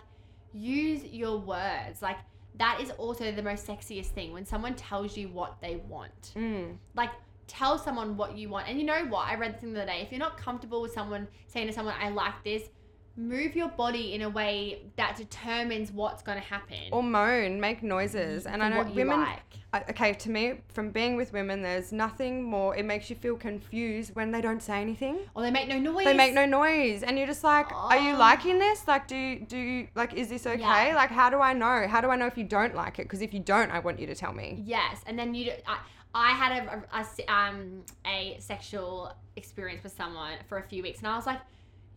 use 0.53 1.05
your 1.05 1.38
words. 1.38 2.03
Like, 2.03 2.18
that 2.59 2.80
is 2.80 2.90
also 2.92 3.32
the 3.32 3.42
most 3.42 3.66
sexiest 3.66 4.07
thing 4.07 4.32
when 4.32 4.44
someone 4.44 4.74
tells 4.74 5.16
you 5.16 5.28
what 5.28 5.61
they 5.61 5.76
want. 5.88 6.32
Mm. 6.36 6.76
Like, 6.94 7.11
tell 7.46 7.78
someone 7.78 8.16
what 8.16 8.36
you 8.36 8.48
want. 8.48 8.68
And 8.68 8.78
you 8.78 8.84
know 8.84 9.05
what? 9.07 9.26
I 9.26 9.34
read 9.36 9.55
this 9.55 9.61
thing 9.61 9.72
the 9.72 9.82
other 9.82 9.90
day. 9.90 10.00
If 10.03 10.11
you're 10.11 10.18
not 10.18 10.36
comfortable 10.36 10.82
with 10.82 10.92
someone 10.92 11.28
saying 11.46 11.66
to 11.66 11.72
someone, 11.72 11.94
I 12.00 12.11
like 12.11 12.42
this, 12.44 12.68
move 13.16 13.54
your 13.54 13.68
body 13.68 14.14
in 14.14 14.22
a 14.22 14.28
way 14.28 14.82
that 14.96 15.16
determines 15.16 15.92
what's 15.92 16.22
going 16.22 16.38
to 16.38 16.44
happen. 16.44 16.78
Or 16.90 17.02
moan, 17.02 17.60
make 17.60 17.82
noises. 17.82 18.46
And 18.46 18.62
I 18.62 18.68
know 18.68 18.78
what 18.78 18.88
you 18.90 18.94
women. 19.06 19.20
like. 19.20 19.88
Okay, 19.90 20.12
to 20.12 20.30
me, 20.30 20.54
from 20.68 20.90
being 20.90 21.16
with 21.16 21.32
women, 21.32 21.62
there's 21.62 21.92
nothing 21.92 22.42
more. 22.42 22.76
It 22.76 22.84
makes 22.84 23.08
you 23.08 23.16
feel 23.16 23.36
confused 23.36 24.14
when 24.14 24.30
they 24.30 24.42
don't 24.42 24.62
say 24.62 24.80
anything. 24.82 25.20
Or 25.34 25.42
they 25.42 25.50
make 25.50 25.66
no 25.68 25.78
noise. 25.78 26.04
They 26.04 26.12
make 26.14 26.34
no 26.34 26.44
noise, 26.44 27.02
and 27.02 27.16
you're 27.16 27.26
just 27.26 27.42
like, 27.42 27.72
"Are 27.72 27.96
you 27.96 28.14
Oh. 28.14 28.18
liking 28.18 28.58
this? 28.58 28.86
Like, 28.86 29.08
do 29.08 29.16
you, 29.16 29.40
do 29.40 29.56
you, 29.56 29.88
like 29.94 30.12
is 30.12 30.28
this 30.28 30.46
okay? 30.46 30.60
Yeah. 30.60 30.94
Like, 30.94 31.08
how 31.10 31.30
do 31.30 31.40
I 31.40 31.54
know? 31.54 31.86
How 31.88 32.02
do 32.02 32.10
I 32.10 32.16
know 32.16 32.26
if 32.26 32.36
you 32.36 32.44
don't 32.44 32.74
like 32.74 32.98
it? 32.98 33.04
Because 33.04 33.22
if 33.22 33.32
you 33.32 33.40
don't, 33.40 33.70
I 33.70 33.78
want 33.78 33.98
you 33.98 34.06
to 34.08 34.14
tell 34.14 34.34
me." 34.34 34.62
Yes, 34.66 35.00
and 35.06 35.18
then 35.18 35.34
you. 35.34 35.52
I, 35.66 35.78
I 36.14 36.30
had 36.32 36.52
a 36.68 37.32
um 37.32 37.82
a 38.06 38.36
sexual 38.40 39.14
experience 39.36 39.82
with 39.82 39.96
someone 39.96 40.34
for 40.50 40.58
a 40.58 40.62
few 40.62 40.82
weeks, 40.82 40.98
and 40.98 41.08
I 41.08 41.16
was 41.16 41.24
like, 41.24 41.40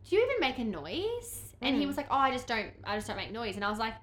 "Do 0.07 0.15
you 0.15 0.23
even 0.23 0.39
make 0.39 0.57
a 0.59 0.63
noise?" 0.63 1.53
And 1.61 1.75
he 1.77 1.83
Mm. 1.83 1.87
was 1.87 1.97
like, 1.97 2.07
"Oh, 2.11 2.15
I 2.17 2.31
just 2.31 2.47
don't. 2.47 2.71
I 2.83 2.95
just 2.95 3.07
don't 3.07 3.17
make 3.17 3.31
noise." 3.31 3.55
And 3.55 3.63
I 3.65 3.69
was 3.69 3.79
like, 3.79 3.93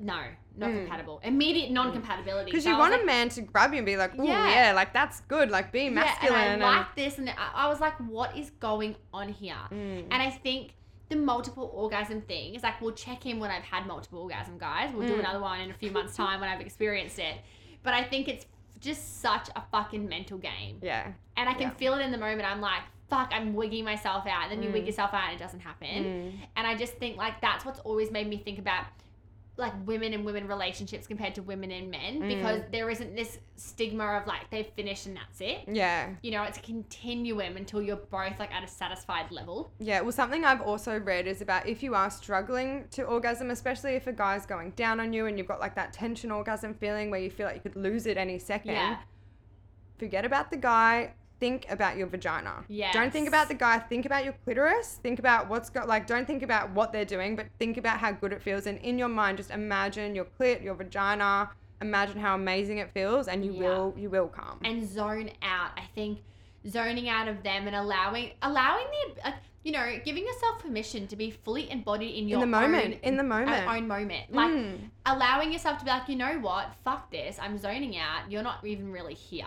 "No, 0.00 0.20
not 0.56 0.70
Mm. 0.70 0.82
compatible. 0.86 1.20
Immediate 1.22 1.70
non-compatibility." 1.70 2.46
Because 2.50 2.64
So 2.64 2.70
you 2.70 2.78
want 2.78 2.92
like, 2.92 3.02
a 3.02 3.06
man 3.06 3.28
to 3.30 3.42
grab 3.42 3.72
you 3.72 3.78
and 3.78 3.86
be 3.86 3.96
like, 3.96 4.18
"Ooh, 4.18 4.24
Yeah. 4.26 4.66
yeah, 4.68 4.72
like 4.72 4.92
that's 4.92 5.20
good. 5.22 5.50
Like 5.50 5.70
be 5.72 5.88
masculine." 5.90 6.32
Yeah, 6.40 6.52
and, 6.54 6.64
I 6.64 6.78
like 6.78 6.94
this, 6.96 7.18
and 7.18 7.30
I, 7.38 7.68
was 7.68 7.80
like, 7.80 7.94
"What 8.00 8.36
is 8.36 8.50
going 8.50 8.96
on 9.12 9.28
here?" 9.28 9.54
Mm. 9.70 10.08
And 10.10 10.14
I 10.22 10.30
think 10.30 10.74
the 11.10 11.16
multiple 11.16 11.70
orgasm 11.74 12.22
thing 12.22 12.54
is 12.54 12.62
like 12.62 12.80
we'll 12.80 12.94
check 12.94 13.26
in 13.26 13.38
when 13.38 13.50
I've 13.50 13.62
had 13.62 13.86
multiple 13.86 14.20
orgasm, 14.20 14.58
guys. 14.58 14.90
We'll 14.92 15.06
do 15.06 15.14
Mm. 15.16 15.20
another 15.20 15.40
one 15.40 15.60
in 15.60 15.70
a 15.70 15.74
few 15.74 15.90
months' 15.90 16.16
time 16.16 16.40
when 16.40 16.48
I've 16.48 16.60
experienced 16.60 17.18
it. 17.18 17.36
But 17.82 17.94
I 17.94 18.02
think 18.02 18.26
it's 18.28 18.46
just 18.80 19.20
such 19.20 19.48
a 19.54 19.62
fucking 19.70 20.08
mental 20.08 20.38
game. 20.38 20.78
yeah. 20.82 21.12
And 21.36 21.48
I 21.48 21.52
can 21.54 21.62
Yeah. 21.62 21.70
feel 21.70 21.94
it 21.94 22.00
in 22.02 22.10
the 22.12 22.18
moment. 22.18 22.44
I'm 22.50 22.60
like, 22.60 22.82
fuck, 23.10 23.30
I'm 23.32 23.54
wigging 23.54 23.84
myself 23.84 24.26
out. 24.26 24.44
And 24.44 24.52
then 24.52 24.62
you 24.62 24.72
wig 24.72 24.84
Mm. 24.84 24.86
yourself 24.86 25.12
out 25.12 25.30
and 25.30 25.38
it 25.38 25.42
doesn't 25.42 25.60
happen. 25.60 25.88
Mm. 26.04 26.32
And 26.56 26.66
I 26.66 26.74
just 26.74 26.94
think 26.94 27.16
like 27.16 27.40
that's 27.40 27.64
what's 27.64 27.80
always 27.80 28.10
made 28.10 28.28
me 28.28 28.38
think 28.38 28.58
about 28.58 28.86
like 29.56 29.72
women 29.86 30.12
and 30.14 30.24
women 30.24 30.48
relationships 30.48 31.06
compared 31.06 31.32
to 31.36 31.40
women 31.42 31.70
and 31.70 31.88
men 31.88 32.20
Mm. 32.20 32.28
because 32.28 32.62
there 32.72 32.90
isn't 32.90 33.14
this 33.14 33.38
stigma 33.54 34.04
of 34.16 34.26
like 34.26 34.50
they've 34.50 34.66
finished 34.66 35.06
and 35.06 35.16
that's 35.16 35.40
it. 35.40 35.60
Yeah. 35.68 36.08
You 36.22 36.32
know, 36.32 36.42
it's 36.42 36.58
a 36.58 36.60
continuum 36.62 37.56
until 37.56 37.80
you're 37.80 37.94
both 37.94 38.36
like 38.40 38.52
at 38.52 38.64
a 38.64 38.66
satisfied 38.66 39.30
level. 39.30 39.70
Yeah, 39.78 40.00
well, 40.00 40.10
something 40.10 40.44
I've 40.44 40.60
also 40.62 40.98
read 40.98 41.28
is 41.28 41.40
about 41.40 41.68
if 41.68 41.84
you 41.84 41.94
are 41.94 42.10
struggling 42.10 42.88
to 42.92 43.04
orgasm, 43.04 43.50
especially 43.50 43.92
if 43.94 44.08
a 44.08 44.12
guy's 44.12 44.44
going 44.44 44.70
down 44.70 44.98
on 44.98 45.12
you 45.12 45.26
and 45.26 45.38
you've 45.38 45.46
got 45.46 45.60
like 45.60 45.76
that 45.76 45.92
tension 45.92 46.32
orgasm 46.32 46.74
feeling 46.74 47.10
where 47.12 47.20
you 47.20 47.30
feel 47.30 47.46
like 47.46 47.54
you 47.54 47.60
could 47.62 47.76
lose 47.76 48.06
it 48.06 48.16
any 48.16 48.40
second, 48.40 48.72
Yeah. 48.72 48.96
forget 49.98 50.24
about 50.24 50.50
the 50.50 50.56
guy. 50.56 51.12
Think 51.44 51.66
about 51.70 51.98
your 51.98 52.06
vagina. 52.06 52.64
Yeah. 52.68 52.90
Don't 52.92 53.12
think 53.12 53.28
about 53.28 53.48
the 53.48 53.54
guy. 53.54 53.78
Think 53.78 54.06
about 54.06 54.24
your 54.24 54.32
clitoris. 54.44 54.98
Think 55.02 55.18
about 55.18 55.50
what's 55.50 55.68
got 55.68 55.86
like. 55.86 56.06
Don't 56.06 56.26
think 56.26 56.42
about 56.42 56.70
what 56.70 56.90
they're 56.90 57.04
doing, 57.04 57.36
but 57.36 57.46
think 57.58 57.76
about 57.76 57.98
how 57.98 58.12
good 58.12 58.32
it 58.32 58.40
feels. 58.40 58.66
And 58.66 58.78
in 58.78 58.98
your 58.98 59.08
mind, 59.08 59.36
just 59.36 59.50
imagine 59.50 60.14
your 60.14 60.24
clit, 60.24 60.62
your 60.64 60.74
vagina. 60.74 61.50
Imagine 61.82 62.18
how 62.18 62.34
amazing 62.34 62.78
it 62.78 62.90
feels, 62.92 63.28
and 63.28 63.44
you 63.44 63.52
Yeah. 63.52 63.60
will 63.68 63.94
you 63.98 64.08
will 64.08 64.28
come. 64.28 64.58
and 64.64 64.88
zone 64.88 65.28
out. 65.42 65.72
I 65.76 65.82
think 65.94 66.20
zoning 66.66 67.10
out 67.10 67.28
of 67.28 67.42
them 67.42 67.66
and 67.66 67.76
allowing 67.76 68.30
allowing 68.40 68.86
the 69.14 69.28
uh, 69.28 69.32
you 69.64 69.72
know 69.72 70.00
giving 70.02 70.24
yourself 70.24 70.60
permission 70.62 71.06
to 71.08 71.16
be 71.16 71.30
fully 71.30 71.70
embodied 71.70 72.14
in 72.14 72.26
your 72.26 72.36
in 72.42 72.50
the 72.50 72.56
moment. 72.58 72.84
own, 72.86 73.00
in 73.02 73.16
the 73.18 73.22
moment. 73.22 73.68
own 73.68 73.86
moment. 73.86 74.32
Like 74.32 74.50
Mm. 74.50 74.78
allowing 75.04 75.52
yourself 75.52 75.78
to 75.80 75.84
be 75.84 75.90
like, 75.90 76.08
you 76.08 76.16
know 76.16 76.38
what, 76.38 76.72
fuck 76.84 77.10
this. 77.10 77.38
I'm 77.38 77.58
zoning 77.58 77.98
out. 77.98 78.30
You're 78.30 78.42
not 78.42 78.64
even 78.64 78.90
really 78.90 79.12
here. 79.12 79.44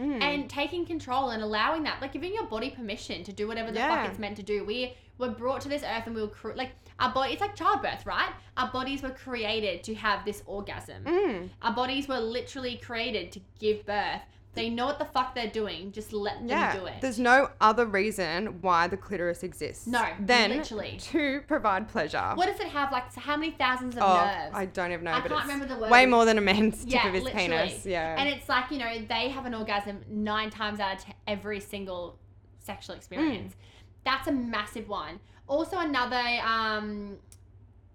Mm. 0.00 0.22
And 0.22 0.50
taking 0.50 0.84
control 0.84 1.30
and 1.30 1.42
allowing 1.42 1.82
that, 1.84 2.00
like 2.02 2.12
giving 2.12 2.34
your 2.34 2.44
body 2.46 2.70
permission 2.70 3.24
to 3.24 3.32
do 3.32 3.48
whatever 3.48 3.70
the 3.72 3.78
Yeah. 3.78 4.02
fuck 4.02 4.10
it's 4.10 4.18
meant 4.18 4.36
to 4.36 4.42
do. 4.42 4.64
We 4.64 4.94
were 5.18 5.30
brought 5.30 5.62
to 5.62 5.68
this 5.68 5.82
earth 5.82 6.06
and 6.06 6.14
we 6.14 6.20
were 6.22 6.28
cre- 6.28 6.52
like 6.54 6.72
our 7.00 7.12
body. 7.12 7.32
It's 7.32 7.40
like 7.40 7.56
childbirth, 7.56 8.04
right? 8.04 8.30
Our 8.56 8.70
bodies 8.70 9.02
were 9.02 9.10
created 9.10 9.82
to 9.84 9.94
have 9.94 10.24
this 10.24 10.42
orgasm. 10.46 11.04
Mm. 11.04 11.48
Our 11.62 11.72
bodies 11.74 12.08
were 12.08 12.20
literally 12.20 12.76
created 12.76 13.32
to 13.32 13.40
give 13.58 13.86
birth. 13.86 14.22
They 14.56 14.70
know 14.70 14.86
what 14.86 14.98
the 14.98 15.04
fuck 15.04 15.34
they're 15.34 15.50
doing. 15.50 15.92
Just 15.92 16.12
let 16.12 16.38
them 16.38 16.48
Yeah, 16.48 16.74
do 16.76 16.86
it. 16.86 16.94
there's 17.00 17.18
no 17.18 17.50
other 17.60 17.84
reason 17.86 18.60
why 18.62 18.88
the 18.88 18.96
clitoris 18.96 19.42
exists. 19.42 19.86
No, 19.86 20.04
then 20.18 20.50
literally. 20.50 20.96
to 21.12 21.42
provide 21.46 21.88
pleasure. 21.88 22.32
what 22.34 22.46
does 22.48 22.58
it 22.58 22.68
have? 22.68 22.90
Like 22.90 23.12
so 23.12 23.20
how 23.20 23.36
many 23.36 23.52
thousands 23.52 23.96
of 23.96 24.02
oh, 24.02 24.16
nerves? 24.24 24.52
I 24.54 24.64
don't 24.66 24.90
even 24.92 25.04
know, 25.04 25.12
I 25.12 25.20
but 25.20 25.28
can't 25.28 25.40
it's 25.44 25.52
remember 25.52 25.72
the 25.74 25.80
word. 25.80 25.90
way 25.90 26.06
more 26.06 26.24
than 26.24 26.38
a 26.38 26.40
man's 26.40 26.84
tip 26.84 26.94
Yeah, 26.94 27.06
of 27.08 27.14
his 27.14 27.24
literally. 27.24 27.48
penis. 27.48 27.86
Yeah, 27.86 28.16
And 28.18 28.28
it's 28.28 28.48
like, 28.48 28.70
you 28.70 28.78
know, 28.78 28.98
they 29.06 29.28
have 29.28 29.46
an 29.46 29.54
orgasm 29.54 30.00
nine 30.08 30.50
times 30.50 30.80
out 30.80 30.96
of 30.96 31.04
ten, 31.04 31.14
every 31.28 31.60
single 31.60 32.18
sexual 32.58 32.96
experience. 32.96 33.52
Hmm. 33.52 33.58
That's 34.04 34.26
a 34.28 34.32
massive 34.32 34.88
one. 34.88 35.20
Also, 35.48 35.78
another 35.78 36.22
um, 36.44 37.18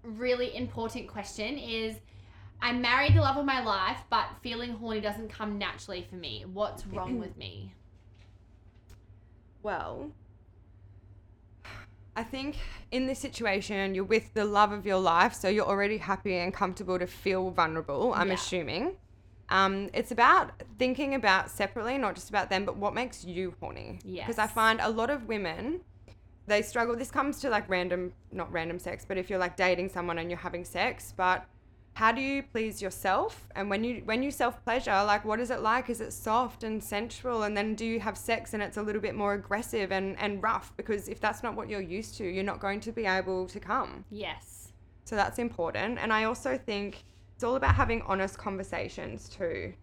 really 0.03 0.55
important 0.55 1.07
question 1.07 1.57
is 1.57 1.97
I 2.61 2.73
married 2.73 3.15
the 3.15 3.21
love 3.21 3.37
of 3.37 3.45
my 3.45 3.63
life, 3.63 3.97
but 4.09 4.27
feeling 4.43 4.71
horny 4.73 5.01
doesn't 5.01 5.29
come 5.29 5.57
naturally 5.57 6.05
for 6.07 6.15
me. 6.15 6.45
What's 6.51 6.85
wrong 6.87 7.19
with 7.19 7.35
me? 7.37 7.73
well, 9.63 10.09
I 12.15 12.23
think 12.23 12.57
in 12.91 13.05
this 13.07 13.19
situation 13.19 13.93
you're 13.95 14.03
with 14.03 14.33
the 14.33 14.43
love 14.43 14.71
of 14.71 14.85
your 14.85 14.97
life, 14.99 15.33
so 15.33 15.49
you're 15.49 15.65
already 15.67 15.97
happy 15.97 16.35
and 16.35 16.53
comfortable 16.53 16.97
to 16.99 17.07
feel 17.07 17.51
vulnerable. 17.51 18.13
I'm 18.13 18.29
Yeah. 18.29 18.33
assuming. 18.33 18.95
Um, 19.49 19.89
it's 19.93 20.11
about 20.11 20.51
thinking 20.79 21.13
about 21.13 21.51
separately, 21.51 21.97
not 21.97 22.15
just 22.15 22.29
about 22.29 22.49
them, 22.49 22.65
but 22.65 22.75
what 22.77 22.93
makes 22.93 23.23
you 23.23 23.53
horny. 23.59 23.99
Yeah. 24.03 24.23
Because 24.25 24.39
I 24.39 24.47
find 24.47 24.79
a 24.81 24.89
lot 24.89 25.09
of 25.09 25.27
women, 25.27 25.81
they 26.47 26.61
struggle. 26.61 26.95
This 26.95 27.11
comes 27.11 27.39
to 27.41 27.49
like 27.49 27.69
random, 27.69 28.13
not 28.31 28.51
random 28.51 28.79
sex, 28.79 29.05
but 29.07 29.17
if 29.17 29.29
you're 29.29 29.39
like 29.39 29.55
dating 29.55 29.89
someone 29.89 30.17
and 30.17 30.29
you're 30.29 30.39
having 30.39 30.65
sex, 30.65 31.13
but 31.15 31.45
how 32.01 32.11
do 32.11 32.19
you 32.19 32.41
please 32.41 32.81
yourself? 32.81 33.47
And 33.55 33.69
when 33.69 33.83
you 33.83 34.01
when 34.05 34.23
you 34.23 34.31
self 34.31 34.63
pleasure, 34.63 35.03
like 35.03 35.23
what 35.23 35.39
is 35.39 35.51
it 35.51 35.61
like? 35.61 35.87
Is 35.87 36.01
it 36.01 36.11
soft 36.11 36.63
and 36.63 36.83
sensual? 36.83 37.43
And 37.43 37.55
then 37.55 37.75
do 37.75 37.85
you 37.85 37.99
have 37.99 38.17
sex 38.17 38.55
and 38.55 38.63
it's 38.63 38.77
a 38.77 38.81
little 38.81 39.03
bit 39.07 39.13
more 39.13 39.35
aggressive 39.35 39.91
and 39.91 40.17
and 40.19 40.41
rough? 40.41 40.73
Because 40.77 41.07
if 41.07 41.19
that's 41.19 41.43
not 41.43 41.55
what 41.55 41.69
you're 41.69 41.87
used 41.99 42.17
to, 42.17 42.23
you're 42.23 42.43
not 42.43 42.59
going 42.59 42.79
to 42.79 42.91
be 42.91 43.05
able 43.05 43.45
to 43.49 43.59
come. 43.59 44.03
Yes. 44.09 44.73
So 45.05 45.15
that's 45.15 45.37
important. 45.37 45.99
And 45.99 46.11
I 46.11 46.23
also 46.23 46.57
think 46.57 47.03
it's 47.35 47.43
all 47.43 47.55
about 47.55 47.75
having 47.75 48.01
honest 48.01 48.35
conversations 48.35 49.29
too. 49.29 49.73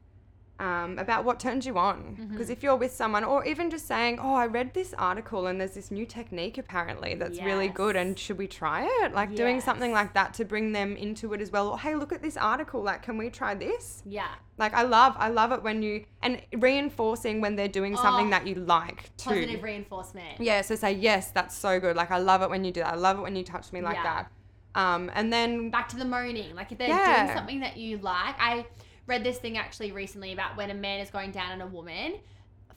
Um, 0.60 0.98
about 0.98 1.24
what 1.24 1.38
turns 1.38 1.66
you 1.66 1.78
on. 1.78 2.16
Because 2.32 2.50
if 2.50 2.64
you're 2.64 2.74
with 2.74 2.90
someone, 2.92 3.22
or 3.22 3.44
even 3.44 3.70
just 3.70 3.86
saying, 3.86 4.18
Oh, 4.20 4.34
I 4.34 4.46
read 4.46 4.74
this 4.74 4.92
article 4.98 5.46
and 5.46 5.60
there's 5.60 5.74
this 5.74 5.92
new 5.92 6.04
technique 6.04 6.58
apparently 6.58 7.14
that's 7.14 7.40
really 7.40 7.68
good, 7.68 7.94
and 7.94 8.18
should 8.18 8.38
we 8.38 8.48
try 8.48 8.88
it? 9.02 9.14
Like 9.14 9.36
doing 9.36 9.60
something 9.60 9.92
like 9.92 10.14
that 10.14 10.34
to 10.34 10.44
bring 10.44 10.72
them 10.72 10.96
into 10.96 11.32
it 11.32 11.40
as 11.40 11.52
well. 11.52 11.68
Or, 11.68 11.78
hey, 11.78 11.94
look 11.94 12.12
at 12.12 12.22
this 12.22 12.36
article. 12.36 12.82
Like, 12.82 13.02
can 13.02 13.16
we 13.16 13.30
try 13.30 13.54
this? 13.54 14.02
Yeah. 14.04 14.26
Like, 14.56 14.74
I 14.74 14.82
love, 14.82 15.14
I 15.16 15.28
love 15.28 15.52
it 15.52 15.62
when 15.62 15.80
you, 15.80 16.04
and 16.22 16.42
reinforcing 16.56 17.40
when 17.40 17.54
they're 17.54 17.68
doing 17.68 17.96
something 17.96 18.26
Oh, 18.26 18.30
that 18.30 18.44
you 18.44 18.56
like 18.56 19.16
too. 19.16 19.30
Positive 19.30 19.62
reinforcement. 19.62 20.40
Yeah, 20.40 20.62
so 20.62 20.74
say, 20.74 20.92
Yes, 20.92 21.30
that's 21.30 21.56
so 21.56 21.78
good. 21.78 21.94
Like, 21.94 22.10
I 22.10 22.18
love 22.18 22.42
it 22.42 22.50
when 22.50 22.64
you 22.64 22.72
do 22.72 22.80
that. 22.80 22.94
I 22.94 22.96
love 22.96 23.18
it 23.18 23.22
when 23.22 23.36
you 23.36 23.44
touch 23.44 23.72
me 23.72 23.80
like 23.80 23.94
Yeah. 23.94 24.02
that. 24.24 24.30
Um, 24.74 25.10
and 25.14 25.32
then 25.32 25.70
back 25.70 25.88
to 25.90 25.96
the 25.96 26.04
moaning. 26.04 26.54
Like 26.56 26.72
if 26.72 26.78
they're 26.78 26.88
Yeah. 26.88 27.22
doing 27.26 27.36
something 27.36 27.60
that 27.60 27.76
you 27.76 27.98
like. 27.98 28.34
I 28.40 28.66
read 29.08 29.24
this 29.24 29.38
thing 29.38 29.58
actually 29.58 29.90
recently 29.90 30.32
about 30.32 30.56
when 30.56 30.70
a 30.70 30.74
man 30.74 31.00
is 31.00 31.10
going 31.10 31.32
down 31.32 31.50
on 31.50 31.60
a 31.60 31.66
woman. 31.66 32.14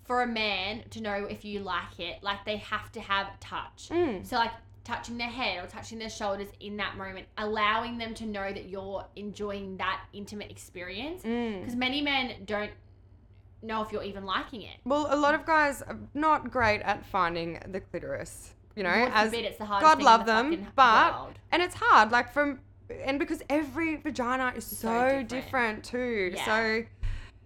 For 0.06 0.24
a 0.24 0.28
man 0.28 0.84
to 0.90 1.02
know 1.02 1.26
if 1.30 1.46
you 1.46 1.60
like 1.60 2.00
it, 2.00 2.24
like 2.24 2.44
they 2.44 2.58
have 2.58 2.92
to 2.94 3.00
have 3.02 3.40
touch. 3.40 3.90
Mm. 3.92 4.26
So 4.26 4.36
like 4.36 4.52
touching 4.84 5.18
their 5.18 5.30
head 5.30 5.64
or 5.64 5.68
touching 5.68 6.00
their 6.00 6.10
shoulders 6.10 6.50
in 6.60 6.78
that 6.78 6.98
moment, 6.98 7.28
allowing 7.38 7.98
them 7.98 8.14
to 8.16 8.26
know 8.26 8.52
that 8.52 8.68
you're 8.68 9.06
enjoying 9.16 9.78
that 9.78 10.02
intimate 10.12 10.50
experience. 10.50 11.22
Mm. 11.24 11.60
Because 11.60 11.76
many 11.76 12.02
men 12.02 12.34
don't 12.46 12.72
know 13.62 13.84
if 13.84 13.92
you're 13.92 14.04
even 14.04 14.26
liking 14.26 14.64
it. 14.64 14.78
Well, 14.86 15.08
a 15.10 15.16
lot 15.16 15.36
of 15.36 15.46
guys 15.46 15.82
are 15.84 15.98
not 16.14 16.52
great 16.52 16.82
at 16.82 17.06
finding 17.06 17.60
the 17.68 17.80
clitoris. 17.80 18.56
You 18.76 18.84
know, 18.84 18.90
God 18.90 19.12
as 19.14 19.30
forbid 19.30 19.46
it's 19.46 19.58
the 19.58 19.66
hardest 19.66 19.98
God 19.98 20.04
love 20.04 20.22
in 20.22 20.26
the 20.28 20.58
them, 20.58 20.68
but 20.76 21.14
world. 21.14 21.40
and 21.52 21.62
it's 21.62 21.76
hard. 21.76 22.12
Like 22.12 22.34
from 22.34 22.60
and 23.06 23.20
because 23.20 23.42
every 23.50 23.96
vagina 23.98 24.54
is 24.56 24.66
so, 24.66 24.88
So 24.88 25.24
different. 25.24 25.30
different. 25.30 25.84
too. 25.84 26.32
Yeah. 26.36 26.46
So 26.46 26.84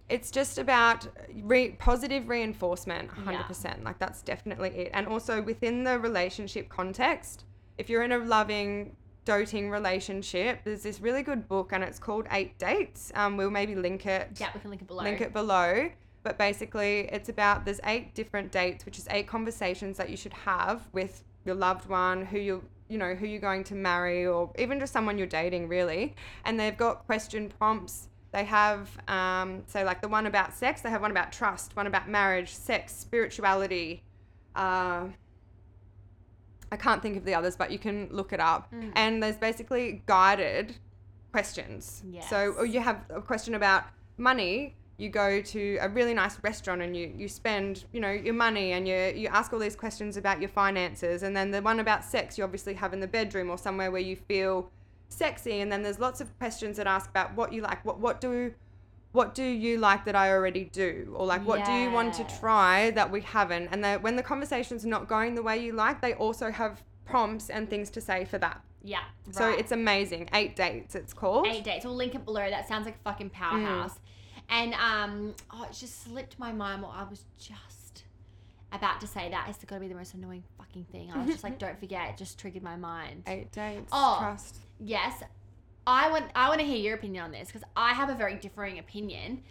it's 0.08 0.30
just 0.30 0.58
about 0.58 1.06
re- 1.42 1.70
positive 1.78 2.28
reinforcement, 2.28 3.10
hundred 3.10 3.44
percent. 3.46 3.82
Like 3.84 3.98
that's 3.98 4.22
definitely 4.22 4.70
it. 4.70 4.90
And 4.94 5.06
also 5.06 5.42
within 5.42 5.84
the 5.84 5.98
relationship 5.98 6.68
context, 6.68 7.44
if 7.78 7.88
you're 7.90 8.02
in 8.02 8.12
a 8.12 8.18
loving 8.18 8.94
doting 9.24 9.68
relationship 9.70 10.60
there's 10.62 10.84
this 10.84 11.00
really 11.00 11.20
good 11.20 11.48
book 11.48 11.72
and 11.72 11.82
it's 11.82 11.98
called 11.98 12.28
eight 12.30 12.56
dates 12.58 13.10
um, 13.16 13.36
we'll 13.36 13.50
maybe 13.50 13.74
link 13.74 14.06
it 14.06 14.28
Yeah, 14.40 14.50
we 14.54 14.60
can 14.60 14.70
link 14.70 14.82
it 14.82 14.86
below. 14.86 15.02
link 15.02 15.20
it 15.20 15.32
below. 15.32 15.90
But 16.22 16.38
basically, 16.38 17.08
it's 17.12 17.28
about 17.28 17.64
there's 17.64 17.80
eight 17.84 18.14
different 18.14 18.50
dates, 18.52 18.84
which 18.86 18.98
is 18.98 19.06
eight 19.10 19.26
conversations 19.26 19.96
that 19.96 20.10
you 20.10 20.16
should 20.16 20.32
have 20.32 20.88
with 20.92 21.22
your 21.44 21.54
loved 21.56 21.88
one, 21.88 22.24
who 22.26 22.38
you 22.38 22.62
you 22.88 22.98
know 22.98 23.14
who 23.14 23.26
you're 23.26 23.40
going 23.40 23.64
to 23.64 23.74
marry, 23.74 24.26
or 24.26 24.50
even 24.58 24.78
just 24.78 24.92
someone 24.92 25.18
you're 25.18 25.26
dating, 25.26 25.68
really. 25.68 26.14
And 26.44 26.58
they've 26.58 26.76
got 26.76 27.06
question 27.06 27.52
prompts. 27.58 28.08
They 28.32 28.44
have 28.44 28.90
um, 29.08 29.62
so 29.66 29.82
like 29.84 30.02
the 30.02 30.08
one 30.08 30.26
about 30.26 30.54
sex. 30.54 30.82
They 30.82 30.90
have 30.90 31.00
one 31.00 31.10
about 31.10 31.32
trust, 31.32 31.74
one 31.76 31.86
about 31.86 32.08
marriage, 32.08 32.52
sex, 32.54 32.94
spirituality. 32.94 34.02
Uh, 34.54 35.06
I 36.70 36.76
can't 36.76 37.00
think 37.00 37.16
of 37.16 37.24
the 37.24 37.34
others, 37.34 37.56
but 37.56 37.70
you 37.70 37.78
can 37.78 38.08
look 38.10 38.32
it 38.32 38.40
up. 38.40 38.72
Mm. 38.72 38.92
And 38.96 39.22
there's 39.22 39.36
basically 39.36 40.02
guided 40.06 40.76
questions. 41.32 42.02
So 42.02 42.08
Yes. 42.10 42.32
or 42.58 42.66
you 42.66 42.80
have 42.80 43.04
a 43.10 43.22
question 43.22 43.54
about 43.54 43.84
money. 44.16 44.76
You 44.98 45.10
go 45.10 45.42
to 45.42 45.78
a 45.80 45.88
really 45.88 46.14
nice 46.14 46.38
restaurant 46.42 46.80
and 46.82 46.96
you, 46.96 47.12
you 47.16 47.28
spend, 47.28 47.84
you 47.92 48.00
know, 48.00 48.10
your 48.10 48.34
money 48.34 48.72
and 48.72 48.88
you, 48.88 49.12
you 49.14 49.28
ask 49.28 49.52
all 49.52 49.58
these 49.58 49.76
questions 49.76 50.16
about 50.16 50.40
your 50.40 50.48
finances. 50.48 51.22
And 51.22 51.36
then 51.36 51.50
the 51.50 51.60
one 51.60 51.80
about 51.80 52.04
sex 52.04 52.38
you 52.38 52.44
obviously 52.44 52.74
have 52.74 52.92
in 52.92 53.00
the 53.00 53.06
bedroom 53.06 53.50
or 53.50 53.58
somewhere 53.58 53.90
where 53.90 54.00
you 54.00 54.16
feel 54.16 54.70
sexy. 55.08 55.60
And 55.60 55.70
then 55.70 55.82
there's 55.82 55.98
lots 55.98 56.20
of 56.20 56.36
questions 56.38 56.78
that 56.78 56.86
ask 56.86 57.10
about 57.10 57.34
what 57.34 57.52
you 57.52 57.60
like. 57.60 57.84
What, 57.84 57.98
what 57.98 58.20
do 58.20 58.54
what 59.12 59.34
do 59.34 59.44
you 59.44 59.78
like 59.78 60.04
that 60.04 60.14
I 60.14 60.30
already 60.30 60.64
do? 60.64 61.14
Or 61.16 61.24
like, 61.24 61.44
what 61.46 61.64
do 61.64 61.72
you 61.72 61.90
want 61.90 62.12
to 62.14 62.24
try 62.38 62.90
that 62.90 63.10
we 63.10 63.22
haven't? 63.22 63.68
And 63.72 63.82
then 63.82 64.02
when 64.02 64.14
the 64.14 64.22
conversation's 64.22 64.84
not 64.84 65.08
going 65.08 65.34
the 65.34 65.42
way 65.42 65.56
you 65.56 65.72
like, 65.72 66.02
they 66.02 66.12
also 66.12 66.50
have 66.50 66.82
prompts 67.06 67.48
and 67.48 67.70
things 67.70 67.88
to 67.90 68.00
say 68.02 68.26
for 68.26 68.36
that. 68.38 68.60
Yeah. 68.84 69.00
So 69.30 69.48
right. 69.48 69.58
it's 69.58 69.72
amazing. 69.72 70.28
Eight 70.34 70.54
dates, 70.54 70.94
it's 70.94 71.14
called. 71.14 71.46
eight 71.46 71.64
dates. 71.64 71.84
We'll 71.86 71.96
link 71.96 72.14
it 72.14 72.26
below. 72.26 72.48
That 72.50 72.68
sounds 72.68 72.84
like 72.84 72.96
a 72.96 73.10
fucking 73.10 73.30
powerhouse. 73.30 73.94
Mm. 73.94 74.00
And 74.48 74.74
um, 74.74 75.34
oh, 75.50 75.64
it 75.64 75.74
just 75.74 76.04
slipped 76.04 76.38
my 76.38 76.52
mind. 76.52 76.82
What 76.82 76.92
I 76.94 77.04
was 77.08 77.24
just 77.38 78.04
about 78.72 79.00
to 79.00 79.06
say 79.06 79.30
that 79.30 79.48
is 79.48 79.56
going 79.64 79.80
to 79.80 79.86
be 79.86 79.92
the 79.92 79.98
most 79.98 80.14
annoying 80.14 80.44
fucking 80.58 80.84
thing. 80.92 81.10
I 81.12 81.18
was 81.18 81.30
just 81.30 81.44
like, 81.44 81.58
don't 81.60 81.78
forget. 81.78 82.10
It 82.10 82.16
just 82.16 82.38
triggered 82.38 82.62
my 82.62 82.76
mind. 82.76 83.24
Eight 83.26 83.50
dates. 83.52 83.88
Oh. 83.92 84.18
Trust. 84.20 84.56
Yes, 84.78 85.22
I 85.86 86.10
want. 86.10 86.26
I 86.34 86.48
want 86.48 86.60
to 86.60 86.66
hear 86.66 86.76
your 86.76 86.94
opinion 86.94 87.24
on 87.24 87.30
this 87.32 87.48
because 87.48 87.62
I 87.76 87.92
have 87.92 88.10
a 88.10 88.14
very 88.14 88.36
differing 88.36 88.78
opinion. 88.78 89.42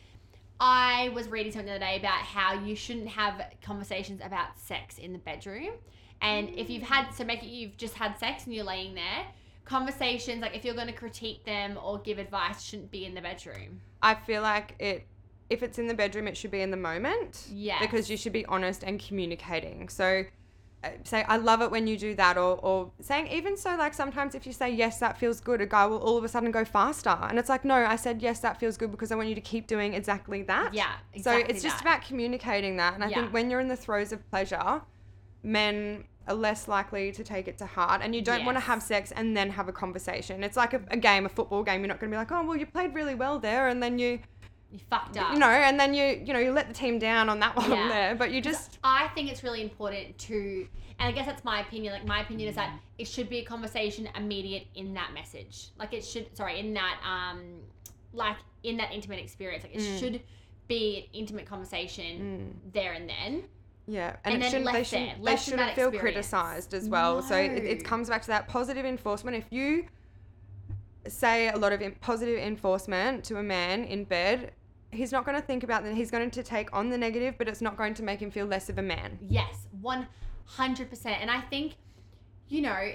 I 0.60 1.10
was 1.14 1.28
reading 1.28 1.52
something 1.52 1.68
the 1.68 1.74
other 1.74 1.86
day 1.86 1.98
about 1.98 2.20
how 2.20 2.54
you 2.54 2.76
shouldn't 2.76 3.10
have 3.10 3.42
conversations 3.62 4.22
about 4.24 4.58
sex 4.58 4.98
in 4.98 5.12
the 5.12 5.20
bedroom, 5.20 5.72
and 6.22 6.50
if 6.50 6.70
you've 6.70 6.84
had 6.84 7.12
so 7.12 7.26
make 7.26 7.44
it 7.44 7.48
you've 7.48 7.76
just 7.78 7.96
had 7.96 8.18
sex 8.18 8.46
and 8.46 8.54
you're 8.54 8.64
laying 8.64 8.96
there, 8.96 9.26
conversations 9.66 10.42
like 10.42 10.56
if 10.56 10.64
you're 10.64 10.76
going 10.76 10.88
to 10.88 10.94
critique 10.94 11.44
them 11.44 11.78
or 11.84 11.98
give 12.00 12.20
advice 12.20 12.62
shouldn't 12.64 12.92
be 12.92 13.06
in 13.06 13.14
the 13.16 13.22
bedroom. 13.22 13.82
I 14.02 14.14
feel 14.16 14.42
like 14.42 14.76
it 14.80 15.06
if 15.50 15.62
it's 15.62 15.78
in 15.78 15.88
the 15.88 15.94
bedroom 15.94 16.28
it 16.28 16.38
should 16.38 16.52
be 16.52 16.62
in 16.62 16.72
the 16.72 16.78
moment. 16.78 17.48
Yes. 17.52 17.82
Because 17.82 18.10
you 18.10 18.18
should 18.18 18.34
be 18.34 18.46
honest 18.46 18.84
and 18.84 19.00
communicating. 19.00 19.90
So 19.90 20.24
uh, 20.84 20.90
say 21.04 21.24
I 21.28 21.38
love 21.38 21.62
it 21.64 21.72
when 21.72 21.88
you 21.88 21.98
do 21.98 22.14
that 22.16 22.38
or 22.38 22.58
or 22.62 22.92
saying 23.02 23.28
even 23.28 23.58
so 23.58 23.76
like 23.76 23.96
sometimes 23.96 24.36
if 24.36 24.46
you 24.46 24.54
say 24.54 24.70
yes 24.70 25.00
that 25.00 25.18
feels 25.18 25.40
good 25.42 25.60
a 25.62 25.66
guy 25.66 25.86
will 25.88 25.98
all 25.98 26.16
of 26.18 26.24
a 26.24 26.28
sudden 26.30 26.52
go 26.52 26.64
faster 26.64 27.18
and 27.28 27.40
it's 27.40 27.50
like 27.50 27.66
no 27.66 27.76
I 27.76 27.96
said 27.96 28.22
yes 28.22 28.40
that 28.42 28.60
feels 28.60 28.78
good 28.78 28.92
because 28.92 29.12
I 29.12 29.16
want 29.16 29.30
you 29.30 29.36
to 29.36 29.42
keep 29.42 29.66
doing 29.66 29.96
exactly 29.96 30.44
that. 30.44 30.74
Yeah, 30.76 30.94
So 31.16 31.32
exactly 31.32 31.54
it's 31.56 31.64
just 31.64 31.78
that. 31.78 31.82
about 31.82 32.02
communicating 32.04 32.78
that 32.78 32.94
and 32.94 33.04
I 33.04 33.10
Yeah. 33.10 33.22
think 33.22 33.34
when 33.34 33.50
you're 33.50 33.60
in 33.62 33.68
the 33.68 33.76
throes 33.76 34.12
of 34.12 34.30
pleasure 34.30 34.82
men 35.42 36.06
are 36.28 36.34
less 36.34 36.68
likely 36.68 37.12
to 37.12 37.24
take 37.24 37.48
it 37.48 37.58
to 37.60 37.66
heart 37.66 38.02
and 38.04 38.16
you 38.16 38.22
don't 38.22 38.46
want 38.46 38.56
to 38.58 38.62
have 38.64 38.82
sex 38.82 39.12
and 39.12 39.36
then 39.38 39.50
have 39.52 39.68
a 39.68 39.72
conversation. 39.72 40.44
It's 40.44 40.58
like 40.58 40.74
a, 40.74 40.82
a 40.90 40.98
game, 40.98 41.26
a 41.26 41.30
football 41.30 41.64
game. 41.64 41.82
You're 41.82 41.88
not 41.88 42.00
going 42.00 42.10
to 42.12 42.16
be 42.16 42.18
like, 42.18 42.32
"Oh, 42.32 42.44
well 42.46 42.58
you 42.58 42.66
played 42.66 42.94
really 42.96 43.16
well 43.16 43.38
there." 43.40 43.68
And 43.68 43.82
then 43.84 44.00
you 44.00 44.20
You 44.72 44.80
fucked 44.90 45.18
up. 45.18 45.34
you 45.34 45.40
know, 45.40 45.48
and 45.50 45.80
then 45.80 45.94
you 45.94 46.22
you 46.26 46.34
know 46.34 46.40
you 46.40 46.52
let 46.52 46.68
the 46.68 46.74
team 46.74 46.98
down 47.00 47.30
on 47.30 47.40
that 47.40 47.56
one 47.56 47.70
Yeah. 47.72 47.88
there, 47.88 48.16
but 48.16 48.32
you 48.32 48.42
just 48.42 48.80
I 48.84 49.08
think 49.16 49.32
it's 49.32 49.44
really 49.44 49.62
important 49.62 50.18
to, 50.28 50.68
and 51.00 51.08
I 51.10 51.12
guess 51.12 51.26
that's 51.28 51.44
my 51.44 51.60
opinion. 51.62 51.94
Like 51.94 52.06
my 52.08 52.22
opinion 52.22 52.50
is 52.50 52.56
that 52.56 52.78
it 52.98 53.08
should 53.08 53.30
be 53.30 53.38
a 53.40 53.44
conversation 53.46 54.10
immediate 54.16 54.66
in 54.76 54.94
that 54.96 55.14
message. 55.14 55.68
Like 55.78 55.94
it 55.94 56.04
should, 56.04 56.36
sorry, 56.36 56.60
in 56.60 56.74
that 56.74 57.00
um, 57.06 57.42
like 58.14 58.38
in 58.64 58.78
that 58.78 58.92
intimate 58.92 59.20
experience. 59.20 59.64
Like 59.64 59.76
it 59.76 59.82
Mm. 59.82 60.00
should 60.00 60.22
be 60.68 60.98
an 61.14 61.20
intimate 61.20 61.46
conversation 61.46 62.60
there 62.74 62.94
and 62.94 63.08
then. 63.08 63.44
Yeah, 63.88 64.16
And 64.24 64.34
and, 64.34 64.44
then 64.44 64.48
it 64.48 64.52
shouldn't, 64.52 64.74
they 64.74 64.84
shouldn't, 64.84 65.18
they 65.18 65.32
left 65.32 65.48
in 65.48 65.52
shouldn't 65.52 65.76
feel 65.76 65.92
criticized 65.92 66.74
as 66.74 66.90
well. 66.90 67.22
So 67.22 67.36
it, 67.36 67.52
it 67.64 67.84
comes 67.84 68.10
back 68.10 68.22
to 68.24 68.28
that 68.30 68.48
positive 68.48 68.86
enforcement. 68.86 69.38
If 69.38 69.46
you 69.52 69.86
say 71.08 71.50
a 71.50 71.58
lot 71.58 71.72
of 71.72 71.82
positive 72.02 72.40
enforcement 72.40 73.24
to 73.26 73.38
a 73.38 73.44
man 73.44 73.84
in 73.84 74.04
bed. 74.04 74.52
He's 74.92 75.12
not 75.12 75.26
going 75.26 75.40
to 75.40 75.46
think 75.46 75.64
about 75.64 75.84
that. 75.84 75.94
He's 75.94 76.10
going 76.10 76.30
to 76.32 76.44
take 76.44 76.74
on 76.74 76.90
the 76.90 76.98
negative, 76.98 77.36
but 77.38 77.48
it's 77.48 77.62
not 77.62 77.78
going 77.78 77.94
to 77.96 78.04
make 78.04 78.20
him 78.20 78.32
feel 78.32 78.46
less 78.46 78.70
of 78.70 78.78
a 78.78 78.82
man. 78.82 79.20
Yes, 79.28 79.68
one 79.82 80.08
hundred 80.46 80.90
percent. 80.90 81.18
And 81.22 81.30
I 81.30 81.42
think, 81.42 81.76
you 82.48 82.62
know, 82.62 82.92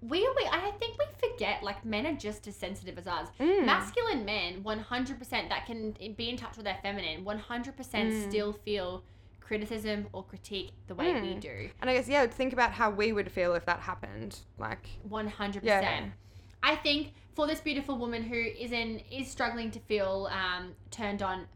we 0.00 0.20
we 0.20 0.48
I 0.52 0.72
think 0.78 0.96
we 0.98 1.06
forget 1.28 1.62
like 1.62 1.84
men 1.84 2.06
are 2.06 2.14
just 2.14 2.46
as 2.46 2.54
sensitive 2.54 2.98
as 2.98 3.06
us. 3.06 3.28
Mm. 3.40 3.64
Masculine 3.64 4.24
men, 4.24 4.62
one 4.62 4.78
hundred 4.78 5.18
percent, 5.18 5.48
that 5.48 5.66
can 5.66 5.96
be 6.16 6.28
in 6.28 6.36
touch 6.36 6.56
with 6.56 6.64
their 6.64 6.78
feminine, 6.82 7.24
one 7.24 7.38
hundred 7.38 7.76
percent 7.76 8.12
Mm. 8.12 8.28
still 8.28 8.52
feel 8.52 9.02
criticism 9.48 10.06
or 10.12 10.22
critique 10.22 10.72
the 10.86 10.94
way 10.94 11.12
we 11.20 11.28
Mm. 11.34 11.40
do. 11.40 11.70
And 11.80 11.88
I 11.90 11.94
guess 11.94 12.06
yeah, 12.08 12.26
think 12.26 12.52
about 12.52 12.70
how 12.72 12.90
we 12.90 13.12
would 13.12 13.32
feel 13.32 13.54
if 13.54 13.64
that 13.64 13.80
happened. 13.80 14.38
Like 14.58 14.86
100%. 15.08 15.64
Yeah. 15.64 16.04
I 16.62 16.76
think 16.76 17.14
for 17.34 17.46
this 17.46 17.60
beautiful 17.60 17.96
woman 17.98 18.22
who 18.22 18.34
is 18.36 18.72
in 18.72 19.00
is 19.10 19.28
struggling 19.30 19.70
to 19.72 19.80
feel 19.80 20.28
um, 20.30 20.74
turned 20.90 21.22
on 21.22 21.46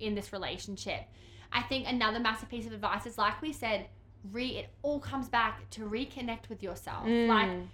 in 0.00 0.14
this 0.16 0.32
relationship, 0.32 1.04
I 1.52 1.62
think 1.62 1.86
another 1.86 2.18
massive 2.18 2.48
piece 2.48 2.66
of 2.66 2.72
advice 2.72 3.06
is 3.06 3.16
like 3.18 3.40
we 3.40 3.52
said, 3.52 3.86
re 4.32 4.48
it 4.56 4.70
all 4.82 4.98
comes 4.98 5.28
back 5.28 5.70
to 5.70 5.82
reconnect 5.82 6.48
with 6.48 6.62
yourself. 6.62 7.04
Like 7.06 7.48
Mm. 7.48 7.68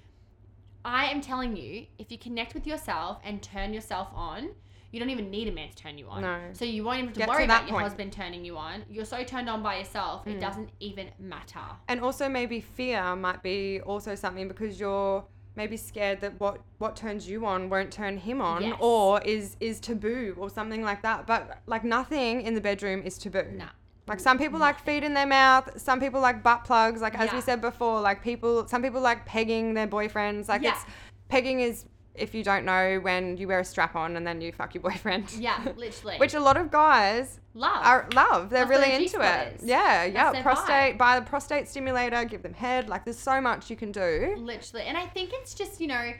I 0.85 1.07
am 1.07 1.21
telling 1.21 1.57
you, 1.57 1.87
if 1.99 2.11
you 2.13 2.19
connect 2.19 2.55
with 2.55 2.67
yourself 2.67 3.19
and 3.25 3.43
turn 3.43 3.73
yourself 3.73 4.09
on, 4.15 4.51
you 4.91 4.99
don't 5.01 5.11
even 5.11 5.31
need 5.31 5.49
a 5.49 5.53
man 5.53 5.69
to 5.69 5.77
turn 5.77 5.99
you 5.99 6.07
on. 6.09 6.23
No. 6.23 6.39
So 6.53 6.65
you 6.65 6.83
won't 6.85 6.97
even 6.99 7.07
have 7.09 7.15
to 7.15 7.21
Get 7.21 7.29
worry 7.29 7.47
that 7.47 7.59
about 7.59 7.69
your 7.69 7.73
point. 7.79 7.85
husband 7.85 8.13
turning 8.13 8.45
you 8.45 8.57
on. 8.57 8.85
You're 8.89 9.05
so 9.05 9.23
turned 9.23 9.49
on 9.49 9.63
by 9.63 9.79
yourself, 9.79 10.27
it 10.27 10.37
Mm. 10.37 10.41
doesn't 10.41 10.71
even 10.81 11.11
matter. 11.19 11.61
and 11.89 12.01
also 12.01 12.29
maybe 12.29 12.61
fear 12.61 13.15
might 13.17 13.43
be 13.43 13.81
also 13.83 14.15
something 14.15 14.49
because 14.49 14.81
you're 14.81 15.25
maybe 15.57 15.77
scared 15.77 16.21
that 16.21 16.39
what 16.41 16.61
what 16.79 16.95
turns 16.97 17.29
you 17.29 17.45
on 17.45 17.69
won't 17.69 17.91
turn 17.93 18.17
him 18.17 18.41
on 18.41 18.63
Yes. 18.63 18.77
or 18.81 19.21
is 19.23 19.57
is 19.61 19.81
taboo 19.81 20.35
or 20.39 20.49
something 20.49 20.83
like 20.83 21.03
that 21.03 21.27
but 21.27 21.59
like 21.67 21.83
nothing 21.83 22.43
in 22.43 22.55
the 22.55 22.61
bedroom 22.61 23.03
is 23.03 23.19
taboo 23.19 23.43
Nah. 23.57 23.71
like 24.07 24.21
some 24.21 24.39
people 24.39 24.61
like 24.61 24.79
feet 24.79 25.03
in 25.03 25.15
their 25.15 25.27
mouth 25.27 25.69
some 25.81 25.99
people 25.99 26.21
like 26.21 26.45
butt 26.45 26.65
plugs 26.65 27.01
like 27.03 27.19
as 27.19 27.33
we 27.33 27.41
said 27.41 27.61
before 27.61 28.01
like 28.01 28.23
people 28.23 28.69
some 28.69 28.83
people 28.83 29.01
like 29.01 29.27
pegging 29.27 29.75
their 29.75 29.89
boyfriends 29.89 30.47
like 30.49 30.63
Yeah. 30.63 30.71
it's 30.75 30.85
pegging 31.29 31.59
is 31.59 31.85
if 32.19 32.35
you 32.35 32.43
don't 32.45 32.65
know 32.65 32.99
when 33.01 33.37
you 33.37 33.49
wear 33.49 33.61
a 33.61 33.65
strap 33.65 33.95
on 33.97 34.17
and 34.17 34.27
then 34.27 34.41
you 34.41 34.53
fuck 34.53 34.75
your 34.75 34.83
boyfriend 34.83 35.33
Yeah, 35.39 35.63
literally. 35.77 36.17
which 36.19 36.35
a 36.35 36.41
lot 36.41 36.57
of 36.57 36.71
guys 36.71 37.41
love. 37.55 37.85
are 37.85 38.09
love. 38.15 38.51
They're 38.51 38.67
That's 38.67 38.71
really 38.79 39.05
into 39.05 39.21
it. 39.21 39.57
is. 39.61 39.65
Yeah, 39.69 40.05
yeah. 40.05 40.43
Prostate, 40.43 40.99
buy 40.99 41.19
the 41.19 41.25
prostate 41.27 41.69
stimulator, 41.69 42.25
give 42.25 42.43
them 42.43 42.55
head. 42.55 42.89
Like, 42.89 43.05
there's 43.05 43.19
so 43.19 43.41
much 43.41 43.71
you 43.71 43.77
can 43.77 43.93
do. 43.93 44.35
literally. 44.39 44.87
And 44.87 44.97
I 44.97 45.07
think 45.07 45.31
it's 45.33 45.55
just, 45.55 45.81
you 45.81 45.87
know, 45.87 46.13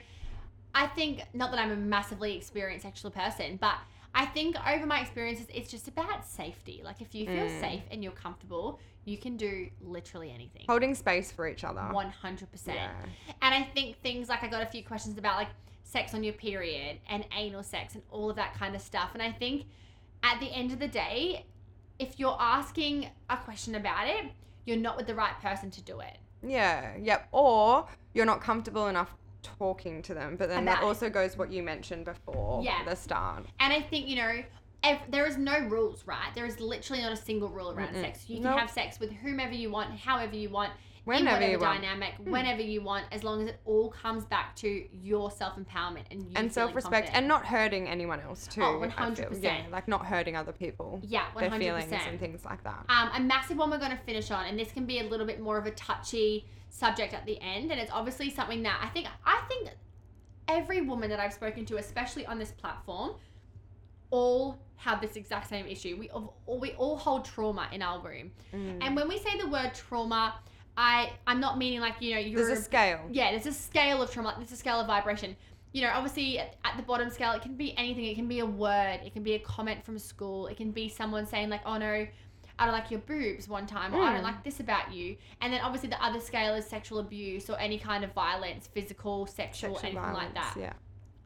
I 0.75 0.87
think 0.87 1.23
not 1.33 1.51
that 1.51 1.59
I'm 1.59 1.71
a 1.71 1.75
massively 1.75 2.35
experienced 2.37 2.83
sexual 2.83 3.11
person, 3.11 3.57
but 3.59 3.75
I 4.15 4.25
think 4.25 4.55
over 4.67 4.85
my 4.85 5.01
experiences, 5.01 5.47
it's 5.53 5.69
just 5.69 5.87
about 5.87 6.27
safety. 6.27 6.81
Like 6.83 7.01
if 7.01 7.13
you 7.13 7.25
feel 7.27 7.45
Mm. 7.47 7.59
safe 7.59 7.81
and 7.91 8.03
you're 8.03 8.11
comfortable, 8.13 8.79
you 9.05 9.17
can 9.17 9.37
do 9.37 9.69
literally 9.81 10.31
anything. 10.31 10.65
Holding 10.67 10.93
space 10.93 11.31
for 11.31 11.47
each 11.47 11.63
other. 11.63 11.81
One 11.91 12.09
hundred 12.11 12.51
percent. 12.51 12.77
Yeah. 12.77 12.91
And 13.41 13.55
I 13.55 13.63
think 13.73 13.97
things 14.01 14.29
like 14.29 14.43
I 14.43 14.47
got 14.47 14.61
a 14.61 14.65
few 14.67 14.83
questions 14.83 15.17
about 15.17 15.37
like 15.37 15.47
sex 15.89 16.13
on 16.13 16.23
your 16.23 16.33
period 16.33 16.97
and 17.09 17.25
anal 17.35 17.63
sex 17.63 17.95
and 17.95 18.03
all 18.11 18.29
of 18.29 18.35
that 18.35 18.53
kind 18.53 18.75
of 18.75 18.81
stuff. 18.81 19.09
And 19.13 19.23
I 19.23 19.31
think 19.31 19.65
at 20.21 20.39
the 20.39 20.45
end 20.47 20.71
of 20.71 20.79
the 20.79 20.87
day, 20.87 21.45
if 21.97 22.19
you're 22.19 22.37
asking 22.39 23.07
a 23.29 23.37
question 23.37 23.75
about 23.75 24.07
it, 24.07 24.25
you're 24.65 24.77
not 24.77 24.97
with 24.97 25.07
the 25.07 25.15
right 25.15 25.33
person 25.41 25.71
to 25.71 25.81
do 25.81 25.99
it. 25.99 26.17
Yeah, 26.45 26.91
yep. 27.01 27.27
Or 27.31 27.87
you're 28.13 28.25
not 28.27 28.39
comfortable 28.41 28.87
enough 28.87 29.13
talking 29.41 30.01
to 30.03 30.13
them. 30.13 30.35
But 30.37 30.49
then 30.49 30.65
that 30.65 30.73
About 30.79 30.83
it. 30.83 30.87
also 30.87 31.09
goes 31.09 31.37
what 31.37 31.51
you 31.51 31.63
mentioned 31.63 32.05
before 32.05 32.61
Yeah. 32.63 32.83
the 32.85 32.95
start. 32.95 33.45
And 33.59 33.73
I 33.73 33.81
think, 33.81 34.07
you 34.07 34.15
know, 34.17 34.43
ev- 34.83 35.01
there 35.09 35.25
is 35.25 35.37
no 35.37 35.59
rules, 35.67 36.05
right? 36.05 36.29
There 36.35 36.45
is 36.45 36.59
literally 36.59 37.01
not 37.01 37.11
a 37.13 37.17
single 37.17 37.49
rule 37.49 37.71
around 37.71 37.89
Mm-mm. 37.95 38.01
sex. 38.01 38.29
You 38.29 38.35
can 38.37 38.43
Nope. 38.51 38.59
have 38.59 38.69
sex 38.69 38.99
with 38.99 39.11
whomever 39.11 39.53
you 39.53 39.71
want, 39.71 39.97
however 39.99 40.35
you 40.35 40.49
want, 40.49 40.71
Whenever 41.09 41.37
whatever 41.37 41.51
you 41.51 41.59
want. 41.59 41.81
Dynamic, 41.81 42.13
whenever 42.23 42.61
you 42.61 42.81
want, 42.83 43.05
as 43.11 43.23
long 43.23 43.41
as 43.41 43.47
it 43.49 43.59
all 43.65 43.89
comes 43.89 44.25
back 44.25 44.55
to 44.57 44.85
your 44.93 45.31
self 45.31 45.55
empowerment 45.55 46.03
and 46.11 46.21
you 46.21 46.29
And 46.35 46.53
self 46.53 46.75
respect 46.75 47.09
and 47.13 47.27
not 47.27 47.45
hurting 47.47 47.87
anyone 47.87 48.19
else 48.19 48.45
too. 48.45 48.61
Oh, 48.61 48.83
I 48.83 49.15
feel. 49.15 49.25
100%. 49.25 49.43
Yeah, 49.43 49.63
like 49.71 49.87
not 49.87 50.05
hurting 50.05 50.35
other 50.35 50.51
people. 50.51 50.99
yeah, 51.03 51.25
one 51.33 51.49
Their 51.49 51.59
feelings 51.59 51.91
and 51.91 52.19
things 52.19 52.45
like 52.45 52.63
that. 52.63 52.85
Um, 52.89 53.09
a 53.15 53.19
massive 53.19 53.57
one 53.57 53.71
we're 53.71 53.79
going 53.79 53.89
to 53.97 54.03
finish 54.03 54.29
on, 54.29 54.45
and 54.45 54.59
this 54.59 54.71
can 54.71 54.85
be 54.85 54.99
a 54.99 55.03
little 55.03 55.25
bit 55.25 55.39
more 55.39 55.57
of 55.57 55.65
a 55.65 55.71
touchy 55.71 56.45
subject 56.69 57.15
at 57.15 57.25
the 57.25 57.41
end, 57.41 57.71
and 57.71 57.81
it's 57.81 57.91
obviously 57.91 58.29
something 58.29 58.61
that 58.61 58.79
I 58.83 58.89
think 58.89 59.07
I 59.25 59.41
think 59.47 59.69
every 60.47 60.81
woman 60.81 61.09
that 61.09 61.19
I've 61.19 61.33
spoken 61.33 61.65
to, 61.65 61.77
especially 61.77 62.27
on 62.27 62.37
this 62.37 62.51
platform, 62.51 63.15
all 64.11 64.59
have 64.75 65.01
this 65.01 65.15
exact 65.15 65.49
same 65.49 65.65
issue. 65.65 65.97
We 65.99 66.09
all, 66.11 66.35
we 66.47 66.71
all 66.73 66.97
hold 66.97 67.25
trauma 67.25 67.67
in 67.71 67.81
our 67.81 67.99
room, 67.99 68.31
Mm. 68.53 68.77
and 68.83 68.95
when 68.95 69.07
we 69.07 69.17
say 69.17 69.37
the 69.39 69.47
word 69.47 69.73
trauma, 69.73 70.35
I 70.81 71.11
I'm 71.27 71.41
not 71.41 71.57
meaning 71.57 71.81
like 71.81 71.95
you 71.99 72.13
know 72.13 72.19
you're 72.19 72.43
There's 72.45 72.57
a 72.59 72.61
scale. 72.63 73.01
yeah, 73.11 73.31
there's 73.31 73.45
a 73.45 73.51
scale 73.53 74.01
of 74.01 74.09
trauma. 74.11 74.33
There's 74.37 74.51
a 74.53 74.55
scale 74.55 74.79
of 74.79 74.87
vibration. 74.87 75.35
You 75.73 75.81
know, 75.83 75.91
obviously 75.93 76.39
at, 76.39 76.55
at 76.63 76.77
the 76.77 76.83
bottom 76.83 77.09
scale, 77.09 77.33
it 77.33 77.41
can 77.41 77.55
be 77.55 77.77
anything. 77.77 78.05
It 78.05 78.15
can 78.15 78.27
be 78.27 78.39
a 78.39 78.45
word. 78.45 79.01
It 79.05 79.11
can 79.13 79.21
be 79.21 79.33
a 79.33 79.39
comment 79.39 79.83
from 79.83 79.99
school. 79.99 80.47
It 80.47 80.55
can 80.57 80.71
be 80.71 80.87
someone 80.87 81.25
saying 81.27 81.49
like, 81.49 81.61
"Oh 81.65 81.77
no, 81.77 82.07
I 82.57 82.65
don't 82.65 82.71
like 82.73 82.89
your 82.91 83.01
boobs" 83.01 83.49
one 83.49 83.67
time, 83.67 83.93
or 83.93 84.01
"I 84.01 84.13
don't 84.13 84.21
Mm. 84.21 84.31
like 84.31 84.43
this 84.45 84.61
about 84.61 84.93
you." 84.93 85.17
And 85.41 85.51
then 85.51 85.59
obviously 85.61 85.89
the 85.89 86.01
other 86.03 86.21
scale 86.21 86.55
is 86.55 86.65
sexual 86.65 86.99
abuse 86.99 87.49
or 87.49 87.59
any 87.59 87.77
kind 87.77 88.03
of 88.05 88.13
violence, 88.13 88.67
physical, 88.67 89.27
sexual, 89.27 89.75
Sexual 89.75 89.99
anything 89.99 90.13
like 90.15 90.33
that. 90.33 90.55
Yeah. 90.57 90.73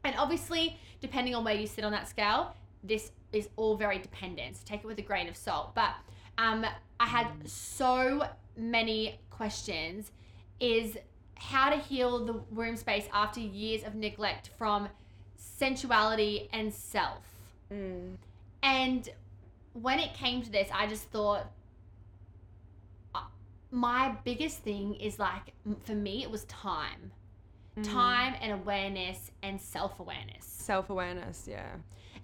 And 0.02 0.16
obviously, 0.18 0.78
depending 1.00 1.34
on 1.36 1.44
where 1.44 1.54
you 1.54 1.66
sit 1.68 1.84
on 1.84 1.92
that 1.92 2.08
scale, 2.08 2.54
this 2.82 3.12
is 3.32 3.48
all 3.56 3.76
very 3.76 3.98
dependent. 3.98 4.56
So 4.56 4.62
take 4.66 4.80
it 4.82 4.86
with 4.86 4.98
a 4.98 5.02
grain 5.02 5.28
of 5.28 5.36
salt. 5.36 5.74
But 5.76 5.94
um, 6.38 6.66
I 7.00 7.06
had 7.06 7.28
so 7.46 8.28
many 8.56 9.18
questions. 9.36 10.10
Is 10.60 10.96
how 11.36 11.68
to 11.70 11.76
heal 11.76 12.24
the 12.24 12.34
womb 12.50 12.76
space 12.76 13.06
after 13.12 13.40
years 13.40 13.82
of 13.84 13.94
neglect 13.94 14.50
from 14.56 14.88
sensuality 15.36 16.48
and 16.52 16.72
self. 16.72 17.24
Mm. 17.72 18.16
And 18.62 19.08
when 19.72 19.98
it 19.98 20.14
came 20.14 20.42
to 20.42 20.50
this, 20.50 20.68
I 20.72 20.86
just 20.86 21.04
thought 21.10 21.50
uh, 23.14 23.20
my 23.70 24.14
biggest 24.24 24.58
thing 24.60 24.94
is 24.94 25.18
like 25.18 25.52
for 25.84 25.92
me 25.94 26.22
it 26.22 26.30
was 26.30 26.44
time. 26.44 27.10
Mm. 27.76 27.92
Time 27.92 28.34
and 28.40 28.52
awareness 28.52 29.32
and 29.42 29.60
self-awareness 29.60 30.44
Self 30.46 30.90
awareness. 30.90 31.48
Yeah. 31.50 31.72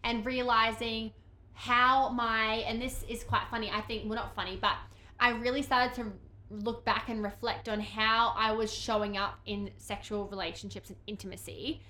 and 0.05 0.25
realizing 0.25 1.11
how 1.55 2.09
my 2.11 2.65
and 2.69 2.81
this 2.81 3.05
is 3.09 3.25
quite 3.25 3.43
funny 3.51 3.69
i 3.75 3.81
think 3.83 4.05
well 4.07 4.15
not 4.15 4.35
funny 4.35 4.57
but 4.63 4.77
i 5.19 5.31
really 5.31 5.61
started 5.61 5.93
to 5.93 6.07
look 6.51 6.85
back 6.85 7.09
and 7.09 7.23
reflect 7.23 7.69
on 7.69 7.81
how 7.81 8.33
i 8.37 8.51
was 8.53 8.73
showing 8.73 9.17
up 9.17 9.39
in 9.47 9.71
sexual 9.77 10.27
relationships 10.29 10.91
and 10.91 10.99
intimacy 11.07 11.81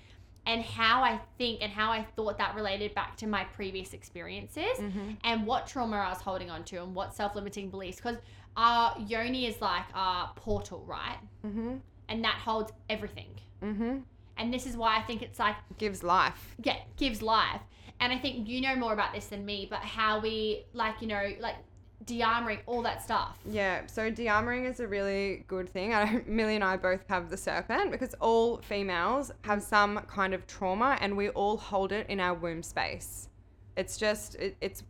and 0.45 0.61
how 0.61 1.01
i 1.03 1.19
think 1.37 1.59
and 1.61 1.71
how 1.71 1.91
i 1.91 2.03
thought 2.15 2.37
that 2.37 2.53
related 2.55 2.93
back 2.93 3.15
to 3.17 3.25
my 3.27 3.43
previous 3.45 3.93
experiences 3.93 4.77
Mm-hmm. 4.79 5.11
and 5.23 5.45
what 5.47 5.65
trauma 5.67 5.97
i 5.97 6.09
was 6.09 6.21
holding 6.21 6.49
on 6.51 6.63
to 6.65 6.77
and 6.77 6.93
what 6.95 7.13
self-limiting 7.15 7.69
beliefs 7.69 7.97
because 7.97 8.17
our 8.55 8.95
yoni 9.07 9.45
is 9.47 9.59
like 9.61 9.85
our 9.93 10.31
portal 10.35 10.83
right 10.87 11.17
Mm-hmm. 11.45 11.75
and 12.09 12.23
that 12.23 12.35
holds 12.35 12.71
everything 12.89 13.29
Mm-hmm. 13.63 13.97
And 14.37 14.51
this 14.51 14.65
is 14.65 14.75
why 14.75 14.97
I 14.97 15.03
think 15.03 15.21
it's 15.21 15.37
like 15.37 15.55
Gives 15.77 16.01
life. 16.01 16.55
yeah, 16.63 16.77
gives 16.97 17.21
life. 17.21 17.61
And 17.99 18.11
I 18.11 18.17
think 18.17 18.47
you 18.49 18.59
know 18.59 18.75
more 18.75 18.91
about 18.91 19.13
this 19.13 19.27
than 19.27 19.45
me, 19.45 19.67
but 19.69 19.79
how 19.81 20.19
we 20.19 20.63
like, 20.73 20.95
you 21.01 21.07
know, 21.07 21.33
like 21.39 21.57
de-armoring, 22.05 22.59
all 22.65 22.81
that 22.81 23.03
stuff. 23.03 23.37
Yeah, 23.45 23.85
so 23.87 24.09
de-armoring 24.09 24.69
is 24.69 24.79
a 24.79 24.87
really 24.87 25.43
good 25.47 25.69
thing. 25.69 25.93
I 25.93 26.21
Millie 26.27 26.55
and 26.55 26.63
I 26.63 26.77
both 26.77 27.07
have 27.07 27.29
the 27.29 27.37
serpent 27.37 27.91
because 27.91 28.13
all 28.19 28.57
females 28.57 29.31
have 29.43 29.61
some 29.61 29.99
kind 30.07 30.33
of 30.33 30.47
trauma 30.47 30.97
and 31.01 31.15
we 31.15 31.29
all 31.29 31.57
hold 31.57 31.91
it 31.91 32.07
in 32.09 32.19
our 32.19 32.33
womb 32.33 32.63
space. 32.63 33.29
It's 33.77 33.97
just 33.97 34.35
it, 34.35 34.57
it's 34.61 34.83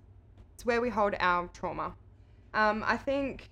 it's 0.53 0.65
where 0.65 0.81
we 0.81 0.89
hold 0.89 1.15
our 1.19 1.47
trauma. 1.53 1.93
Um, 2.53 2.83
I 2.85 2.97
think 2.97 3.49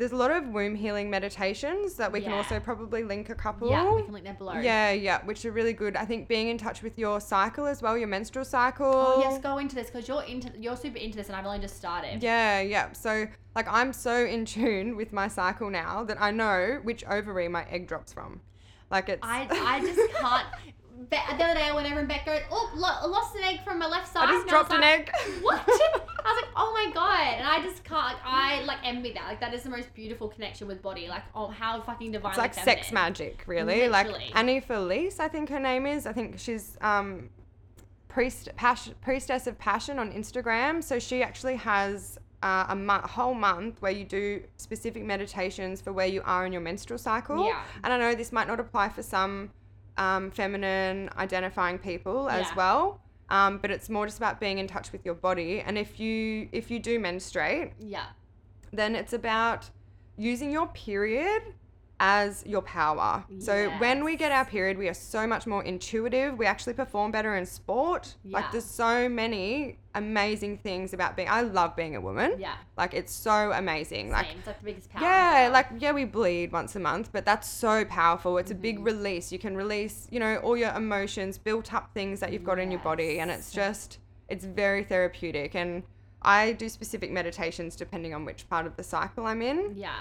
there's 0.00 0.12
a 0.12 0.16
lot 0.16 0.30
of 0.30 0.48
womb 0.48 0.74
healing 0.74 1.10
meditations 1.10 1.92
that 1.96 2.10
we 2.10 2.22
can 2.22 2.32
also 2.32 2.58
probably 2.58 3.04
link 3.04 3.28
a 3.28 3.34
couple. 3.34 3.68
Yeah, 3.68 3.92
we 3.92 4.02
can 4.02 4.14
link 4.14 4.24
that 4.24 4.38
below. 4.38 4.54
Yeah, 4.58 4.92
yeah, 4.92 5.22
which 5.26 5.44
are 5.44 5.52
really 5.52 5.74
good. 5.74 5.94
I 5.94 6.06
think 6.06 6.26
being 6.26 6.48
in 6.48 6.56
touch 6.56 6.82
with 6.82 6.98
your 6.98 7.20
cycle 7.20 7.66
as 7.66 7.82
well, 7.82 7.98
your 7.98 8.08
menstrual 8.08 8.46
cycle. 8.46 8.86
Oh 8.86 9.20
yes, 9.20 9.38
go 9.42 9.58
into 9.58 9.74
this 9.74 9.90
because 9.90 10.08
you're 10.08 10.22
into 10.22 10.50
you're 10.58 10.76
super 10.76 10.96
into 10.96 11.18
this, 11.18 11.26
and 11.28 11.36
I've 11.36 11.44
only 11.44 11.58
just 11.58 11.76
started. 11.76 12.22
Yeah, 12.22 12.62
yeah. 12.62 12.92
So, 12.92 13.26
like, 13.54 13.66
I'm 13.68 13.92
so 13.92 14.24
in 14.24 14.46
tune 14.46 14.96
with 14.96 15.12
my 15.12 15.28
cycle 15.28 15.68
now 15.68 16.02
that 16.04 16.16
I 16.18 16.30
know 16.30 16.80
which 16.82 17.04
ovary 17.04 17.48
my 17.48 17.66
egg 17.68 17.86
drops 17.86 18.14
from. 18.14 18.40
Like, 18.90 19.10
it's. 19.10 19.20
I 19.22 19.46
I 19.50 19.80
just 19.80 20.14
can't. 20.14 20.46
Be- 21.08 21.16
the 21.38 21.44
other 21.44 21.54
day 21.54 21.62
I 21.64 21.72
went 21.74 21.90
over 21.90 22.00
and 22.00 22.08
Beck 22.08 22.26
goes, 22.26 22.40
oh, 22.50 22.70
lo- 22.74 22.88
I 23.00 23.06
lost 23.06 23.34
an 23.34 23.42
egg 23.44 23.64
from 23.64 23.78
my 23.78 23.86
left 23.86 24.12
side. 24.12 24.28
I 24.28 24.32
just 24.32 24.42
And 24.42 24.50
dropped 24.50 24.72
an 24.72 24.82
like, 24.82 25.08
egg. 25.08 25.10
What? 25.42 25.62
I 25.66 26.32
was 26.32 26.42
like, 26.42 26.50
oh 26.56 26.72
my 26.74 26.92
god, 26.92 27.38
and 27.38 27.46
I 27.48 27.62
just 27.62 27.82
can't. 27.84 28.04
Like, 28.04 28.22
I 28.24 28.62
like 28.64 28.78
envy 28.84 29.12
that. 29.14 29.24
Like 29.26 29.40
that 29.40 29.54
is 29.54 29.62
the 29.62 29.70
most 29.70 29.94
beautiful 29.94 30.28
connection 30.28 30.66
with 30.66 30.82
body. 30.82 31.08
Like, 31.08 31.22
oh, 31.34 31.46
how 31.48 31.80
fucking 31.80 32.12
divine. 32.12 32.30
It's 32.32 32.38
like 32.38 32.52
sex 32.52 32.92
magic, 32.92 33.44
really. 33.46 33.88
Literally. 33.88 34.12
Like 34.26 34.36
Annie 34.36 34.60
Felice, 34.60 35.18
I 35.18 35.28
think 35.28 35.48
her 35.48 35.60
name 35.60 35.86
is. 35.86 36.06
I 36.06 36.12
think 36.12 36.38
she's 36.38 36.76
um, 36.82 37.30
priest 38.08 38.50
passion, 38.56 38.94
priestess 39.00 39.46
of 39.46 39.58
passion 39.58 39.98
on 39.98 40.12
Instagram. 40.12 40.84
So 40.84 40.98
she 40.98 41.22
actually 41.22 41.56
has 41.56 42.18
uh, 42.42 42.66
a 42.68 43.08
whole 43.08 43.34
month 43.34 43.80
where 43.80 43.92
you 43.92 44.04
do 44.04 44.42
specific 44.56 45.04
meditations 45.04 45.80
for 45.80 45.92
where 45.92 46.06
you 46.06 46.20
are 46.24 46.44
in 46.44 46.52
your 46.52 46.62
menstrual 46.62 46.98
cycle. 46.98 47.46
Yeah. 47.46 47.62
And 47.82 47.92
I 47.92 47.98
know 47.98 48.14
this 48.14 48.32
might 48.32 48.48
not 48.48 48.60
apply 48.60 48.90
for 48.90 49.02
some 49.02 49.50
um, 50.00 50.30
feminine 50.30 51.10
identifying 51.16 51.78
people 51.78 52.28
as 52.28 52.46
Yeah. 52.48 52.54
well. 52.56 53.00
Um, 53.28 53.58
but 53.58 53.70
it's 53.70 53.88
more 53.88 54.06
just 54.06 54.18
about 54.18 54.40
being 54.40 54.58
in 54.58 54.66
touch 54.66 54.90
with 54.90 55.04
your 55.04 55.14
body. 55.14 55.60
And 55.60 55.78
if 55.78 56.00
you 56.00 56.48
if 56.50 56.70
you 56.70 56.78
do 56.80 56.98
menstruate, 56.98 57.72
Yeah. 57.78 58.06
then 58.72 58.96
it's 58.96 59.12
about 59.12 59.70
using 60.16 60.50
your 60.50 60.66
period 60.68 61.42
as 62.02 62.42
your 62.46 62.62
power. 62.62 63.22
So 63.40 63.68
when 63.78 64.02
we 64.04 64.16
get 64.16 64.32
our 64.32 64.46
period, 64.46 64.78
we 64.78 64.88
are 64.88 64.94
so 64.94 65.26
much 65.26 65.46
more 65.46 65.62
intuitive. 65.62 66.38
We 66.38 66.46
actually 66.46 66.72
perform 66.72 67.12
better 67.12 67.36
in 67.36 67.44
sport. 67.44 68.14
Yeah. 68.24 68.38
Like 68.38 68.52
there's 68.52 68.64
so 68.64 69.06
many 69.06 69.76
amazing 69.94 70.56
things 70.58 70.94
about 70.94 71.14
being 71.14 71.28
I 71.28 71.42
love 71.42 71.76
being 71.76 71.96
a 71.96 72.00
woman. 72.00 72.36
Yeah. 72.38 72.54
Like 72.78 72.94
it's 72.94 73.12
so 73.12 73.52
amazing. 73.52 74.10
Like 74.10 74.28
It's 74.34 74.46
like 74.46 74.58
the 74.60 74.64
biggest 74.64 74.88
power. 74.90 75.02
yeah, 75.02 75.50
like 75.52 75.66
yeah, 75.78 75.92
we 75.92 76.06
bleed 76.06 76.52
once 76.52 76.74
a 76.74 76.80
month, 76.80 77.10
but 77.12 77.26
that's 77.26 77.46
so 77.48 77.84
powerful. 77.84 78.38
It's 78.38 78.50
a 78.50 78.54
Mm-hmm. 78.54 78.62
big 78.62 78.78
release. 78.80 79.30
You 79.30 79.38
can 79.38 79.54
release, 79.56 80.08
you 80.10 80.20
know, 80.20 80.36
all 80.38 80.56
your 80.56 80.72
emotions, 80.74 81.36
built 81.36 81.72
up 81.74 81.90
things 81.92 82.18
that 82.20 82.32
you've 82.32 82.44
got 82.44 82.58
in 82.58 82.70
your 82.70 82.80
body, 82.80 83.20
and 83.20 83.30
it's 83.30 83.52
just 83.52 83.98
it's 84.28 84.44
very 84.46 84.84
therapeutic. 84.84 85.54
And 85.54 85.82
I 86.22 86.52
do 86.52 86.68
specific 86.70 87.10
meditations 87.10 87.76
depending 87.76 88.14
on 88.14 88.24
which 88.24 88.48
part 88.48 88.64
of 88.66 88.76
the 88.76 88.82
cycle 88.82 89.26
I'm 89.26 89.42
in. 89.42 89.74
Yeah. 89.76 90.00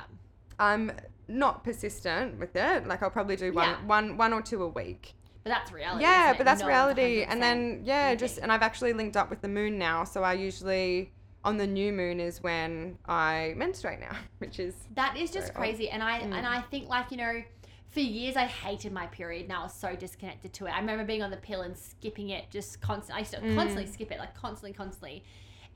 I'm 0.60 0.92
not 1.30 1.64
persistent 1.64 2.40
with 2.40 2.56
it. 2.56 2.88
Like 2.88 3.02
I'll 3.04 3.10
probably 3.10 3.36
do 3.36 3.54
one 3.54 3.70
Yeah. 3.70 3.86
one 3.86 4.18
one 4.18 4.34
or 4.34 4.42
two 4.42 4.64
a 4.64 4.68
week. 4.68 5.14
But 5.44 5.52
that's 5.52 5.72
reality. 5.72 6.04
Yeah, 6.04 6.34
but 6.36 6.44
that's 6.46 6.62
No, 6.62 6.68
reality. 6.68 7.24
And 7.24 7.42
then 7.42 7.82
yeah, 7.86 8.14
just 8.16 8.40
and 8.40 8.52
I've 8.52 8.62
actually 8.64 8.94
linked 8.94 9.16
up 9.16 9.30
with 9.30 9.42
the 9.42 9.48
moon 9.48 9.78
now, 9.78 10.04
so 10.04 10.24
I 10.24 10.34
usually 10.34 11.14
on 11.46 11.56
the 11.58 11.68
new 11.68 11.94
moon 11.94 12.20
is 12.20 12.44
when 12.44 12.98
I 13.06 13.54
menstruate 13.56 14.00
now, 14.02 14.16
which 14.40 14.60
is 14.60 14.76
That 14.96 15.16
is 15.16 15.32
just 15.32 15.54
Very 15.54 15.56
odd. 15.56 15.56
crazy, 15.76 15.90
and 15.90 16.04
I 16.04 16.20
Mm. 16.22 16.34
and 16.34 16.46
I 16.46 16.62
think 16.62 16.90
like 16.90 17.12
you 17.12 17.18
know, 17.18 17.44
for 17.90 18.02
years 18.02 18.36
I 18.36 18.46
hated 18.46 18.92
my 18.92 19.08
period. 19.08 19.48
Now 19.48 19.62
I 19.62 19.64
was 19.64 19.74
so 19.74 19.96
disconnected 19.96 20.52
to 20.54 20.66
it. 20.66 20.72
I 20.72 20.80
remember 20.80 21.06
being 21.06 21.24
on 21.24 21.32
the 21.32 21.38
pill 21.38 21.62
and 21.62 21.78
skipping 21.78 22.30
it, 22.32 22.50
just 22.50 22.82
constant. 22.82 23.16
I 23.16 23.20
used 23.20 23.32
to 23.34 23.40
Mm. 23.40 23.56
constantly 23.56 23.86
skip 23.92 24.12
it, 24.12 24.20
like 24.20 24.36
constantly, 24.36 24.74
constantly. 24.74 25.24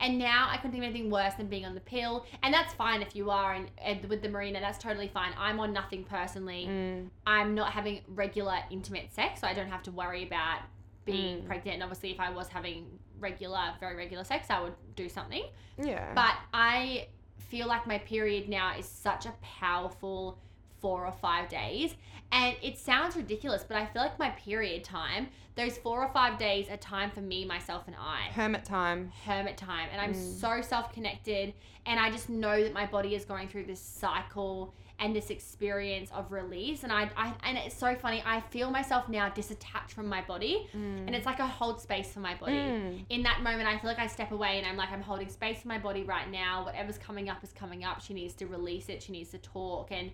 And 0.04 0.18
now 0.18 0.48
I 0.50 0.56
couldn't 0.58 0.72
think 0.72 0.84
of 0.84 0.90
anything 0.90 1.10
worse 1.10 1.32
than 1.34 1.46
being 1.46 1.64
on 1.64 1.74
the 1.74 1.80
pill, 1.80 2.26
and 2.42 2.52
that's 2.52 2.74
fine 2.74 3.00
if 3.00 3.16
you 3.16 3.30
are. 3.30 3.54
And, 3.54 3.70
and 3.82 4.04
with 4.04 4.20
the 4.20 4.28
Mirena, 4.28 4.60
that's 4.60 4.76
totally 4.78 5.08
fine. 5.08 5.32
I'm 5.38 5.58
on 5.60 5.72
nothing 5.72 6.04
personally. 6.04 6.66
mm, 6.68 7.08
I'm 7.26 7.54
not 7.54 7.72
having 7.72 8.02
regular 8.08 8.58
intimate 8.70 9.12
sex, 9.14 9.40
so 9.40 9.46
I 9.46 9.54
don't 9.54 9.70
have 9.70 9.82
to 9.84 9.90
worry 9.90 10.22
about 10.26 10.60
being 11.06 11.38
Mm. 11.38 11.46
pregnant. 11.46 11.74
And 11.76 11.82
obviously, 11.82 12.10
if 12.10 12.20
I 12.20 12.28
was 12.30 12.48
having 12.48 12.98
regular, 13.18 13.72
very 13.80 13.96
regular 13.96 14.24
sex, 14.24 14.50
I 14.50 14.60
would 14.60 14.74
do 14.94 15.08
something. 15.08 15.44
yeah. 15.78 16.12
But 16.14 16.34
I 16.52 17.08
feel 17.38 17.66
like 17.66 17.86
my 17.86 17.98
period 17.98 18.48
now 18.48 18.76
is 18.76 18.86
such 18.86 19.24
a 19.26 19.32
powerful 19.42 20.38
four 20.80 21.06
or 21.06 21.12
five 21.12 21.48
days. 21.48 21.94
And 22.34 22.56
it 22.62 22.76
sounds 22.78 23.14
ridiculous, 23.16 23.64
but 23.66 23.76
I 23.76 23.86
feel 23.86 24.02
like 24.02 24.18
my 24.18 24.30
period 24.30 24.82
time, 24.82 25.28
those 25.54 25.78
four 25.78 26.04
or 26.04 26.12
five 26.12 26.36
days 26.36 26.68
are 26.68 26.76
time 26.78 27.12
for 27.12 27.20
me, 27.20 27.44
myself, 27.44 27.84
and 27.86 27.94
I. 27.96 28.22
Hermit 28.32 28.64
time. 28.64 29.12
Hermit 29.24 29.56
time. 29.56 29.88
And 29.92 30.00
I'm 30.00 30.12
Mm. 30.12 30.40
so 30.40 30.60
self 30.60 30.92
connected. 30.92 31.54
And 31.86 32.00
I 32.00 32.10
just 32.10 32.28
know 32.28 32.60
that 32.64 32.72
my 32.72 32.86
body 32.86 33.14
is 33.14 33.24
going 33.24 33.46
through 33.48 33.66
this 33.66 33.80
cycle 33.80 34.74
and 34.98 35.14
this 35.14 35.30
experience 35.30 36.10
of 36.12 36.32
release. 36.32 36.82
And 36.82 36.92
I, 36.92 37.08
I 37.16 37.34
and 37.44 37.56
it's 37.56 37.76
so 37.76 37.94
funny. 37.94 38.20
I 38.26 38.40
feel 38.40 38.68
myself 38.70 39.08
now 39.08 39.28
disattached 39.28 39.90
from 39.90 40.08
my 40.08 40.22
body. 40.22 40.68
And 40.72 41.14
it's 41.14 41.26
like 41.26 41.38
a 41.38 41.46
hold 41.46 41.80
space 41.80 42.12
for 42.12 42.20
my 42.20 42.34
body 42.34 42.52
Mm. 42.56 43.04
in 43.10 43.22
that 43.22 43.42
moment 43.42 43.68
I 43.68 43.78
feel 43.78 43.90
like 43.90 43.98
I 44.00 44.08
step 44.08 44.32
away 44.32 44.58
and 44.58 44.66
I'm 44.66 44.76
like 44.76 44.90
I'm 44.90 45.02
holding 45.02 45.28
space 45.28 45.62
for 45.62 45.68
my 45.68 45.78
body 45.78 46.02
right 46.02 46.28
now 46.30 46.64
whatever's 46.64 46.98
coming 46.98 47.28
up 47.28 47.42
is 47.44 47.52
coming 47.52 47.84
up 47.84 48.00
she 48.00 48.12
needs 48.14 48.34
to 48.34 48.46
release 48.46 48.88
it 48.88 49.02
she 49.02 49.12
needs 49.12 49.30
to 49.30 49.38
talk 49.38 49.90
and 49.92 50.10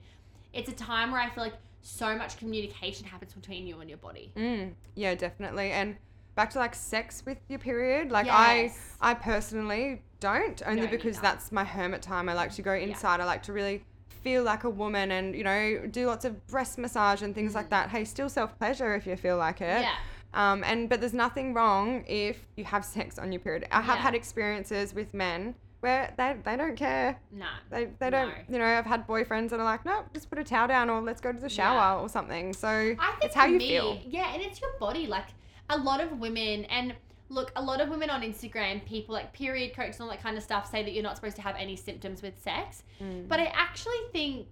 it's 0.53 0.69
a 0.69 0.73
time 0.75 1.13
where 1.13 1.21
I 1.21 1.29
feel 1.31 1.45
like 1.45 1.55
so 1.83 2.15
much 2.17 2.37
communication 2.39 3.07
happens 3.07 3.33
between 3.33 3.67
you 3.67 3.81
and 3.81 3.89
your 3.89 3.99
body 3.99 4.31
Mm, 4.37 4.75
yeah, 4.95 5.15
definitely. 5.15 5.71
And 5.73 5.97
back 6.35 6.51
to 6.51 6.59
like 6.59 6.75
sex 6.75 7.23
with 7.27 7.39
your 7.49 7.59
period. 7.59 8.11
Like 8.11 8.27
Yes. 8.27 8.97
I, 9.01 9.11
I 9.11 9.15
personally 9.15 10.03
don't 10.21 10.63
only 10.67 10.83
No, 10.83 10.89
because 10.89 11.19
that's 11.21 11.51
my 11.53 11.65
hermit 11.65 12.03
time. 12.03 12.29
I 12.29 12.35
like 12.35 12.53
to 12.53 12.63
go 12.63 12.73
inside. 12.75 13.21
I 13.21 13.25
like 13.25 13.43
to 13.45 13.53
really 13.53 13.83
feel 14.23 14.43
like 14.43 14.65
a 14.65 14.71
woman 14.71 15.11
and 15.13 15.35
you 15.35 15.43
know 15.45 15.87
do 15.91 16.07
lots 16.07 16.25
of 16.27 16.47
breast 16.47 16.77
massage 16.79 17.23
and 17.23 17.35
things 17.35 17.55
like 17.55 17.71
that. 17.71 17.89
Hey, 17.89 18.05
still 18.05 18.29
self 18.29 18.57
pleasure 18.59 18.95
if 18.95 19.07
you 19.07 19.17
feel 19.17 19.39
like 19.39 19.61
it. 19.61 19.79
Mm. 19.79 19.83
yeah 19.83 19.95
Um, 20.35 20.63
and 20.65 20.89
but 20.89 21.01
there's 21.01 21.15
nothing 21.15 21.55
wrong 21.55 22.05
if 22.07 22.37
you 22.57 22.65
have 22.65 22.85
sex 22.85 23.19
on 23.19 23.33
your 23.33 23.41
period. 23.41 23.67
I 23.71 23.81
have 23.81 23.97
Yeah. 23.97 24.03
had 24.03 24.15
experiences 24.15 24.95
with 24.95 25.15
men 25.15 25.55
where 25.81 26.13
they 26.17 26.37
they 26.45 26.57
don't 26.57 26.77
care. 26.77 27.19
no 27.33 27.47
They, 27.71 27.87
they 27.99 28.11
don't, 28.11 28.29
No. 28.29 28.35
you 28.49 28.59
know, 28.59 28.65
I've 28.67 28.87
had 28.87 29.07
boyfriends 29.07 29.51
that 29.51 29.61
are 29.61 29.65
like, 29.65 29.85
no, 29.85 30.05
just 30.13 30.29
put 30.29 30.39
a 30.39 30.45
towel 30.45 30.69
down 30.69 30.91
or 30.91 31.01
let's 31.01 31.21
go 31.21 31.33
to 31.33 31.39
the 31.39 31.49
shower 31.49 31.97
Yeah. 31.97 32.03
or 32.03 32.09
something. 32.09 32.53
So 32.53 32.69
I 32.69 32.95
think 33.13 33.25
it's 33.25 33.35
how 33.35 33.47
you 33.47 33.59
me, 33.59 33.69
feel. 33.69 33.99
Yeah, 34.07 34.33
and 34.35 34.43
it's 34.43 34.61
your 34.61 34.71
body. 34.79 35.07
Like 35.07 35.27
a 35.71 35.79
lot 35.79 36.01
of 36.01 36.19
women, 36.19 36.65
and 36.67 36.95
look, 37.31 37.53
a 37.57 37.63
lot 37.63 37.81
of 37.81 37.89
women 37.89 38.11
on 38.11 38.23
Instagram, 38.23 38.85
people 38.85 39.15
like 39.15 39.33
period 39.33 39.75
coaches 39.75 39.97
and 39.97 40.03
all 40.05 40.11
that 40.11 40.23
kind 40.23 40.37
of 40.37 40.43
stuff, 40.43 40.71
say 40.71 40.83
that 40.83 40.93
you're 40.93 41.03
not 41.03 41.17
supposed 41.17 41.37
to 41.37 41.43
have 41.43 41.57
any 41.59 41.77
symptoms 41.77 42.21
with 42.23 42.41
sex. 42.43 42.83
Mm. 43.01 43.29
But 43.29 43.41
I 43.41 43.47
actually 43.47 44.01
think 44.13 44.49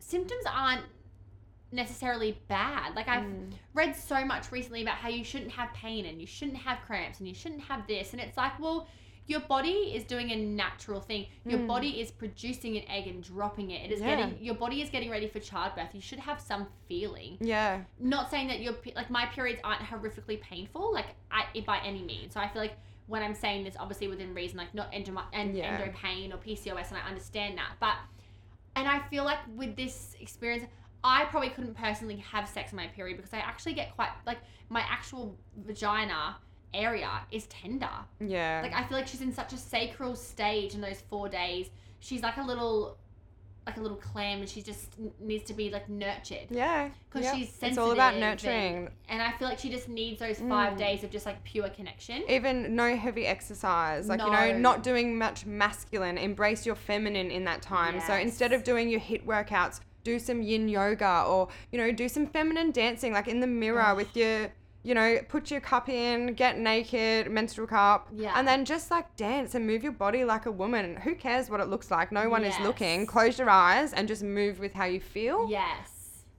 symptoms 0.00 0.42
aren't 0.52 0.84
necessarily 1.72 2.38
bad. 2.48 2.94
Like 2.94 3.08
I've 3.08 3.22
Mm. 3.24 3.52
read 3.74 3.96
so 3.96 4.24
much 4.24 4.50
recently 4.52 4.82
about 4.82 4.96
how 4.96 5.08
you 5.08 5.24
shouldn't 5.24 5.50
have 5.52 5.72
pain 5.74 6.06
and 6.06 6.20
you 6.20 6.26
shouldn't 6.26 6.58
have 6.58 6.78
cramps 6.86 7.18
and 7.18 7.28
you 7.28 7.34
shouldn't 7.34 7.62
have 7.62 7.86
this, 7.86 8.12
and 8.12 8.20
it's 8.20 8.36
like, 8.36 8.58
well. 8.58 8.88
Your 9.26 9.40
body 9.40 9.70
is 9.94 10.04
doing 10.04 10.30
a 10.32 10.36
natural 10.36 11.00
thing. 11.00 11.26
Your 11.46 11.60
Mm. 11.60 11.66
body 11.66 12.00
is 12.00 12.10
producing 12.10 12.76
an 12.76 12.84
egg 12.88 13.06
and 13.06 13.22
dropping 13.22 13.70
it. 13.70 13.90
It 13.90 13.92
is 13.92 14.00
Yeah. 14.00 14.16
getting 14.16 14.42
your 14.44 14.54
body 14.54 14.82
is 14.82 14.90
getting 14.90 15.10
ready 15.10 15.28
for 15.28 15.40
childbirth. 15.40 15.94
You 15.94 16.00
should 16.02 16.18
have 16.20 16.40
some 16.40 16.68
feeling 16.88 17.38
Yeah. 17.40 17.84
not 17.98 18.30
saying 18.30 18.48
that 18.48 18.60
your 18.60 18.74
like 18.94 19.08
my 19.10 19.26
periods 19.26 19.60
aren't 19.64 19.80
horrifically 19.82 20.40
painful 20.40 20.92
like 20.92 21.06
I, 21.30 21.46
by 21.66 21.78
any 21.80 22.02
means 22.02 22.34
so 22.34 22.40
i 22.40 22.48
feel 22.48 22.60
like 22.62 22.76
when 23.06 23.22
i'm 23.22 23.34
saying 23.34 23.64
this 23.64 23.74
obviously 23.78 24.08
within 24.08 24.34
reason 24.34 24.58
like 24.58 24.74
not 24.74 24.88
endo 24.92 25.16
and 25.32 25.56
Yeah. 25.56 25.78
endo 25.80 25.92
pain 25.96 26.32
or 26.32 26.36
pcos 26.38 26.88
and 26.88 26.98
i 26.98 27.00
understand 27.08 27.56
that 27.58 27.72
but 27.80 27.96
and 28.76 28.86
i 28.88 28.98
feel 29.08 29.24
like 29.24 29.38
with 29.56 29.74
this 29.76 30.14
experience 30.20 30.64
i 31.02 31.24
probably 31.26 31.50
couldn't 31.50 31.74
personally 31.74 32.16
have 32.16 32.48
sex 32.48 32.72
in 32.72 32.76
my 32.76 32.86
period 32.88 33.16
because 33.16 33.32
i 33.32 33.38
actually 33.38 33.72
get 33.74 33.94
quite 33.94 34.10
like 34.26 34.38
my 34.68 34.80
actual 34.82 35.36
vagina 35.56 36.36
area 36.74 37.10
is 37.30 37.46
tender 37.46 37.88
Yeah. 38.20 38.60
like 38.62 38.74
i 38.74 38.82
feel 38.84 38.98
like 38.98 39.06
she's 39.06 39.20
in 39.22 39.32
such 39.32 39.52
a 39.52 39.56
sacral 39.56 40.14
stage 40.16 40.74
in 40.74 40.80
those 40.80 41.00
four 41.08 41.28
days 41.28 41.70
she's 42.00 42.22
like 42.22 42.36
a 42.36 42.42
little 42.42 42.96
like 43.66 43.78
a 43.78 43.80
little 43.80 43.96
clam 43.96 44.40
and 44.40 44.48
she 44.48 44.60
just 44.60 44.90
needs 45.20 45.44
to 45.44 45.54
be 45.54 45.70
like 45.70 45.88
nurtured 45.88 46.48
yeah. 46.50 46.90
because 47.08 47.24
Yep. 47.24 47.34
she's 47.34 47.48
sensitive. 47.48 47.68
It's 47.70 47.78
all 47.78 47.92
about 47.92 48.16
nurturing. 48.18 48.90
And, 49.08 49.22
I 49.22 49.32
feel 49.38 49.48
like 49.48 49.58
she 49.58 49.70
just 49.70 49.88
needs 49.88 50.20
those 50.20 50.38
five 50.38 50.74
Mm. 50.74 50.78
days 50.78 51.02
of 51.02 51.10
just 51.10 51.24
like 51.24 51.42
pure 51.44 51.70
connection. 51.70 52.24
Even 52.28 52.76
no 52.76 52.94
heavy 52.94 53.24
exercise. 53.26 54.06
Like, 54.06 54.20
you 54.20 54.30
know, 54.30 54.58
not 54.58 54.82
doing 54.82 55.16
much 55.16 55.46
masculine. 55.46 56.18
Embrace 56.18 56.66
your 56.66 56.74
feminine 56.74 57.30
in 57.30 57.44
that 57.44 57.62
time. 57.62 58.00
So 58.00 58.12
instead 58.12 58.52
of 58.52 58.64
doing 58.64 58.90
your 58.90 59.00
HIIT 59.00 59.24
workouts, 59.24 59.80
do 60.02 60.18
some 60.18 60.42
yin 60.42 60.68
yoga 60.68 61.24
or, 61.26 61.48
you 61.72 61.78
know, 61.78 61.90
do 61.90 62.06
some 62.06 62.26
feminine 62.26 62.70
dancing, 62.70 63.14
like 63.14 63.28
in 63.28 63.40
the 63.40 63.46
mirror 63.46 63.82
Oh. 63.92 63.94
with 63.94 64.14
your, 64.14 64.52
you 64.84 64.94
know, 64.94 65.18
put 65.28 65.50
your 65.50 65.60
cup 65.60 65.88
in, 65.88 66.34
get 66.34 66.58
naked, 66.58 67.30
menstrual 67.30 67.66
cup, 67.66 68.08
Yeah. 68.12 68.34
and 68.36 68.46
then 68.46 68.64
just 68.64 68.90
like 68.90 69.16
dance 69.16 69.54
and 69.54 69.66
move 69.66 69.82
your 69.82 69.92
body 69.92 70.24
like 70.24 70.44
a 70.46 70.52
woman. 70.52 70.96
Who 70.96 71.14
cares 71.14 71.48
what 71.50 71.60
it 71.60 71.68
looks 71.68 71.90
like? 71.90 72.12
No 72.12 72.28
one 72.28 72.44
is 72.44 72.54
looking. 72.60 73.06
Close 73.06 73.38
your 73.38 73.48
eyes 73.50 73.92
and 73.94 74.06
just 74.06 74.22
move 74.22 74.58
with 74.60 74.74
how 74.74 74.84
you 74.84 75.00
feel. 75.00 75.48
Yes. 75.50 75.90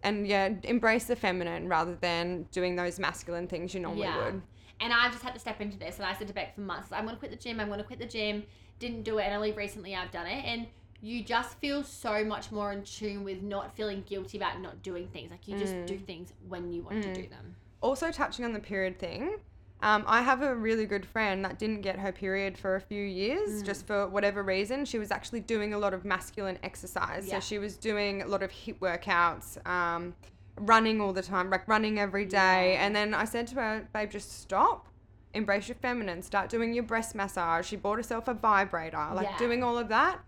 And 0.04 0.28
yeah, 0.28 0.54
embrace 0.64 1.06
the 1.06 1.16
feminine 1.16 1.68
rather 1.68 1.96
than 1.96 2.44
doing 2.52 2.76
those 2.76 3.00
masculine 3.00 3.48
things 3.48 3.74
you 3.74 3.80
normally 3.80 4.08
would. 4.16 4.42
And 4.80 4.94
I've 4.94 5.12
just 5.12 5.24
had 5.24 5.34
to 5.34 5.40
step 5.40 5.60
into 5.62 5.78
this, 5.80 5.98
and 5.98 6.06
I 6.06 6.14
said 6.14 6.28
to 6.28 6.34
Beck 6.34 6.54
for 6.54 6.62
months, 6.62 6.92
I'm 6.92 7.06
going 7.06 7.16
to 7.16 7.20
quit 7.20 7.32
the 7.32 7.38
gym. 7.38 7.60
I'm 7.60 7.68
going 7.68 7.80
to 7.80 7.86
quit 7.86 7.98
the 7.98 8.06
gym. 8.06 8.44
Didn't 8.78 9.04
do 9.04 9.18
it, 9.18 9.24
and 9.24 9.34
only 9.34 9.54
recently 9.54 9.96
I've 9.96 10.12
done 10.12 10.28
it. 10.28 10.44
And 10.46 10.68
you 11.02 11.24
just 11.24 11.58
feel 11.60 11.84
so 11.84 12.24
much 12.24 12.52
more 12.52 12.72
in 12.74 12.84
tune 12.84 13.24
with 13.24 13.42
not 13.42 13.76
feeling 13.76 14.04
guilty 14.06 14.38
about 14.38 14.60
not 14.62 14.84
doing 14.84 15.08
things. 15.08 15.32
Like 15.32 15.48
you 15.48 15.58
just 15.58 15.74
Mm. 15.74 15.88
do 15.88 15.98
things 15.98 16.34
when 16.48 16.72
you 16.72 16.84
want 16.84 17.02
to 17.04 17.14
do 17.14 17.28
them. 17.28 17.56
Also, 17.86 18.12
touching 18.12 18.44
on 18.44 18.52
the 18.52 18.60
period 18.60 18.98
thing, 18.98 19.38
um, 19.84 20.04
I 20.08 20.24
have 20.24 20.42
a 20.42 20.56
really 20.56 20.88
good 20.88 21.06
friend 21.06 21.46
that 21.46 21.60
didn't 21.60 21.82
get 21.82 22.00
her 22.00 22.12
period 22.12 22.58
for 22.58 22.76
a 22.76 22.82
few 22.82 23.04
years, 23.04 23.62
Mm. 23.62 23.66
just 23.66 23.86
for 23.86 24.08
whatever 24.08 24.42
reason. 24.42 24.86
She 24.86 24.98
was 24.98 25.12
actually 25.12 25.42
doing 25.42 25.72
a 25.72 25.78
lot 25.78 25.94
of 25.94 26.04
masculine 26.04 26.58
exercise. 26.64 27.28
Yeah. 27.28 27.36
So 27.36 27.40
she 27.42 27.60
was 27.60 27.78
doing 27.78 28.24
a 28.24 28.28
lot 28.28 28.42
of 28.42 28.50
HIIT 28.52 28.80
workouts, 28.80 29.64
um, 29.68 30.16
running 30.58 31.00
all 31.00 31.14
the 31.14 31.22
time, 31.22 31.52
like 31.52 31.68
running 31.68 32.00
every 32.00 32.26
day. 32.26 32.74
Yeah. 32.74 32.86
And 32.88 32.96
then 32.96 33.14
I 33.14 33.26
said 33.26 33.46
to 33.50 33.56
her, 33.56 33.88
babe, 33.94 34.10
just 34.10 34.42
stop. 34.42 34.88
Embrace 35.36 35.68
your 35.68 35.76
feminine. 35.76 36.24
Start 36.24 36.50
doing 36.50 36.74
your 36.74 36.86
breast 36.86 37.14
massage. 37.14 37.68
She 37.68 37.76
bought 37.76 37.98
herself 37.98 38.28
a 38.28 38.34
vibrator, 38.34 39.10
like 39.14 39.28
Yeah. 39.28 39.38
doing 39.38 39.62
all 39.64 39.78
of 39.78 39.90
that. 39.90 40.22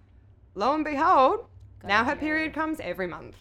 Lo 0.53 0.75
and 0.75 0.83
behold, 0.85 1.47
Got 1.79 1.87
now 1.87 2.03
her 2.03 2.15
period. 2.15 2.19
period 2.19 2.53
comes 2.53 2.79
every 2.81 3.07
month. 3.07 3.35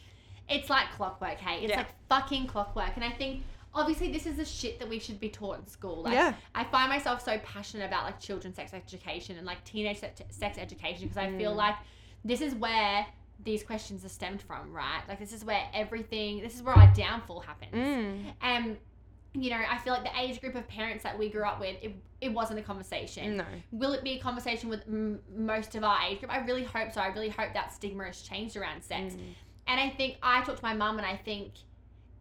It's 0.49 0.71
like 0.71 0.91
clockwork, 0.93 1.39
hey? 1.39 1.65
It's 1.67 1.77
like 1.77 1.89
fucking 2.09 2.47
clockwork. 2.47 2.93
And 2.95 3.05
I 3.05 3.11
think 3.11 3.43
obviously 3.77 4.11
this 4.11 4.27
is 4.27 4.37
the 4.39 4.45
shit 4.45 4.79
that 4.81 4.89
we 4.89 4.99
should 4.99 5.21
be 5.21 5.29
taught 5.29 5.59
in 5.59 5.67
school. 5.69 6.03
Like 6.03 6.15
Yeah. 6.15 6.35
I 6.55 6.65
find 6.65 6.89
myself 6.89 7.23
so 7.25 7.39
passionate 7.39 7.85
about 7.87 8.05
like 8.05 8.19
children's 8.19 8.57
sex 8.57 8.73
education 8.75 9.37
and 9.37 9.47
like 9.47 9.63
teenage 9.65 9.99
sex, 10.01 10.21
education 10.59 11.03
because 11.09 11.19
I 11.19 11.31
feel 11.37 11.53
Mm. 11.53 11.57
like 11.57 11.77
this 12.25 12.41
is 12.41 12.55
where 12.55 13.07
these 13.45 13.63
questions 13.63 14.05
are 14.05 14.09
stemmed 14.09 14.41
from, 14.43 14.73
right? 14.73 15.03
Like 15.09 15.19
this 15.21 15.33
is 15.33 15.45
where 15.45 15.63
everything 15.75 16.41
this 16.41 16.55
is 16.57 16.63
where 16.63 16.75
our 16.75 16.93
downfall 16.95 17.41
happens. 17.41 17.75
Mm. 17.75 18.33
And 18.41 18.77
you 19.35 19.51
know, 19.51 19.61
I 19.69 19.77
feel 19.77 19.93
like 19.93 20.05
the 20.05 20.19
age 20.19 20.41
group 20.41 20.55
of 20.55 20.67
parents 20.67 21.03
that 21.03 21.19
we 21.19 21.29
grew 21.29 21.45
up 21.45 21.61
with, 21.61 21.77
it, 21.83 21.95
it 22.23 22.33
wasn't 22.33 22.59
a 22.59 22.63
conversation. 22.63 23.37
No. 23.37 23.45
Will 23.71 23.93
it 23.93 24.03
be 24.03 24.13
a 24.13 24.19
conversation 24.19 24.71
with 24.71 24.81
m- 24.89 25.21
most 25.37 25.75
of 25.75 25.85
our 25.85 26.01
age 26.09 26.21
group? 26.21 26.33
I 26.33 26.39
really 26.39 26.65
hope 26.65 26.91
so. 26.91 27.03
I 27.03 27.09
really 27.09 27.29
hope 27.29 27.53
that 27.53 27.71
stigma 27.71 28.05
has 28.07 28.23
changed 28.23 28.57
around 28.57 28.83
sex. 28.83 29.13
Mm. 29.15 29.35
And 29.67 29.79
I 29.79 29.91
think 29.91 30.17
I 30.23 30.43
talk 30.43 30.57
to 30.57 30.63
my 30.65 30.73
mum, 30.73 30.97
and 30.97 31.07
I 31.07 31.17
think 31.17 31.53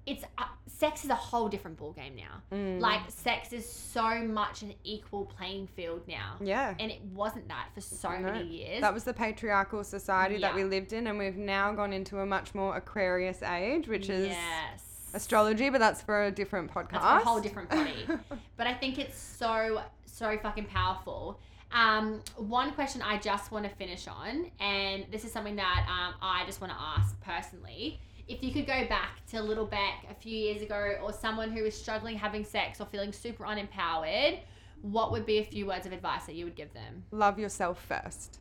it's 0.05 0.23
uh, 0.37 0.43
sex 0.67 1.03
is 1.03 1.09
a 1.09 1.15
whole 1.15 1.47
different 1.47 1.79
ballgame 1.79 2.15
now. 2.15 2.41
Mm. 2.51 2.79
Like 2.79 3.01
sex 3.09 3.53
is 3.53 3.67
so 3.67 4.19
much 4.19 4.61
an 4.61 4.73
equal 4.83 5.25
playing 5.25 5.67
field 5.67 6.01
now, 6.07 6.35
yeah. 6.41 6.75
and 6.79 6.91
it 6.91 7.01
wasn't 7.13 7.47
that 7.47 7.69
for 7.73 7.81
so 7.81 8.11
No, 8.11 8.31
many 8.31 8.45
years. 8.45 8.81
That 8.81 8.93
was 8.93 9.03
the 9.03 9.13
patriarchal 9.13 9.83
society 9.83 10.37
that 10.39 10.53
we 10.53 10.63
lived 10.63 10.93
in, 10.93 11.07
and 11.07 11.17
we've 11.17 11.37
now 11.37 11.73
gone 11.73 11.93
into 11.93 12.19
a 12.19 12.25
much 12.25 12.53
more 12.53 12.75
Aquarius 12.75 13.41
age, 13.41 13.87
which 13.87 14.09
is 14.09 14.27
yes. 14.27 14.83
astrology, 15.13 15.69
but 15.69 15.79
that's 15.79 16.01
for 16.01 16.25
a 16.25 16.31
different 16.31 16.71
podcast. 16.71 17.01
That's 17.01 17.03
for 17.03 17.21
a 17.21 17.25
whole 17.25 17.41
different 17.41 17.69
body. 17.69 18.05
but 18.57 18.67
I 18.67 18.73
think 18.73 18.99
it's 18.99 19.17
so 19.17 19.81
so 20.05 20.37
fucking 20.37 20.65
powerful. 20.65 21.39
Um, 21.71 22.21
one 22.37 22.71
question 22.71 23.01
I 23.01 23.17
just 23.17 23.51
want 23.51 23.65
to 23.65 23.71
finish 23.75 24.07
on, 24.07 24.51
and 24.59 25.05
this 25.11 25.25
is 25.25 25.31
something 25.31 25.55
that 25.55 25.87
um, 25.89 26.13
I 26.21 26.45
just 26.45 26.61
want 26.61 26.71
to 26.71 26.79
ask 26.79 27.19
personally. 27.21 27.99
If 28.27 28.41
you 28.41 28.51
could 28.51 28.65
go 28.65 28.85
back 28.87 29.25
to 29.27 29.41
little 29.41 29.65
Beck 29.65 30.05
a 30.09 30.15
few 30.15 30.35
years 30.35 30.61
ago, 30.61 30.97
or 31.03 31.13
someone 31.13 31.51
who 31.51 31.63
was 31.63 31.75
struggling 31.79 32.17
having 32.17 32.43
sex 32.43 32.81
or 32.81 32.85
feeling 32.85 33.13
super 33.13 33.43
unempowered, 33.43 34.39
what 34.81 35.11
would 35.11 35.25
be 35.25 35.37
a 35.37 35.43
few 35.43 35.67
words 35.67 35.85
of 35.85 35.93
advice 35.93 36.25
that 36.25 36.35
you 36.35 36.45
would 36.45 36.55
give 36.55 36.73
them? 36.73 37.03
Love 37.11 37.39
yourself 37.39 37.83
first. 37.87 38.39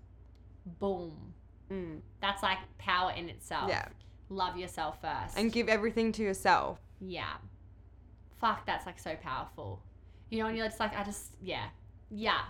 Boom. 0.79 1.35
Mm. 1.71 2.01
That's 2.21 2.43
like 2.43 2.59
power 2.79 3.13
in 3.13 3.29
itself. 3.29 3.69
Yeah. 3.69 3.87
Love 4.31 4.57
yourself 4.57 5.01
first. 5.01 5.37
And 5.37 5.53
give 5.53 5.69
everything 5.69 6.13
to 6.13 6.23
yourself. 6.23 6.79
Yeah. 7.01 7.35
Fuck, 8.41 8.67
that's 8.67 8.87
like 8.87 8.99
so 8.99 9.17
powerful. 9.17 9.83
You 10.31 10.41
know, 10.41 10.47
and 10.47 10.57
you're 10.57 10.67
just 10.67 10.81
like, 10.81 10.97
I 10.97 11.05
just, 11.05 11.33
yeah. 11.43 11.67
Yeah. 12.11 12.41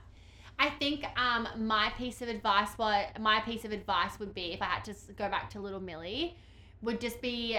I 0.59 0.71
think 0.71 1.05
um 1.19 1.49
my 1.57 1.93
piece 1.99 2.23
of 2.23 2.29
advice 2.29 2.69
what 2.77 3.19
my 3.21 3.41
piece 3.41 3.65
of 3.65 3.73
advice 3.73 4.21
would 4.21 4.35
be 4.35 4.53
if 4.53 4.63
I 4.63 4.67
had 4.67 4.85
to 4.85 4.95
go 5.17 5.29
back 5.29 5.51
to 5.51 5.61
little 5.61 5.81
Millie 5.81 6.37
would 6.85 7.01
just 7.01 7.21
be 7.21 7.59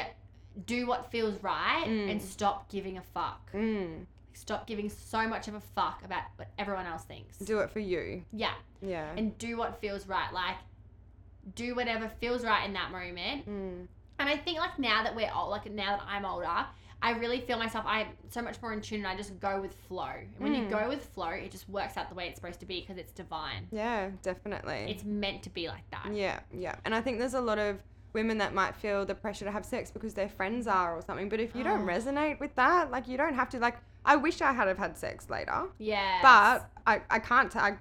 do 0.66 0.88
what 0.88 1.12
feels 1.12 1.42
right 1.44 1.86
Mm. 1.88 2.12
and 2.12 2.22
stop 2.22 2.70
giving 2.70 2.98
a 2.98 3.02
fuck. 3.02 3.52
Mm. 3.54 4.06
Stop 4.34 4.68
giving 4.68 4.90
so 4.90 5.28
much 5.28 5.48
of 5.48 5.54
a 5.56 5.60
fuck 5.60 6.04
about 6.06 6.24
what 6.38 6.50
everyone 6.58 6.86
else 6.86 7.04
thinks. 7.04 7.38
Do 7.40 7.60
it 7.60 7.70
for 7.72 7.80
you. 7.80 8.24
yeah. 8.32 8.54
Yeah. 8.82 9.12
And 9.18 9.38
do 9.38 9.58
what 9.58 9.80
feels 9.82 10.08
right. 10.08 10.32
Like 10.34 10.56
do 11.56 11.76
whatever 11.76 12.10
feels 12.20 12.44
right 12.44 12.66
in 12.66 12.74
that 12.74 12.92
moment 12.92 13.48
Mm. 13.48 13.88
and 14.20 14.30
I 14.30 14.38
think 14.38 14.58
like 14.60 14.80
now 14.80 15.04
that 15.04 15.16
we're 15.16 15.32
old, 15.34 15.50
like 15.52 15.70
now 15.72 15.98
that 15.98 16.06
I'm 16.08 16.26
older, 16.26 16.66
I 17.02 17.12
really 17.12 17.42
feel 17.42 17.58
myself. 17.60 17.86
I'm 17.88 18.08
so 18.30 18.42
much 18.42 18.60
more 18.62 18.72
in 18.74 18.82
tune, 18.82 19.00
and 19.00 19.08
I 19.08 19.16
just 19.16 19.38
go 19.40 19.60
with 19.62 19.74
flow. 19.88 20.06
And 20.06 20.40
when 20.40 20.56
you 20.56 20.62
Mm. 20.64 20.70
go 20.72 20.88
with 20.88 21.06
flow, 21.14 21.28
it 21.30 21.52
just 21.52 21.68
works 21.70 21.98
out 21.98 22.08
the 22.10 22.16
way 22.16 22.28
it's 22.30 22.38
supposed 22.40 22.62
to 22.62 22.66
be 22.66 22.80
because 22.80 22.98
it's 22.98 23.12
divine. 23.12 23.68
Yeah, 23.72 24.10
definitely. 24.24 24.86
It's 24.90 25.04
meant 25.04 25.44
to 25.44 25.50
be 25.50 25.68
like 25.68 25.88
that. 25.92 26.08
Yeah, 26.14 26.40
yeah. 26.54 26.76
And 26.86 26.96
I 26.96 27.02
think 27.02 27.20
there's 27.20 27.34
a 27.36 27.42
lot 27.42 27.60
of 27.60 27.80
women 28.16 28.40
that 28.40 28.54
might 28.56 28.76
feel 28.76 29.06
the 29.06 29.14
pressure 29.14 29.46
to 29.46 29.52
have 29.52 29.64
sex 29.66 29.92
because 29.92 30.16
their 30.16 30.30
friends 30.30 30.66
are 30.66 30.96
or 30.98 31.02
something. 31.04 31.30
But 31.30 31.40
if 31.40 31.56
you 31.56 31.64
don't 31.64 31.84
Oh. 31.84 31.94
resonate 31.94 32.40
with 32.40 32.56
that, 32.56 32.90
like 32.90 33.08
you 33.08 33.18
don't 33.18 33.36
have 33.36 33.50
to 33.50 33.60
like 33.60 33.78
I 34.04 34.16
wish 34.16 34.42
I 34.42 34.52
had 34.54 34.68
have 34.68 34.78
had 34.80 34.98
sex 34.98 35.30
later. 35.30 35.66
Yeah. 35.78 36.20
But 36.24 36.70
I, 36.88 37.02
I 37.10 37.20
can't 37.20 37.52
t- 37.52 37.60
I 37.60 37.78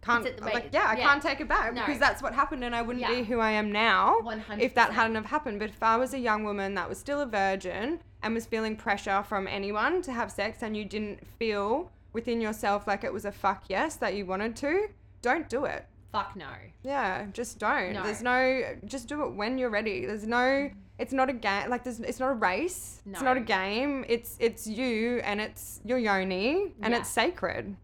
can't 0.00 0.24
It's 0.24 0.32
at 0.34 0.38
the 0.38 0.46
way- 0.46 0.52
like 0.54 0.68
yeah, 0.72 0.86
I 0.88 0.96
yeah. 0.96 1.06
can't 1.08 1.22
take 1.22 1.40
it 1.40 1.48
back 1.48 1.74
No. 1.74 1.80
because 1.84 1.98
that's 2.00 2.22
what 2.22 2.32
happened 2.34 2.62
and 2.64 2.74
I 2.74 2.82
wouldn't 2.82 3.02
Yeah. 3.04 3.14
be 3.16 3.24
who 3.24 3.38
I 3.40 3.50
am 3.50 3.70
now 3.72 4.20
one 4.20 4.40
hundred. 4.40 4.62
if 4.64 4.74
that 4.74 4.92
hadn't 4.92 5.16
have 5.16 5.26
happened. 5.26 5.58
But 5.58 5.70
if 5.70 5.82
I 5.82 5.96
was 5.96 6.14
a 6.14 6.18
young 6.18 6.44
woman 6.44 6.74
that 6.74 6.88
was 6.88 6.98
still 6.98 7.20
a 7.20 7.26
virgin 7.26 8.00
and 8.22 8.34
was 8.34 8.46
feeling 8.46 8.76
pressure 8.76 9.22
from 9.22 9.46
anyone 9.46 10.02
to 10.02 10.12
have 10.12 10.30
sex 10.32 10.62
and 10.62 10.76
you 10.76 10.84
didn't 10.84 11.26
feel 11.38 11.90
within 12.12 12.40
yourself 12.40 12.86
like 12.86 13.04
it 13.04 13.12
was 13.12 13.24
a 13.24 13.32
fuck 13.32 13.64
yes 13.68 13.96
that 13.96 14.14
you 14.14 14.24
wanted 14.24 14.56
to, 14.56 14.88
don't 15.20 15.48
do 15.48 15.64
it. 15.64 15.84
Fuck 16.12 16.36
no. 16.36 16.48
Yeah, 16.82 17.26
just 17.32 17.58
don't. 17.58 17.92
No. 17.94 18.02
There's 18.02 18.22
no 18.22 18.76
just 18.84 19.08
do 19.08 19.22
it 19.24 19.32
when 19.34 19.58
you're 19.58 19.70
ready. 19.70 20.06
There's 20.06 20.26
no 20.26 20.70
it's 20.98 21.12
not 21.12 21.28
a 21.30 21.32
game 21.32 21.70
like 21.70 21.84
there's 21.84 22.00
it's 22.00 22.18
not 22.20 22.30
a 22.30 22.34
race. 22.34 23.00
No. 23.04 23.12
It's 23.12 23.22
not 23.22 23.36
a 23.36 23.40
game. 23.40 24.04
It's 24.08 24.36
it's 24.40 24.66
you 24.66 25.20
and 25.24 25.40
it's 25.40 25.80
your 25.84 25.98
yoni 25.98 26.72
and 26.82 26.92
Yeah. 26.92 27.00
it's 27.00 27.08
sacred. 27.08 27.76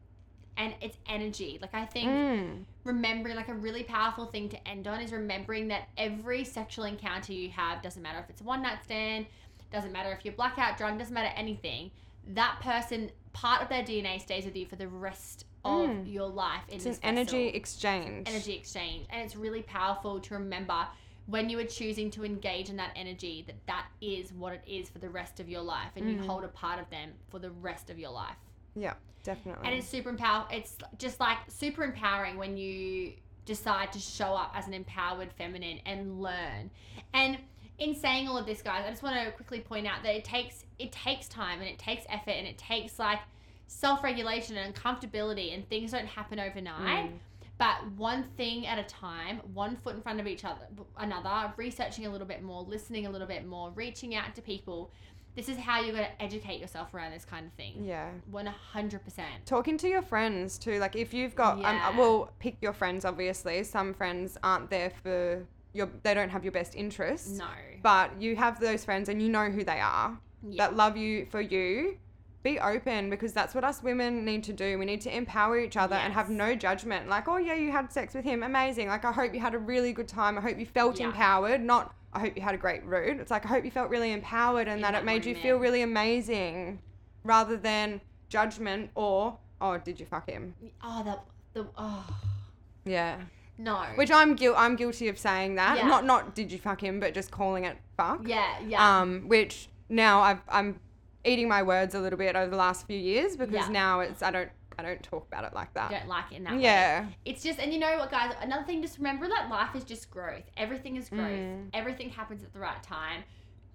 And 0.57 0.73
it's 0.81 0.97
energy. 1.09 1.59
Like 1.61 1.75
I 1.75 1.85
think 1.85 2.09
Mm. 2.11 2.65
remembering 2.85 3.35
like 3.37 3.49
a 3.49 3.55
really 3.55 3.83
powerful 3.83 4.27
thing 4.27 4.49
to 4.51 4.69
end 4.69 4.87
on 4.87 5.01
is 5.01 5.13
remembering 5.13 5.69
that 5.69 5.89
every 5.97 6.45
sexual 6.45 6.85
encounter 6.85 7.33
you 7.33 7.51
have 7.51 7.83
doesn't 7.83 8.03
matter 8.03 8.21
if 8.21 8.31
it's 8.31 8.41
a 8.41 8.45
one 8.45 8.63
night 8.63 8.79
stand, 8.85 9.27
doesn't 9.73 9.93
matter 9.93 10.13
if 10.13 10.25
you're 10.25 10.35
blackout 10.35 10.77
drunk, 10.79 10.99
doesn't 10.99 11.15
matter 11.15 11.33
anything. 11.37 11.91
That 12.29 12.59
person, 12.63 13.11
part 13.33 13.63
of 13.63 13.69
their 13.69 13.83
DNA 13.83 14.21
stays 14.21 14.45
with 14.45 14.57
you 14.57 14.65
for 14.67 14.77
the 14.77 14.87
rest 14.89 15.45
of 15.65 15.89
Mm. 15.91 16.13
your 16.13 16.29
life 16.29 16.63
in 16.69 16.77
It's 16.77 16.85
an 16.87 16.99
energy 17.03 17.49
exchange. 17.49 18.29
energy 18.29 18.55
exchange, 18.55 19.07
and 19.11 19.23
it's 19.23 19.37
really 19.37 19.63
powerful 19.63 20.21
to 20.21 20.35
remember 20.35 20.87
when 21.27 21.49
you 21.49 21.59
are 21.59 21.65
choosing 21.65 22.11
to 22.11 22.25
engage 22.25 22.69
in 22.69 22.77
that 22.77 22.93
energy 22.95 23.43
that 23.47 23.67
that 23.67 23.87
is 24.03 24.33
what 24.33 24.53
it 24.53 24.63
is 24.67 24.91
for 24.91 24.99
the 24.99 25.09
rest 25.09 25.41
of 25.41 25.49
your 25.49 25.63
life, 25.63 25.93
and 25.97 26.11
you 26.11 26.19
Mhm. 26.19 26.27
hold 26.27 26.45
a 26.45 26.49
part 26.49 26.79
of 26.79 26.91
them 26.91 27.15
for 27.31 27.39
the 27.39 27.51
rest 27.51 27.89
of 27.89 27.99
your 27.99 28.11
life. 28.11 28.37
Yeah, 28.75 28.95
definitely. 29.23 29.67
And 29.67 29.75
it's 29.75 29.89
super 29.89 30.11
empower. 30.11 30.47
It's 30.51 30.77
just 30.99 31.21
like 31.21 31.39
super 31.49 31.83
empowering 31.83 32.37
when 32.37 32.57
you 32.59 33.15
decide 33.47 33.93
to 33.93 33.99
show 33.99 34.35
up 34.35 34.53
as 34.55 34.67
an 34.67 34.75
empowered 34.75 35.33
feminine 35.33 35.79
and 35.87 36.21
learn. 36.21 36.71
And 37.15 37.39
in 37.79 37.95
saying 37.95 38.29
all 38.29 38.37
of 38.39 38.47
this, 38.47 38.63
guys, 38.63 38.85
I 38.87 38.91
just 38.91 39.03
want 39.03 39.17
to 39.25 39.33
quickly 39.33 39.61
point 39.61 39.87
out 39.87 40.03
that 40.03 40.15
it 40.15 40.25
takes 40.25 40.65
it 40.79 40.91
takes 40.93 41.29
time 41.29 41.61
and 41.61 41.69
it 41.71 41.79
takes 41.79 42.05
effort 42.09 42.33
and 42.33 42.47
it 42.49 42.59
takes 42.59 42.99
like 42.99 43.21
self-regulation 43.67 44.57
and 44.57 44.75
comfortability 44.75 45.55
and 45.55 45.69
things 45.69 45.91
don't 45.93 46.07
happen 46.07 46.39
overnight. 46.41 47.11
Mm. 47.11 47.19
But 47.57 47.89
one 47.97 48.25
thing 48.37 48.67
at 48.67 48.79
a 48.79 48.83
time, 48.85 49.41
one 49.53 49.77
foot 49.77 49.95
in 49.95 50.03
front 50.03 50.19
of 50.21 50.27
each 50.27 50.45
other, 50.45 50.67
another, 50.99 51.53
researching 51.57 52.05
a 52.07 52.11
little 52.11 52.27
bit 52.27 52.43
more, 52.43 52.63
listening 52.63 53.07
a 53.07 53.11
little 53.11 53.29
bit 53.29 53.47
more, 53.47 53.71
reaching 53.71 54.15
out 54.15 54.35
to 54.35 54.43
people. 54.43 54.91
This 55.37 55.49
is 55.49 55.57
how 55.57 55.81
you're 55.81 55.95
going 55.95 56.05
to 56.07 56.23
educate 56.23 56.61
yourself 56.61 56.95
around 56.95 57.13
this 57.13 57.25
kind 57.25 57.47
of 57.47 57.53
thing. 57.55 57.85
yeah. 57.85 58.11
100%. 58.33 59.01
Talking 59.47 59.77
to 59.79 59.89
your 59.89 60.03
friends 60.03 60.59
too. 60.59 60.79
Like 60.79 60.97
if 60.97 61.13
you've 61.15 61.35
got, 61.35 61.59
Yeah. 61.59 61.89
um, 61.89 61.97
well, 61.97 62.31
pick 62.39 62.57
your 62.61 62.73
friends. 62.73 63.05
Obviously, 63.05 63.63
some 63.65 63.95
friends 63.95 64.37
aren't 64.43 64.71
there 64.71 64.91
for 65.03 65.45
your. 65.73 65.89
They 66.05 66.15
don't 66.15 66.29
have 66.31 66.45
your 66.45 66.53
best 66.53 66.75
interests. 66.77 67.31
No. 67.39 67.47
But 67.83 68.21
you 68.21 68.37
have 68.37 68.61
those 68.61 68.85
friends, 68.85 69.09
and 69.09 69.21
you 69.21 69.29
know 69.29 69.51
who 69.51 69.65
they 69.65 69.81
are. 69.81 70.19
Yeah. 70.47 70.67
that 70.67 70.77
love 70.77 70.97
you 70.97 71.25
for 71.27 71.41
you, 71.41 71.97
be 72.45 72.61
open 72.61 73.11
because 73.11 73.33
that's 73.33 73.55
what 73.55 73.65
us 73.65 73.83
women 73.83 74.25
need 74.25 74.45
to 74.45 74.53
do. 74.53 74.79
We 74.79 74.85
need 74.85 75.01
to 75.01 75.17
empower 75.17 75.59
each 75.59 75.77
other 75.77 75.97
and 75.97 76.13
have 76.13 76.29
no 76.31 76.55
judgment. 76.55 77.09
Like, 77.09 77.27
oh 77.27 77.39
yeah, 77.39 77.55
you 77.55 77.73
had 77.73 77.91
sex 77.91 78.15
with 78.15 78.25
him, 78.25 78.43
amazing. 78.45 78.87
Like, 78.87 79.05
I 79.05 79.11
hope 79.13 79.35
you 79.35 79.41
had 79.41 79.55
a 79.55 79.59
really 79.59 79.93
good 79.93 80.07
time. 80.07 80.39
I 80.39 80.43
hope 80.43 80.59
you 80.59 80.67
felt 80.67 81.01
Yeah. 81.01 81.07
empowered. 81.07 81.61
Not, 81.63 81.95
I 82.13 82.21
hope 82.21 82.37
you 82.37 82.43
had 82.43 82.55
a 82.55 82.59
great 82.59 82.85
root. 82.85 83.19
It's 83.19 83.31
like 83.31 83.45
I 83.47 83.49
hope 83.49 83.65
you 83.65 83.71
felt 83.71 83.89
really 83.91 84.13
empowered 84.13 84.69
and 84.69 84.77
In 84.77 84.83
that, 84.83 84.93
that 84.93 85.03
it 85.03 85.05
made 85.07 85.25
you 85.25 85.35
feel 85.35 85.57
really 85.57 85.81
amazing, 85.83 86.81
rather 87.25 87.57
than 87.57 88.01
judgment 88.29 88.91
or 88.95 89.39
oh 89.61 89.79
did 89.79 89.99
you 89.99 90.05
fuck 90.07 90.29
him? 90.29 90.55
Oh, 90.83 91.03
that 91.05 91.25
the 91.55 91.67
oh 91.79 92.07
Yeah. 92.85 93.17
no. 93.57 93.85
Which 93.95 94.11
I'm 94.11 94.37
guil- 94.37 94.55
I'm 94.57 94.77
guilty 94.77 95.09
of 95.09 95.19
saying 95.19 95.55
that. 95.55 95.79
Yeah. 95.79 95.89
Not 95.89 96.05
not 96.05 96.35
did 96.35 96.53
you 96.53 96.59
fuck 96.59 96.83
him, 96.83 97.01
but 97.01 97.15
just 97.15 97.31
calling 97.31 97.65
it 97.65 97.79
fuck. 97.97 98.21
yeah, 98.29 98.59
yeah. 98.67 99.01
Um, 99.01 99.29
which 99.29 99.69
now 99.89 100.21
I've, 100.21 100.41
I'm 100.51 100.79
eating 101.25 101.49
my 101.49 101.63
words 101.63 101.95
a 101.95 102.01
little 102.01 102.19
bit 102.19 102.37
over 102.37 102.51
the 102.51 102.57
last 102.57 102.87
few 102.87 102.99
years 102.99 103.37
because 103.37 103.55
Yeah. 103.55 103.69
now 103.69 104.01
it's 104.01 104.23
I 104.23 104.31
don't 104.31 104.51
I 104.77 104.83
don't 104.83 105.03
talk 105.03 105.27
about 105.29 105.45
it 105.45 105.55
like 105.55 105.73
that. 105.75 105.91
don't 105.93 106.09
like 106.09 106.33
it 106.33 106.37
in 106.37 106.45
that 106.45 106.55
way. 106.55 106.63
yeah. 106.63 107.07
It's 107.25 107.45
just, 107.45 107.61
and 107.61 107.73
you 107.73 107.79
know 107.79 107.97
what, 107.97 108.11
guys? 108.11 108.33
Another 108.41 108.65
thing, 108.65 108.83
just 108.83 108.99
remember 108.99 109.29
that 109.29 109.49
life 109.49 109.77
is 109.77 109.85
just 109.85 110.11
growth. 110.11 110.43
Everything 110.57 110.97
is 110.97 111.09
growth. 111.09 111.31
Mm. 111.31 111.69
Everything 111.73 112.11
happens 112.11 112.43
at 112.43 112.53
the 112.53 112.59
right 112.59 112.83
time. 112.83 113.23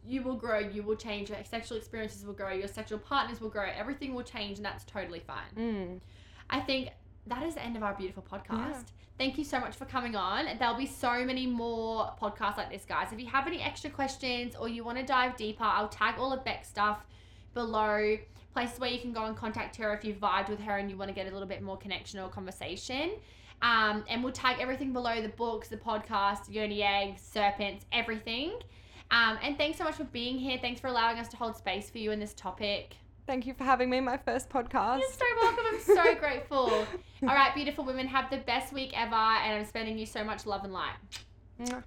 You 0.05 0.23
will 0.23 0.35
grow. 0.35 0.59
You 0.59 0.83
will 0.83 0.97
change. 0.97 1.29
Your 1.29 1.37
sexual 1.45 1.77
experiences 1.77 2.25
will 2.25 2.33
grow. 2.33 2.51
Your 2.51 2.67
sexual 2.67 2.99
partners 2.99 3.39
will 3.39 3.47
grow. 3.49 3.69
Everything 3.77 4.13
will 4.13 4.23
change, 4.23 4.57
and 4.57 4.65
that's 4.65 4.83
totally 4.83 5.21
fine. 5.21 5.55
Mm. 5.57 5.99
I 6.49 6.59
think 6.59 6.89
that 7.27 7.43
is 7.43 7.53
the 7.55 7.63
end 7.63 7.77
of 7.77 7.83
our 7.83 7.93
beautiful 7.93 8.23
podcast. 8.29 8.49
Yeah. 8.71 8.81
Thank 9.17 9.37
you 9.37 9.45
so 9.45 9.59
much 9.61 9.77
for 9.77 9.85
coming 9.85 10.17
on. 10.17 10.47
There'll 10.59 10.75
be 10.77 10.85
so 10.85 11.23
many 11.23 11.47
more 11.47 12.11
podcasts 12.21 12.57
like 12.57 12.71
this, 12.71 12.83
guys. 12.83 13.13
If 13.13 13.21
you 13.21 13.27
have 13.27 13.47
any 13.47 13.61
extra 13.61 13.89
questions 13.89 14.53
or 14.53 14.67
you 14.67 14.83
want 14.83 14.97
to 14.97 15.05
dive 15.05 15.37
deeper, 15.37 15.63
I'll 15.63 15.87
tag 15.89 16.15
all 16.17 16.33
of 16.33 16.43
Beck's 16.43 16.67
stuff 16.67 17.05
below. 17.59 18.17
Places 18.53 18.79
where 18.79 18.89
you 18.89 18.99
can 18.99 19.11
go 19.11 19.25
and 19.25 19.35
contact 19.35 19.75
her 19.75 19.93
if 19.93 20.05
you've 20.05 20.17
vibed 20.17 20.49
with 20.49 20.61
her 20.61 20.77
and 20.77 20.89
you 20.89 20.95
want 20.97 21.09
to 21.09 21.13
get 21.13 21.27
a 21.27 21.31
little 21.31 21.47
bit 21.47 21.61
more 21.61 21.77
connection 21.77 22.19
or 22.19 22.29
conversation. 22.29 23.11
Um, 23.61 24.05
and 24.07 24.23
we'll 24.23 24.31
tag 24.31 24.57
everything 24.61 24.93
below 24.93 25.21
the 25.21 25.29
books, 25.29 25.67
the 25.67 25.77
podcast, 25.77 26.49
Yoni 26.49 26.81
Eggs, 26.81 27.21
Serpents, 27.21 27.85
everything. 27.91 28.53
Um, 29.11 29.37
and 29.43 29.57
thanks 29.57 29.77
so 29.77 29.83
much 29.83 29.95
for 29.95 30.05
being 30.05 30.37
here. 30.37 30.57
Thanks 30.61 30.79
for 30.79 30.87
allowing 30.87 31.19
us 31.19 31.27
to 31.29 31.37
hold 31.37 31.57
space 31.57 31.89
for 31.89 31.97
you 31.97 32.11
in 32.11 32.19
this 32.19 32.33
topic. 32.33 32.95
Thank 33.27 33.45
you 33.45 33.53
for 33.53 33.65
having 33.65 33.89
me, 33.89 33.99
my 33.99 34.17
first 34.17 34.49
podcast. 34.49 34.99
You're 34.99 35.11
so 35.11 35.25
welcome. 35.41 35.65
I'm 35.67 35.79
so 35.81 36.15
grateful. 36.19 36.87
All 37.23 37.35
right, 37.35 37.53
beautiful 37.53 37.83
women, 37.83 38.07
have 38.07 38.29
the 38.31 38.37
best 38.37 38.71
week 38.71 38.91
ever, 38.97 39.13
and 39.15 39.59
I'm 39.59 39.65
sending 39.65 39.97
you 39.97 40.05
so 40.05 40.23
much 40.23 40.45
love 40.45 40.63
and 40.63 40.73
light. 40.73 40.95
Mwah. 41.59 41.83